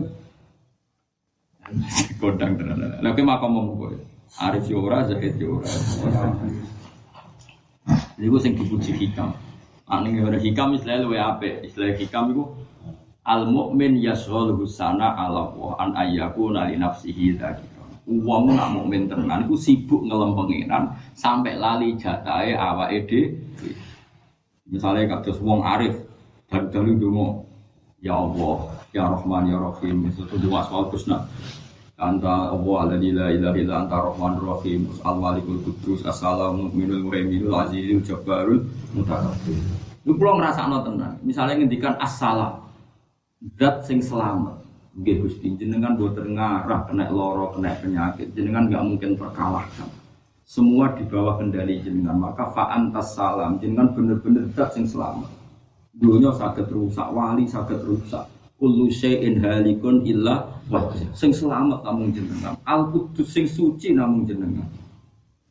kodang 2.21 2.53
tenan. 2.61 3.01
Lha 3.01 3.11
makam 3.25 3.51
mau 3.57 3.73
kowe 3.77 3.97
arif 4.45 4.69
yo 4.69 4.85
ora 4.85 5.09
zahid 5.09 5.41
yo 5.41 5.61
ora. 5.61 5.69
Iku 8.21 8.37
sing 8.41 8.57
dipuji 8.57 8.93
hikam. 8.97 9.37
Ane 9.89 10.21
ora 10.25 10.41
hikam 10.41 10.77
istilah 10.77 11.05
luwe 11.05 11.21
apik. 11.21 11.65
Istilah 11.71 11.97
hikam 12.01 12.33
iku 12.33 12.45
al 13.25 13.49
mukmin 13.49 14.01
yashghaluhu 14.01 14.69
sana 14.69 15.17
ala 15.17 15.53
wa 15.57 15.77
an 15.81 15.97
ayyakuna 15.97 16.69
li 16.69 16.77
nafsihi 16.77 17.37
dzakira 17.37 17.74
wong 18.05 18.52
nak 18.52 18.72
mukmin 18.76 19.09
tenan 19.09 19.48
iku 19.48 19.56
sibuk 19.56 20.05
ngelem 20.05 20.36
pengiran 20.36 20.85
sampai 21.16 21.56
lali 21.56 21.97
jatahe 21.97 22.52
awake 22.52 23.09
dhewe. 23.09 23.28
Misale 24.68 25.09
kados 25.09 25.40
wong 25.40 25.64
arif 25.64 25.97
dalu 26.48 26.97
donga 27.01 27.44
ya 28.05 28.14
Allah 28.16 28.56
ya 28.93 29.05
Rahman 29.09 29.48
ya 29.48 29.56
Rahim. 29.56 30.09
Itu 30.12 30.36
dua 30.36 30.64
asmaul 30.64 30.93
husna 30.93 31.24
anta 31.97 32.52
Allah 32.52 32.76
alladzi 32.85 33.10
la 33.16 33.26
ilaha 33.32 33.56
illa 33.56 33.74
anta 33.85 33.97
rahmanur 33.97 34.44
rahim. 34.59 34.89
Al 35.05 35.16
malikul 35.16 35.60
qudus 35.64 36.05
assalamu 36.05 36.68
minul 36.72 37.09
muhaiminul 37.09 37.55
azizul 37.56 38.05
jabbarul 38.05 38.60
mutakabbir 38.93 39.56
Lu 40.05 40.12
pulau 40.20 40.36
ngerasa 40.36 40.68
tenan, 40.68 41.16
misalnya 41.24 41.64
ngendikan 41.64 41.97
assalam, 41.97 42.60
zat 43.56 43.89
sing 43.89 44.05
selamat 44.05 44.64
nggih 44.95 45.27
Gusti. 45.27 45.55
Jenengan 45.59 45.99
boten 45.99 46.35
ngarah 46.39 46.87
kena 46.87 47.11
loro 47.11 47.55
kena 47.55 47.75
penyakit. 47.79 48.31
Jenengan 48.35 48.71
nggak 48.71 48.85
mungkin 48.87 49.11
terkalahkan 49.19 49.91
semua 50.45 50.93
di 50.95 51.03
bawah 51.09 51.41
kendali 51.41 51.81
jenengan. 51.81 52.21
Maka 52.21 52.53
fa'antas 52.53 53.16
salam. 53.16 53.59
Jenengan 53.59 53.91
bener-bener 53.97 54.47
zat 54.53 54.77
sing 54.77 54.85
selamat. 54.85 55.29
Dunia 55.95 56.31
sakit 56.31 56.69
rusak 56.71 57.09
wali 57.11 57.49
sakit 57.49 57.81
rusak. 57.83 58.25
Kullu 58.55 58.87
syai'in 58.87 59.43
halikun 59.43 60.07
illa 60.07 60.47
wajah. 60.71 61.11
Sing 61.16 61.35
selamat 61.35 61.83
namun 61.83 62.15
jenengan. 62.15 62.55
Al 62.62 62.93
kudus 62.93 63.35
sing 63.35 63.49
suci 63.51 63.97
namun 63.97 64.29
jenengan. 64.29 64.69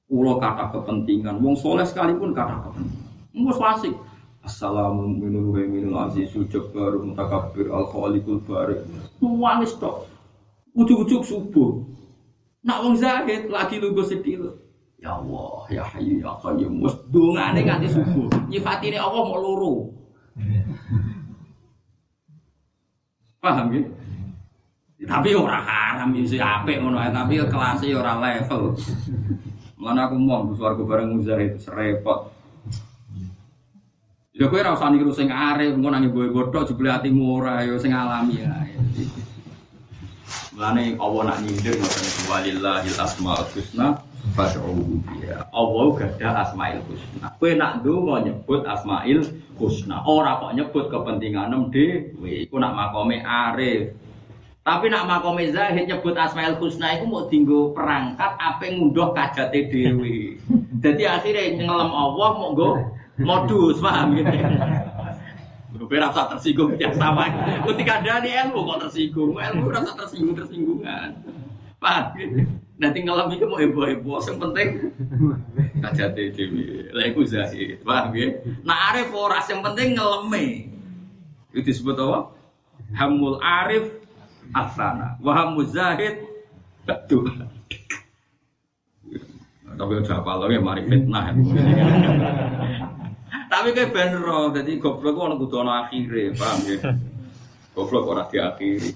Ulo 0.07 0.37
kata 0.37 0.71
kepentingan. 0.71 1.41
Wong 1.41 1.57
soleh 1.57 1.83
sekalipun 1.83 2.31
kata 2.31 2.63
kepentingan. 2.69 3.01
Mus 3.33 3.57
wasik 3.57 3.97
Assalamu 4.43 5.07
minul 5.07 5.55
wa 5.55 5.63
minul 5.63 5.95
azizul 6.03 6.43
jabbar 6.51 6.99
mutakabbir 6.99 7.71
al 7.71 7.87
khaliqul 7.87 8.43
barik. 8.43 8.83
Nuwangis 9.23 9.71
tok. 9.79 10.03
Ujuk-ujuk 10.75 11.23
subuh. 11.23 11.79
Nak 12.67 12.83
wong 12.83 12.99
zahid 12.99 13.47
lagi 13.47 13.79
lugu 13.79 14.03
sedih. 14.03 14.51
Ya 14.99 15.15
Allah, 15.15 15.63
ya 15.71 15.83
Hayyu 15.95 16.19
ya 16.19 16.35
Qayyum. 16.43 16.83
Wes 16.83 16.95
dongane 17.07 17.63
nganti 17.63 17.87
subuh. 17.87 18.27
Nyifatine 18.51 18.99
Allah 18.99 19.21
mau 19.23 19.39
loro. 19.39 19.73
Paham 23.39 23.67
ya? 23.71 23.83
Tapi 25.07 25.35
ora 25.35 25.59
haram 25.59 26.15
iso 26.19 26.35
apik 26.39 26.83
ngono 26.83 26.99
tapi 26.99 27.39
kelasnya 27.47 27.95
ora 27.95 28.19
level. 28.19 28.75
Mulane 29.79 29.99
aku 30.03 30.15
mau 30.19 30.47
swarga 30.51 30.83
bareng 30.83 31.15
muzahid 31.15 31.59
serepot. 31.59 32.32
Ya 34.33 34.49
kowe 34.49 34.57
ora 34.57 34.73
usah 34.73 34.89
niru 34.89 35.13
sing 35.13 35.29
arep, 35.29 35.77
engko 35.77 35.93
nang 35.93 36.09
boe 36.09 36.25
bodoh 36.25 36.65
jebule 36.65 36.89
atimu 36.89 37.37
ora 37.37 37.61
ya 37.69 37.77
sing 37.77 37.93
alami 37.93 38.41
ya. 38.41 38.65
Mulane 40.57 40.97
Allah 40.97 41.21
nak 41.29 41.37
nyindir 41.45 41.77
ngoten 41.77 42.05
walillahil 42.25 42.97
asmaul 42.97 43.45
husna 43.53 44.01
fad'uhu 44.33 45.05
biha. 45.05 45.45
Allah 45.53 45.85
gada 46.01 46.49
asmaul 46.49 46.81
husna. 46.89 47.29
Kowe 47.37 47.53
nak 47.53 47.85
ndonga 47.85 48.25
nyebut 48.25 48.65
asmaul 48.65 49.21
husna, 49.61 50.01
ora 50.09 50.41
kok 50.41 50.57
nyebut 50.57 50.89
kepentinganem 50.89 51.69
dhewe. 51.69 52.49
Iku 52.49 52.57
nak 52.57 52.73
makome 52.73 53.21
arif. 53.21 53.93
Tapi 54.65 54.89
nak 54.89 55.05
makome 55.13 55.53
zahid 55.53 55.85
nyebut 55.85 56.17
asmaul 56.17 56.57
husna 56.57 56.97
iku 56.97 57.05
mau 57.05 57.29
dinggo 57.29 57.69
perangkat 57.77 58.33
ape 58.41 58.81
ngunduh 58.81 59.13
kajate 59.13 59.69
dhewe. 59.69 60.41
Dadi 60.81 61.05
akhirnya 61.05 61.53
ngelem 61.53 61.91
Allah 61.93 62.29
mau 62.33 62.49
nggo 62.49 62.69
modus 63.21 63.77
paham 63.77 64.17
gitu 64.17 64.33
Gue 65.93 66.01
rasa 66.01 66.25
tersinggung 66.25 66.73
yang 66.81 66.95
sama. 66.97 67.29
Ketika 67.69 68.01
ada 68.01 68.23
di 68.23 68.33
ilmu 68.33 68.65
kok 68.65 68.87
tersinggung, 68.87 69.37
ilmu 69.37 69.69
rasa 69.69 69.93
tersinggung 69.93 70.33
tersinggungan. 70.33 71.21
Paham 71.77 72.17
gitu. 72.17 72.49
Nanti 72.81 73.05
ngalami 73.05 73.37
itu 73.37 73.45
mau 73.45 73.61
heboh-heboh, 73.61 74.17
yang 74.25 74.37
penting 74.41 74.67
kaca 75.85 76.05
dewi, 76.17 76.89
lagu 76.89 77.21
zahid, 77.29 77.85
paham 77.85 78.09
gitu. 78.17 78.41
Nah 78.65 78.89
arif 78.89 79.13
oras 79.13 79.45
yang 79.53 79.61
penting 79.61 79.93
ngeleme. 79.93 80.73
Itu 81.53 81.61
disebut 81.61 81.93
apa? 82.01 82.33
Hamul 82.97 83.37
arif 83.37 83.93
asana, 84.57 85.21
wahamul 85.21 85.69
zahid 85.69 86.25
betul. 86.89 87.29
Tapi 89.73 89.91
udah 90.01 90.17
apa 90.21 90.49
ya 90.49 90.61
mari 90.61 90.81
fitnah. 90.89 91.33
Tapi 93.53 93.69
kayak 93.69 93.93
bener 93.93 94.25
jadi 94.49 94.81
goblok 94.81 95.13
orang 95.13 95.37
kudu 95.37 95.61
ana 95.61 95.85
akhire, 95.85 96.33
paham 96.33 96.59
ya? 96.65 96.79
Goblok 97.77 98.05
ora 98.09 98.25
diakhiri. 98.29 98.89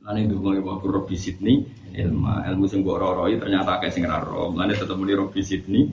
Lani 0.00 0.28
ndonga 0.28 0.56
ya 0.56 0.64
waktu 0.64 0.86
Robi 0.88 1.16
Sydney 1.16 1.60
ilmu 1.92 2.24
ilmu 2.48 2.64
sing 2.64 2.80
mbok 2.80 2.96
roroi 2.96 3.36
ternyata 3.36 3.76
kayak 3.80 3.92
sing 3.92 4.08
ora 4.08 4.24
ro. 4.24 4.52
Lani 4.56 4.72
tetep 4.72 4.96
muni 4.96 5.12
Robi 5.12 5.40
Sydney 5.44 5.88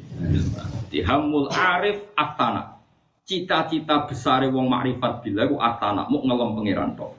Tihamul 0.87 1.51
arif 1.51 2.15
atana. 2.15 2.79
Cita-cita 3.27 4.07
besar 4.07 4.47
wong 4.47 4.71
makrifat 4.71 5.23
bila 5.23 5.43
iku 5.43 5.59
atana 5.59 6.07
mau 6.07 6.23
ngelem 6.23 6.55
pangeran 6.55 6.91
tok. 6.95 7.11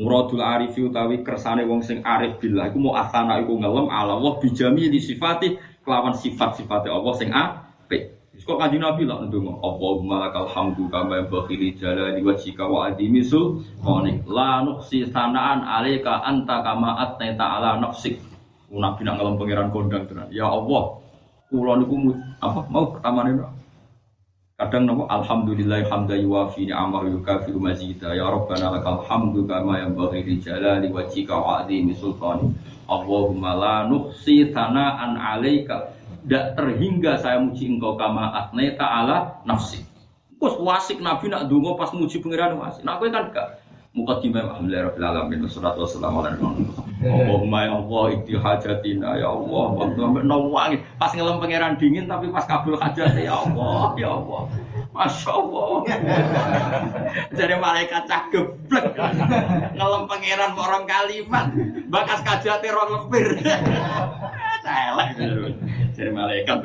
Muradul 0.00 0.40
arif 0.40 0.72
utawi 0.76 1.20
kersane 1.20 1.68
wong 1.68 1.84
sing 1.84 2.00
arif 2.00 2.40
bila 2.40 2.72
iku 2.72 2.80
mau 2.80 2.96
atana 2.96 3.40
iku 3.44 3.60
ngelem 3.60 3.92
ala 3.92 4.16
Allah 4.16 4.40
bijami 4.40 4.88
di 4.88 5.00
sifati 5.00 5.60
kelawan 5.84 6.16
sifat-sifate 6.16 6.88
Allah 6.88 7.12
sing 7.16 7.28
apik. 7.32 8.19
Kok 8.40 8.56
kanjeng 8.56 8.80
Nabi 8.80 9.04
lah 9.04 9.20
ndonga, 9.28 9.60
Allahumma 9.60 10.26
lakal 10.26 10.48
hamdu 10.48 10.88
kama 10.88 11.20
bakhili 11.28 11.76
jalali 11.76 12.24
wajhika 12.24 12.64
wa 12.64 12.88
adimi 12.88 13.20
sultanik. 13.20 14.24
La 14.24 14.64
nuqsi 14.64 15.04
sanaan 15.12 15.60
alaika 15.60 16.24
anta 16.24 16.64
kama 16.64 16.96
atnaita 17.04 17.60
ala 17.60 17.76
nafsik. 17.76 18.16
Nabi 18.72 19.04
nak 19.04 19.20
ngalem 19.20 19.36
pangeran 19.36 19.68
kondang. 19.68 20.08
Ya 20.32 20.48
Allah, 20.48 20.98
kula 21.52 21.76
niku 21.78 22.16
apa 22.40 22.64
mau 22.72 22.88
pertama 22.96 23.28
niku 23.28 23.44
Kadang 24.60 24.84
nopo 24.84 25.08
alhamdulillah 25.08 25.88
hamda 25.88 26.20
yuwafi 26.20 26.68
ni'amah 26.68 27.08
yukafiru 27.08 27.56
mazida 27.56 28.12
ya 28.12 28.28
rabbana 28.28 28.76
lakal 28.76 29.00
hamdu 29.08 29.48
kama 29.48 29.80
yanbaghi 29.80 30.20
li 30.20 30.36
jalali 30.36 30.92
wajhika 30.92 31.32
wa 31.32 31.64
azimi. 31.64 31.96
Allahumma 32.84 33.56
la 33.56 33.76
nuhsi 33.88 34.52
tana'an 34.52 35.16
'alaika. 35.16 35.99
Tidak 36.24 36.44
terhingga 36.56 37.16
saya 37.16 37.40
muji 37.40 37.68
engkau 37.68 37.96
kama 37.96 38.32
atneta 38.36 38.84
ala 38.84 39.40
nafsi. 39.48 39.82
Kus 40.40 40.56
wasik 40.56 41.00
Nabi 41.00 41.28
nak 41.28 41.48
dungo 41.52 41.76
pas 41.76 41.92
muji 41.92 42.20
pengiran 42.20 42.56
wasik. 42.60 42.84
Nak 42.84 43.00
kowe 43.00 43.08
kan 43.08 43.32
gak. 43.32 43.60
Mukaddimah 43.90 44.46
Alhamdulillah 44.46 44.94
Rabbil 44.94 45.02
Alamin 45.02 45.38
Wassalatu 45.50 45.82
wassalamu 45.82 46.22
ala 46.22 46.38
Allahumma 47.02 47.58
ya 47.66 47.74
Allah 47.74 48.04
Ikti 48.14 48.38
hajatina 48.38 49.18
ya 49.18 49.34
Allah. 49.34 49.66
Waktu 49.74 49.98
nawangi 50.30 50.78
Pas 50.94 51.10
ngelem 51.10 51.42
pangeran 51.42 51.74
dingin 51.74 52.06
Tapi 52.06 52.30
pas 52.30 52.46
kabul 52.46 52.78
hajat 52.78 53.18
ya 53.18 53.34
Allah 53.34 53.98
Ya 53.98 54.14
Allah. 54.14 54.46
Masya 54.94 55.30
Allah. 55.34 55.70
Jadi 57.34 57.54
malaikat 57.58 58.10
cah 58.10 58.22
geblek. 58.30 58.94
Ngelem 59.74 60.02
pangeran 60.06 60.50
orang 60.54 60.84
kalimat. 60.86 61.46
Bakas 61.90 62.22
kajatnya 62.26 62.74
orang 62.74 62.90
lempir 62.94 63.26
Celek 64.64 65.08
Jadi 65.96 66.10
malaikat 66.12 66.58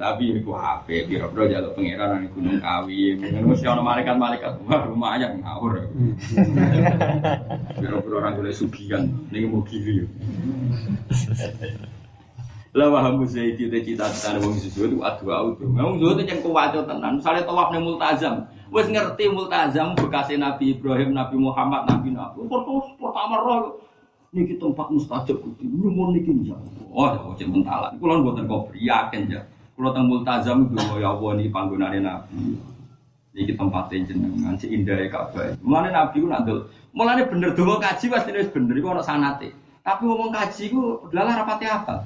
tapi 0.00 0.32
aku 0.40 0.56
HP, 0.56 1.12
biro-biro 1.12 1.44
jalur 1.44 1.76
pangeran 1.76 2.24
di 2.24 2.32
Gunung 2.32 2.56
Kawi. 2.56 3.20
Mungkin 3.20 3.52
mesti 3.52 3.68
orang 3.68 3.84
malaikat-malaikat, 3.84 4.52
wah 4.64 4.88
lumayan 4.88 5.44
ngawur. 5.44 5.92
Biro-biro 7.76 8.16
orang 8.16 8.40
boleh 8.40 8.48
sugihan, 8.56 9.04
ini 9.28 9.44
mau 9.44 9.60
kiri. 9.60 10.08
Lah 12.72 12.86
waham 12.88 13.26
Zaidi 13.28 13.66
itu 13.66 13.92
cita-cita 13.92 14.40
wong 14.40 14.56
susu 14.56 14.88
itu 14.88 14.96
adu 15.04 15.28
auto. 15.28 15.68
Wong 15.68 16.00
susu 16.00 16.22
itu 16.22 16.32
yang 16.32 16.40
kuat 16.40 16.72
tenan. 16.72 17.18
Misalnya 17.20 17.42
tawaf 17.44 17.68
nih 17.74 17.82
multazam, 17.82 18.46
wes 18.72 18.86
ngerti 18.88 19.26
multazam 19.26 19.92
bekasnya 19.98 20.48
Nabi 20.48 20.78
Ibrahim, 20.78 21.12
Nabi 21.12 21.36
Muhammad, 21.36 21.90
Nabi 21.90 22.14
Nabi. 22.14 22.46
Pertama 22.96 23.42
roh 23.42 23.89
niki 24.30 24.54
tempat 24.58 24.86
mustajab 24.90 25.38
kuti. 25.42 25.66
Nyumun 25.66 26.14
niki 26.14 26.32
ya. 26.46 26.56
Oh, 26.90 27.34
wajib 27.34 27.50
mentalan. 27.50 27.94
Kulo 27.98 28.22
mboten 28.22 28.46
kok 28.46 28.70
yakin 28.74 29.30
ya. 29.30 29.42
Kalau 29.80 29.96
teng 29.96 30.12
multazam 30.12 30.68
itu 30.68 31.00
ya 31.00 31.08
Allah 31.08 31.30
ini 31.40 31.48
panggonane 31.48 31.98
Nabi. 32.04 32.52
Iki 33.32 33.56
tempatnya 33.56 34.12
jenengan 34.12 34.52
si 34.60 34.68
indah 34.68 35.00
Ka'bah. 35.08 35.56
Mulane 35.64 35.88
Nabi 35.88 36.20
ku 36.20 36.28
nak 36.28 36.44
Mulane 36.92 37.24
bener 37.24 37.56
donga 37.56 37.80
kaji 37.80 38.12
pasti 38.12 38.34
wis 38.34 38.52
bener 38.52 38.76
iku 38.76 38.92
ana 38.92 39.00
sanate. 39.00 39.48
Tapi 39.80 40.02
ngomong 40.04 40.34
kaji 40.34 40.68
ku 40.68 41.00
adalah 41.08 41.40
rapati 41.40 41.64
apa? 41.64 41.96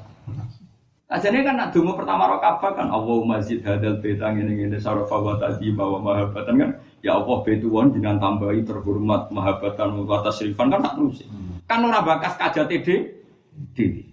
Ajane 1.11 1.43
kan 1.43 1.59
nak 1.59 1.75
donga 1.75 1.99
pertama 1.99 2.31
ro 2.31 2.39
Ka'bah 2.39 2.79
kan 2.79 2.87
Allahumma 2.87 3.43
zid 3.43 3.67
hadal 3.67 3.99
baita 3.99 4.31
ngene 4.31 4.55
ngene 4.55 4.79
sarafa 4.79 5.19
wa 5.19 5.35
tadi 5.35 5.75
bawa 5.75 5.99
mahabbatan 5.99 6.55
kan 6.55 6.71
ya 7.03 7.19
Allah 7.19 7.43
betuan 7.43 7.91
dengan 7.91 8.23
tambahi 8.23 8.63
terhormat 8.63 9.35
mahabbatan 9.35 9.99
wa 9.99 10.23
tasrifan 10.23 10.71
kan 10.71 10.79
tak 10.79 10.95
terus. 10.95 11.27
Kan 11.65 11.85
ora 11.85 12.05
bakas 12.05 12.37
kajate 12.37 12.77
dhewe. 12.85 14.05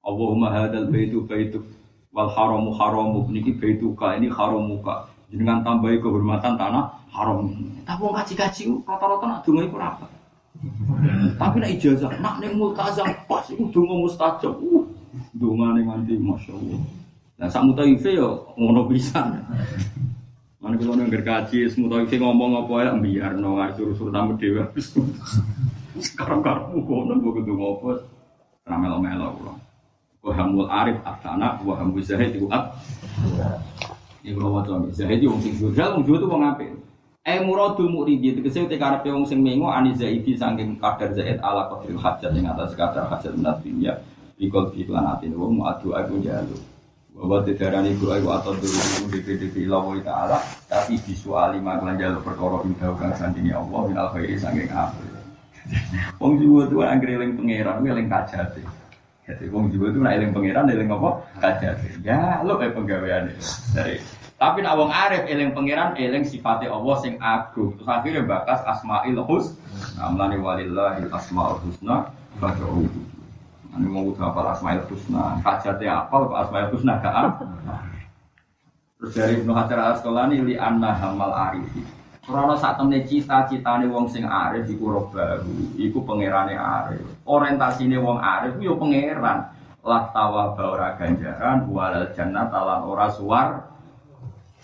Allahumma 0.00 0.48
hadal 0.48 0.88
baitu 0.88 1.26
baitu 1.26 1.58
wal 2.14 2.30
haramu 2.30 2.70
haramu. 2.74 3.26
Niki 3.28 3.58
baituka 3.58 4.16
ini 4.16 4.30
haramuka 4.30 5.10
dengan 5.30 5.62
tambahi 5.62 6.02
kehormatan 6.02 6.58
tanah 6.58 6.90
haram. 7.10 7.50
Tapi 7.86 8.00
wong 8.02 8.14
kaji-kaji 8.14 8.62
rata-rata 8.86 9.24
nak 9.26 9.40
donga 9.46 9.62
iku 9.66 9.76
apa. 9.78 10.06
Tapi 11.38 11.56
nak 11.62 11.70
ijazah 11.74 12.12
nak 12.18 12.42
ning 12.42 12.58
multazam 12.58 13.06
pas 13.26 13.46
iku 13.50 13.70
donga 13.70 13.94
mustajab. 13.98 14.54
Uh 14.58 14.86
dongane 15.34 15.82
nganti 15.86 16.14
masyaallah. 16.18 16.80
Nah 17.38 17.48
sak 17.50 17.66
mutaife 17.66 18.10
yo 18.14 18.50
ngono 18.54 18.86
pisan. 18.86 19.42
Mana 20.60 20.76
kalau 20.76 20.92
nengger 20.92 21.24
kaji, 21.24 21.72
semua 21.72 22.04
ngomong 22.04 22.68
apa 22.68 22.74
ya, 22.84 22.92
biar 22.92 23.32
no 23.32 23.56
suruh-suruh 23.56 24.12
tamu 24.12 24.36
dewa. 24.36 24.68
Sekarang 25.98 26.44
karmu 26.46 26.86
kono, 26.86 27.18
gue 27.18 27.42
ketemu 27.42 27.64
apa, 27.74 27.90
ramelo-melo 28.70 29.26
pulang. 29.34 29.58
Wahamul 30.22 30.68
arif 30.70 31.02
aftana, 31.02 31.58
wahamul 31.66 32.04
zahid 32.04 32.38
itu 32.38 32.46
at. 32.52 32.70
Ini 34.20 34.36
kalau 34.36 34.60
wajah 34.60 34.86
zahid 34.92 35.24
itu 35.24 35.34
sing 35.42 35.54
jujal, 35.58 35.96
wong 35.96 36.04
itu 36.06 36.28
wong 36.28 36.44
apik. 36.46 36.70
Eh 37.20 37.36
muradul 37.44 37.92
muridi 37.92 38.32
tegese 38.32 38.64
te 38.64 38.80
karepe 38.80 39.12
wong 39.12 39.28
sing 39.28 39.44
mengo 39.44 39.68
ani 39.68 39.92
zaidi 39.92 40.40
saking 40.40 40.80
kadar 40.80 41.12
zaid 41.12 41.36
ala 41.44 41.68
qadril 41.68 42.00
hajat 42.00 42.32
ing 42.32 42.48
atas 42.48 42.72
kadar 42.72 43.12
hajat 43.12 43.36
minat 43.36 43.60
dunya 43.60 43.92
bikol 44.40 44.72
iklan 44.72 45.04
atin 45.04 45.36
wong 45.36 45.60
adu 45.60 45.92
aku 45.92 46.16
jalu. 46.24 46.56
Bahwa 47.12 47.44
didarani 47.44 47.92
guru 48.00 48.16
ayu 48.16 48.28
atau 48.32 48.56
dulu 48.56 49.12
DPDP 49.12 49.68
ilawo 49.68 49.92
ta'ala 50.00 50.40
tapi 50.64 50.96
visuali 50.96 51.60
maklan 51.60 52.00
jalur 52.00 52.24
perkara 52.24 52.64
indah 52.64 52.88
kang 52.96 53.12
sandingi 53.12 53.52
Allah 53.52 53.80
minal 53.84 54.08
khairi 54.16 54.40
saking 54.40 54.72
apik. 54.72 55.09
Wong 56.22 56.42
jiwa 56.42 56.66
tuh 56.66 56.82
anggere 56.82 57.18
eling 57.20 57.38
pangeran, 57.38 57.86
eling 57.86 58.08
kajate. 58.10 58.62
Jadi 59.26 59.44
wong 59.52 59.70
jiwa 59.70 59.94
itu 59.94 59.98
nak 60.02 60.14
eling 60.18 60.30
pangeran, 60.34 60.66
eling 60.66 60.88
apa? 60.90 61.10
Kajar. 61.38 61.74
Ya, 62.02 62.42
lo 62.42 62.58
kayak 62.58 62.74
penggawean 62.74 63.30
Dari 63.76 64.02
tapi 64.40 64.64
nak 64.64 64.80
wong 64.80 64.88
arif 64.88 65.28
eling 65.28 65.52
pangeran, 65.52 65.92
eling 66.00 66.24
sifatnya 66.24 66.72
Allah 66.72 66.96
sing 67.04 67.20
agung. 67.20 67.76
Terus 67.76 67.88
akhirnya 67.92 68.24
bakas 68.24 68.64
asmaul 68.64 69.20
husna. 69.28 70.00
Amlani 70.00 70.40
walillahil 70.40 71.12
asmaul 71.12 71.60
husna. 71.60 72.08
Fad'uhu. 72.40 72.88
Ini 73.76 73.84
mau 73.84 74.08
udah 74.08 74.32
apa 74.32 74.56
asmaul 74.56 74.80
husna. 74.88 75.44
Kajatnya 75.44 76.08
apa? 76.08 76.16
Asmaul 76.40 76.72
husna 76.72 77.04
gak 77.04 77.36
Terus 78.96 79.12
dari 79.12 79.44
Ibnu 79.44 79.52
Hajar 79.52 79.76
al 79.76 80.00
Asqalani 80.00 80.40
li 80.40 80.56
anna 80.56 80.96
hamal 80.96 81.36
arifi. 81.36 81.84
Karena 82.30 82.54
saat 82.54 82.78
temen 82.78 83.02
cita-citane 83.02 83.90
wong 83.90 84.06
sing 84.06 84.22
arif 84.22 84.70
iku 84.70 84.86
roh 84.86 85.06
baru, 85.10 85.74
iku 85.74 85.98
pangerane 86.06 86.54
arif. 86.54 87.02
Orientasine 87.26 87.98
wong 87.98 88.22
arif 88.22 88.54
yo 88.62 88.78
pangeran. 88.78 89.50
Lah 89.82 90.12
tawa 90.14 90.54
ora 90.54 90.94
ganjaran 90.94 91.66
walal 91.66 92.14
jannah 92.14 92.46
talan 92.46 92.86
ora 92.86 93.10
suar. 93.10 93.48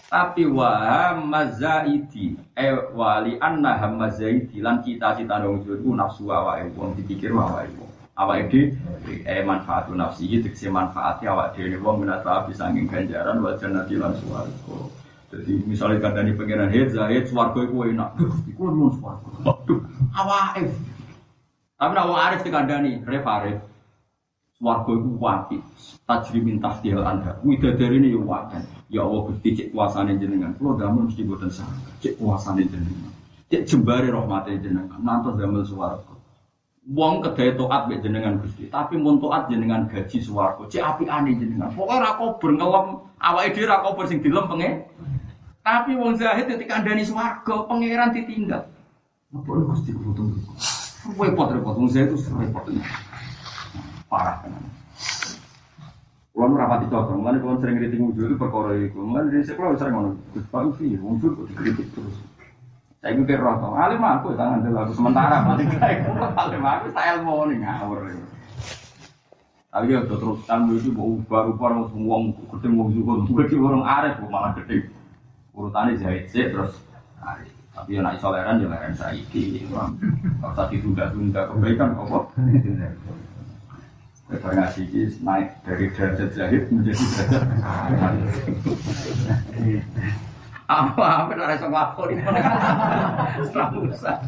Tapi 0.06 0.46
wa 0.46 1.10
mazaidi 1.18 2.38
e 2.54 2.68
wali 2.94 3.34
anna 3.42 3.74
hamazaidi 3.74 4.62
lan 4.62 4.86
cita-citane 4.86 5.50
wong 5.50 5.66
iku 5.66 5.90
nafsu 5.90 6.30
awake 6.30 6.70
wong 6.78 6.94
dipikir 6.94 7.34
awake 7.34 7.74
wong. 7.74 7.90
Awake 8.14 8.46
dhewe 8.48 9.26
e 9.26 9.42
manfaatu 9.42 9.98
nafsi 9.98 10.30
iki 10.30 10.46
tegese 10.46 10.70
manfaati 10.70 11.26
awake 11.26 11.58
dhewe 11.58 11.82
wong 11.82 12.06
menata 12.06 12.46
bisa 12.46 12.70
nging 12.70 12.86
ganjaran 12.86 13.42
wa 13.42 13.58
jannati 13.58 13.98
lan 13.98 14.14
suwarga. 14.14 14.78
Jadi 15.26 15.52
misalnya 15.66 15.98
kandani 15.98 16.38
pengiran 16.38 16.70
hit, 16.70 16.94
zahid, 16.94 17.26
suarga 17.26 17.66
itu 17.66 17.74
enak. 17.90 18.14
Iku 18.50 18.70
mau 18.70 18.94
suarga. 18.94 19.28
Waduh, 19.42 19.82
awaif. 20.14 20.70
Tapi 21.76 21.92
nak 21.92 22.06
wong 22.08 22.18
arif 22.18 22.40
dikandani, 22.46 23.02
ref 23.02 23.26
arif. 23.26 23.58
Suarga 24.56 24.92
itu 24.94 25.10
wati. 25.18 25.58
Tajri 26.06 26.38
minta 26.40 26.70
tahtil 26.72 27.02
anda. 27.02 27.36
Widadari 27.42 27.98
ini 27.98 28.14
ya 28.14 28.22
wakan. 28.22 28.62
Ya 28.86 29.02
Allah 29.02 29.20
gusti 29.28 29.52
cek 29.52 29.68
kuasane 29.74 30.16
jenengan. 30.16 30.54
Kalau 30.56 30.78
damel 30.78 31.10
mesti 31.10 31.26
buatan 31.26 31.50
sangka. 31.50 31.90
Cek 32.00 32.16
kuasane 32.16 32.62
jenengan. 32.64 33.12
Cek 33.50 33.66
jembari 33.66 34.08
rahmatnya 34.08 34.62
jenengan. 34.62 35.02
Nanti 35.02 35.34
damel 35.36 35.66
suarga. 35.66 36.16
Wong 36.86 37.18
kedai 37.18 37.58
toat 37.58 37.90
be 37.90 37.98
jenengan 37.98 38.38
gusti, 38.38 38.70
tapi 38.70 38.94
mun 38.94 39.18
toat 39.18 39.50
jenengan 39.50 39.90
gaji 39.90 40.22
suwargo, 40.22 40.70
cek 40.70 40.78
api 40.78 41.10
aneh 41.10 41.34
jenengan. 41.34 41.74
Pokoknya 41.74 42.14
rakober 42.14 42.54
ngelem, 42.54 42.86
awake 43.18 43.58
dhewe 43.58 43.66
rakober 43.66 44.06
sing 44.06 44.22
dilem 44.22 44.46
pengen. 44.46 44.86
Tapi 45.66 45.98
wong 45.98 46.14
zahid 46.14 46.46
ketika 46.46 46.78
andani 46.78 47.02
swarga, 47.02 47.66
pangeran 47.66 48.14
ditinggal. 48.14 48.70
Apa 49.34 49.50
lu 49.50 49.66
gusti 49.66 49.90
tunggu. 49.90 50.38
Repot 51.18 51.50
repot 51.50 51.74
wong 51.74 51.90
zahid 51.90 52.14
itu 52.14 52.22
repot. 52.38 52.70
Parah 54.06 54.46
kan. 54.46 54.54
Kulo 56.30 56.54
rapati 56.54 56.86
cocok, 56.86 57.18
mulane 57.18 57.42
kulo 57.42 57.58
sering 57.58 57.82
kritik 57.82 57.98
wujud 57.98 58.30
itu 58.30 58.36
perkara 58.38 58.78
iku. 58.78 59.02
Mulane 59.02 59.34
dari 59.34 59.42
sekolah 59.42 59.74
sering 59.74 59.94
ngono. 59.98 60.10
Pak 60.54 60.62
Ufi, 60.70 60.94
wujud 61.02 61.34
kok 61.34 61.46
dikritik 61.50 61.90
terus. 61.90 62.14
Saya 63.02 63.18
itu 63.18 63.26
kira 63.26 63.42
roto, 63.42 63.74
alim 63.74 64.02
aku 64.06 64.38
tangan 64.38 64.62
dulu 64.62 64.78
aku 64.86 64.92
sementara 64.94 65.42
paling 65.42 65.66
kayak 65.66 66.06
alim 66.14 66.62
aku 66.62 66.86
saya 66.94 67.18
ilmu 67.18 67.50
nih 67.50 67.56
ngawur. 67.66 67.98
Tapi 69.74 69.86
ya 69.90 70.00
terus 70.06 70.38
tamu 70.46 70.78
itu 70.78 70.94
baru 71.26 71.58
baru 71.58 71.90
semua 71.90 72.22
ketemu 72.54 72.82
juga, 72.94 73.12
gue 73.26 73.58
orang 73.58 73.84
arif 73.84 74.14
malah 74.30 74.54
gede 74.62 74.86
urutannya 75.56 75.96
jahit 75.96 76.28
sih 76.28 76.52
terus 76.52 76.76
hari 77.18 77.56
tapi 77.76 77.92
yang 77.92 78.08
naik 78.08 78.24
soleran 78.24 78.56
ya 78.56 78.72
leren 78.72 78.96
saiki. 78.96 79.68
Kalau 79.68 79.92
usah 80.48 80.64
ditunda-tunda. 80.72 81.44
Kebaikan 81.52 81.92
apa? 81.92 82.18
Kita 84.32 84.48
ngasih 84.48 84.86
naik 85.22 85.60
dari 85.62 85.86
derajat 85.92 86.30
jahit 86.32 86.72
menjadi 86.72 87.04
derajat. 87.04 87.44
Apa? 90.66 91.04
Apa 91.28 91.54
sama 91.60 91.92
aku 91.92 92.10
ini 92.10 92.26
selalu 93.54 93.92
usah 93.94 94.18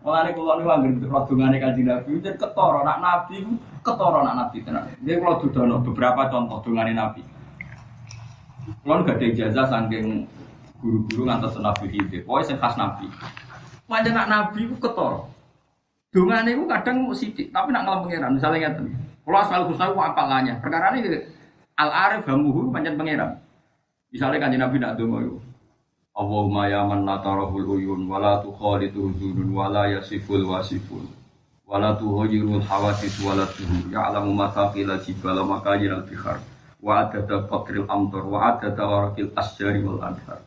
Mulane 0.00 0.36
kula 0.36 0.60
niku 0.60 0.68
anggere 0.72 1.08
rodongane 1.08 1.56
Kanjeng 1.60 1.88
Nabi. 1.88 2.20
Jadi 2.20 2.36
ketara 2.36 2.84
nak 2.84 3.00
nabi 3.00 3.40
ketara 3.80 4.20
nak 4.20 4.36
nabi 4.36 4.60
tenan. 4.60 4.88
Nggih 5.00 5.16
kula 5.16 5.40
dudono 5.40 5.80
beberapa 5.80 6.28
contoh 6.28 6.60
dongane 6.60 6.92
nabi. 6.92 7.24
Kalau 8.64 9.04
gak 9.04 9.20
ada 9.20 9.26
ijazah 9.28 9.66
saking 9.68 10.24
guru-guru 10.80 11.22
ngantos 11.28 11.56
Nabi 11.60 11.86
Khidir. 11.92 12.24
Pokoknya 12.24 12.44
sing 12.48 12.58
khas 12.60 12.74
Nabi. 12.76 13.06
Macam 13.88 14.12
nak 14.16 14.28
Nabi 14.28 14.60
itu 14.68 14.76
ketor. 14.80 15.28
Dungan 16.14 16.46
itu 16.46 16.64
kadang 16.70 17.10
sidik, 17.10 17.50
tapi 17.50 17.74
nak 17.74 17.84
ngalam 17.84 18.06
pangeran. 18.06 18.32
Misalnya 18.38 18.70
ngeten. 18.70 18.86
Kalau 19.24 19.38
asal 19.40 19.60
husna 19.66 19.90
itu 19.90 19.98
apalanya. 19.98 20.54
Perkara 20.62 20.94
ini 20.94 21.26
al 21.80 21.90
arif 21.90 22.24
hamuhu 22.28 22.70
panjang 22.70 22.96
pangeran. 22.96 23.40
Misalnya 24.14 24.38
kanjeng 24.38 24.62
Nabi 24.62 24.76
nak 24.78 24.94
dongo 24.94 25.18
itu. 25.20 25.36
Allahumma 26.14 26.70
ya 26.70 26.86
man 26.86 27.02
la 27.02 27.18
uyun 27.50 28.06
wala 28.06 28.38
tukhalitu 28.38 29.10
huzunun 29.10 29.50
wala 29.50 29.90
yasiful 29.90 30.46
wasifun 30.46 31.10
wala 31.66 31.98
tuhayyirul 31.98 32.62
hawadis 32.62 33.18
wala 33.18 33.42
tuhu 33.50 33.90
ya'lamu 33.90 34.30
mataqila 34.30 34.94
jibala 35.02 35.42
makajil 35.42 35.90
al-bihar 35.90 36.38
wa 36.84 37.08
adada 37.08 37.48
qatril 37.48 37.88
amtor 37.88 38.28
wa 38.28 38.52
adada 38.52 38.84
warakil 38.84 39.32
asyari 39.32 39.80
wal 39.80 40.04
anhar 40.04 40.44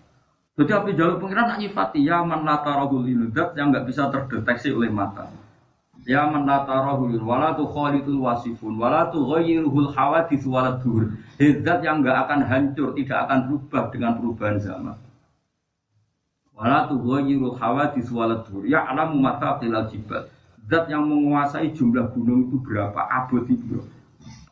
jadi 0.53 0.77
api 0.77 0.93
jalur 0.93 1.18
pengiran 1.18 1.49
nak 1.49 1.57
nyifati 1.57 2.05
ya 2.05 2.22
man 2.22 2.45
la 2.45 2.61
tarahul 2.61 3.09
inudat 3.09 3.57
yang 3.57 3.73
nggak 3.73 3.89
bisa 3.89 4.14
terdeteksi 4.14 4.69
oleh 4.69 4.93
mata 4.93 5.34
ya 6.05 6.30
man 6.30 6.45
la 6.45 6.61
tarahul 6.69 7.18
wala 7.18 7.57
tukhalitul 7.57 8.22
wasifun 8.22 8.77
wala 8.77 9.09
tuhayyirul 9.09 9.89
hawadis 9.97 10.45
wala 10.45 10.77
tuhu 10.77 11.09
Zat 11.38 11.85
yang 11.85 12.01
nggak 12.01 12.18
akan 12.26 12.39
hancur 12.45 12.97
tidak 12.97 13.30
akan 13.30 13.39
berubah 13.45 13.93
dengan 13.93 14.18
perubahan 14.18 14.57
zaman 14.57 14.97
Wala 16.57 16.89
tughayyiru 16.89 17.53
hawadis 17.53 18.09
waladur. 18.09 18.65
Ya 18.65 18.81
alamu 18.89 19.22
mata 19.22 19.61
tilal 19.61 19.85
jibal. 19.93 20.26
Zat 20.65 20.89
yang 20.89 21.05
menguasai 21.05 21.69
jumlah 21.77 22.09
gunung 22.18 22.49
itu 22.49 22.57
berapa, 22.65 22.97
abad 22.97 23.45
itu. 23.45 23.85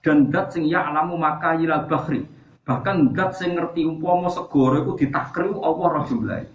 Dan 0.05 0.29
zat 0.29 0.53
sing 0.53 0.69
ya 0.69 0.85
alamu 0.85 1.17
maka 1.17 1.57
yilal 1.57 1.89
bahri. 1.89 2.29
Bahkan 2.61 3.17
zat 3.17 3.41
sing 3.41 3.57
ngerti 3.57 3.89
umpama 3.89 4.29
segoro 4.29 4.85
itu 4.85 4.93
ditakri 5.01 5.49
Allah 5.49 5.87
roh 5.89 6.05
jumlahnya. 6.05 6.45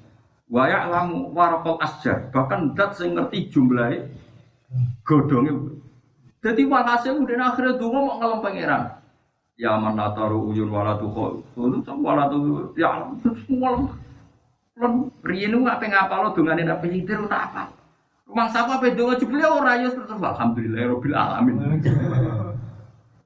Wa 0.46 0.70
ya 0.70 0.86
alamu 0.86 1.34
warakol 1.34 1.82
asjar. 1.82 2.30
Bahkan 2.30 2.78
zat 2.78 3.02
sing 3.02 3.18
ngerti 3.18 3.50
jumlahnya 3.50 4.06
godongnya. 5.02 5.74
Jadi 6.46 6.62
walhasil 6.62 7.18
udah 7.18 7.52
akhirnya 7.52 7.74
dulu 7.74 7.98
mau 8.06 8.16
ngelam 8.22 8.38
pangeran. 8.38 8.82
Ya 9.58 9.76
man 9.76 9.98
nataru 9.98 10.54
uyun 10.54 10.70
walatu 10.70 11.10
khol. 11.10 11.34
Walatu 12.00 12.70
ya 12.78 13.10
semua 13.20 13.90
Lan 14.80 15.12
riyen 15.20 15.60
apa 15.68 15.84
ngapa 15.84 16.24
lo 16.24 16.28
dongane 16.32 16.64
Nabi 16.64 16.88
Khidir 16.88 17.28
tak 17.28 17.52
apa. 17.52 17.68
Rumah 18.24 18.48
sapa 18.48 18.80
pe 18.80 18.96
donga 18.96 19.20
jebule 19.20 19.44
ora 19.44 19.76
ya 19.76 19.92
terus 19.92 20.08
alhamdulillah 20.08 20.88
rabbil 20.88 21.16
alamin. 21.18 21.56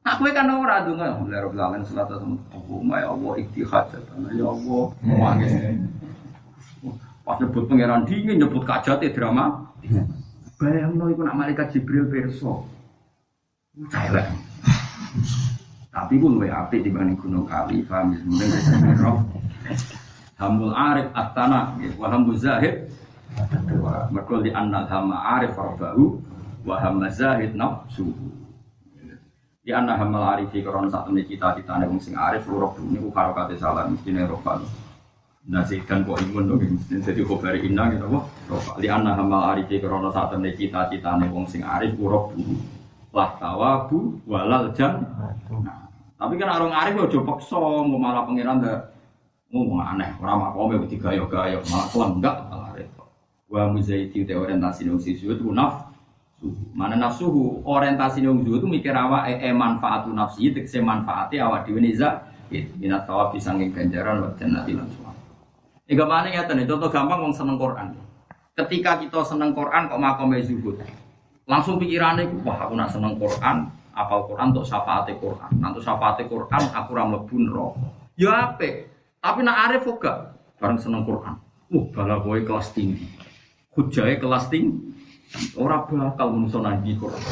Nah, 0.04 0.20
kowe 0.20 0.30
kan 0.36 0.52
ora 0.52 0.84
donga 0.84 1.16
alhamdulillah 1.16 1.42
rabbil 1.48 1.62
alamin 1.64 1.80
salatu 1.88 2.20
sama 2.20 2.96
ya 3.00 3.08
Allah 3.08 3.32
iktihad 3.40 3.88
ya 4.36 4.46
Allah 4.52 4.84
mangis. 5.00 5.52
Pas 7.24 7.40
nyebut 7.40 7.64
pangeran 7.64 8.04
dingin 8.04 8.36
nyebut 8.36 8.68
kajate 8.68 9.16
drama. 9.16 9.64
Bayangno 10.60 11.08
iku 11.08 11.24
nak 11.24 11.40
malaikat 11.40 11.72
Jibril 11.72 12.04
perso. 12.12 12.68
Celek. 13.88 14.28
Tapi 15.88 16.14
pun 16.20 16.36
luwih 16.36 16.52
apik 16.52 16.84
dibanding 16.84 17.16
Gunung 17.16 17.48
Kali, 17.48 17.80
paham 17.88 18.12
ya? 18.12 18.20
Mungkin 18.28 18.50
Hamul 20.34 20.74
arif 20.74 21.08
atana, 21.14 21.78
wa 21.94 22.06
hamul 22.10 22.34
zahid 22.34 22.90
di 24.42 24.50
annal 24.50 24.84
hama 24.90 25.16
arif 25.38 25.54
arbahu 25.54 26.18
wa 26.66 26.76
hamma 26.76 27.08
zahid 27.08 27.54
nafsu. 27.56 28.10
Di 29.64 29.72
anna 29.72 29.96
hamal 29.96 30.36
arifi 30.36 30.60
karena 30.60 30.92
saat 30.92 31.08
ini 31.08 31.24
cita-cita 31.24 31.80
nih 31.80 31.88
sing 31.96 32.12
arif 32.12 32.44
rob 32.44 32.76
ini 32.84 33.00
ku 33.00 33.08
harokate 33.08 33.56
salah 33.56 33.88
mesti 33.88 34.12
nih 34.12 34.28
rofa. 34.28 34.60
Nasi 35.48 35.80
kan 35.88 36.04
kok 36.04 36.20
imun 36.20 36.52
dong 36.52 36.60
mesti 36.60 37.00
jadi 37.00 37.24
khobari 37.24 37.64
inna 37.64 37.88
gitu 37.96 38.04
kok. 38.12 38.24
Rofa. 38.52 38.76
Di 38.76 38.92
anna 38.92 39.16
hamal 39.16 39.56
arifi 39.56 39.80
karena 39.80 40.12
saat 40.12 40.36
ini 40.36 40.52
cita-cita 40.52 41.16
nih 41.16 41.32
sing 41.48 41.64
arif 41.64 41.96
rob 41.96 42.36
lah 43.16 43.40
tawabu 43.40 44.20
walal 44.28 44.68
jan. 44.76 45.00
Nah, 45.48 45.88
tapi 46.20 46.36
kan 46.36 46.60
orang 46.60 46.76
arif 46.84 47.00
udah 47.00 47.24
paksa 47.24 47.56
mau 47.56 47.96
malah 47.96 48.28
pangeran 48.28 48.60
dah 48.60 48.92
ngomong 49.48 49.80
aneh, 49.80 50.12
orang 50.20 50.50
makome 50.50 50.82
tiga 50.92 51.14
yo 51.16 51.24
gayo 51.24 51.64
malah 51.72 51.88
kelenggak 51.88 52.36
malah 52.52 52.68
repot. 52.76 53.08
Wa 53.48 53.72
muzaiti 53.72 54.28
orientasi 54.28 54.84
nang 54.84 55.00
sisu 55.00 55.40
itu 55.40 55.48
naf 55.56 55.83
mana 56.76 56.98
nafsuhu 56.98 57.64
orientasi 57.64 58.24
nang 58.24 58.44
itu 58.44 58.66
mikir 58.66 58.92
awak 58.92 59.30
e, 59.30 59.48
e 59.48 59.50
manfaatu 59.52 60.12
nafsi 60.12 60.52
tegese 60.52 60.82
manfaati 60.82 61.40
awak 61.40 61.64
dhewe 61.64 61.80
niza 61.80 62.24
minat 62.78 63.08
tawab 63.08 63.34
disanging 63.34 63.74
ganjaran 63.74 64.22
wa 64.22 64.30
jannati 64.38 64.76
lan 64.76 64.86
suwarga. 64.94 66.04
Mana 66.06 66.28
ya 66.30 66.46
contoh 66.46 66.88
gampang 66.92 67.20
wong 67.24 67.34
seneng 67.34 67.56
Quran. 67.58 67.96
Ketika 68.54 69.02
kita 69.02 69.26
seneng 69.26 69.50
Quran 69.50 69.90
kok 69.90 69.98
makome 69.98 70.38
zuhud. 70.38 70.78
Langsung 71.44 71.76
pikirannya, 71.76 72.40
wah 72.46 72.56
aku 72.64 72.72
nak 72.72 72.88
seneng 72.88 73.20
Quran, 73.20 73.68
apal 73.92 74.24
Quran 74.24 74.54
untuk 74.56 74.64
syafaat 74.64 75.10
Quran. 75.12 75.50
Nanti 75.60 75.82
syafaat 75.84 76.22
Quran 76.24 76.62
aku 76.72 76.90
ram 76.96 77.12
mlebu 77.12 77.36
neraka. 77.36 77.84
Ya 78.16 78.32
apik. 78.48 78.88
Tapi 79.20 79.40
nak 79.44 79.58
arif 79.68 79.84
juga 79.84 80.38
bareng 80.56 80.78
seneng 80.80 81.04
Quran. 81.04 81.36
Uh, 81.68 81.84
bala 81.90 82.22
kowe 82.22 82.38
kelas 82.38 82.72
tinggi. 82.72 83.04
Hujai 83.74 84.22
kelas 84.22 84.48
tinggi. 84.48 84.93
Orang 85.58 85.90
bakal 85.90 86.26
manusia 86.30 86.60
nanti 86.62 86.94
Quran. 86.94 87.22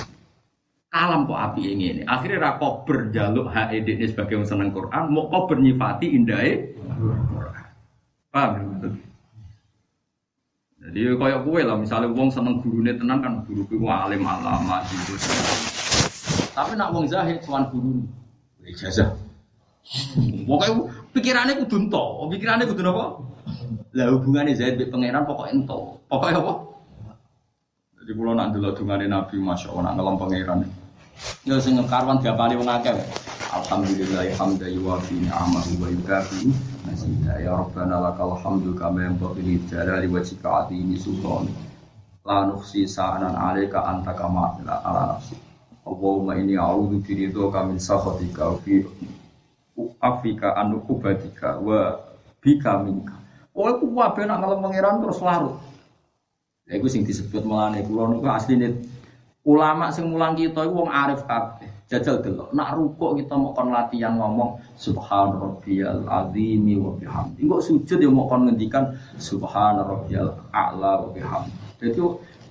Kalam 0.92 1.24
kok 1.24 1.40
api 1.40 1.62
ini. 1.72 2.04
Akhirnya 2.04 2.52
rakok 2.52 2.84
berjaluk 2.84 3.48
HED 3.48 3.86
ini 3.88 4.06
sebagai 4.10 4.44
seneng 4.44 4.74
Quran. 4.74 5.08
Mau 5.08 5.30
kau 5.32 5.48
bernyifati 5.48 6.12
Quran. 6.12 7.64
Paham? 8.32 8.80
Jadi 10.82 11.14
kayak 11.14 11.46
kue 11.46 11.62
lah, 11.62 11.78
misalnya 11.78 12.10
wong 12.10 12.26
seneng 12.26 12.58
gurunya 12.58 12.90
tenang 12.98 13.22
kan 13.22 13.46
guru 13.46 13.62
ku 13.70 13.86
alim 13.86 14.26
alama 14.26 14.82
gitu. 14.90 15.14
Tapi 16.52 16.74
nak 16.74 16.90
wong 16.90 17.06
zahid 17.06 17.38
sowan 17.46 17.70
guru 17.70 18.02
ijazah. 18.66 19.14
Pikirannya 21.12 21.54
kudu 21.62 21.76
ento, 21.86 22.26
pikirannya 22.34 22.66
kudu 22.66 22.82
apa? 22.82 23.06
Lah 23.92 24.06
hubungannya 24.16 24.56
Zaid 24.56 24.80
be 24.80 24.88
pangeran 24.88 25.28
pokoknya 25.28 25.52
ento. 25.62 26.00
Pokoknya 26.08 26.40
apa? 26.40 26.52
Jadi 28.02 28.18
kalau 28.18 28.34
nak 28.34 28.50
dulu 28.50 28.74
hubungannya 28.74 29.14
Nabi 29.14 29.38
Masya 29.38 29.70
Allah 29.70 29.82
nak 29.86 29.94
ngelam 29.94 30.14
pangeran. 30.18 30.58
Ya 31.46 31.54
sing 31.62 31.78
karwan 31.86 32.18
diapali 32.18 32.58
wong 32.58 32.66
akeh. 32.66 32.98
Alhamdulillah 33.54 34.26
hamda 34.34 34.66
yuwafi 34.66 35.22
ni'amahu 35.22 35.78
wa 35.78 35.86
yukafi 35.86 36.50
masida 36.82 37.38
ya 37.38 37.54
rabbana 37.54 38.02
lakal 38.02 38.34
hamdu 38.42 38.74
kama 38.74 39.06
yanbaghi 39.06 39.46
li 39.46 39.54
jalali 39.70 40.10
wajhika 40.10 40.66
atini 40.66 40.98
sultan 40.98 41.46
la 42.26 42.50
nukhsi 42.50 42.90
sa'anan 42.90 43.38
'alaika 43.38 43.86
anta 43.86 44.18
kama 44.18 44.58
ala 44.66 45.14
nafsi 45.14 45.38
Allahumma 45.86 46.42
inni 46.42 46.58
a'udzu 46.58 47.06
bi 47.06 47.12
ridhoka 47.14 47.62
min 47.70 47.78
sakhatika 47.78 48.58
fi 48.66 48.82
afika 50.02 50.58
anu 50.58 50.82
kubatika 50.82 51.54
wa 51.62 52.02
bika 52.42 52.82
minka. 52.82 53.14
Oh, 53.54 53.70
aku 53.70 53.94
wabe 53.94 54.26
nak 54.26 54.42
ngalem 54.42 54.58
pangeran 54.58 54.98
terus 55.06 55.22
larut. 55.22 55.54
Ya 56.72 56.80
iku 56.80 56.88
sing 56.88 57.04
disebut 57.04 57.44
melane 57.44 57.84
kula 57.84 58.08
niku 58.08 58.24
asline 58.32 58.80
ulama 59.44 59.92
sing 59.92 60.08
mulang 60.08 60.32
kita 60.32 60.64
iku 60.64 60.88
wong 60.88 60.88
arif 60.88 61.20
kabeh. 61.28 61.68
Jajal 61.92 62.24
delok. 62.24 62.48
Nak 62.56 62.72
rukuk 62.80 63.20
kita 63.20 63.36
mau 63.36 63.52
kon 63.52 63.68
latihan 63.68 64.16
ngomong 64.16 64.56
subhan 64.80 65.36
rabbiyal 65.36 66.08
azimi 66.08 66.80
wa 66.80 66.96
bihamdi. 66.96 67.44
Engko 67.44 67.60
sujud 67.60 68.00
ya 68.00 68.08
mau 68.08 68.24
kon 68.24 68.48
ngendikan 68.48 68.96
subhan 69.20 69.84
rabbiyal 69.84 70.32
a'la 70.48 71.04
wa 71.04 71.12
bihamdi. 71.12 71.52
Jadi 71.84 72.00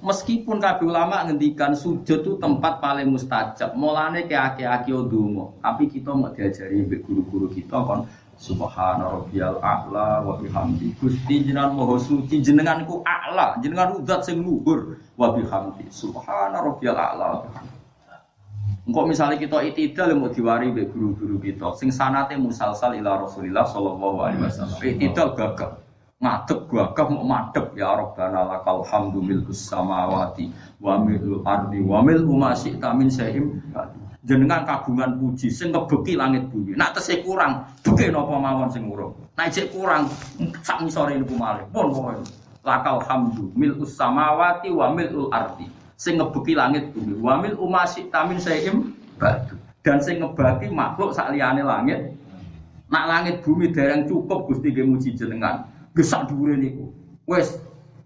meskipun 0.05 0.57
kabeh 0.57 0.85
ulama 0.85 1.25
ngendikan 1.25 1.73
sujud 1.77 2.21
itu 2.21 2.31
tempat 2.37 2.77
paling 2.77 3.09
mustajab 3.09 3.77
mulane 3.77 4.25
ke 4.25 4.33
aki-aki 4.33 4.93
ndonga 4.93 5.61
tapi 5.61 5.89
kita 5.89 6.13
mau 6.13 6.33
diajari 6.33 6.81
mbek 6.85 7.05
guru-guru 7.05 7.49
kita 7.53 7.77
kon 7.85 8.09
subhana 8.41 9.05
rabbiyal 9.05 9.61
a'la 9.61 10.25
wa 10.25 10.33
bihamdi. 10.41 10.97
Gusti 10.97 11.45
jenengan 11.45 11.77
maha 11.77 12.01
suci 12.01 12.41
jenengan 12.41 12.81
ku 12.89 13.05
a'la. 13.05 13.61
Jenengan 13.61 14.01
zat 14.01 14.25
sing 14.25 14.41
luhur. 14.41 14.97
Wa 15.13 15.37
bihamdi. 15.37 15.85
Subhana 15.93 16.57
rabbiyal 16.57 16.97
a'la 16.97 17.25
wa 17.37 17.39
bihamdi. 17.45 17.77
Engkau 18.81 19.05
misalnya 19.05 19.37
kita 19.37 19.61
itidal 19.61 20.17
mau 20.17 20.33
diwari 20.33 20.73
be 20.73 20.89
guru-guru 20.89 21.37
kita, 21.37 21.69
sing 21.77 21.93
sanate 21.93 22.33
musalsal 22.33 22.97
ila 22.97 23.29
Rasulillah 23.29 23.61
sallallahu 23.61 24.17
alaihi 24.25 24.41
wasallam. 24.41 24.77
Itidal 24.81 25.37
gagah. 25.37 25.77
Ngadep 26.17 26.65
gagah 26.65 27.07
mau 27.13 27.21
madep. 27.21 27.77
Ya 27.77 27.93
Rabbana 27.93 28.41
lakal 28.41 28.81
hamdu 28.89 29.21
milkus 29.21 29.69
samawati 29.69 30.49
wa 30.81 30.97
milul 30.97 31.45
ardi 31.45 31.77
wa 31.85 32.01
mil 32.01 32.25
umasi 32.25 32.73
tamin 32.81 33.05
sehim 33.05 33.61
jenengan 34.21 34.61
kagungan 34.69 35.17
puji 35.17 35.49
sing 35.49 35.73
ngebeki 35.73 36.13
langit 36.13 36.45
bumi. 36.53 36.77
Nak 36.77 36.97
tesih 36.97 37.25
kurang 37.25 37.65
beki 37.81 38.13
napa 38.13 38.37
mawon 38.37 38.69
sing 38.69 38.85
urung? 38.85 39.17
Nek 39.33 39.49
cek 39.49 39.73
kurang 39.73 40.05
sak 40.61 40.85
misore 40.85 41.17
niku 41.17 41.33
malih. 41.33 41.65
Pun 41.73 41.89
pokoke 41.89 42.21
lakal 42.61 43.01
hamdu 43.01 43.49
milkus 43.57 43.97
samawati 43.97 44.69
wa 44.69 44.93
milul 44.93 45.33
ardi. 45.33 45.65
Sing 45.97 46.21
ngebeki 46.21 46.53
langit 46.53 46.93
bumi. 46.93 47.17
Wa 47.17 47.41
mil 47.41 47.57
umasi 47.57 48.09
tamin 48.13 48.37
sehim 48.37 48.93
dan 49.81 49.97
sing 49.97 50.21
ngebaki 50.21 50.69
makhluk 50.69 51.17
sak 51.17 51.33
liyane 51.33 51.65
langit. 51.65 52.13
Nak 52.93 53.05
langit 53.09 53.35
bumi 53.41 53.73
dereng 53.73 54.05
cukup 54.05 54.45
Gusti 54.45 54.69
ge 54.69 54.85
muji 54.85 55.17
jenengan. 55.17 55.65
Gesak 55.97 56.29
dhuwure 56.29 56.53
niku. 56.61 56.93
Wis 57.25 57.57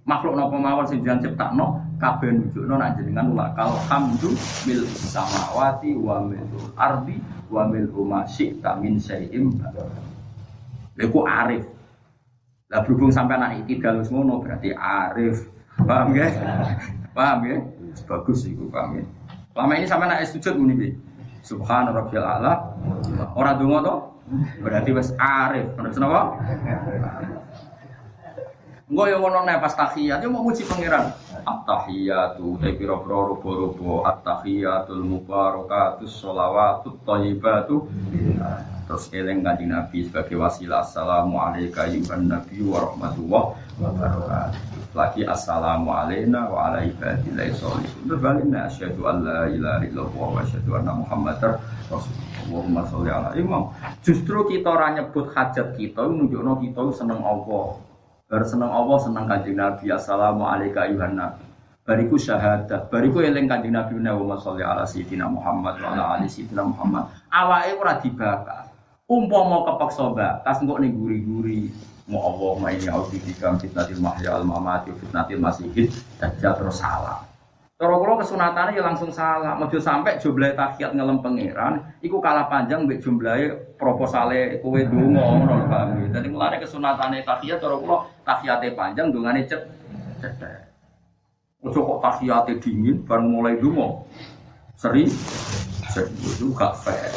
makhluk 0.07 0.39
napa 0.39 0.55
mawon 0.55 0.87
sing 0.87 1.03
jenengan 1.03 1.27
ciptakno 1.27 1.84
kabeh 1.95 2.31
nunjukno 2.31 2.75
nak 2.75 2.99
jenengan 2.99 3.31
lakal 3.33 3.75
hamdu 3.87 4.35
mil 4.67 4.83
samawati 4.87 5.95
wa 5.95 6.23
mil 6.23 6.43
ardi 6.75 7.17
wa 7.47 7.67
mil 7.67 7.87
ma 8.03 8.27
syi'ta 8.27 8.77
min 8.79 8.99
syai'in 8.99 9.51
Lha 10.95 11.07
arif. 11.43 11.63
Lah 12.71 12.81
berhubung 12.81 13.11
sampai 13.11 13.35
anak 13.35 13.51
iki 13.67 13.83
dalus 13.83 14.07
ngono 14.07 14.39
berarti 14.39 14.71
arif. 14.71 15.43
Paham 15.83 16.15
ya? 16.15 16.31
Paham 17.11 17.39
ya? 17.43 17.57
Bagus 18.07 18.47
iku 18.47 18.71
paham 18.71 19.03
ya. 19.03 19.03
Lama 19.55 19.73
ini 19.75 19.87
sampai 19.87 20.07
anak 20.07 20.27
sujud 20.31 20.55
muni 20.55 20.95
Subhan 21.45 21.91
rabbil 21.93 22.23
a'la. 22.23 22.73
Ora 23.37 23.53
donga 23.59 23.79
to? 23.85 23.95
Berarti 24.63 24.89
wis 24.95 25.11
arif. 25.19 25.67
Terus 25.75 25.99
napa? 25.99 26.41
Engko 28.85 29.03
yo 29.09 29.17
ngono 29.21 29.45
nek 29.45 29.61
pas 29.61 29.73
tahiyat 29.75 30.23
yo 30.23 30.31
mau 30.31 30.45
muji 30.47 30.65
pangeran. 30.65 31.11
At-tahiyatu 31.65 32.61
te 32.61 32.77
pira-pira 32.77 33.25
rupa-rupa 33.25 34.05
at-tahiyatul 34.13 35.01
mubarakatus 35.01 36.13
sholawatut 36.13 37.01
thayyibatu. 37.01 37.89
Terus 38.85 39.09
eling 39.09 39.41
kanjeng 39.41 39.73
Nabi 39.73 40.05
sebagai 40.05 40.37
wasilah 40.37 40.85
assalamu 40.85 41.41
alayka 41.41 41.89
ayyuhan 41.89 42.29
nabi 42.29 42.61
wa 42.61 42.85
rahmatullah 42.85 43.43
wa 43.81 43.89
barakatuh. 43.97 44.61
Lagi 44.93 45.25
assalamu 45.25 45.89
alayna 45.89 46.53
wa 46.53 46.69
ala 46.69 46.85
ibadillahi 46.85 47.57
sholihin. 47.57 48.13
Berbaliknya 48.13 48.69
asyhadu 48.69 49.01
an 49.09 49.25
la 49.25 49.49
ilaha 49.49 49.81
illallah 49.89 50.21
wa 50.21 50.37
asyhadu 50.45 50.69
anna 50.69 50.93
muhammadar 51.01 51.57
rasulullah. 51.89 52.45
Allahumma 52.45 52.81
sholli 52.93 53.09
ala 53.09 53.33
imam. 53.33 53.73
Justru 54.05 54.45
kita 54.53 54.69
ora 54.69 54.93
nyebut 54.93 55.33
hajat 55.33 55.73
kita 55.81 56.05
nunjukno 56.05 56.61
kita 56.61 56.93
seneng 56.93 57.25
Allah. 57.25 57.81
Bar 58.29 58.41
seneng 58.45 58.69
Allah 58.69 58.97
seneng 59.01 59.25
kanjeng 59.25 59.57
Nabi. 59.57 59.89
Assalamualaikum 59.89 60.77
ayuhan 60.77 61.17
Nabi. 61.17 61.44
Bariku 61.85 62.17
syahadat, 62.17 62.89
bariku 62.89 63.21
eling 63.21 63.45
kanjeng 63.45 63.69
Nabi 63.69 64.01
Muhammad 64.01 64.41
sholli 64.41 64.65
ala 64.65 64.89
sayyidina 64.89 65.29
Muhammad 65.29 65.77
wa 65.77 65.93
ala 65.93 66.03
ali 66.17 66.25
sayyidina 66.25 66.65
Muhammad. 66.65 67.13
Awake 67.29 67.77
ora 67.77 67.93
dibakar. 68.01 68.73
Umpama 69.05 69.61
kepeksa 69.69 70.09
bakas 70.17 70.65
engko 70.65 70.81
ning 70.81 70.97
guri-guri 70.97 71.69
mau 72.09 72.25
Allah 72.25 72.53
ma 72.57 72.73
ini 72.73 72.89
audibika 72.89 73.53
fitnatil 73.61 74.01
mahya 74.01 74.33
al 74.33 74.49
mamati 74.49 74.89
fitnatil 74.97 75.37
masihid 75.37 75.93
dajjal 76.17 76.57
terus 76.57 76.81
salah. 76.81 77.21
Cara 77.77 78.01
kula 78.01 78.17
kesunatannya 78.17 78.81
ya 78.81 78.81
langsung 78.81 79.13
salah. 79.13 79.53
Mojo 79.53 79.77
sampai 79.77 80.17
jumlah 80.17 80.57
tahiyat 80.57 80.97
ngelem 80.97 81.21
pangeran, 81.21 81.85
iku 82.01 82.17
kalah 82.17 82.49
panjang 82.49 82.89
mbek 82.89 82.97
jumlahe 82.97 83.77
proposale 83.77 84.57
kowe 84.57 84.81
donga 84.81 85.21
ngono 85.21 85.69
paham. 85.69 86.01
Dadi 86.09 86.33
mulane 86.33 86.57
kesunatane 86.57 87.21
tahiyat 87.21 87.61
cara 87.61 87.77
kula 87.77 88.09
panjang 88.73 89.13
dongane 89.13 89.45
cet 89.45 89.69
cetek. 90.17 90.64
Ojo 91.65 91.79
kok 91.81 91.99
tahiyate 92.05 92.61
dingin 92.61 93.01
baru 93.01 93.25
mulai 93.25 93.57
donga. 93.57 94.05
Seri 94.77 95.09
itu 95.09 96.45
gak 96.53 96.77
fair. 96.85 97.09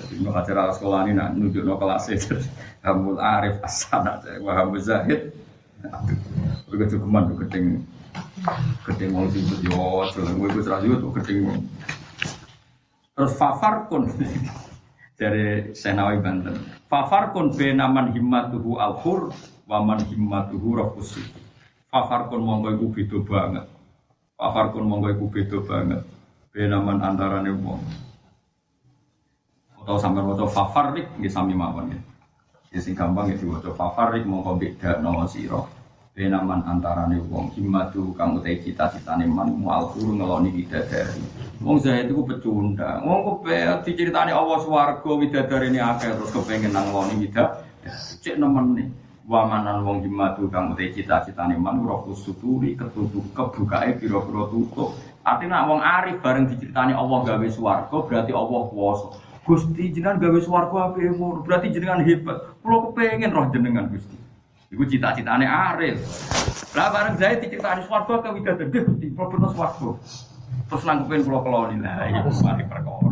Jadi 0.00 0.14
mau 0.24 0.32
acara 0.32 0.72
sekolah 0.72 1.04
ini 1.04 1.12
nak 1.18 1.36
nunjuk 1.36 1.60
no 1.60 1.76
kelas 1.76 2.08
itu. 2.08 2.38
Hamul 2.80 3.20
Arif 3.20 3.60
Asana, 3.60 4.24
Wahab 4.40 4.72
Zahid. 4.80 5.36
Begitu 6.70 6.96
keman, 6.96 7.28
begitu 7.34 7.84
Gedeng 8.88 9.10
wong 9.14 9.26
sibuk 9.30 9.60
yo 9.62 10.02
jalan 10.10 10.34
gue 10.34 10.48
gue 10.50 10.62
serasi 10.66 10.90
itu 10.90 11.08
gedeng 11.14 11.62
Terus 13.14 13.32
fafar 13.38 13.86
kun 13.86 14.10
dari 15.20 15.70
Senawi 15.76 16.18
Banten. 16.18 16.58
Fafar 16.90 17.30
kun 17.30 17.54
benaman 17.54 18.10
himmatuhu 18.10 18.82
alhur 18.82 19.30
waman 19.70 20.02
himmatuhu 20.10 20.80
rafusi. 20.80 21.22
Fafar 21.92 22.32
kun 22.32 22.40
monggo 22.40 22.72
iku 22.72 22.88
beda 22.88 23.18
banget. 23.20 23.66
Fafar 24.40 24.72
kun 24.72 24.88
monggo 24.88 25.12
iku 25.12 25.28
beda 25.28 25.58
banget. 25.60 26.00
Benaman 26.48 27.04
antarane 27.04 27.52
wong. 27.52 27.84
Atau 29.76 30.00
sampai 30.00 30.24
waca 30.24 30.48
fafarik 30.48 31.04
nggih 31.20 31.28
sami 31.28 31.52
mawon 31.52 31.92
ya. 31.92 32.00
Ya 32.72 32.80
sing 32.80 32.96
gampang 32.96 33.28
ya 33.28 33.36
diwaca 33.36 33.76
fafarik 33.76 34.24
monggo 34.24 34.56
beda 34.56 35.04
no 35.04 35.28
sira 35.28 35.60
benaman 36.12 36.60
antarane 36.68 37.16
wong 37.32 37.56
himmatu 37.56 38.12
kang 38.12 38.36
utai 38.36 38.60
cita-citane 38.60 39.24
man 39.24 39.48
mual 39.48 39.96
guru 39.96 40.20
ngeloni 40.20 40.52
bidadari 40.52 41.24
wong 41.56 41.80
saya 41.80 42.04
itu 42.04 42.20
pecundang 42.20 43.00
wong 43.00 43.20
kepe 43.24 43.88
diceritani 43.88 44.28
Allah 44.28 44.60
swarga 44.60 45.08
bidadari 45.08 45.72
ini 45.72 45.80
akeh 45.80 46.12
terus 46.12 46.28
kepengen 46.28 46.76
nang 46.76 46.92
ngeloni 46.92 47.16
bidadari 47.16 47.64
cek 48.20 48.36
nemen 48.36 48.66
nih 48.76 48.88
wamanan 49.28 49.86
wong 49.86 50.02
himmatu 50.02 50.50
kang 50.50 50.74
utai 50.74 50.90
cita-citane 50.90 51.54
man 51.54 51.78
rohus 51.82 52.26
suturi 52.26 52.74
ketutup 52.74 53.22
kebukae 53.34 53.94
pira-pira 53.94 54.50
tutup 54.50 54.98
artinya 55.22 55.62
wong 55.70 55.78
arif 55.78 56.18
bareng 56.18 56.50
diceritani 56.50 56.90
Allah 56.90 57.18
gawe 57.22 57.46
swarga 57.46 57.96
berarti 58.02 58.34
Allah 58.34 58.60
kuwasa 58.66 59.08
Gusti 59.42 59.90
jenengan 59.94 60.18
gawe 60.18 60.38
swarga 60.42 60.90
apik 60.90 61.14
berarti 61.46 61.70
jenengan 61.70 62.02
hebat 62.02 62.58
kula 62.62 62.90
kepengen 62.90 63.30
roh 63.30 63.46
jenengan 63.54 63.86
Gusti 63.86 64.22
Iku 64.72 64.88
cita-citane 64.88 65.44
Arif. 65.44 66.00
Lah 66.72 66.88
bareng 66.88 67.20
Zaid 67.20 67.44
diceritani 67.44 67.84
swarga 67.84 68.24
ke 68.24 68.28
widadari 68.32 68.72
Gusti, 68.72 69.12
problem 69.12 69.52
swarga. 69.52 70.00
Terus 70.72 70.82
langkupin 70.88 71.20
kula 71.28 71.44
keloni 71.44 71.76
lah 71.84 72.08
iki 72.08 72.40
mari 72.40 72.64
perkara. 72.64 73.11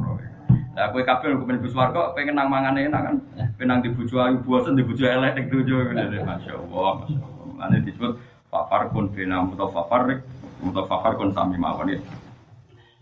Lah 0.79 0.95
kowe 0.95 1.03
kabeh 1.03 1.35
kepen 1.35 1.59
bus 1.59 1.75
swarga 1.75 2.15
pengen 2.15 2.39
nang 2.39 2.47
mangan 2.47 2.79
enak 2.79 3.01
kan. 3.03 3.17
Penang 3.59 3.83
di 3.83 3.91
bojo 3.91 4.23
ayu 4.23 4.39
bosen 4.47 4.79
di 4.79 4.87
bojo 4.87 5.03
elek 5.03 5.35
ning 5.35 5.47
dojo 5.51 5.75
ngene. 5.91 6.23
Masyaallah, 6.23 6.93
masyaallah. 7.03 7.65
Ane 7.67 7.77
disebut 7.83 8.13
fafar 8.49 8.89
kun 8.95 9.11
bina 9.11 9.43
mutafafar 9.43 10.23
mutafafar 10.63 11.13
kun 11.19 11.35
sami 11.35 11.59
mawon 11.59 11.91
ya. 11.91 11.99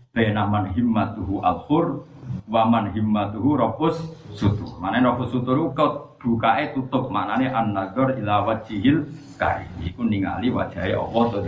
Bena 0.09 0.49
man 0.49 0.73
himmatuhu 0.73 1.45
al-khur 1.45 2.09
wa 2.49 2.65
man 2.65 2.89
himmatuhu 2.89 3.53
rafus 3.53 4.01
sutur. 4.33 4.81
Mane 4.81 5.05
rafus 5.05 5.29
sutur 5.29 5.69
kau 5.77 6.17
bukae 6.19 6.73
tutup 6.75 7.07
maknane 7.13 7.47
an-nazar 7.47 8.17
ila 8.19 8.43
wajhil 8.49 9.07
karim 9.39 9.71
iku 9.79 10.03
ningali 10.03 10.51
wajahe 10.51 10.91
Allah 10.97 11.23
to 11.31 11.39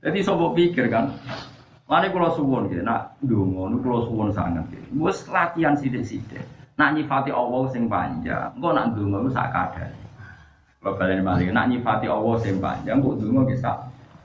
Jadi 0.00 0.18
sobo 0.24 0.56
pikir 0.56 0.88
kan 0.88 1.12
Lani 1.90 2.06
kula 2.14 2.30
suwun 2.38 2.70
gitu, 2.70 2.86
nak 2.86 3.18
donga 3.18 3.74
niku 3.74 3.82
kula 3.82 3.98
suwun 4.06 4.30
sangat 4.30 4.62
gitu. 4.70 4.86
Wis 4.94 5.26
latihan 5.26 5.74
sithik-sithik. 5.74 6.46
Nak 6.78 6.94
nyifati 6.94 7.34
Allah 7.34 7.66
sing 7.74 7.90
panjang, 7.90 8.54
engko 8.54 8.70
nak 8.70 8.94
donga 8.94 9.26
ku 9.26 9.30
sak 9.34 9.50
kadare. 9.50 9.90
Kula 10.78 10.94
baleni 10.94 11.22
malih, 11.26 11.50
nak 11.50 11.66
nyifati 11.66 12.06
Allah 12.06 12.38
sing 12.38 12.62
panjang, 12.62 13.02
kok 13.02 13.18
donga 13.18 13.42
ki 13.50 13.56
sak 13.58 13.76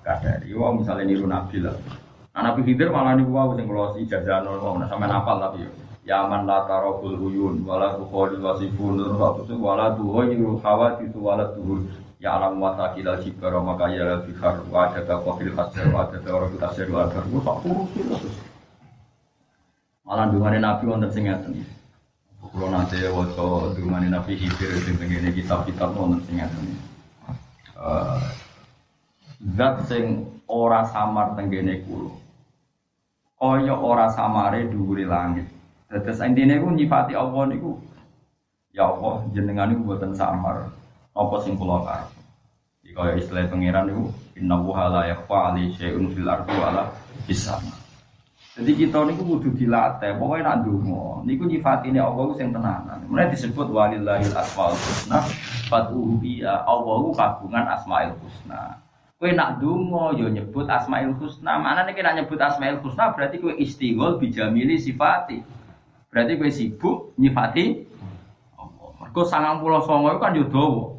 kadare. 0.06 0.46
Yo 0.46 0.62
misale 0.78 1.10
niru 1.10 1.26
Nabi 1.26 1.58
lah. 1.66 1.74
Nah, 2.38 2.54
Nabi 2.54 2.62
Khidir 2.70 2.94
malah 2.94 3.18
niku 3.18 3.34
wae 3.34 3.58
sing 3.58 3.66
kula 3.66 3.98
ijazah 3.98 4.46
nol, 4.46 4.62
sampean 4.86 5.10
hafal 5.10 5.42
tapi 5.42 5.66
yo. 5.66 5.72
Yaman 6.06 6.46
la 6.46 6.70
tarokul 6.70 7.18
huyun 7.18 7.66
wala 7.66 7.98
tukholi 7.98 8.38
wasifun 8.38 9.02
terus 9.02 9.58
wala 9.58 9.90
tuhoyiru 9.98 10.62
itu 11.02 11.18
wala 11.18 11.50
tuhur 11.58 11.82
ya 12.26 12.42
alam 12.42 12.58
wa 12.58 12.74
takila 12.74 13.22
jibara 13.22 13.62
maka 13.62 13.86
ya 13.94 14.18
bihar 14.26 14.66
wa 14.74 14.90
adaka 14.90 15.22
kofil 15.22 15.54
hasir 15.54 15.86
wa 15.94 16.10
adaka 16.10 16.30
orang 16.34 16.50
kita 16.58 16.68
sir 16.74 16.88
wa 16.90 17.06
wa 17.06 17.14
tak 17.14 17.58
terus 17.94 18.36
malah 20.02 20.26
dungane 20.34 20.58
nabi 20.58 20.90
wonten 20.90 21.14
sing 21.14 21.30
ngeten 21.30 21.62
Kulo 22.46 22.70
nanti 22.74 22.98
waca 23.14 23.78
dungane 23.78 24.10
nabi 24.10 24.34
hibir 24.34 24.74
sing 24.82 24.98
tengene 24.98 25.30
kitab-kitab 25.38 25.94
wonten 25.94 26.26
sing 26.26 26.42
ngeten 26.42 26.66
eh, 27.78 28.22
zat 29.54 29.86
sing 29.86 30.26
ora 30.50 30.82
samar 30.90 31.38
tenggene 31.38 31.86
kulo 31.86 32.26
kaya 33.46 33.76
ora 33.78 34.10
samare 34.10 34.66
dhuwure 34.72 35.06
langit. 35.06 35.46
Terus 35.92 36.18
intinya 36.24 36.58
itu 36.58 36.68
nyifati 36.72 37.14
Allah 37.14 37.46
niku 37.46 37.78
ya 38.74 38.90
Allah 38.90 39.22
jenengan 39.36 39.70
niku 39.70 39.94
buatan 39.94 40.18
samar. 40.18 40.72
Apa 41.14 41.36
sing 41.46 41.54
kula 41.56 41.86
karep. 41.86 42.15
Kaya 42.96 43.20
istilah 43.20 43.52
pangeran 43.52 43.92
niku 43.92 44.08
inna 44.40 44.56
wa 44.56 44.88
la 44.88 45.12
yakhfa 45.12 45.52
ali 45.52 45.68
syai'un 45.76 46.08
fil 46.16 46.32
ardi 46.32 46.56
wala 46.56 46.96
bisama. 47.28 47.76
Jadi 48.56 48.72
kita 48.72 49.04
niku 49.04 49.36
kudu 49.36 49.52
dilatih, 49.52 50.16
pokoknya 50.16 50.48
nak 50.48 50.56
ndonga 50.64 51.28
niku 51.28 51.44
nyifatine 51.44 52.00
Allah 52.00 52.32
sing 52.40 52.56
tenanan. 52.56 53.04
Mulai 53.12 53.28
disebut 53.36 53.68
walillahil 53.68 54.32
asmaul 54.32 54.80
husna 54.80 55.20
fatuhu 55.68 56.24
biya 56.24 56.64
Allah 56.64 57.04
kagungan 57.20 57.68
asmaul 57.68 58.16
husna. 58.24 58.80
Kowe 59.20 59.28
nak 59.36 59.60
donga 59.60 60.16
yo 60.16 60.32
ya 60.32 60.40
nyebut 60.40 60.72
asmaul 60.72 61.20
husna. 61.20 61.60
Mana 61.60 61.84
nek 61.84 62.00
nak 62.00 62.16
nyebut 62.16 62.40
asmaul 62.40 62.80
husna 62.80 63.12
berarti 63.12 63.44
kowe 63.44 63.52
istighol 63.60 64.24
bijamili 64.24 64.80
sifati. 64.80 65.44
Berarti 66.08 66.40
gue 66.40 66.48
sibuk 66.48 67.12
nyifati 67.20 67.92
Mergo 69.16 69.32
pulau 69.64 69.84
songo 69.84 70.12
itu 70.12 70.20
kan 70.20 70.36
yudowo. 70.36 70.96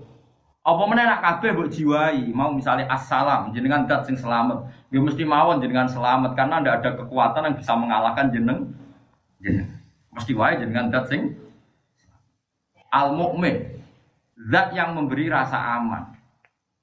Apa 0.66 0.82
mana 0.82 1.06
nak 1.06 1.22
kabeh 1.22 1.54
buat 1.54 1.70
jiwai, 1.70 2.34
mau 2.34 2.50
misalnya 2.50 2.90
assalam, 2.90 3.54
jenengan 3.54 3.86
dat 3.86 4.02
sing 4.02 4.18
selamat, 4.18 4.66
dia 4.90 4.98
mesti 4.98 5.22
mawon 5.22 5.62
jenengan 5.62 5.86
selamat 5.86 6.34
karena 6.34 6.58
tidak 6.58 6.74
ada 6.82 6.90
kekuatan 6.98 7.46
yang 7.46 7.54
bisa 7.54 7.72
mengalahkan 7.78 8.26
jeneng 8.34 8.74
jeneng. 9.38 9.70
Mesti 10.10 10.34
wae 10.34 10.58
jenengan 10.58 10.90
dat 10.90 11.06
sing 11.06 11.38
Al 12.90 13.14
mukmin 13.14 13.78
zat 14.50 14.74
yang 14.74 14.98
memberi 14.98 15.30
rasa 15.30 15.54
aman. 15.78 16.18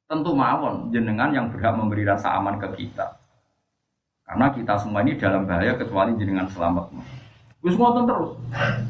Tentu 0.07 0.31
mawon 0.31 0.87
jenengan 0.95 1.35
yang 1.35 1.51
berhak 1.51 1.75
memberi 1.75 2.07
rasa 2.07 2.39
aman 2.39 2.63
ke 2.63 2.71
kita. 2.79 3.19
Karena 4.23 4.47
kita 4.55 4.79
semua 4.79 5.03
ini 5.03 5.19
dalam 5.19 5.43
bahaya 5.43 5.75
kecuali 5.75 6.15
jenengan 6.15 6.47
selamat. 6.47 6.87
Terus 7.59 7.75
ngotot 7.75 8.07
terus 8.07 8.31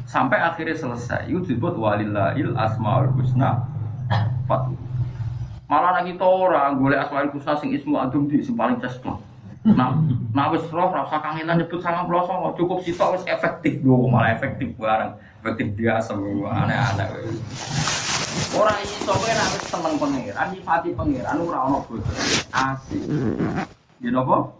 sampai 0.06 0.38
akhirnya 0.38 0.78
selesai. 0.78 1.26
Itu 1.26 1.42
disebut 1.42 1.74
walillahil 1.74 2.54
asmaul 2.54 3.10
husna 3.18 3.73
fatu. 4.44 4.72
Malah 5.64 6.00
lagi 6.00 6.12
kita 6.14 6.26
orang 6.28 6.76
golek 6.76 7.00
asmaul 7.00 7.32
husna 7.32 7.56
sing 7.56 7.72
ismu 7.72 7.96
adum 7.96 8.28
di 8.28 8.44
sing 8.44 8.54
paling 8.54 8.76
cesplok. 8.78 9.18
Nah, 9.64 9.96
nah 10.36 10.52
wis 10.52 10.60
roh 10.68 10.92
rasa 10.92 11.24
kangenan 11.24 11.56
nyebut 11.56 11.80
sama 11.80 12.04
pelosong 12.04 12.52
cukup 12.52 12.84
sitok 12.84 13.16
wis 13.16 13.24
efektif 13.24 13.80
lho 13.80 14.12
malah 14.12 14.36
efektif 14.36 14.76
bareng 14.76 15.16
efektif 15.40 15.72
dia 15.72 15.96
semua 16.04 16.52
aneh-aneh. 16.52 17.08
Orang 18.52 18.76
ini 18.84 18.96
kowe 19.08 19.24
nek 19.24 19.48
wis 19.56 19.64
seneng 19.72 19.94
pangeran, 19.96 20.46
nyifati 20.52 20.88
pangeran 20.92 21.36
ora 21.40 21.58
ono 21.64 21.80
bodoh. 21.88 22.12
Asik. 22.52 23.08
Ya 24.04 24.12
napa? 24.12 24.52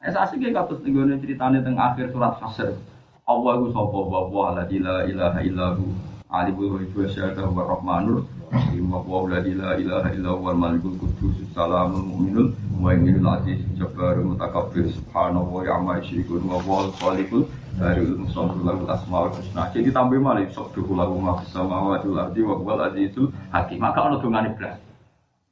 Es 0.00 0.16
asik 0.16 0.40
ya 0.40 0.56
kados 0.56 0.80
nggone 0.80 1.20
ceritane 1.20 1.60
teng 1.60 1.76
akhir 1.76 2.16
surat 2.16 2.40
Hasr. 2.40 2.80
Allah 3.28 3.52
iku 3.60 3.76
sapa 3.76 3.98
wa 4.08 4.56
la 4.56 4.64
ilaha 4.72 5.40
illahu 5.44 5.84
alimul 6.30 6.78
ghaibi 6.78 6.96
wa 7.00 7.08
syahadatu 7.08 7.54
wa 7.54 7.64
rahmanur 7.70 8.26
rahim 8.52 8.90
wa 8.90 8.98
huwa 8.98 9.30
la 9.30 9.40
ilaha 9.46 10.10
illa 10.14 10.30
huwa 10.30 10.50
al 10.52 10.58
malikul 10.58 10.98
qudus 10.98 11.38
salamul 11.54 12.02
mu'minul 12.02 12.50
muhaiminul 12.74 13.28
aziz 13.30 13.62
jabbarul 13.78 14.34
mutakabbir 14.34 14.90
subhanahu 14.90 15.60
wa 15.60 15.62
ya'ma 15.62 16.02
yusyrikun 16.02 16.42
wa 16.50 16.58
huwa 16.62 16.90
al 16.90 16.92
khaliqul 16.98 17.46
Darul 17.76 18.16
Musawwir 18.24 18.64
lahu 18.64 18.88
asmaul 18.88 19.36
husna. 19.36 19.68
Jadi 19.68 19.92
tambah 19.92 20.16
malah 20.16 20.48
sok 20.48 20.72
duku 20.72 20.96
lahu 20.96 21.20
ma 21.20 21.44
samawati 21.44 22.08
wal 22.08 22.24
ardi 22.24 22.40
wa 22.40 22.56
huwal 22.56 22.80
azizul 22.88 23.28
hakim. 23.52 23.84
Maka 23.84 24.16
dongane 24.16 24.56
blas. 24.56 24.80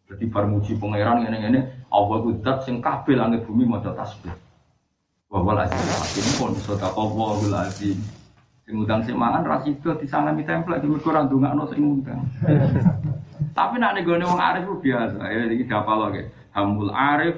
Bar 0.09 0.49
muji 0.49 0.73
pangeran 0.81 1.21
ngene-ngene 1.21 1.85
Allah 1.93 2.17
ku 2.25 2.33
zat 2.41 2.65
sing 2.65 2.81
kabeh 2.81 3.13
langit 3.21 3.45
bumi 3.45 3.69
maca 3.69 3.93
tasbih. 3.93 4.33
Wa 5.29 5.69
azizul 5.69 5.93
hakim 6.01 6.27
pun. 6.41 6.57
Sing 8.65 8.81
ngundang 8.81 9.05
sing 9.05 9.17
mangan 9.21 9.45
ra 9.45 9.61
sida 9.61 9.93
disalami 10.01 10.41
templek 10.49 10.81
di 10.81 10.89
mergo 10.89 11.13
ora 11.13 11.29
ndongakno 11.29 11.65
sing 11.69 11.81
ngundang. 11.85 12.21
Tapi 13.57 13.75
nek 13.77 14.01
nggone 14.01 14.25
wong 14.25 14.41
arif 14.41 14.65
ku 14.65 14.81
biasa. 14.81 15.21
Ya 15.29 15.47
iki 15.53 15.69
dapal 15.69 16.09
lho 16.09 16.25
Hamul 16.57 16.91
arif 16.91 17.37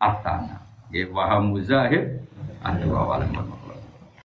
artana. 0.00 0.64
Ya 0.88 1.08
wa 1.12 1.28
hamuzahid 1.28 2.22
Aduh 2.62 2.94
awalan 2.94 3.34